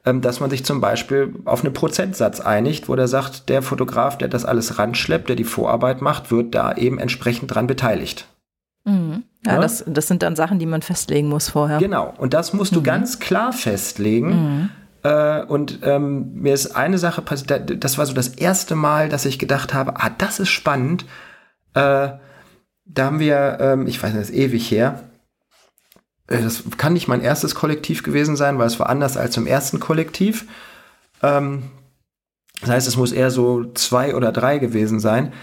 ähm, 0.05 0.21
dass 0.21 0.39
man 0.39 0.49
sich 0.49 0.63
zum 0.63 0.81
Beispiel 0.81 1.33
auf 1.45 1.63
einen 1.63 1.73
Prozentsatz 1.73 2.39
einigt, 2.39 2.87
wo 2.89 2.95
der 2.95 3.07
sagt, 3.07 3.49
der 3.49 3.61
Fotograf, 3.61 4.17
der 4.17 4.27
das 4.27 4.45
alles 4.45 4.77
ranschleppt, 4.77 5.29
der 5.29 5.35
die 5.35 5.43
Vorarbeit 5.43 6.01
macht, 6.01 6.31
wird 6.31 6.53
da 6.53 6.73
eben 6.73 6.99
entsprechend 6.99 7.53
dran 7.53 7.67
beteiligt. 7.67 8.27
Mhm. 8.85 9.23
Ja, 9.45 9.53
ja? 9.53 9.61
Das, 9.61 9.83
das 9.87 10.07
sind 10.07 10.23
dann 10.23 10.35
Sachen, 10.35 10.59
die 10.59 10.65
man 10.65 10.81
festlegen 10.81 11.29
muss 11.29 11.49
vorher. 11.49 11.77
Genau, 11.77 12.13
und 12.17 12.33
das 12.33 12.53
musst 12.53 12.75
du 12.75 12.79
mhm. 12.79 12.85
ganz 12.85 13.19
klar 13.19 13.53
festlegen. 13.53 14.29
Mhm. 14.29 14.69
Äh, 15.03 15.43
und 15.43 15.79
ähm, 15.83 16.33
mir 16.33 16.53
ist 16.53 16.75
eine 16.75 16.97
Sache 16.97 17.21
passiert, 17.21 17.83
das 17.83 17.97
war 17.97 18.05
so 18.05 18.13
das 18.13 18.29
erste 18.29 18.75
Mal, 18.75 19.09
dass 19.09 19.25
ich 19.25 19.37
gedacht 19.39 19.73
habe, 19.73 19.97
ah, 19.97 20.09
das 20.17 20.39
ist 20.39 20.49
spannend. 20.49 21.05
Äh, 21.73 22.09
da 22.87 23.05
haben 23.05 23.19
wir, 23.19 23.57
ähm, 23.59 23.87
ich 23.87 24.01
weiß 24.01 24.13
nicht, 24.13 24.21
das 24.21 24.29
ist 24.29 24.35
ewig 24.35 24.69
her, 24.71 25.03
äh, 26.27 26.41
das 26.41 26.63
kann 26.77 26.93
nicht 26.93 27.07
mein 27.07 27.21
erstes 27.21 27.55
Kollektiv 27.55 28.03
gewesen 28.03 28.35
sein, 28.35 28.57
weil 28.57 28.67
es 28.67 28.79
war 28.79 28.89
anders 28.89 29.17
als 29.17 29.37
im 29.37 29.47
ersten 29.47 29.79
Kollektiv. 29.79 30.47
Ähm, 31.21 31.63
das 32.61 32.69
heißt, 32.69 32.87
es 32.87 32.97
muss 32.97 33.11
eher 33.11 33.31
so 33.31 33.65
zwei 33.73 34.15
oder 34.15 34.31
drei 34.31 34.57
gewesen 34.57 34.99
sein. 34.99 35.33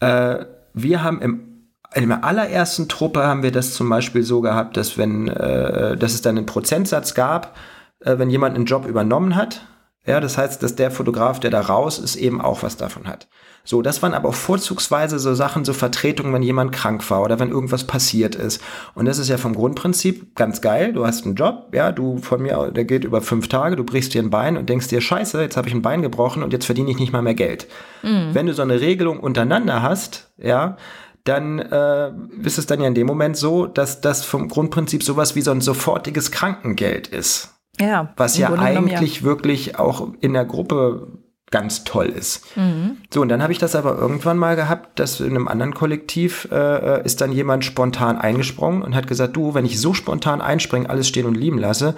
Äh, 0.00 0.46
wir 0.74 1.02
haben 1.04 1.20
im 1.20 1.51
in 1.94 2.08
der 2.08 2.24
allerersten 2.24 2.88
Truppe 2.88 3.24
haben 3.24 3.42
wir 3.42 3.52
das 3.52 3.74
zum 3.74 3.88
Beispiel 3.88 4.22
so 4.22 4.40
gehabt, 4.40 4.76
dass 4.76 4.98
wenn, 4.98 5.28
äh, 5.28 5.96
dass 5.96 6.14
es 6.14 6.22
dann 6.22 6.36
einen 6.36 6.46
Prozentsatz 6.46 7.14
gab, 7.14 7.56
äh, 8.00 8.18
wenn 8.18 8.30
jemand 8.30 8.56
einen 8.56 8.66
Job 8.66 8.86
übernommen 8.86 9.36
hat. 9.36 9.66
Ja, 10.04 10.18
das 10.18 10.36
heißt, 10.36 10.62
dass 10.62 10.74
der 10.74 10.90
Fotograf, 10.90 11.38
der 11.38 11.50
da 11.50 11.60
raus 11.60 11.98
ist, 11.98 12.16
eben 12.16 12.40
auch 12.40 12.64
was 12.64 12.76
davon 12.76 13.06
hat. 13.06 13.28
So, 13.64 13.80
das 13.80 14.02
waren 14.02 14.14
aber 14.14 14.30
auch 14.30 14.34
vorzugsweise 14.34 15.20
so 15.20 15.34
Sachen, 15.34 15.64
so 15.64 15.72
Vertretungen, 15.72 16.34
wenn 16.34 16.42
jemand 16.42 16.72
krank 16.72 17.08
war 17.10 17.22
oder 17.22 17.38
wenn 17.38 17.50
irgendwas 17.50 17.86
passiert 17.86 18.34
ist. 18.34 18.60
Und 18.94 19.04
das 19.04 19.18
ist 19.18 19.28
ja 19.28 19.38
vom 19.38 19.54
Grundprinzip 19.54 20.34
ganz 20.34 20.60
geil. 20.60 20.92
Du 20.92 21.06
hast 21.06 21.24
einen 21.24 21.36
Job, 21.36 21.68
ja, 21.72 21.92
du 21.92 22.18
von 22.18 22.42
mir, 22.42 22.72
der 22.74 22.84
geht 22.84 23.04
über 23.04 23.22
fünf 23.22 23.46
Tage, 23.46 23.76
du 23.76 23.84
brichst 23.84 24.14
dir 24.14 24.22
ein 24.22 24.30
Bein 24.30 24.56
und 24.56 24.68
denkst 24.68 24.88
dir, 24.88 25.00
scheiße, 25.00 25.40
jetzt 25.40 25.56
habe 25.56 25.68
ich 25.68 25.74
ein 25.74 25.82
Bein 25.82 26.02
gebrochen 26.02 26.42
und 26.42 26.52
jetzt 26.52 26.66
verdiene 26.66 26.90
ich 26.90 26.98
nicht 26.98 27.12
mal 27.12 27.22
mehr 27.22 27.34
Geld. 27.34 27.68
Mhm. 28.02 28.30
Wenn 28.32 28.46
du 28.46 28.54
so 28.54 28.62
eine 28.62 28.80
Regelung 28.80 29.20
untereinander 29.20 29.82
hast, 29.82 30.32
ja, 30.38 30.76
dann 31.24 31.58
äh, 31.58 32.12
ist 32.42 32.58
es 32.58 32.66
dann 32.66 32.80
ja 32.80 32.88
in 32.88 32.94
dem 32.94 33.06
Moment 33.06 33.36
so, 33.36 33.66
dass 33.66 34.00
das 34.00 34.24
vom 34.24 34.48
Grundprinzip 34.48 35.02
sowas 35.02 35.36
wie 35.36 35.42
so 35.42 35.50
ein 35.50 35.60
sofortiges 35.60 36.30
Krankengeld 36.30 37.06
ist. 37.06 37.54
Ja. 37.80 38.12
Was 38.16 38.36
ja 38.36 38.52
eigentlich 38.52 39.20
ja. 39.20 39.22
wirklich 39.22 39.78
auch 39.78 40.08
in 40.20 40.32
der 40.32 40.44
Gruppe 40.44 41.08
ganz 41.50 41.84
toll 41.84 42.06
ist. 42.06 42.56
Mhm. 42.56 42.96
So, 43.12 43.20
und 43.20 43.28
dann 43.28 43.42
habe 43.42 43.52
ich 43.52 43.58
das 43.58 43.76
aber 43.76 43.96
irgendwann 43.96 44.38
mal 44.38 44.56
gehabt, 44.56 44.98
dass 44.98 45.20
in 45.20 45.30
einem 45.30 45.48
anderen 45.48 45.74
Kollektiv 45.74 46.48
äh, 46.50 46.56
äh 46.56 47.04
ist 47.04 47.20
dann 47.20 47.30
jemand 47.30 47.64
spontan 47.64 48.18
eingesprungen 48.18 48.82
und 48.82 48.94
hat 48.94 49.06
gesagt, 49.06 49.36
du, 49.36 49.54
wenn 49.54 49.66
ich 49.66 49.80
so 49.80 49.94
spontan 49.94 50.40
einspringe, 50.40 50.88
alles 50.88 51.08
stehen 51.08 51.26
und 51.26 51.36
lieben 51.36 51.58
lasse, 51.58 51.94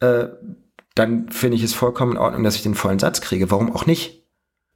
äh, 0.00 0.26
dann 0.94 1.30
finde 1.30 1.56
ich 1.56 1.62
es 1.62 1.74
vollkommen 1.74 2.12
in 2.12 2.18
Ordnung, 2.18 2.44
dass 2.44 2.56
ich 2.56 2.62
den 2.62 2.74
vollen 2.74 2.98
Satz 2.98 3.20
kriege. 3.20 3.50
Warum 3.50 3.74
auch 3.74 3.86
nicht? 3.86 4.17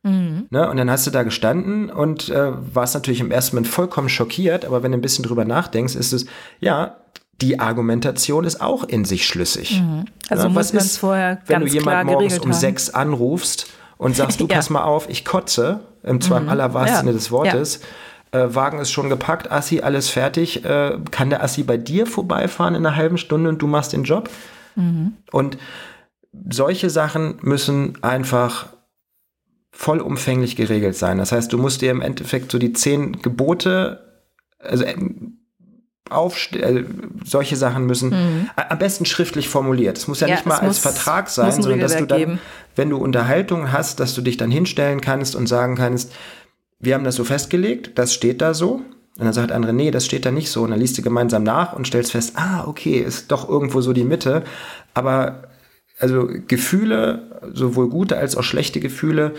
Mhm. 0.02 0.46
Ne? 0.50 0.68
Und 0.68 0.76
dann 0.76 0.90
hast 0.90 1.06
du 1.06 1.10
da 1.10 1.22
gestanden 1.22 1.90
und 1.90 2.28
äh, 2.28 2.52
warst 2.74 2.94
natürlich 2.94 3.20
im 3.20 3.30
ersten 3.30 3.56
Moment 3.56 3.72
vollkommen 3.72 4.08
schockiert, 4.08 4.64
aber 4.64 4.82
wenn 4.82 4.92
du 4.92 4.98
ein 4.98 5.02
bisschen 5.02 5.24
drüber 5.24 5.44
nachdenkst, 5.44 5.94
ist 5.94 6.12
es, 6.12 6.26
ja, 6.60 6.96
die 7.40 7.60
Argumentation 7.60 8.44
ist 8.44 8.60
auch 8.60 8.84
in 8.84 9.04
sich 9.04 9.26
schlüssig. 9.26 9.80
Mhm. 9.80 10.04
Also 10.28 10.48
ja, 10.48 10.54
was 10.54 10.70
ist, 10.70 10.98
vorher 10.98 11.40
wenn 11.46 11.60
du 11.60 11.66
jemand 11.66 12.06
morgens 12.06 12.38
um 12.38 12.52
haben. 12.52 12.52
sechs 12.52 12.90
anrufst 12.90 13.66
und 13.96 14.16
sagst, 14.16 14.40
du 14.40 14.46
ja. 14.50 14.56
pass 14.56 14.70
mal 14.70 14.82
auf, 14.82 15.08
ich 15.08 15.24
kotze, 15.24 15.80
im 16.02 16.20
zwar 16.20 16.38
im 16.38 16.44
mhm. 16.44 16.50
allerwahrsten 16.50 17.00
Sinne 17.00 17.12
des 17.12 17.30
Wortes, 17.30 17.80
äh, 18.32 18.54
Wagen 18.54 18.78
ist 18.78 18.90
schon 18.90 19.08
gepackt, 19.08 19.52
Assi, 19.52 19.80
alles 19.80 20.08
fertig, 20.08 20.64
äh, 20.64 20.98
kann 21.10 21.30
der 21.30 21.42
Assi 21.42 21.62
bei 21.62 21.76
dir 21.76 22.06
vorbeifahren 22.06 22.74
in 22.74 22.86
einer 22.86 22.96
halben 22.96 23.18
Stunde 23.18 23.48
und 23.48 23.60
du 23.60 23.66
machst 23.66 23.92
den 23.92 24.04
Job? 24.04 24.30
Mhm. 24.74 25.14
Und 25.30 25.58
solche 26.48 26.90
Sachen 26.90 27.38
müssen 27.42 28.02
einfach 28.02 28.68
vollumfänglich 29.72 30.54
geregelt 30.54 30.96
sein. 30.96 31.18
Das 31.18 31.32
heißt, 31.32 31.52
du 31.52 31.58
musst 31.58 31.80
dir 31.80 31.90
im 31.90 32.02
Endeffekt 32.02 32.52
so 32.52 32.58
die 32.58 32.72
zehn 32.72 33.20
Gebote, 33.22 34.22
also 34.58 34.84
äh, 34.84 34.94
aufstellen, 36.10 36.76
äh, 36.76 37.24
solche 37.24 37.56
Sachen 37.56 37.86
müssen 37.86 38.10
mhm. 38.10 38.50
am 38.54 38.78
besten 38.78 39.06
schriftlich 39.06 39.48
formuliert. 39.48 39.96
Es 39.96 40.08
muss 40.08 40.20
ja, 40.20 40.28
ja 40.28 40.34
nicht 40.34 40.46
mal 40.46 40.58
als 40.58 40.78
Vertrag 40.78 41.30
sein, 41.30 41.50
sondern 41.50 41.80
dass 41.80 41.96
du 41.96 42.06
dann, 42.06 42.18
geben. 42.18 42.38
wenn 42.76 42.90
du 42.90 42.98
Unterhaltungen 42.98 43.72
hast, 43.72 43.98
dass 43.98 44.14
du 44.14 44.20
dich 44.20 44.36
dann 44.36 44.50
hinstellen 44.50 45.00
kannst 45.00 45.34
und 45.34 45.46
sagen 45.46 45.74
kannst, 45.74 46.12
wir 46.78 46.94
haben 46.94 47.04
das 47.04 47.16
so 47.16 47.24
festgelegt, 47.24 47.92
das 47.94 48.12
steht 48.12 48.42
da 48.42 48.54
so. 48.54 48.82
Und 49.18 49.26
dann 49.26 49.32
sagt 49.32 49.50
der 49.50 49.56
andere, 49.56 49.72
nee, 49.72 49.90
das 49.90 50.06
steht 50.06 50.24
da 50.24 50.30
nicht 50.30 50.50
so. 50.50 50.62
Und 50.62 50.70
dann 50.70 50.80
liest 50.80 50.96
du 50.96 51.02
gemeinsam 51.02 51.42
nach 51.42 51.74
und 51.74 51.86
stellst 51.86 52.12
fest, 52.12 52.32
ah, 52.36 52.64
okay, 52.66 52.98
ist 52.98 53.30
doch 53.30 53.48
irgendwo 53.48 53.80
so 53.80 53.92
die 53.92 54.04
Mitte. 54.04 54.42
Aber 54.94 55.48
also 55.98 56.28
Gefühle, 56.48 57.40
sowohl 57.52 57.88
gute 57.88 58.16
als 58.16 58.36
auch 58.36 58.42
schlechte 58.42 58.80
Gefühle, 58.80 59.34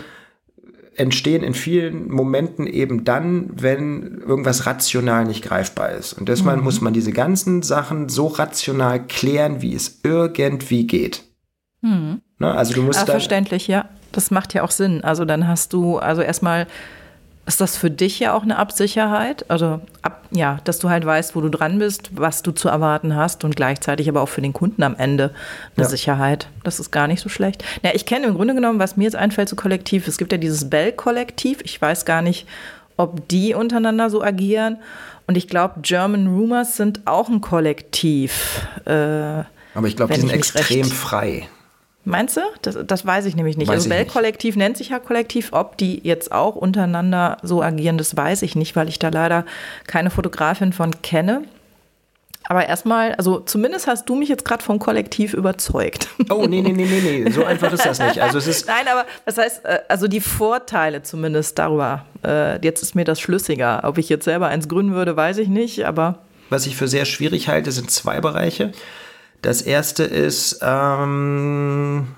entstehen 0.96 1.42
in 1.42 1.54
vielen 1.54 2.10
Momenten 2.10 2.66
eben 2.66 3.04
dann, 3.04 3.50
wenn 3.54 4.22
irgendwas 4.26 4.66
rational 4.66 5.24
nicht 5.24 5.42
greifbar 5.44 5.90
ist. 5.90 6.12
Und 6.12 6.28
deshalb 6.28 6.58
mhm. 6.58 6.64
muss 6.64 6.80
man 6.80 6.92
diese 6.92 7.12
ganzen 7.12 7.62
Sachen 7.62 8.08
so 8.08 8.28
rational 8.28 9.04
klären, 9.06 9.62
wie 9.62 9.74
es 9.74 10.00
irgendwie 10.02 10.86
geht. 10.86 11.24
Mhm. 11.82 12.20
Ne? 12.38 12.52
Also 12.52 12.74
du 12.74 12.82
musst. 12.82 13.00
Ah, 13.00 13.06
verständlich, 13.06 13.68
ja. 13.68 13.88
Das 14.12 14.30
macht 14.30 14.54
ja 14.54 14.62
auch 14.62 14.70
Sinn. 14.70 15.02
Also 15.02 15.24
dann 15.24 15.48
hast 15.48 15.72
du, 15.72 15.98
also 15.98 16.22
erstmal 16.22 16.66
ist 17.46 17.60
das 17.60 17.76
für 17.76 17.90
dich 17.90 18.20
ja 18.20 18.32
auch 18.32 18.42
eine 18.42 18.56
Absicherheit? 18.56 19.44
Also, 19.50 19.80
ab, 20.02 20.24
ja, 20.30 20.58
dass 20.64 20.78
du 20.78 20.88
halt 20.88 21.04
weißt, 21.04 21.36
wo 21.36 21.42
du 21.42 21.50
dran 21.50 21.78
bist, 21.78 22.10
was 22.12 22.42
du 22.42 22.52
zu 22.52 22.68
erwarten 22.68 23.14
hast 23.14 23.44
und 23.44 23.54
gleichzeitig 23.54 24.08
aber 24.08 24.22
auch 24.22 24.28
für 24.28 24.40
den 24.40 24.54
Kunden 24.54 24.82
am 24.82 24.96
Ende 24.96 25.34
eine 25.76 25.84
ja. 25.84 25.90
Sicherheit. 25.90 26.48
Das 26.62 26.80
ist 26.80 26.90
gar 26.90 27.06
nicht 27.06 27.20
so 27.20 27.28
schlecht. 27.28 27.62
Ja, 27.82 27.90
ich 27.94 28.06
kenne 28.06 28.26
im 28.26 28.34
Grunde 28.34 28.54
genommen, 28.54 28.78
was 28.78 28.96
mir 28.96 29.04
jetzt 29.04 29.16
einfällt, 29.16 29.50
so 29.50 29.56
Kollektiv. 29.56 30.08
Es 30.08 30.16
gibt 30.16 30.32
ja 30.32 30.38
dieses 30.38 30.70
Bell-Kollektiv. 30.70 31.58
Ich 31.64 31.80
weiß 31.80 32.06
gar 32.06 32.22
nicht, 32.22 32.46
ob 32.96 33.28
die 33.28 33.54
untereinander 33.54 34.08
so 34.08 34.22
agieren. 34.22 34.78
Und 35.26 35.36
ich 35.36 35.48
glaube, 35.48 35.80
German 35.82 36.26
Rumors 36.26 36.76
sind 36.76 37.00
auch 37.06 37.28
ein 37.28 37.40
Kollektiv. 37.42 38.66
Äh, 38.86 38.90
aber 39.74 39.86
ich 39.86 39.96
glaube, 39.96 40.14
die 40.14 40.20
sind 40.20 40.32
extrem 40.32 40.84
frei. 40.84 41.48
Meinst 42.04 42.36
du? 42.36 42.40
Das, 42.62 42.76
das 42.86 43.06
weiß 43.06 43.24
ich 43.24 43.34
nämlich 43.34 43.56
nicht. 43.56 43.68
Weiß 43.68 43.76
also 43.76 43.90
Weltkollektiv 43.90 44.56
nennt 44.56 44.76
sich 44.76 44.90
ja 44.90 44.98
Kollektiv. 44.98 45.50
Ob 45.52 45.78
die 45.78 46.00
jetzt 46.02 46.32
auch 46.32 46.54
untereinander 46.54 47.38
so 47.42 47.62
agieren, 47.62 47.96
das 47.96 48.16
weiß 48.16 48.42
ich 48.42 48.56
nicht, 48.56 48.76
weil 48.76 48.88
ich 48.88 48.98
da 48.98 49.08
leider 49.08 49.46
keine 49.86 50.10
Fotografin 50.10 50.72
von 50.72 51.00
kenne. 51.02 51.44
Aber 52.46 52.66
erstmal, 52.66 53.14
also 53.14 53.40
zumindest 53.40 53.86
hast 53.86 54.06
du 54.06 54.14
mich 54.14 54.28
jetzt 54.28 54.44
gerade 54.44 54.62
vom 54.62 54.78
Kollektiv 54.78 55.32
überzeugt. 55.32 56.08
Oh, 56.28 56.44
nee, 56.46 56.60
nee, 56.60 56.72
nee, 56.72 56.84
nee, 56.84 57.22
nee, 57.24 57.30
so 57.30 57.42
einfach 57.42 57.72
ist 57.72 57.86
das 57.86 57.98
nicht. 57.98 58.20
Also 58.20 58.36
es 58.36 58.46
ist 58.46 58.66
Nein, 58.68 58.86
aber 58.86 59.06
das 59.24 59.38
heißt, 59.38 59.64
äh, 59.64 59.78
also 59.88 60.08
die 60.08 60.20
Vorteile 60.20 61.02
zumindest 61.02 61.58
darüber. 61.58 62.04
Äh, 62.22 62.62
jetzt 62.62 62.82
ist 62.82 62.94
mir 62.94 63.04
das 63.04 63.18
schlüssiger. 63.18 63.80
Ob 63.84 63.96
ich 63.96 64.10
jetzt 64.10 64.24
selber 64.24 64.48
eins 64.48 64.68
gründen 64.68 64.92
würde, 64.92 65.16
weiß 65.16 65.38
ich 65.38 65.48
nicht, 65.48 65.86
aber. 65.86 66.18
Was 66.50 66.66
ich 66.66 66.76
für 66.76 66.86
sehr 66.86 67.06
schwierig 67.06 67.48
halte, 67.48 67.72
sind 67.72 67.90
zwei 67.90 68.20
Bereiche. 68.20 68.72
Das 69.44 69.60
erste 69.60 70.04
ist, 70.04 70.60
ähm, 70.62 72.08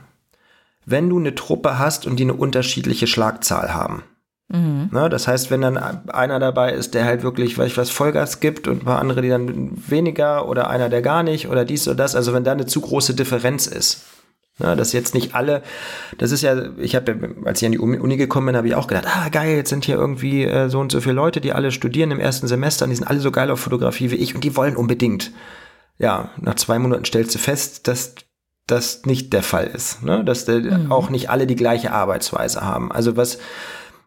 wenn 0.85 1.09
du 1.09 1.19
eine 1.19 1.35
Truppe 1.35 1.77
hast 1.77 2.07
und 2.07 2.21
die 2.21 2.23
eine 2.23 2.35
unterschiedliche 2.35 3.09
Schlagzahl 3.09 3.75
haben. 3.75 4.05
Mhm. 4.47 4.91
Na, 4.93 5.09
das 5.09 5.27
heißt, 5.27 5.51
wenn 5.51 5.61
dann 5.61 5.77
einer 5.77 6.39
dabei 6.39 6.73
ist, 6.73 6.95
der 6.95 7.05
halt 7.05 7.25
wirklich, 7.25 7.59
weiß 7.59 7.67
ich 7.67 7.77
was, 7.77 7.91
Vollgas 7.91 8.39
gibt 8.39 8.69
und 8.69 8.83
ein 8.83 8.85
paar 8.85 9.01
andere, 9.01 9.23
die 9.23 9.29
dann 9.29 9.73
weniger 9.89 10.49
oder 10.49 10.71
einer, 10.71 10.89
der 10.89 11.03
gar 11.03 11.25
nicht 11.25 11.49
oder 11.49 11.65
dies 11.65 11.89
oder 11.89 11.97
das, 11.97 12.15
also 12.15 12.33
wenn 12.33 12.45
da 12.45 12.53
eine 12.53 12.67
zu 12.67 12.81
große 12.81 13.15
Differenz 13.15 13.67
ist. 13.67 14.05
Na, 14.61 14.77
dass 14.77 14.93
jetzt 14.93 15.13
nicht 15.13 15.35
alle, 15.35 15.63
das 16.19 16.31
ist 16.31 16.43
ja, 16.43 16.77
ich 16.79 16.95
habe, 16.95 17.35
als 17.45 17.61
ich 17.61 17.67
an 17.67 17.73
die 17.73 17.81
Uni 17.81 18.17
gekommen 18.17 18.47
bin, 18.47 18.57
habe 18.57 18.69
ich 18.69 18.77
auch 18.77 18.87
gedacht, 18.87 19.09
ah 19.09 19.31
geil, 19.31 19.57
jetzt 19.57 19.71
sind 19.71 19.85
hier 19.85 19.97
irgendwie 19.97 20.45
äh, 20.45 20.69
so 20.69 20.79
und 20.79 20.93
so 20.93 21.01
viele 21.01 21.17
Leute, 21.17 21.41
die 21.41 21.53
alle 21.53 21.73
studieren 21.73 22.13
im 22.13 22.21
ersten 22.21 22.47
Semester 22.47 22.85
und 22.85 22.91
die 22.91 22.97
sind 22.97 23.09
alle 23.09 23.19
so 23.19 23.33
geil 23.33 23.51
auf 23.51 23.59
Fotografie 23.59 24.13
wie 24.13 24.17
ich 24.17 24.37
und 24.37 24.45
die 24.45 24.55
wollen 24.55 24.77
unbedingt 24.77 25.33
ja, 25.99 26.31
nach 26.41 26.55
zwei 26.55 26.79
Monaten 26.79 27.05
stellst 27.05 27.35
du 27.35 27.39
fest, 27.39 27.89
dass 27.89 28.15
das 28.67 29.05
nicht 29.05 29.33
der 29.33 29.43
Fall 29.43 29.69
ist, 29.69 30.03
ne? 30.03 30.25
dass 30.25 30.47
mhm. 30.49 30.91
auch 30.91 31.09
nicht 31.09 31.31
alle 31.31 31.47
die 31.47 31.57
gleiche 31.57 31.93
Arbeitsweise 31.93 32.63
haben. 32.63 32.91
Also 32.91 33.17
was 33.17 33.39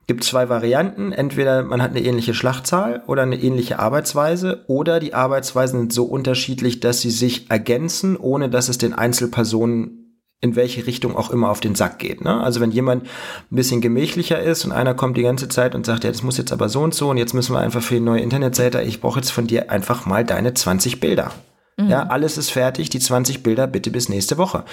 gibt 0.10 0.24
zwei 0.24 0.50
Varianten. 0.50 1.12
Entweder 1.12 1.62
man 1.62 1.84
hat 1.84 1.92
eine 1.92 2.02
ähnliche 2.02 2.34
Schlachtzahl 2.34 3.04
oder 3.06 3.22
eine 3.22 3.40
ähnliche 3.40 3.78
Arbeitsweise 3.78 4.64
oder 4.66 5.00
die 5.00 5.14
Arbeitsweisen 5.14 5.82
sind 5.82 5.94
so 5.94 6.06
unterschiedlich, 6.06 6.80
dass 6.80 7.00
sie 7.02 7.12
sich 7.12 7.52
ergänzen, 7.52 8.18
ohne 8.18 8.50
dass 8.50 8.70
es 8.70 8.80
den 8.80 8.96
Einzelpersonen 8.96 10.00
in 10.42 10.56
welche 10.56 10.88
Richtung 10.88 11.16
auch 11.16 11.30
immer 11.30 11.52
auf 11.52 11.60
den 11.60 11.76
Sack 11.76 12.00
geht. 12.00 12.24
Ne? 12.24 12.42
Also 12.42 12.60
wenn 12.60 12.72
jemand 12.72 13.04
ein 13.04 13.56
bisschen 13.56 13.82
gemächlicher 13.82 14.42
ist 14.42 14.66
und 14.66 14.72
einer 14.72 14.96
kommt 14.96 15.16
die 15.16 15.22
ganze 15.22 15.48
Zeit 15.48 15.76
und 15.76 15.86
sagt, 15.86 16.04
ja, 16.04 16.10
das 16.10 16.24
muss 16.24 16.40
jetzt 16.40 16.52
aber 16.52 16.70
so 16.70 16.82
und 16.82 16.96
so 16.96 17.12
und 17.12 17.18
jetzt 17.18 17.36
müssen 17.36 17.54
wir 17.54 17.60
einfach 17.60 17.84
für 17.84 17.94
die 17.94 18.00
neue 18.00 18.22
Internetseite, 18.22 18.82
ich 18.82 19.02
brauche 19.02 19.20
jetzt 19.20 19.30
von 19.30 19.46
dir 19.46 19.70
einfach 19.70 20.08
mal 20.08 20.26
deine 20.26 20.56
20 20.56 21.00
Bilder. 21.00 21.32
Mhm. 21.80 21.90
Ja, 21.90 22.08
alles 22.08 22.38
ist 22.38 22.52
fertig, 22.52 22.90
die 22.90 23.00
20 23.00 23.42
Bilder 23.42 23.66
bitte 23.66 23.90
bis 23.90 24.10
nächste 24.10 24.38
Woche. 24.38 24.64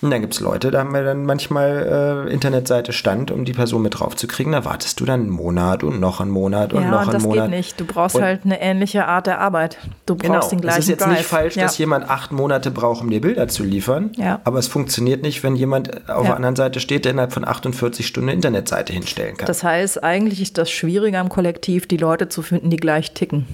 Und 0.00 0.10
dann 0.10 0.22
gibt 0.22 0.34
es 0.34 0.40
Leute, 0.40 0.70
da 0.70 0.80
haben 0.80 0.94
wir 0.94 1.04
dann 1.04 1.26
manchmal 1.26 2.26
äh, 2.26 2.32
Internetseite 2.32 2.92
Stand, 2.92 3.30
um 3.30 3.44
die 3.44 3.52
Person 3.52 3.82
mit 3.82 4.00
drauf 4.00 4.16
zu 4.16 4.26
kriegen. 4.26 4.52
Da 4.52 4.64
wartest 4.64 4.98
du 5.00 5.04
dann 5.04 5.20
einen 5.20 5.30
Monat 5.30 5.84
und 5.84 6.00
noch 6.00 6.20
einen 6.20 6.30
Monat 6.30 6.72
und 6.72 6.82
ja, 6.82 6.90
noch 6.90 7.08
einen 7.08 7.22
Monat. 7.22 7.36
Ja, 7.36 7.42
das 7.42 7.50
geht 7.50 7.56
nicht. 7.58 7.80
Du 7.80 7.84
brauchst 7.84 8.16
und 8.16 8.22
halt 8.22 8.40
eine 8.44 8.60
ähnliche 8.60 9.06
Art 9.06 9.26
der 9.26 9.40
Arbeit. 9.40 9.76
Du 10.06 10.14
brauchst 10.14 10.30
genau. 10.30 10.48
den 10.48 10.60
gleichen 10.62 10.78
Es 10.78 10.84
ist 10.84 10.90
jetzt 10.90 11.04
Drive. 11.04 11.18
nicht 11.18 11.26
falsch, 11.26 11.56
ja. 11.56 11.64
dass 11.64 11.76
jemand 11.76 12.08
acht 12.08 12.32
Monate 12.32 12.70
braucht, 12.70 13.02
um 13.02 13.10
dir 13.10 13.20
Bilder 13.20 13.46
zu 13.48 13.62
liefern. 13.62 14.12
Ja. 14.16 14.40
Aber 14.44 14.58
es 14.58 14.66
funktioniert 14.66 15.22
nicht, 15.22 15.42
wenn 15.42 15.56
jemand 15.56 16.08
auf 16.08 16.26
der 16.26 16.36
anderen 16.36 16.56
Seite 16.56 16.80
steht, 16.80 17.04
der 17.04 17.12
innerhalb 17.12 17.34
von 17.34 17.46
48 17.46 18.06
Stunden 18.06 18.30
eine 18.30 18.36
Internetseite 18.36 18.94
hinstellen 18.94 19.36
kann. 19.36 19.46
Das 19.46 19.62
heißt, 19.62 20.02
eigentlich 20.02 20.40
ist 20.40 20.56
das 20.56 20.70
Schwierige 20.70 21.18
am 21.18 21.28
Kollektiv, 21.28 21.86
die 21.86 21.98
Leute 21.98 22.30
zu 22.30 22.40
finden, 22.40 22.70
die 22.70 22.78
gleich 22.78 23.12
ticken. 23.12 23.46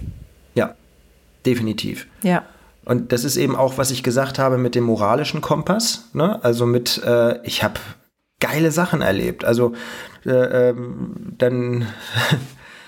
Ja, 0.55 0.75
definitiv. 1.45 2.07
Ja. 2.23 2.45
Und 2.85 3.13
das 3.13 3.25
ist 3.25 3.37
eben 3.37 3.57
auch, 3.57 3.79
was 3.79 3.91
ich 3.91 4.03
gesagt 4.03 4.39
habe 4.39 4.59
mit 4.59 4.75
dem 4.75 4.85
moralischen 4.85 5.41
Kompass. 5.41 6.09
Ne? 6.13 6.43
Also 6.43 6.67
mit, 6.67 7.03
äh, 7.05 7.45
ich 7.45 7.63
habe 7.63 7.81
geile 8.41 8.73
Sachen 8.73 9.03
erlebt. 9.03 9.45
Also 9.45 9.75
äh, 10.25 10.69
ähm, 10.71 11.35
dann, 11.39 11.87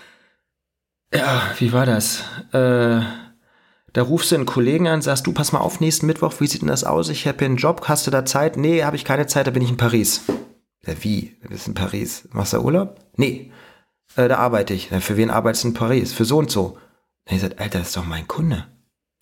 ja, 1.15 1.43
wie 1.59 1.73
war 1.73 1.87
das? 1.87 2.25
Äh, 2.53 3.01
da 3.93 4.03
rufst 4.03 4.31
du 4.31 4.37
einen 4.37 4.47
Kollegen 4.47 4.89
an, 4.89 5.03
sagst 5.03 5.27
du, 5.27 5.33
pass 5.33 5.53
mal 5.53 5.61
auf, 5.61 5.81
nächsten 5.81 6.07
Mittwoch, 6.07 6.33
wie 6.39 6.47
sieht 6.47 6.63
denn 6.63 6.69
das 6.69 6.85
aus? 6.85 7.11
Ich 7.11 7.27
habe 7.27 7.39
hier 7.39 7.47
einen 7.47 7.57
Job, 7.57 7.83
hast 7.89 8.07
du 8.07 8.11
da 8.11 8.25
Zeit? 8.25 8.57
Nee, 8.57 8.85
habe 8.85 8.97
ich 8.97 9.05
keine 9.05 9.27
Zeit, 9.27 9.47
da 9.47 9.51
bin 9.51 9.63
ich 9.63 9.71
in 9.71 9.77
Paris. 9.77 10.23
Ja, 10.87 10.95
wie? 11.01 11.37
Du 11.43 11.51
bist 11.51 11.69
in 11.69 11.75
Paris. 11.75 12.29
Machst 12.33 12.55
du 12.55 12.61
Urlaub? 12.61 12.99
Nee, 13.17 13.53
äh, 14.17 14.29
da 14.29 14.39
arbeite 14.39 14.73
ich. 14.73 14.89
Für 14.89 15.17
wen 15.17 15.31
arbeitest 15.31 15.65
du 15.65 15.69
in 15.69 15.75
Paris? 15.75 16.13
Für 16.13 16.25
so 16.25 16.39
und 16.39 16.51
so. 16.51 16.79
Und 17.29 17.37
ich 17.37 17.41
sag, 17.41 17.61
Alter, 17.61 17.79
das 17.79 17.89
ist 17.89 17.97
doch 17.97 18.07
mein 18.07 18.27
Kunde. 18.27 18.67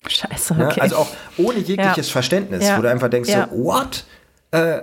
Scheiße, 0.07 0.55
okay. 0.55 0.75
Ja, 0.77 0.83
also 0.83 0.97
auch 0.97 1.09
ohne 1.37 1.59
jegliches 1.59 2.09
ja. 2.09 2.13
Verständnis, 2.13 2.67
ja. 2.67 2.79
wo 2.79 2.83
du 2.83 2.91
einfach 2.91 3.09
denkst, 3.09 3.31
so, 3.31 3.65
what? 3.65 4.05
Äh, 4.51 4.83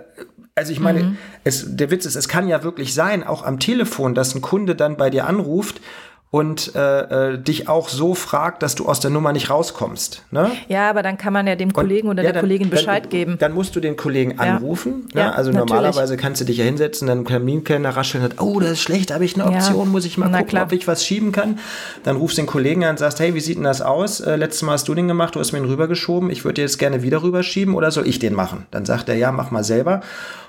also 0.56 0.72
ich 0.72 0.80
meine, 0.80 1.04
mhm. 1.04 1.18
es, 1.44 1.76
der 1.76 1.92
Witz 1.92 2.06
ist, 2.06 2.16
es 2.16 2.28
kann 2.28 2.48
ja 2.48 2.64
wirklich 2.64 2.94
sein, 2.94 3.24
auch 3.24 3.44
am 3.44 3.60
Telefon, 3.60 4.16
dass 4.16 4.34
ein 4.34 4.42
Kunde 4.42 4.76
dann 4.76 4.98
bei 4.98 5.10
dir 5.10 5.28
anruft 5.28 5.82
und 6.30 6.76
äh, 6.76 7.34
äh, 7.34 7.38
dich 7.38 7.70
auch 7.70 7.88
so 7.88 8.14
fragt, 8.14 8.62
dass 8.62 8.76
du 8.76 8.86
aus 8.86 9.00
der 9.00 9.10
Nummer 9.10 9.32
nicht 9.32 9.50
rauskommst. 9.50 10.24
Ne? 10.30 10.52
Ja, 10.68 10.90
aber 10.90 11.02
dann 11.02 11.18
kann 11.18 11.32
man 11.32 11.48
ja 11.48 11.56
dem 11.56 11.72
Kollegen 11.72 12.10
und, 12.10 12.16
oder 12.16 12.24
ja, 12.24 12.28
der 12.28 12.34
dann, 12.34 12.42
Kollegin 12.42 12.70
Bescheid 12.70 13.04
dann, 13.04 13.10
geben. 13.10 13.38
Dann 13.40 13.54
musst 13.54 13.78
du 13.78 13.80
den 13.80 13.96
Kollegen 13.96 14.38
anrufen. 14.38 15.08
Ne? 15.14 15.22
Ja, 15.22 15.32
also 15.32 15.52
natürlich. 15.52 15.70
normalerweise 15.70 16.18
kannst 16.18 16.42
du 16.42 16.46
dich 16.46 16.58
ja 16.58 16.66
hinsetzen, 16.66 17.08
dann 17.08 17.24
Terminkenner 17.24 17.96
rascheln 17.96 18.26
und 18.26 18.42
oh, 18.42 18.60
das 18.60 18.72
ist 18.72 18.82
schlecht, 18.82 19.12
habe 19.12 19.24
ich 19.24 19.36
eine 19.36 19.46
Option, 19.46 19.90
muss 19.90 20.04
ich 20.04 20.18
mal 20.18 20.28
Na, 20.30 20.40
gucken, 20.40 20.50
klar. 20.50 20.66
ob 20.66 20.74
ich 20.74 20.86
was 20.86 21.06
schieben 21.06 21.32
kann. 21.32 21.60
Dann 22.04 22.18
rufst 22.18 22.38
du 22.38 22.42
den 22.42 22.48
Kollegen 22.48 22.84
an 22.84 22.92
und 22.92 23.00
sagst, 23.00 23.22
hey, 23.22 23.34
wie 23.34 23.40
sieht 23.40 23.56
denn 23.56 23.64
das 23.64 23.82
aus? 23.82 24.20
Äh, 24.20 24.36
letztes 24.36 24.64
Mal 24.64 24.74
hast 24.74 24.88
du 24.90 24.96
den 24.96 25.08
gemacht, 25.08 25.36
du 25.36 25.40
hast 25.40 25.54
mir 25.54 25.60
ihn 25.60 25.66
rübergeschoben, 25.66 26.30
ich 26.30 26.44
würde 26.44 26.56
dir 26.56 26.64
jetzt 26.64 26.78
gerne 26.78 27.04
wieder 27.04 27.24
rüberschieben 27.24 27.74
oder 27.74 27.90
soll 27.90 28.06
ich 28.06 28.20
den 28.20 28.34
machen? 28.34 28.66
Dann 28.72 28.86
sagt 28.86 29.08
er, 29.08 29.16
ja, 29.16 29.32
mach 29.32 29.52
mal 29.52 29.64
selber. 29.64 30.02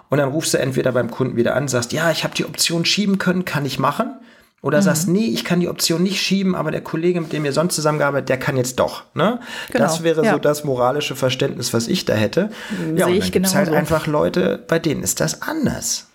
Und 0.08 0.18
dann 0.18 0.30
rufst 0.30 0.54
du 0.54 0.58
entweder 0.58 0.90
beim 0.90 1.10
Kunden 1.10 1.36
wieder 1.36 1.54
an, 1.54 1.68
sagst, 1.68 1.92
ja, 1.92 2.10
ich 2.10 2.24
habe 2.24 2.34
die 2.34 2.46
Option 2.46 2.84
schieben 2.84 3.18
können, 3.18 3.44
kann 3.44 3.64
ich 3.64 3.78
machen. 3.78 4.16
Oder 4.60 4.78
mhm. 4.78 4.82
sagst, 4.82 5.08
nee, 5.08 5.26
ich 5.26 5.44
kann 5.44 5.60
die 5.60 5.68
Option 5.68 6.02
nicht 6.02 6.20
schieben, 6.20 6.54
aber 6.54 6.70
der 6.70 6.80
Kollege, 6.80 7.20
mit 7.20 7.32
dem 7.32 7.44
ihr 7.44 7.52
sonst 7.52 7.76
zusammengearbeitet, 7.76 8.28
der 8.28 8.38
kann 8.38 8.56
jetzt 8.56 8.80
doch. 8.80 9.04
Ne? 9.14 9.38
Genau. 9.70 9.84
Das 9.84 10.02
wäre 10.02 10.24
ja. 10.24 10.32
so 10.32 10.38
das 10.38 10.64
moralische 10.64 11.14
Verständnis, 11.14 11.72
was 11.72 11.86
ich 11.86 12.04
da 12.04 12.14
hätte. 12.14 12.50
Ja, 12.96 13.06
Sehe 13.06 13.14
und 13.14 13.22
dann 13.22 13.30
gibt 13.30 13.54
halt 13.54 13.68
so. 13.68 13.74
einfach 13.74 14.06
Leute, 14.08 14.62
bei 14.66 14.80
denen 14.80 15.02
ist 15.02 15.20
das 15.20 15.42
anders. 15.42 16.08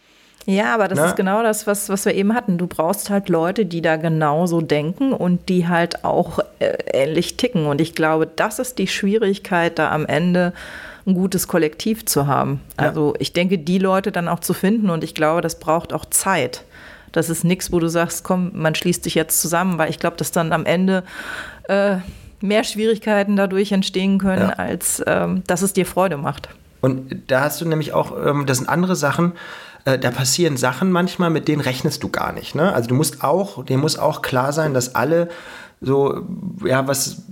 Ja, 0.45 0.73
aber 0.73 0.89
das 0.89 0.99
Na? 0.99 1.05
ist 1.05 1.15
genau 1.15 1.41
das, 1.41 1.67
was, 1.67 1.87
was 1.87 2.03
wir 2.05 2.13
eben 2.15 2.33
hatten. 2.33 2.57
Du 2.57 2.67
brauchst 2.67 3.09
halt 3.09 3.29
Leute, 3.29 3.65
die 3.65 3.81
da 3.81 3.95
genauso 3.95 4.59
denken 4.59 5.13
und 5.13 5.47
die 5.47 5.67
halt 5.67 6.03
auch 6.03 6.39
äh, 6.59 6.75
ähnlich 6.91 7.37
ticken. 7.37 7.65
Und 7.65 7.79
ich 7.79 7.95
glaube, 7.95 8.27
das 8.27 8.59
ist 8.59 8.77
die 8.77 8.87
Schwierigkeit, 8.87 9.79
da 9.79 9.91
am 9.91 10.05
Ende 10.05 10.53
ein 11.05 11.13
gutes 11.13 11.47
Kollektiv 11.47 12.05
zu 12.05 12.27
haben. 12.27 12.61
Ja. 12.77 12.87
Also 12.87 13.13
ich 13.19 13.33
denke, 13.33 13.57
die 13.57 13.77
Leute 13.77 14.11
dann 14.11 14.27
auch 14.27 14.39
zu 14.39 14.53
finden 14.53 14.89
und 14.89 15.03
ich 15.03 15.15
glaube, 15.15 15.41
das 15.41 15.59
braucht 15.59 15.93
auch 15.93 16.05
Zeit. 16.05 16.63
Das 17.13 17.29
ist 17.29 17.45
nichts, 17.45 17.71
wo 17.71 17.79
du 17.79 17.87
sagst, 17.87 18.25
komm, 18.25 18.51
man 18.53 18.75
schließt 18.75 19.03
sich 19.03 19.15
jetzt 19.15 19.41
zusammen, 19.41 19.77
weil 19.77 19.89
ich 19.89 19.99
glaube, 19.99 20.17
dass 20.17 20.31
dann 20.31 20.51
am 20.51 20.65
Ende 20.65 21.03
äh, 21.69 21.97
mehr 22.41 22.65
Schwierigkeiten 22.65 23.37
dadurch 23.37 23.71
entstehen 23.71 24.17
können, 24.17 24.49
ja. 24.49 24.55
als 24.55 25.01
ähm, 25.07 25.43
dass 25.47 25.61
es 25.61 25.71
dir 25.71 25.85
Freude 25.85 26.17
macht. 26.17 26.49
Und 26.81 27.23
da 27.27 27.41
hast 27.41 27.61
du 27.61 27.65
nämlich 27.65 27.93
auch, 27.93 28.13
ähm, 28.25 28.45
das 28.45 28.57
sind 28.57 28.67
andere 28.67 28.97
Sachen, 28.97 29.31
äh, 29.85 29.97
da 29.97 30.11
passieren 30.11 30.57
Sachen 30.57 30.91
manchmal, 30.91 31.29
mit 31.29 31.47
denen 31.47 31.61
rechnest 31.61 32.03
du 32.03 32.09
gar 32.09 32.33
nicht. 32.33 32.55
Ne? 32.55 32.73
Also 32.73 32.89
du 32.89 32.95
musst 32.95 33.23
auch, 33.23 33.63
dir 33.63 33.77
muss 33.77 33.97
auch 33.97 34.21
klar 34.21 34.51
sein, 34.51 34.73
dass 34.73 34.95
alle 34.95 35.29
so, 35.79 36.27
ja, 36.65 36.87
was 36.87 37.23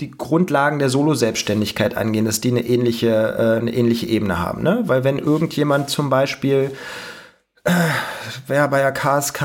die 0.00 0.10
Grundlagen 0.10 0.78
der 0.78 0.88
Solo-Selbstständigkeit 0.88 1.96
angehen, 1.96 2.24
dass 2.24 2.40
die 2.40 2.50
eine 2.50 2.64
ähnliche, 2.64 3.08
äh, 3.08 3.60
eine 3.60 3.74
ähnliche 3.74 4.06
Ebene 4.06 4.38
haben. 4.38 4.62
Ne? 4.62 4.82
Weil 4.86 5.04
wenn 5.04 5.18
irgendjemand 5.18 5.90
zum 5.90 6.10
Beispiel 6.10 6.70
wer 8.46 8.68
bei 8.68 8.80
der 8.80 8.92
KSK 8.92 9.42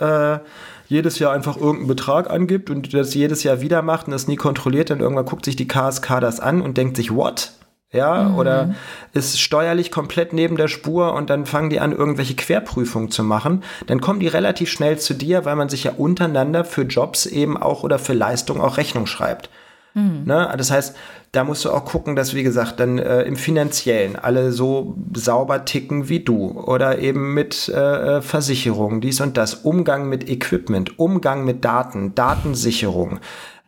äh, 0.00 0.38
jedes 0.86 1.18
Jahr 1.18 1.32
einfach 1.32 1.56
irgendeinen 1.56 1.88
Betrag 1.88 2.30
angibt 2.30 2.70
und 2.70 2.92
das 2.92 3.14
jedes 3.14 3.42
Jahr 3.42 3.60
wieder 3.60 3.82
macht 3.82 4.06
und 4.06 4.12
das 4.12 4.28
nie 4.28 4.36
kontrolliert, 4.36 4.90
dann 4.90 5.00
irgendwann 5.00 5.24
guckt 5.24 5.44
sich 5.44 5.56
die 5.56 5.68
KSK 5.68 6.20
das 6.20 6.40
an 6.40 6.60
und 6.60 6.76
denkt 6.76 6.96
sich, 6.96 7.14
what? 7.14 7.52
Ja, 7.94 8.24
mhm. 8.24 8.34
oder 8.34 8.74
ist 9.12 9.40
steuerlich 9.40 9.92
komplett 9.92 10.32
neben 10.32 10.56
der 10.56 10.66
Spur 10.66 11.14
und 11.14 11.30
dann 11.30 11.46
fangen 11.46 11.70
die 11.70 11.78
an, 11.78 11.92
irgendwelche 11.92 12.34
Querprüfungen 12.34 13.12
zu 13.12 13.22
machen. 13.22 13.62
Dann 13.86 14.00
kommen 14.00 14.18
die 14.18 14.26
relativ 14.26 14.68
schnell 14.68 14.98
zu 14.98 15.14
dir, 15.14 15.44
weil 15.44 15.54
man 15.54 15.68
sich 15.68 15.84
ja 15.84 15.92
untereinander 15.96 16.64
für 16.64 16.82
Jobs 16.82 17.24
eben 17.24 17.56
auch 17.56 17.84
oder 17.84 18.00
für 18.00 18.12
Leistungen 18.12 18.60
auch 18.60 18.78
Rechnung 18.78 19.06
schreibt. 19.06 19.48
Mhm. 19.94 20.24
Ne? 20.24 20.52
Das 20.58 20.72
heißt, 20.72 20.96
da 21.34 21.44
musst 21.44 21.64
du 21.64 21.70
auch 21.70 21.84
gucken, 21.84 22.16
dass, 22.16 22.34
wie 22.34 22.42
gesagt, 22.42 22.80
dann 22.80 22.98
äh, 22.98 23.22
im 23.22 23.36
Finanziellen 23.36 24.16
alle 24.16 24.52
so 24.52 24.94
sauber 25.14 25.64
ticken 25.64 26.08
wie 26.08 26.20
du 26.20 26.52
oder 26.52 26.98
eben 26.98 27.34
mit 27.34 27.68
äh, 27.68 28.18
äh 28.18 28.22
Versicherungen, 28.22 29.00
dies 29.00 29.20
und 29.20 29.36
das, 29.36 29.54
Umgang 29.54 30.08
mit 30.08 30.28
Equipment, 30.28 30.98
Umgang 30.98 31.44
mit 31.44 31.64
Daten, 31.64 32.14
Datensicherung, 32.14 33.18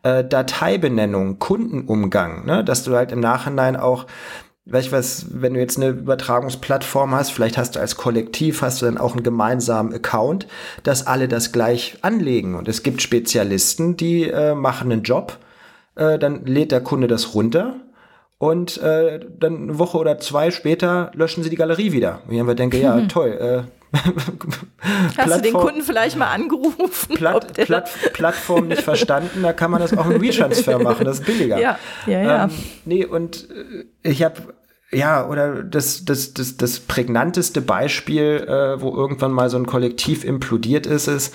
äh, 0.04 0.24
Dateibenennung, 0.24 1.38
Kundenumgang, 1.38 2.46
ne? 2.46 2.62
dass 2.62 2.84
du 2.84 2.94
halt 2.94 3.12
im 3.12 3.20
Nachhinein 3.20 3.76
auch 3.76 4.06
Weißt 4.68 4.90
was, 4.90 5.26
wenn 5.30 5.54
du 5.54 5.60
jetzt 5.60 5.76
eine 5.76 5.90
Übertragungsplattform 5.90 7.14
hast, 7.14 7.30
vielleicht 7.30 7.56
hast 7.56 7.76
du 7.76 7.80
als 7.80 7.96
Kollektiv, 7.96 8.62
hast 8.62 8.82
du 8.82 8.86
dann 8.86 8.98
auch 8.98 9.12
einen 9.12 9.22
gemeinsamen 9.22 9.94
Account, 9.94 10.48
dass 10.82 11.06
alle 11.06 11.28
das 11.28 11.52
gleich 11.52 11.98
anlegen. 12.02 12.56
Und 12.56 12.66
es 12.66 12.82
gibt 12.82 13.00
Spezialisten, 13.00 13.96
die 13.96 14.28
äh, 14.28 14.56
machen 14.56 14.90
einen 14.90 15.04
Job, 15.04 15.38
äh, 15.96 16.18
dann 16.18 16.46
lädt 16.46 16.72
der 16.72 16.80
Kunde 16.80 17.08
das 17.08 17.34
runter 17.34 17.80
und 18.38 18.78
äh, 18.78 19.20
dann 19.38 19.56
eine 19.62 19.78
Woche 19.78 19.98
oder 19.98 20.18
zwei 20.18 20.50
später 20.50 21.10
löschen 21.14 21.42
sie 21.42 21.50
die 21.50 21.56
Galerie 21.56 21.92
wieder. 21.92 22.20
Und 22.26 22.34
ich 22.34 22.40
einfach 22.40 22.54
denke, 22.54 22.78
ja, 22.78 23.00
toll. 23.08 23.66
Äh, 23.66 23.76
Hast 25.16 25.36
du 25.36 25.40
den 25.40 25.54
Kunden 25.54 25.82
vielleicht 25.82 26.16
mal 26.16 26.26
angerufen? 26.26 27.14
Platt, 27.14 27.54
Platt, 27.54 27.88
Plattform 28.12 28.68
nicht 28.68 28.82
verstanden, 28.82 29.42
da 29.42 29.52
kann 29.52 29.70
man 29.70 29.80
das 29.80 29.96
auch 29.96 30.06
im 30.06 30.20
WeTransfer 30.20 30.78
machen, 30.78 31.06
das 31.06 31.20
ist 31.20 31.26
billiger. 31.26 31.58
Ja, 31.58 31.78
ja, 32.06 32.22
ja. 32.22 32.44
Ähm, 32.44 32.50
nee, 32.84 33.06
und 33.06 33.48
äh, 33.50 33.84
ich 34.02 34.22
habe 34.22 34.54
ja, 34.92 35.26
oder 35.26 35.62
das, 35.62 36.04
das, 36.04 36.34
das, 36.34 36.56
das 36.56 36.80
prägnanteste 36.80 37.60
Beispiel, 37.60 38.46
äh, 38.46 38.80
wo 38.80 38.94
irgendwann 38.94 39.32
mal 39.32 39.50
so 39.50 39.56
ein 39.56 39.66
Kollektiv 39.66 40.24
implodiert 40.24 40.86
ist, 40.86 41.08
ist, 41.08 41.34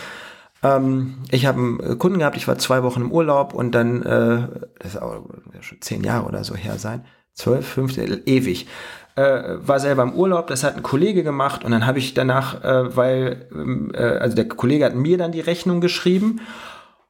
ähm, 0.64 1.16
ich 1.32 1.46
habe 1.46 1.60
einen 1.60 2.00
Kunden 2.00 2.20
gehabt, 2.20 2.38
ich 2.38 2.48
war 2.48 2.58
zwei 2.58 2.84
Wochen 2.84 3.02
im 3.02 3.12
Urlaub 3.12 3.54
und 3.54 3.74
dann, 3.74 4.04
äh, 4.04 4.48
das 4.80 4.94
ist 4.94 5.02
auch 5.02 5.26
schon 5.62 5.82
zehn 5.82 6.04
Jahre 6.04 6.28
oder 6.28 6.44
so 6.44 6.56
her 6.56 6.78
sein, 6.78 7.06
zwölf, 7.34 7.68
fünfzehn, 7.68 8.22
ewig. 8.26 8.68
Äh, 9.16 9.58
war 9.68 9.80
selber 9.80 10.04
im 10.04 10.14
Urlaub, 10.14 10.48
das 10.48 10.64
hat 10.64 10.78
ein 10.78 10.84
Kollege 10.84 11.24
gemacht 11.24 11.66
und 11.66 11.72
dann 11.72 11.86
habe 11.86 12.00
ich 12.00 12.14
danach, 12.14 12.64
äh, 12.64 12.96
weil, 12.96 13.50
ähm, 13.52 13.92
äh, 13.94 14.04
also 14.04 14.36
der 14.36 14.48
Kollege 14.48 14.86
hat 14.86 14.96
mir 14.96 15.18
dann 15.18 15.34
die 15.34 15.42
Rechnung 15.42 15.82
geschrieben 15.82 16.40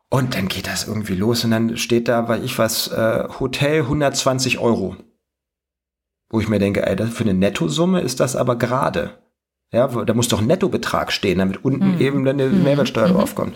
und 0.10 0.36
dann 0.36 0.48
geht 0.48 0.65
das 0.68 0.88
irgendwie 0.88 1.15
los 1.15 1.45
und 1.45 1.52
dann 1.52 1.78
steht 1.78 2.07
da, 2.07 2.28
weil 2.28 2.44
ich 2.44 2.57
was, 2.57 2.88
äh, 2.88 3.28
Hotel 3.40 3.82
120 3.84 4.57
Euro. 4.60 4.95
Wo 6.30 6.40
ich 6.40 6.49
mir 6.49 6.60
denke, 6.60 6.86
ey, 6.88 6.95
das 6.95 7.11
für 7.11 7.23
eine 7.23 7.34
Nettosumme 7.34 8.02
ist 8.02 8.19
das 8.19 8.36
aber 8.36 8.57
gerade. 8.57 9.20
Ja, 9.73 9.88
da 9.88 10.14
muss 10.14 10.27
doch 10.27 10.41
ein 10.41 10.48
Nettobetrag 10.48 11.14
stehen, 11.14 11.39
damit 11.39 11.64
unten 11.64 11.95
mhm. 11.95 12.02
eben 12.02 12.26
dann 12.26 12.39
eine 12.39 12.49
mhm. 12.49 12.64
Mehrwertsteuer 12.64 13.07
mhm. 13.07 13.14
draufkommt. 13.14 13.56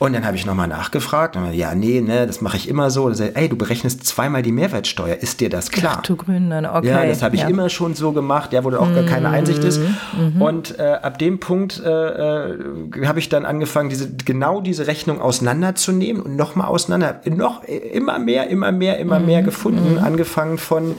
Und 0.00 0.14
dann 0.14 0.26
habe 0.26 0.36
ich 0.36 0.44
nochmal 0.44 0.66
nachgefragt. 0.66 1.36
Und 1.36 1.52
ja, 1.52 1.76
nee, 1.76 2.00
ne, 2.00 2.26
das 2.26 2.40
mache 2.40 2.56
ich 2.56 2.68
immer 2.68 2.90
so. 2.90 3.08
Da 3.08 3.24
ey, 3.24 3.48
du 3.48 3.56
berechnest 3.56 4.04
zweimal 4.04 4.42
die 4.42 4.50
Mehrwertsteuer. 4.50 5.14
Ist 5.14 5.38
dir 5.38 5.48
das 5.48 5.70
klar? 5.70 5.98
Ach, 5.98 6.02
du 6.02 6.16
Grünen, 6.16 6.66
okay. 6.66 6.88
Ja, 6.88 7.06
das 7.06 7.22
habe 7.22 7.36
ich 7.36 7.42
ja. 7.42 7.48
immer 7.48 7.68
schon 7.68 7.94
so 7.94 8.10
gemacht, 8.10 8.52
ja, 8.52 8.64
wo 8.64 8.70
da 8.70 8.78
auch 8.78 8.92
gar 8.92 9.04
keine 9.04 9.28
Einsicht 9.28 9.62
ist. 9.62 9.78
Mhm. 9.78 10.34
mhm. 10.34 10.42
Und 10.42 10.78
äh, 10.80 10.98
ab 11.00 11.18
dem 11.18 11.38
Punkt 11.38 11.80
äh, 11.84 11.88
äh, 11.88 13.06
habe 13.06 13.20
ich 13.20 13.28
dann 13.28 13.44
angefangen, 13.44 13.90
diese, 13.90 14.12
genau 14.16 14.60
diese 14.60 14.88
Rechnung 14.88 15.20
auseinanderzunehmen 15.20 16.22
und 16.22 16.34
nochmal 16.34 16.66
auseinander, 16.66 17.20
noch 17.26 17.62
immer 17.62 18.18
mehr, 18.18 18.48
immer 18.48 18.72
mehr, 18.72 18.98
immer 18.98 19.20
mhm. 19.20 19.26
mehr 19.26 19.42
gefunden. 19.42 20.00
Angefangen 20.02 20.58
von, 20.58 20.96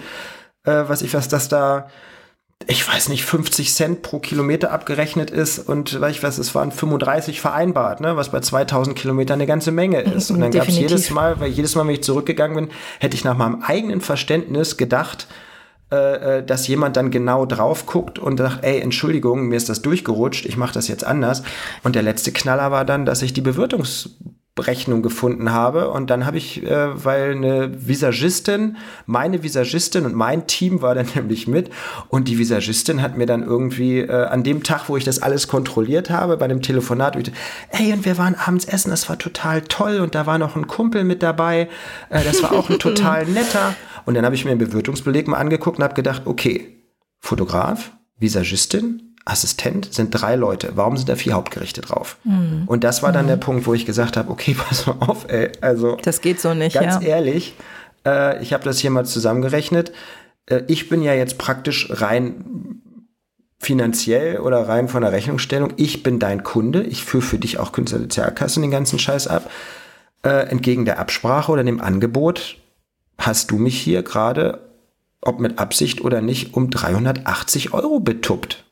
äh, 0.64 0.84
was 0.88 1.02
ich 1.02 1.14
was, 1.14 1.28
das 1.28 1.50
da 1.50 1.88
ich 2.68 2.88
weiß 2.88 3.10
nicht, 3.10 3.26
50 3.26 3.74
Cent 3.74 4.02
pro 4.02 4.20
Kilometer 4.20 4.72
abgerechnet 4.72 5.32
ist 5.32 5.60
und 5.60 6.00
weiß 6.00 6.16
ich 6.16 6.24
was, 6.24 6.38
es 6.38 6.54
waren 6.56 6.72
35 6.72 7.42
vereinbart, 7.42 8.02
ne, 8.02 8.16
was 8.16 8.30
bei 8.30 8.40
2000 8.40 8.98
Kilometern 8.98 9.36
eine 9.36 9.48
ganze 9.48 9.72
Menge 9.72 10.02
ist. 10.02 10.32
Und 10.32 10.40
dann 10.40 10.52
gab 10.52 10.68
es 10.68 10.78
jedes 10.78 11.10
Mal, 11.10 11.40
weil 11.40 11.50
jedes 11.50 11.76
Mal, 11.76 11.88
wenn 11.88 11.96
ich 11.96 12.04
zurückgegangen 12.04 12.56
bin, 12.56 12.70
hätte 13.00 13.16
ich 13.16 13.24
nach 13.24 13.38
meinem 13.38 13.62
eigenen 13.62 14.02
Verständnis 14.02 14.78
gedacht, 14.78 15.28
äh, 15.92 16.40
äh 16.40 16.46
dass 16.46 16.68
jemand 16.68 16.98
dann 16.98 17.12
genau 17.12 17.46
drauf 17.46 17.86
guckt 17.86 18.20
und 18.20 18.38
sagt, 18.38 18.64
ey, 18.64 18.80
Entschuldigung, 18.80 19.48
mir 19.48 19.56
ist 19.56 19.70
das 19.70 19.82
durchgerutscht, 19.82 20.46
ich 20.46 20.58
mache 20.58 20.74
das 20.74 20.88
jetzt 20.88 21.06
anders. 21.06 21.44
Und 21.84 21.96
der 21.96 22.04
letzte 22.04 22.32
Knaller 22.32 22.72
war 22.72 22.86
dann, 22.86 23.06
dass 23.06 23.22
ich 23.22 23.34
die 23.34 23.42
Bewirtungs 23.42 24.12
Rechnung 24.60 25.02
gefunden 25.02 25.52
habe. 25.52 25.90
Und 25.90 26.10
dann 26.10 26.26
habe 26.26 26.38
ich, 26.38 26.64
äh, 26.64 27.04
weil 27.04 27.32
eine 27.32 27.72
Visagistin, 27.88 28.78
meine 29.06 29.42
Visagistin 29.42 30.06
und 30.06 30.16
mein 30.16 30.46
Team 30.46 30.82
war 30.82 30.94
dann 30.94 31.08
nämlich 31.16 31.48
mit. 31.48 31.72
Und 32.10 32.28
die 32.28 32.38
Visagistin 32.38 33.02
hat 33.02 33.18
mir 33.18 33.26
dann 33.26 33.44
irgendwie 33.44 34.00
äh, 34.00 34.26
an 34.26 34.44
dem 34.44 34.64
Tag, 34.64 34.90
wo 34.90 34.98
ich 34.98 35.04
das 35.04 35.22
alles 35.22 35.48
kontrolliert 35.48 36.10
habe, 36.10 36.38
bei 36.38 36.48
dem 36.48 36.62
Telefonat, 36.62 37.18
ey, 37.70 37.94
und 37.94 38.06
wir 38.06 38.18
waren 38.18 38.36
abends 38.36 38.66
essen, 38.66 38.90
das 38.92 39.10
war 39.10 39.18
total 39.18 39.62
toll. 39.62 40.00
Und 40.00 40.14
da 40.16 40.26
war 40.26 40.38
noch 40.38 40.56
ein 40.56 40.68
Kumpel 40.68 41.04
mit 41.04 41.24
dabei. 41.24 41.70
Äh, 42.10 42.24
das 42.24 42.44
war 42.44 42.52
auch 42.52 42.70
ein 42.70 42.80
total 42.80 43.26
netter. 43.26 43.76
Und 44.06 44.14
dann 44.16 44.26
habe 44.26 44.36
ich 44.36 44.46
mir 44.46 44.52
den 44.52 44.60
Bewirtungsbeleg 44.60 45.28
mal 45.28 45.38
angeguckt 45.38 45.78
und 45.78 45.84
habe 45.84 45.96
gedacht, 45.96 46.24
okay, 46.26 46.84
Fotograf, 47.20 47.94
Visagistin, 48.20 49.13
Assistent 49.26 49.94
sind 49.94 50.12
drei 50.12 50.36
Leute. 50.36 50.72
Warum 50.76 50.98
sind 50.98 51.08
da 51.08 51.16
vier 51.16 51.34
Hauptgerichte 51.34 51.82
drauf? 51.82 52.18
Mhm. 52.24 52.64
Und 52.66 52.84
das 52.84 53.04
war 53.04 53.12
dann 53.12 53.26
mhm. 53.26 53.30
der 53.30 53.38
Punkt, 53.38 53.66
wo 53.66 53.74
ich 53.74 53.86
gesagt 53.86 54.18
habe, 54.18 54.30
okay, 54.30 54.56
pass 54.70 54.86
mal 54.86 54.98
auf, 55.00 55.30
ey. 55.30 55.52
Also 55.62 55.98
das 56.04 56.22
geht 56.22 56.40
so 56.40 56.54
nicht. 56.54 56.74
Ganz 56.74 56.96
ja. 56.96 57.10
ehrlich, 57.10 57.56
äh, 58.06 58.42
ich 58.42 58.54
habe 58.54 58.64
das 58.64 58.80
hier 58.80 58.90
mal 58.90 59.06
zusammengerechnet. 59.06 59.94
Äh, 60.48 60.64
ich 60.68 60.90
bin 60.90 61.02
ja 61.02 61.14
jetzt 61.14 61.38
praktisch 61.38 61.88
rein 61.90 62.82
finanziell 63.60 64.40
oder 64.40 64.68
rein 64.68 64.90
von 64.90 65.02
der 65.02 65.14
Rechnungsstellung. 65.14 65.74
Ich 65.78 66.04
bin 66.04 66.20
dein 66.20 66.44
Kunde. 66.44 66.84
Ich 66.84 67.06
führe 67.06 67.24
für 67.24 67.40
dich 67.40 67.60
auch 67.60 67.72
Künstlersozialkasse 67.72 68.60
und 68.60 68.64
den 68.64 68.72
ganzen 68.72 69.00
Scheiß 69.00 69.28
ab. 69.28 69.50
Äh, 70.24 70.48
entgegen 70.50 70.86
der 70.86 71.00
Absprache 71.00 71.52
oder 71.52 71.64
dem 71.64 71.82
Angebot 71.82 72.58
hast 73.18 73.52
du 73.52 73.58
mich 73.58 73.80
hier 73.80 74.04
gerade, 74.04 74.70
ob 75.22 75.40
mit 75.40 75.60
Absicht 75.60 76.02
oder 76.02 76.22
nicht, 76.22 76.54
um 76.56 76.70
380 76.70 77.74
Euro 77.74 78.00
betuppt. 78.00 78.63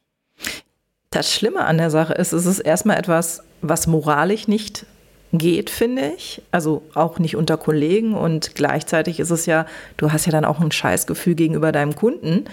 Das 1.12 1.30
Schlimme 1.30 1.66
an 1.66 1.78
der 1.78 1.90
Sache 1.90 2.14
ist, 2.14 2.32
es 2.32 2.46
ist 2.46 2.60
erstmal 2.60 2.98
etwas, 2.98 3.44
was 3.62 3.86
moralisch 3.86 4.48
nicht 4.48 4.86
geht, 5.34 5.70
finde 5.70 6.14
ich. 6.16 6.42
Also 6.52 6.84
auch 6.94 7.20
nicht 7.20 7.36
unter 7.36 7.58
Kollegen. 7.58 8.14
Und 8.14 8.56
gleichzeitig 8.56 9.20
ist 9.20 9.30
es 9.30 9.46
ja, 9.46 9.66
du 9.98 10.14
hast 10.14 10.26
ja 10.26 10.32
dann 10.32 10.46
auch 10.46 10.62
ein 10.62 10.72
Scheißgefühl 10.72 11.36
gegenüber 11.36 11.74
deinem 11.74 11.98
Kunden, 11.98 12.46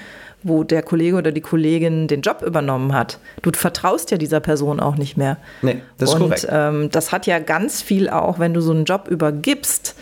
wo 0.42 0.64
der 0.64 0.82
Kollege 0.82 1.16
oder 1.16 1.30
die 1.30 1.40
Kollegin 1.40 2.08
den 2.08 2.20
Job 2.20 2.42
übernommen 2.42 2.94
hat. 2.94 3.20
Du 3.42 3.52
vertraust 3.52 4.10
ja 4.10 4.18
dieser 4.18 4.40
Person 4.40 4.80
auch 4.80 4.96
nicht 4.96 5.16
mehr. 5.16 5.36
Nee, 5.62 5.80
das 5.96 6.10
ist 6.10 6.14
Und 6.16 6.22
korrekt. 6.22 6.46
Ähm, 6.50 6.90
das 6.90 7.12
hat 7.12 7.26
ja 7.26 7.38
ganz 7.38 7.80
viel 7.80 8.08
auch, 8.10 8.40
wenn 8.40 8.54
du 8.54 8.60
so 8.60 8.72
einen 8.72 8.86
Job 8.86 9.06
übergibst, 9.06 9.94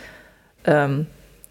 ähm, 0.65 1.07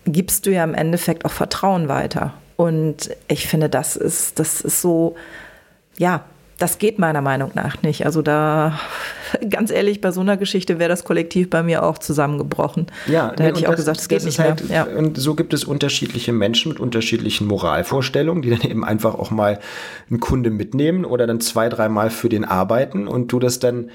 gibst 0.06 0.48
du 0.48 0.52
ja 0.52 0.64
im 0.64 0.74
Endeffekt 0.74 1.24
auch 1.24 1.32
Vertrauen 1.32 1.88
weiter. 1.88 2.34
Und 2.56 3.12
ich 3.28 3.48
finde, 3.48 3.70
das 3.70 3.96
ist, 3.96 4.40
das 4.40 4.62
ist 4.62 4.82
so, 4.82 5.16
ja, 5.98 6.24
das 6.58 6.78
geht 6.78 7.00
meiner 7.00 7.22
Meinung 7.22 7.52
nach 7.54 7.82
nicht. 7.82 8.06
Also 8.06 8.22
da, 8.22 8.80
ganz 9.50 9.72
ehrlich, 9.72 10.00
bei 10.02 10.12
so 10.12 10.22
einer 10.22 10.38
Geschichte 10.38 10.80
wäre 10.80 10.90
das 10.90 11.04
Kollektiv 11.04 11.50
bei 11.50 11.64
mir 11.64 11.84
auch 11.84 11.98
zusammengebrochen. 11.98 12.88
Ja, 13.08 13.34
da 13.36 13.44
hätte 13.44 13.60
ich 13.60 13.68
auch 13.68 13.72
das, 13.72 13.82
gesagt, 13.82 14.00
es 14.00 14.08
geht 14.08 14.24
nicht 14.24 14.40
halt, 14.40 14.70
mehr. 14.70 14.88
Ja. 14.90 14.98
Und 14.98 15.18
so 15.18 15.36
gibt 15.36 15.54
es 15.54 15.66
unterschiedliche 15.66 16.32
Menschen 16.32 16.70
mit 16.70 16.80
unterschiedlichen 16.80 17.48
Moralvorstellungen, 17.48 18.42
die 18.42 18.52
dann 18.52 18.62
eben 18.62 18.86
einfach 18.86 19.16
auch 19.16 19.32
mal 19.32 19.60
einen 20.10 20.20
Kunde 20.20 20.50
mitnehmen 20.50 21.04
oder 21.04 21.28
dann 21.28 21.42
zwei, 21.42 21.68
dreimal 21.68 22.10
für 22.10 22.30
den 22.30 22.46
arbeiten 22.46 23.08
und 23.08 23.32
du 23.32 23.40
das 23.40 23.60
dann 23.60 23.90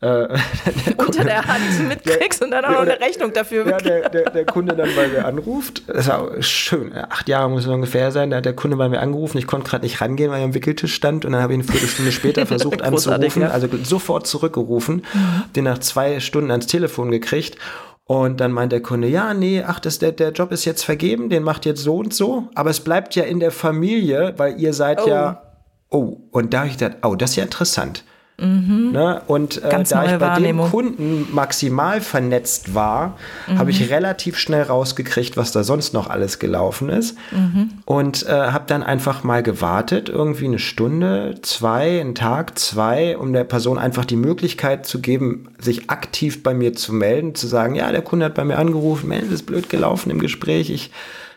äh, 0.00 0.28
unter 0.98 1.24
der 1.24 1.42
Hand 1.46 1.88
mitkriegst 1.88 2.42
und 2.42 2.50
dann 2.50 2.64
auch 2.66 2.70
noch 2.70 2.80
eine 2.80 3.00
Rechnung 3.00 3.32
dafür 3.32 3.66
Ja, 3.66 3.78
der, 3.78 4.10
der, 4.10 4.30
der, 4.30 4.44
Kunde 4.44 4.76
dann 4.76 4.90
bei 4.94 5.08
mir 5.08 5.24
anruft. 5.24 5.82
Das 5.88 6.08
war 6.08 6.42
schön. 6.42 6.92
Acht 6.94 7.28
Jahre 7.28 7.48
muss 7.48 7.64
es 7.64 7.68
ungefähr 7.68 8.12
sein. 8.12 8.30
Da 8.30 8.36
hat 8.36 8.44
der 8.44 8.54
Kunde 8.54 8.76
bei 8.76 8.90
mir 8.90 9.00
angerufen. 9.00 9.38
Ich 9.38 9.46
konnte 9.46 9.70
gerade 9.70 9.84
nicht 9.84 10.00
rangehen, 10.00 10.30
weil 10.30 10.40
er 10.40 10.44
am 10.44 10.54
Wickeltisch 10.54 10.94
stand. 10.94 11.24
Und 11.24 11.32
dann 11.32 11.40
habe 11.40 11.54
ich 11.54 11.60
eine 11.60 11.68
Viertelstunde 11.68 12.12
später 12.12 12.46
versucht 12.46 12.82
anzurufen. 12.82 13.42
Ja. 13.42 13.48
Also 13.48 13.68
sofort 13.82 14.26
zurückgerufen. 14.26 15.06
Den 15.54 15.64
nach 15.64 15.78
zwei 15.78 16.20
Stunden 16.20 16.50
ans 16.50 16.66
Telefon 16.66 17.10
gekriegt. 17.10 17.56
Und 18.04 18.40
dann 18.40 18.52
meint 18.52 18.70
der 18.70 18.82
Kunde, 18.82 19.08
ja, 19.08 19.34
nee, 19.34 19.64
ach, 19.66 19.80
das, 19.80 19.98
der, 19.98 20.12
der 20.12 20.30
Job 20.30 20.52
ist 20.52 20.64
jetzt 20.64 20.84
vergeben, 20.84 21.28
den 21.28 21.42
macht 21.42 21.66
jetzt 21.66 21.82
so 21.82 21.96
und 21.96 22.14
so. 22.14 22.48
Aber 22.54 22.70
es 22.70 22.78
bleibt 22.80 23.16
ja 23.16 23.24
in 23.24 23.40
der 23.40 23.50
Familie, 23.50 24.34
weil 24.36 24.60
ihr 24.60 24.74
seid 24.74 25.00
oh. 25.04 25.08
ja. 25.08 25.42
Oh, 25.88 26.18
und 26.30 26.52
da 26.52 26.58
habe 26.58 26.68
ich 26.68 26.78
gedacht, 26.78 26.98
oh, 27.02 27.16
das 27.16 27.30
ist 27.30 27.36
ja 27.36 27.44
interessant. 27.44 28.04
Mhm. 28.38 28.90
Ne? 28.92 29.22
Und 29.26 29.62
äh, 29.62 29.82
da 29.84 30.04
ich 30.04 30.18
bei 30.18 30.40
dem 30.40 30.60
Kunden 30.60 31.28
maximal 31.32 32.02
vernetzt 32.02 32.74
war, 32.74 33.16
mhm. 33.46 33.58
habe 33.58 33.70
ich 33.70 33.90
relativ 33.90 34.36
schnell 34.38 34.62
rausgekriegt, 34.62 35.38
was 35.38 35.52
da 35.52 35.64
sonst 35.64 35.94
noch 35.94 36.10
alles 36.10 36.38
gelaufen 36.38 36.90
ist. 36.90 37.16
Mhm. 37.30 37.70
Und 37.86 38.26
äh, 38.26 38.32
habe 38.32 38.64
dann 38.66 38.82
einfach 38.82 39.24
mal 39.24 39.42
gewartet, 39.42 40.10
irgendwie 40.10 40.46
eine 40.46 40.58
Stunde, 40.58 41.36
zwei, 41.42 42.00
einen 42.00 42.14
Tag, 42.14 42.58
zwei, 42.58 43.16
um 43.16 43.32
der 43.32 43.44
Person 43.44 43.78
einfach 43.78 44.04
die 44.04 44.16
Möglichkeit 44.16 44.84
zu 44.84 45.00
geben, 45.00 45.48
sich 45.58 45.88
aktiv 45.88 46.42
bei 46.42 46.52
mir 46.52 46.74
zu 46.74 46.92
melden, 46.92 47.34
zu 47.34 47.46
sagen, 47.46 47.74
ja, 47.74 47.90
der 47.90 48.02
Kunde 48.02 48.26
hat 48.26 48.34
bei 48.34 48.44
mir 48.44 48.58
angerufen, 48.58 49.08
Mensch, 49.08 49.30
ist 49.30 49.46
blöd 49.46 49.70
gelaufen 49.70 50.10
im 50.10 50.18
Gespräch, 50.18 50.68
ich 50.68 50.90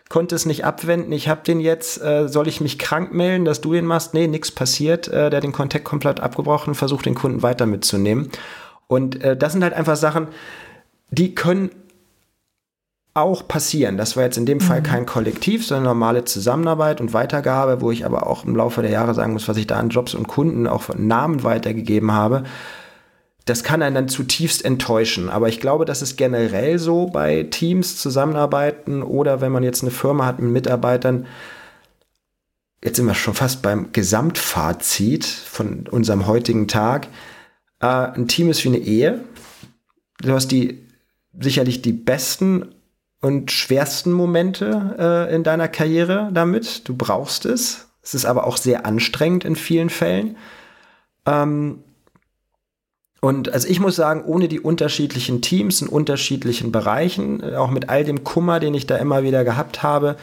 konnte 0.09 0.35
es 0.35 0.45
nicht 0.45 0.65
abwenden. 0.65 1.11
Ich 1.11 1.29
habe 1.29 1.41
den 1.45 1.59
jetzt, 1.59 2.01
äh, 2.01 2.27
soll 2.27 2.47
ich 2.47 2.61
mich 2.61 2.79
krank 2.79 3.13
melden, 3.13 3.45
dass 3.45 3.61
du 3.61 3.73
den 3.73 3.85
machst? 3.85 4.13
Nee, 4.13 4.27
nichts 4.27 4.51
passiert. 4.51 5.07
Äh, 5.07 5.29
der 5.29 5.37
hat 5.37 5.43
den 5.43 5.51
Kontakt 5.51 5.85
komplett 5.85 6.19
abgebrochen, 6.19 6.75
versucht 6.75 7.05
den 7.05 7.15
Kunden 7.15 7.43
weiter 7.43 7.67
mitzunehmen. 7.67 8.29
Und 8.87 9.23
äh, 9.23 9.37
das 9.37 9.53
sind 9.53 9.63
halt 9.63 9.73
einfach 9.73 9.95
Sachen, 9.95 10.27
die 11.11 11.35
können 11.35 11.69
auch 13.13 13.47
passieren. 13.47 13.97
Das 13.97 14.15
war 14.15 14.23
jetzt 14.23 14.37
in 14.37 14.45
dem 14.45 14.59
Fall 14.59 14.79
mhm. 14.79 14.85
kein 14.85 15.05
Kollektiv, 15.05 15.65
sondern 15.65 15.85
normale 15.85 16.25
Zusammenarbeit 16.25 17.01
und 17.01 17.13
Weitergabe, 17.13 17.81
wo 17.81 17.91
ich 17.91 18.05
aber 18.05 18.27
auch 18.27 18.45
im 18.45 18.55
Laufe 18.55 18.81
der 18.81 18.91
Jahre 18.91 19.13
sagen 19.13 19.33
muss, 19.33 19.47
was 19.47 19.57
ich 19.57 19.67
da 19.67 19.77
an 19.77 19.89
Jobs 19.89 20.15
und 20.15 20.27
Kunden 20.27 20.67
auch 20.67 20.81
von 20.81 21.07
Namen 21.07 21.43
weitergegeben 21.43 22.11
habe. 22.11 22.43
Das 23.45 23.63
kann 23.63 23.81
einen 23.81 23.95
dann 23.95 24.09
zutiefst 24.09 24.63
enttäuschen. 24.63 25.29
Aber 25.29 25.49
ich 25.49 25.59
glaube, 25.59 25.85
das 25.85 26.01
ist 26.01 26.17
generell 26.17 26.77
so 26.77 27.07
bei 27.07 27.43
Teams 27.43 27.97
zusammenarbeiten 27.97 29.01
oder 29.01 29.41
wenn 29.41 29.51
man 29.51 29.63
jetzt 29.63 29.81
eine 29.81 29.91
Firma 29.91 30.25
hat 30.25 30.39
mit 30.39 30.51
Mitarbeitern. 30.51 31.25
Jetzt 32.83 32.97
sind 32.97 33.07
wir 33.07 33.15
schon 33.15 33.33
fast 33.33 33.61
beim 33.61 33.91
Gesamtfazit 33.91 35.25
von 35.25 35.87
unserem 35.89 36.27
heutigen 36.27 36.67
Tag. 36.67 37.07
Äh, 37.81 37.87
ein 37.87 38.27
Team 38.27 38.49
ist 38.49 38.63
wie 38.63 38.69
eine 38.69 38.77
Ehe. 38.77 39.21
Du 40.21 40.33
hast 40.33 40.49
die 40.49 40.85
sicherlich 41.39 41.81
die 41.81 41.93
besten 41.93 42.75
und 43.21 43.51
schwersten 43.51 44.11
Momente 44.11 44.95
äh, 44.97 45.35
in 45.35 45.43
deiner 45.43 45.67
Karriere 45.67 46.29
damit. 46.33 46.87
Du 46.87 46.95
brauchst 46.95 47.45
es. 47.45 47.89
Es 48.01 48.13
ist 48.13 48.25
aber 48.25 48.47
auch 48.47 48.57
sehr 48.57 48.85
anstrengend 48.85 49.43
in 49.43 49.55
vielen 49.55 49.89
Fällen. 49.89 50.37
Ähm, 51.25 51.83
und 53.21 53.51
also 53.51 53.67
ich 53.67 53.79
muss 53.79 53.95
sagen, 53.95 54.23
ohne 54.23 54.47
die 54.47 54.59
unterschiedlichen 54.59 55.41
Teams 55.41 55.81
in 55.81 55.87
unterschiedlichen 55.87 56.71
Bereichen, 56.71 57.43
äh, 57.43 57.55
auch 57.55 57.69
mit 57.69 57.89
all 57.89 58.03
dem 58.03 58.23
Kummer, 58.23 58.59
den 58.59 58.73
ich 58.73 58.87
da 58.87 58.97
immer 58.97 59.23
wieder 59.23 59.43
gehabt 59.43 59.83
habe, 59.83 60.15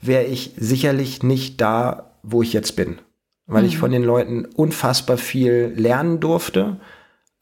wäre 0.00 0.24
ich 0.24 0.52
sicherlich 0.56 1.22
nicht 1.22 1.60
da, 1.60 2.12
wo 2.22 2.42
ich 2.42 2.52
jetzt 2.52 2.76
bin. 2.76 2.98
Weil 3.46 3.62
mhm. 3.62 3.68
ich 3.68 3.78
von 3.78 3.90
den 3.90 4.02
Leuten 4.02 4.44
unfassbar 4.44 5.18
viel 5.18 5.72
lernen 5.76 6.20
durfte 6.20 6.76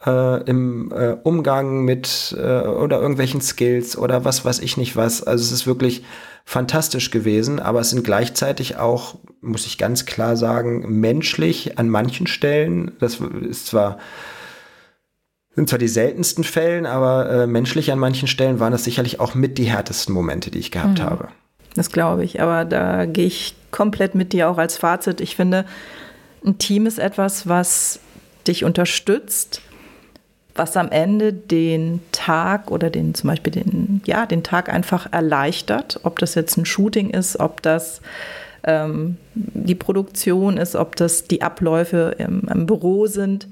äh, 0.05 0.43
im 0.45 0.93
äh, 0.93 1.17
Umgang 1.23 1.85
mit 1.85 2.35
äh, 2.39 2.61
oder 2.67 3.01
irgendwelchen 3.01 3.41
Skills 3.41 3.97
oder 3.97 4.25
was 4.25 4.45
weiß 4.45 4.59
ich 4.61 4.77
nicht 4.77 4.97
was. 4.97 5.23
Also 5.23 5.43
es 5.45 5.53
ist 5.53 5.67
wirklich 5.67 6.05
fantastisch 6.45 7.11
gewesen, 7.11 7.61
aber 7.61 7.81
es 7.81 7.91
sind 7.91 8.05
gleichzeitig 8.05 8.77
auch, 8.77 9.17
muss 9.41 9.67
ich 9.67 9.79
ganz 9.79 10.07
klar 10.07 10.37
sagen, 10.37 11.01
menschlich 11.01 11.79
an 11.79 11.89
manchen 11.89 12.27
Stellen. 12.27 12.93
Das 13.01 13.21
ist 13.49 13.67
zwar 13.67 13.99
sind 15.57 15.71
zwar 15.71 15.79
die 15.79 15.89
seltensten 15.89 16.45
Fällen, 16.45 16.87
aber 16.87 17.31
äh, 17.31 17.47
menschlich 17.47 17.91
an 17.91 17.99
manchen 17.99 18.29
Stellen 18.29 18.61
waren 18.61 18.73
das 18.73 18.85
sicherlich 18.85 19.19
auch 19.21 19.35
mit 19.35 19.57
die 19.59 19.65
härtesten 19.65 20.15
Momente, 20.15 20.51
die 20.51 20.59
ich 20.59 20.71
gehabt 20.71 20.99
mhm. 20.99 21.05
habe. 21.05 21.29
Das 21.75 21.91
glaube 21.91 22.25
ich, 22.25 22.41
aber 22.41 22.65
da 22.65 23.07
gehe 23.07 23.27
ich 23.27 23.55
komplett 23.71 24.15
mit 24.15 24.33
dir 24.33 24.49
auch 24.49 24.59
als 24.59 24.77
Fazit. 24.77 25.21
Ich 25.21 25.35
finde, 25.35 25.65
ein 26.45 26.59
Team 26.59 26.87
ist 26.87 26.99
etwas, 26.99 27.49
was 27.49 28.01
dich 28.47 28.65
unterstützt, 28.65 29.63
was 30.55 30.77
am 30.77 30.91
Ende 30.91 31.33
den 31.33 32.01
Tag 32.13 32.71
oder 32.71 32.91
den 32.91 33.15
zum 33.15 33.29
Beispiel 33.29 33.53
den, 33.53 34.03
ja, 34.07 34.27
den 34.27 34.43
Tag 34.43 34.69
einfach 34.69 35.13
erleichtert, 35.13 36.01
ob 36.03 36.19
das 36.19 36.35
jetzt 36.35 36.57
ein 36.57 36.65
Shooting 36.65 37.11
ist, 37.11 37.41
ob 37.41 37.63
das 37.63 38.01
ähm, 38.65 39.17
die 39.35 39.75
Produktion 39.75 40.57
ist, 40.57 40.77
ob 40.77 40.97
das 40.97 41.25
die 41.25 41.43
Abläufe 41.43 42.15
im, 42.19 42.49
im 42.53 42.67
Büro 42.67 43.07
sind. 43.07 43.49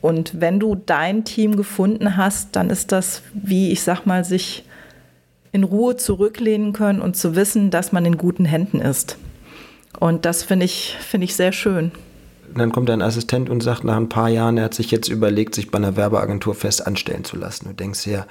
Und 0.00 0.40
wenn 0.40 0.58
du 0.58 0.74
dein 0.74 1.24
Team 1.24 1.56
gefunden 1.56 2.16
hast, 2.16 2.56
dann 2.56 2.70
ist 2.70 2.92
das, 2.92 3.22
wie 3.34 3.70
ich 3.70 3.82
sag 3.82 4.06
mal, 4.06 4.24
sich 4.24 4.64
in 5.52 5.64
Ruhe 5.64 5.96
zurücklehnen 5.96 6.72
können 6.72 7.00
und 7.00 7.16
zu 7.16 7.34
wissen, 7.36 7.70
dass 7.70 7.92
man 7.92 8.06
in 8.06 8.16
guten 8.16 8.44
Händen 8.44 8.80
ist. 8.80 9.18
Und 9.98 10.24
das 10.24 10.42
finde 10.42 10.64
ich, 10.64 10.96
finde 11.00 11.24
ich 11.24 11.34
sehr 11.34 11.52
schön 11.52 11.92
dann 12.54 12.72
kommt 12.72 12.90
ein 12.90 13.02
Assistent 13.02 13.50
und 13.50 13.62
sagt 13.62 13.84
nach 13.84 13.96
ein 13.96 14.08
paar 14.08 14.28
Jahren, 14.28 14.58
er 14.58 14.64
hat 14.64 14.74
sich 14.74 14.90
jetzt 14.90 15.08
überlegt, 15.08 15.54
sich 15.54 15.70
bei 15.70 15.78
einer 15.78 15.96
Werbeagentur 15.96 16.54
fest 16.54 16.86
anstellen 16.86 17.24
zu 17.24 17.36
lassen. 17.36 17.68
Du 17.68 17.74
denkst 17.74 18.06
ja. 18.06 18.26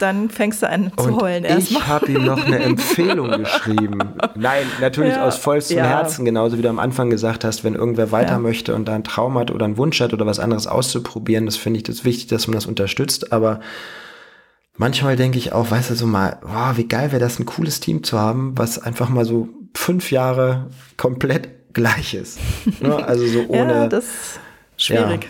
Dann 0.00 0.30
fängst 0.30 0.62
du 0.62 0.68
an 0.68 0.90
zu 0.96 1.20
heulen 1.20 1.44
erstmal. 1.44 1.82
Ich 1.82 1.88
habe 1.88 2.06
ihm 2.06 2.24
noch 2.24 2.42
eine 2.42 2.58
Empfehlung 2.64 3.30
geschrieben. 3.42 3.98
Nein, 4.34 4.64
natürlich 4.80 5.12
ja. 5.12 5.26
aus 5.26 5.36
vollstem 5.36 5.76
ja. 5.76 5.84
Herzen, 5.84 6.24
genauso 6.24 6.56
wie 6.56 6.62
du 6.62 6.70
am 6.70 6.78
Anfang 6.78 7.10
gesagt 7.10 7.44
hast, 7.44 7.64
wenn 7.64 7.74
irgendwer 7.74 8.10
weiter 8.10 8.32
ja. 8.32 8.38
möchte 8.38 8.74
und 8.74 8.86
da 8.86 8.94
einen 8.94 9.04
Traum 9.04 9.38
hat 9.38 9.50
oder 9.50 9.66
einen 9.66 9.76
Wunsch 9.76 10.00
hat 10.00 10.14
oder 10.14 10.24
was 10.24 10.38
anderes 10.38 10.66
auszuprobieren, 10.66 11.44
das 11.44 11.56
finde 11.56 11.76
ich 11.76 11.82
das 11.82 12.06
wichtig, 12.06 12.28
dass 12.28 12.46
man 12.46 12.54
das 12.54 12.64
unterstützt. 12.64 13.30
Aber 13.30 13.60
manchmal 14.78 15.16
denke 15.16 15.36
ich 15.36 15.52
auch, 15.52 15.70
weißt 15.70 15.90
du, 15.90 15.94
so 15.94 16.06
mal, 16.06 16.38
wow, 16.42 16.78
wie 16.78 16.88
geil 16.88 17.12
wäre 17.12 17.20
das, 17.20 17.38
ein 17.38 17.44
cooles 17.44 17.80
Team 17.80 18.02
zu 18.02 18.18
haben, 18.18 18.56
was 18.56 18.78
einfach 18.78 19.10
mal 19.10 19.26
so 19.26 19.50
fünf 19.76 20.10
Jahre 20.10 20.68
komplett 20.96 21.48
Gleiches. 21.74 22.38
Ne? 22.80 22.96
Also 22.96 23.26
so 23.26 23.44
ohne. 23.48 23.72
ja, 23.72 23.86
das 23.86 24.04
ist 24.04 24.40
schwierig. 24.78 25.24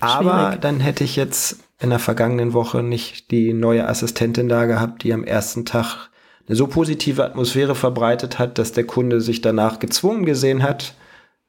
Ja. 0.00 0.08
Aber 0.08 0.46
schwierig. 0.46 0.60
dann 0.60 0.80
hätte 0.80 1.04
ich 1.04 1.16
jetzt 1.16 1.58
in 1.82 1.90
der 1.90 1.98
vergangenen 1.98 2.52
Woche 2.52 2.82
nicht 2.82 3.30
die 3.30 3.52
neue 3.52 3.88
Assistentin 3.88 4.48
da 4.48 4.66
gehabt, 4.66 5.02
die 5.02 5.12
am 5.12 5.24
ersten 5.24 5.64
Tag 5.64 6.10
eine 6.46 6.56
so 6.56 6.66
positive 6.66 7.24
Atmosphäre 7.24 7.74
verbreitet 7.74 8.38
hat, 8.38 8.58
dass 8.58 8.72
der 8.72 8.84
Kunde 8.84 9.20
sich 9.20 9.40
danach 9.40 9.78
gezwungen 9.78 10.24
gesehen 10.24 10.62
hat, 10.62 10.94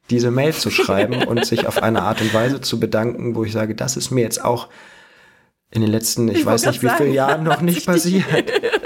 diese 0.09 0.31
Mail 0.31 0.53
zu 0.53 0.69
schreiben 0.69 1.23
und 1.27 1.45
sich 1.45 1.67
auf 1.67 1.81
eine 1.81 2.01
Art 2.01 2.21
und 2.21 2.33
Weise 2.33 2.61
zu 2.61 2.79
bedanken, 2.79 3.35
wo 3.35 3.43
ich 3.43 3.51
sage, 3.51 3.75
das 3.75 3.95
ist 3.95 4.11
mir 4.11 4.21
jetzt 4.21 4.43
auch 4.43 4.69
in 5.71 5.81
den 5.81 5.91
letzten, 5.91 6.27
ich, 6.29 6.39
ich 6.39 6.45
weiß 6.45 6.65
nicht 6.67 6.83
wie 6.83 6.89
vielen 6.89 7.13
Jahren 7.13 7.43
noch 7.43 7.61
nicht 7.61 7.85
passiert 7.85 8.25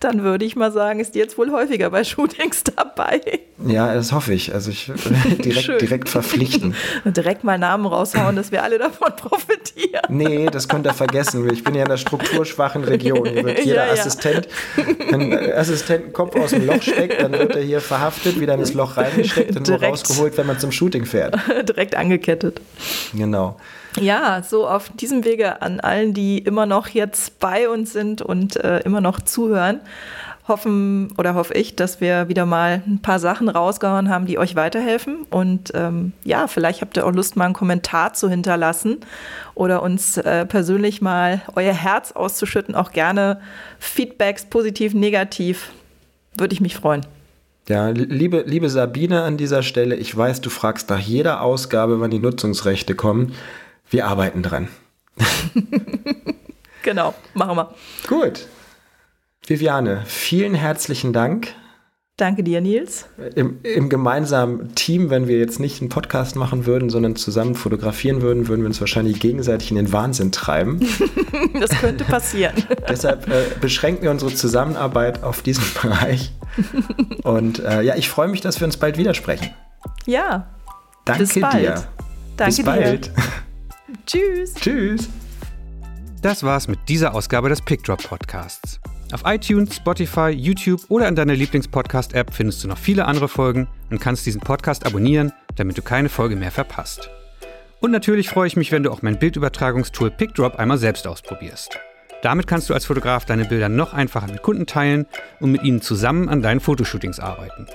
dann 0.00 0.22
würde 0.22 0.44
ich 0.44 0.56
mal 0.56 0.72
sagen, 0.72 0.98
ist 0.98 1.14
die 1.14 1.18
jetzt 1.18 1.36
wohl 1.36 1.50
häufiger 1.50 1.90
bei 1.90 2.04
Shootings 2.04 2.64
dabei. 2.64 3.20
Ja, 3.66 3.94
das 3.94 4.12
hoffe 4.12 4.32
ich. 4.32 4.54
Also 4.54 4.70
ich 4.70 4.90
direkt, 5.44 5.80
direkt 5.80 6.08
verpflichten. 6.08 6.74
direkt 7.04 7.44
mal 7.44 7.58
Namen 7.58 7.86
raushauen, 7.86 8.34
dass 8.34 8.50
wir 8.50 8.62
alle 8.62 8.78
davon 8.78 9.12
profitieren. 9.16 10.02
Nee, 10.08 10.46
das 10.46 10.68
könnt 10.68 10.86
ihr 10.86 10.94
vergessen. 10.94 11.48
Ich 11.52 11.62
bin 11.62 11.74
ja 11.74 11.82
in 11.82 11.88
der 11.88 11.98
strukturschwachen 11.98 12.82
Region. 12.84 13.28
Hier 13.28 13.44
wird 13.44 13.64
jeder 13.64 13.86
ja, 13.86 13.92
Assistent, 13.92 14.48
wenn 15.10 15.52
Assistent 15.52 16.12
Kopf 16.14 16.34
aus 16.36 16.50
dem 16.50 16.66
Loch 16.66 16.80
steckt, 16.80 17.22
dann 17.22 17.32
wird 17.32 17.54
er 17.54 17.62
hier 17.62 17.80
verhaftet, 17.80 18.40
wieder 18.40 18.54
in 18.54 18.60
das 18.60 18.72
Loch 18.72 18.96
reingesteckt 18.96 19.56
und 19.56 19.68
nur 19.68 19.82
rausgeholt, 19.82 20.36
wenn 20.38 20.46
man 20.46 20.58
zum 20.58 20.72
Shooting 20.72 21.04
fährt. 21.04 21.36
direkt 21.68 21.94
angekettet. 21.94 22.60
Genau. 23.14 23.56
Ja, 23.98 24.42
so 24.42 24.68
auf 24.68 24.88
diesem 24.90 25.24
Wege 25.24 25.62
an 25.62 25.80
allen, 25.80 26.14
die 26.14 26.38
immer 26.38 26.66
noch 26.66 26.88
jetzt 26.88 27.38
bei 27.40 27.68
uns 27.68 27.92
sind 27.92 28.22
und 28.22 28.56
äh, 28.56 28.80
immer 28.80 29.00
noch 29.00 29.20
zuhören, 29.20 29.80
hoffen 30.50 31.12
oder 31.16 31.34
hoffe 31.34 31.54
ich, 31.54 31.76
dass 31.76 32.00
wir 32.00 32.28
wieder 32.28 32.46
mal 32.46 32.82
ein 32.86 33.00
paar 33.00 33.18
Sachen 33.18 33.48
rausgehauen 33.48 34.08
haben, 34.08 34.26
die 34.26 34.38
euch 34.38 34.56
weiterhelfen. 34.56 35.26
Und 35.30 35.72
ähm, 35.74 36.12
ja, 36.24 36.46
vielleicht 36.46 36.82
habt 36.82 36.96
ihr 36.96 37.06
auch 37.06 37.12
Lust, 37.12 37.36
mal 37.36 37.46
einen 37.46 37.54
Kommentar 37.54 38.12
zu 38.12 38.28
hinterlassen 38.28 38.98
oder 39.54 39.82
uns 39.82 40.18
äh, 40.18 40.46
persönlich 40.46 41.00
mal 41.00 41.42
euer 41.56 41.72
Herz 41.72 42.12
auszuschütten. 42.12 42.74
Auch 42.74 42.92
gerne 42.92 43.40
Feedbacks, 43.78 44.44
positiv, 44.44 44.94
negativ. 44.94 45.70
Würde 46.36 46.52
ich 46.52 46.60
mich 46.60 46.76
freuen. 46.76 47.06
Ja, 47.68 47.88
liebe, 47.90 48.44
liebe 48.46 48.68
Sabine 48.68 49.22
an 49.22 49.36
dieser 49.36 49.62
Stelle, 49.62 49.94
ich 49.94 50.16
weiß, 50.16 50.40
du 50.40 50.50
fragst 50.50 50.90
nach 50.90 50.98
jeder 50.98 51.40
Ausgabe, 51.40 52.00
wann 52.00 52.10
die 52.10 52.18
Nutzungsrechte 52.18 52.94
kommen. 52.94 53.32
Wir 53.90 54.06
arbeiten 54.06 54.42
dran. 54.42 54.68
genau, 56.82 57.14
machen 57.34 57.56
wir. 57.56 57.74
Gut. 58.06 58.46
Viviane, 59.46 60.02
vielen 60.06 60.54
herzlichen 60.54 61.12
Dank. 61.12 61.48
Danke 62.16 62.44
dir, 62.44 62.60
Nils. 62.60 63.06
Im, 63.34 63.60
Im, 63.62 63.88
gemeinsamen 63.88 64.74
Team, 64.74 65.08
wenn 65.08 65.26
wir 65.26 65.38
jetzt 65.38 65.58
nicht 65.58 65.80
einen 65.80 65.88
Podcast 65.88 66.36
machen 66.36 66.66
würden, 66.66 66.90
sondern 66.90 67.16
zusammen 67.16 67.54
fotografieren 67.54 68.20
würden, 68.20 68.46
würden 68.46 68.60
wir 68.60 68.66
uns 68.66 68.78
wahrscheinlich 68.78 69.20
gegenseitig 69.20 69.70
in 69.70 69.76
den 69.76 69.90
Wahnsinn 69.90 70.30
treiben. 70.30 70.80
das 71.58 71.70
könnte 71.70 72.04
passieren. 72.04 72.54
Deshalb 72.88 73.26
äh, 73.26 73.44
beschränken 73.60 74.02
wir 74.02 74.10
unsere 74.10 74.34
Zusammenarbeit 74.34 75.22
auf 75.22 75.40
diesen 75.40 75.64
Bereich. 75.80 76.32
Und 77.22 77.60
äh, 77.60 77.80
ja, 77.82 77.96
ich 77.96 78.10
freue 78.10 78.28
mich, 78.28 78.42
dass 78.42 78.60
wir 78.60 78.66
uns 78.66 78.76
bald 78.76 78.98
widersprechen. 78.98 79.50
Ja. 80.06 80.46
Danke 81.06 81.22
Bis 81.22 81.40
bald. 81.40 81.54
dir. 81.54 81.84
Danke 82.36 82.54
Bis 82.54 82.64
bald. 82.64 83.06
Dir. 83.06 83.12
Tschüss. 84.06 84.54
Tschüss. 84.54 85.08
Das 86.22 86.42
war's 86.42 86.68
mit 86.68 86.78
dieser 86.88 87.14
Ausgabe 87.14 87.48
des 87.48 87.62
PickDrop 87.62 88.02
Podcasts. 88.02 88.80
Auf 89.12 89.22
iTunes, 89.24 89.76
Spotify, 89.76 90.28
YouTube 90.28 90.82
oder 90.88 91.08
in 91.08 91.16
deiner 91.16 91.34
Lieblingspodcast-App 91.34 92.32
findest 92.32 92.62
du 92.62 92.68
noch 92.68 92.78
viele 92.78 93.06
andere 93.06 93.28
Folgen 93.28 93.66
und 93.90 94.00
kannst 94.00 94.26
diesen 94.26 94.40
Podcast 94.40 94.86
abonnieren, 94.86 95.32
damit 95.56 95.76
du 95.78 95.82
keine 95.82 96.08
Folge 96.08 96.36
mehr 96.36 96.52
verpasst. 96.52 97.10
Und 97.80 97.90
natürlich 97.90 98.28
freue 98.28 98.46
ich 98.46 98.56
mich, 98.56 98.70
wenn 98.70 98.82
du 98.82 98.90
auch 98.90 99.02
mein 99.02 99.18
Bildübertragungstool 99.18 100.10
PickDrop 100.10 100.56
einmal 100.56 100.78
selbst 100.78 101.06
ausprobierst. 101.06 101.78
Damit 102.22 102.46
kannst 102.46 102.68
du 102.68 102.74
als 102.74 102.84
Fotograf 102.84 103.24
deine 103.24 103.46
Bilder 103.46 103.68
noch 103.68 103.94
einfacher 103.94 104.26
mit 104.26 104.42
Kunden 104.42 104.66
teilen 104.66 105.06
und 105.40 105.50
mit 105.50 105.62
ihnen 105.62 105.80
zusammen 105.80 106.28
an 106.28 106.42
deinen 106.42 106.60
Fotoshootings 106.60 107.18
arbeiten. 107.18 107.66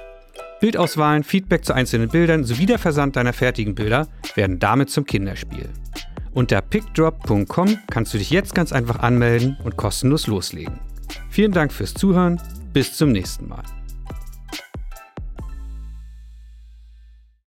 Bildauswahlen, 0.59 1.23
Feedback 1.23 1.65
zu 1.65 1.73
einzelnen 1.73 2.09
Bildern 2.09 2.43
sowie 2.43 2.65
der 2.65 2.79
Versand 2.79 3.15
deiner 3.15 3.33
fertigen 3.33 3.75
Bilder 3.75 4.07
werden 4.35 4.59
damit 4.59 4.89
zum 4.89 5.05
Kinderspiel. 5.05 5.69
Unter 6.33 6.61
pickdrop.com 6.61 7.77
kannst 7.89 8.13
du 8.13 8.17
dich 8.17 8.29
jetzt 8.29 8.53
ganz 8.53 8.73
einfach 8.73 8.99
anmelden 8.99 9.57
und 9.63 9.77
kostenlos 9.77 10.27
loslegen. 10.27 10.79
Vielen 11.29 11.51
Dank 11.51 11.71
fürs 11.71 11.93
Zuhören. 11.93 12.41
Bis 12.73 12.97
zum 12.97 13.11
nächsten 13.11 13.47
Mal. 13.47 13.63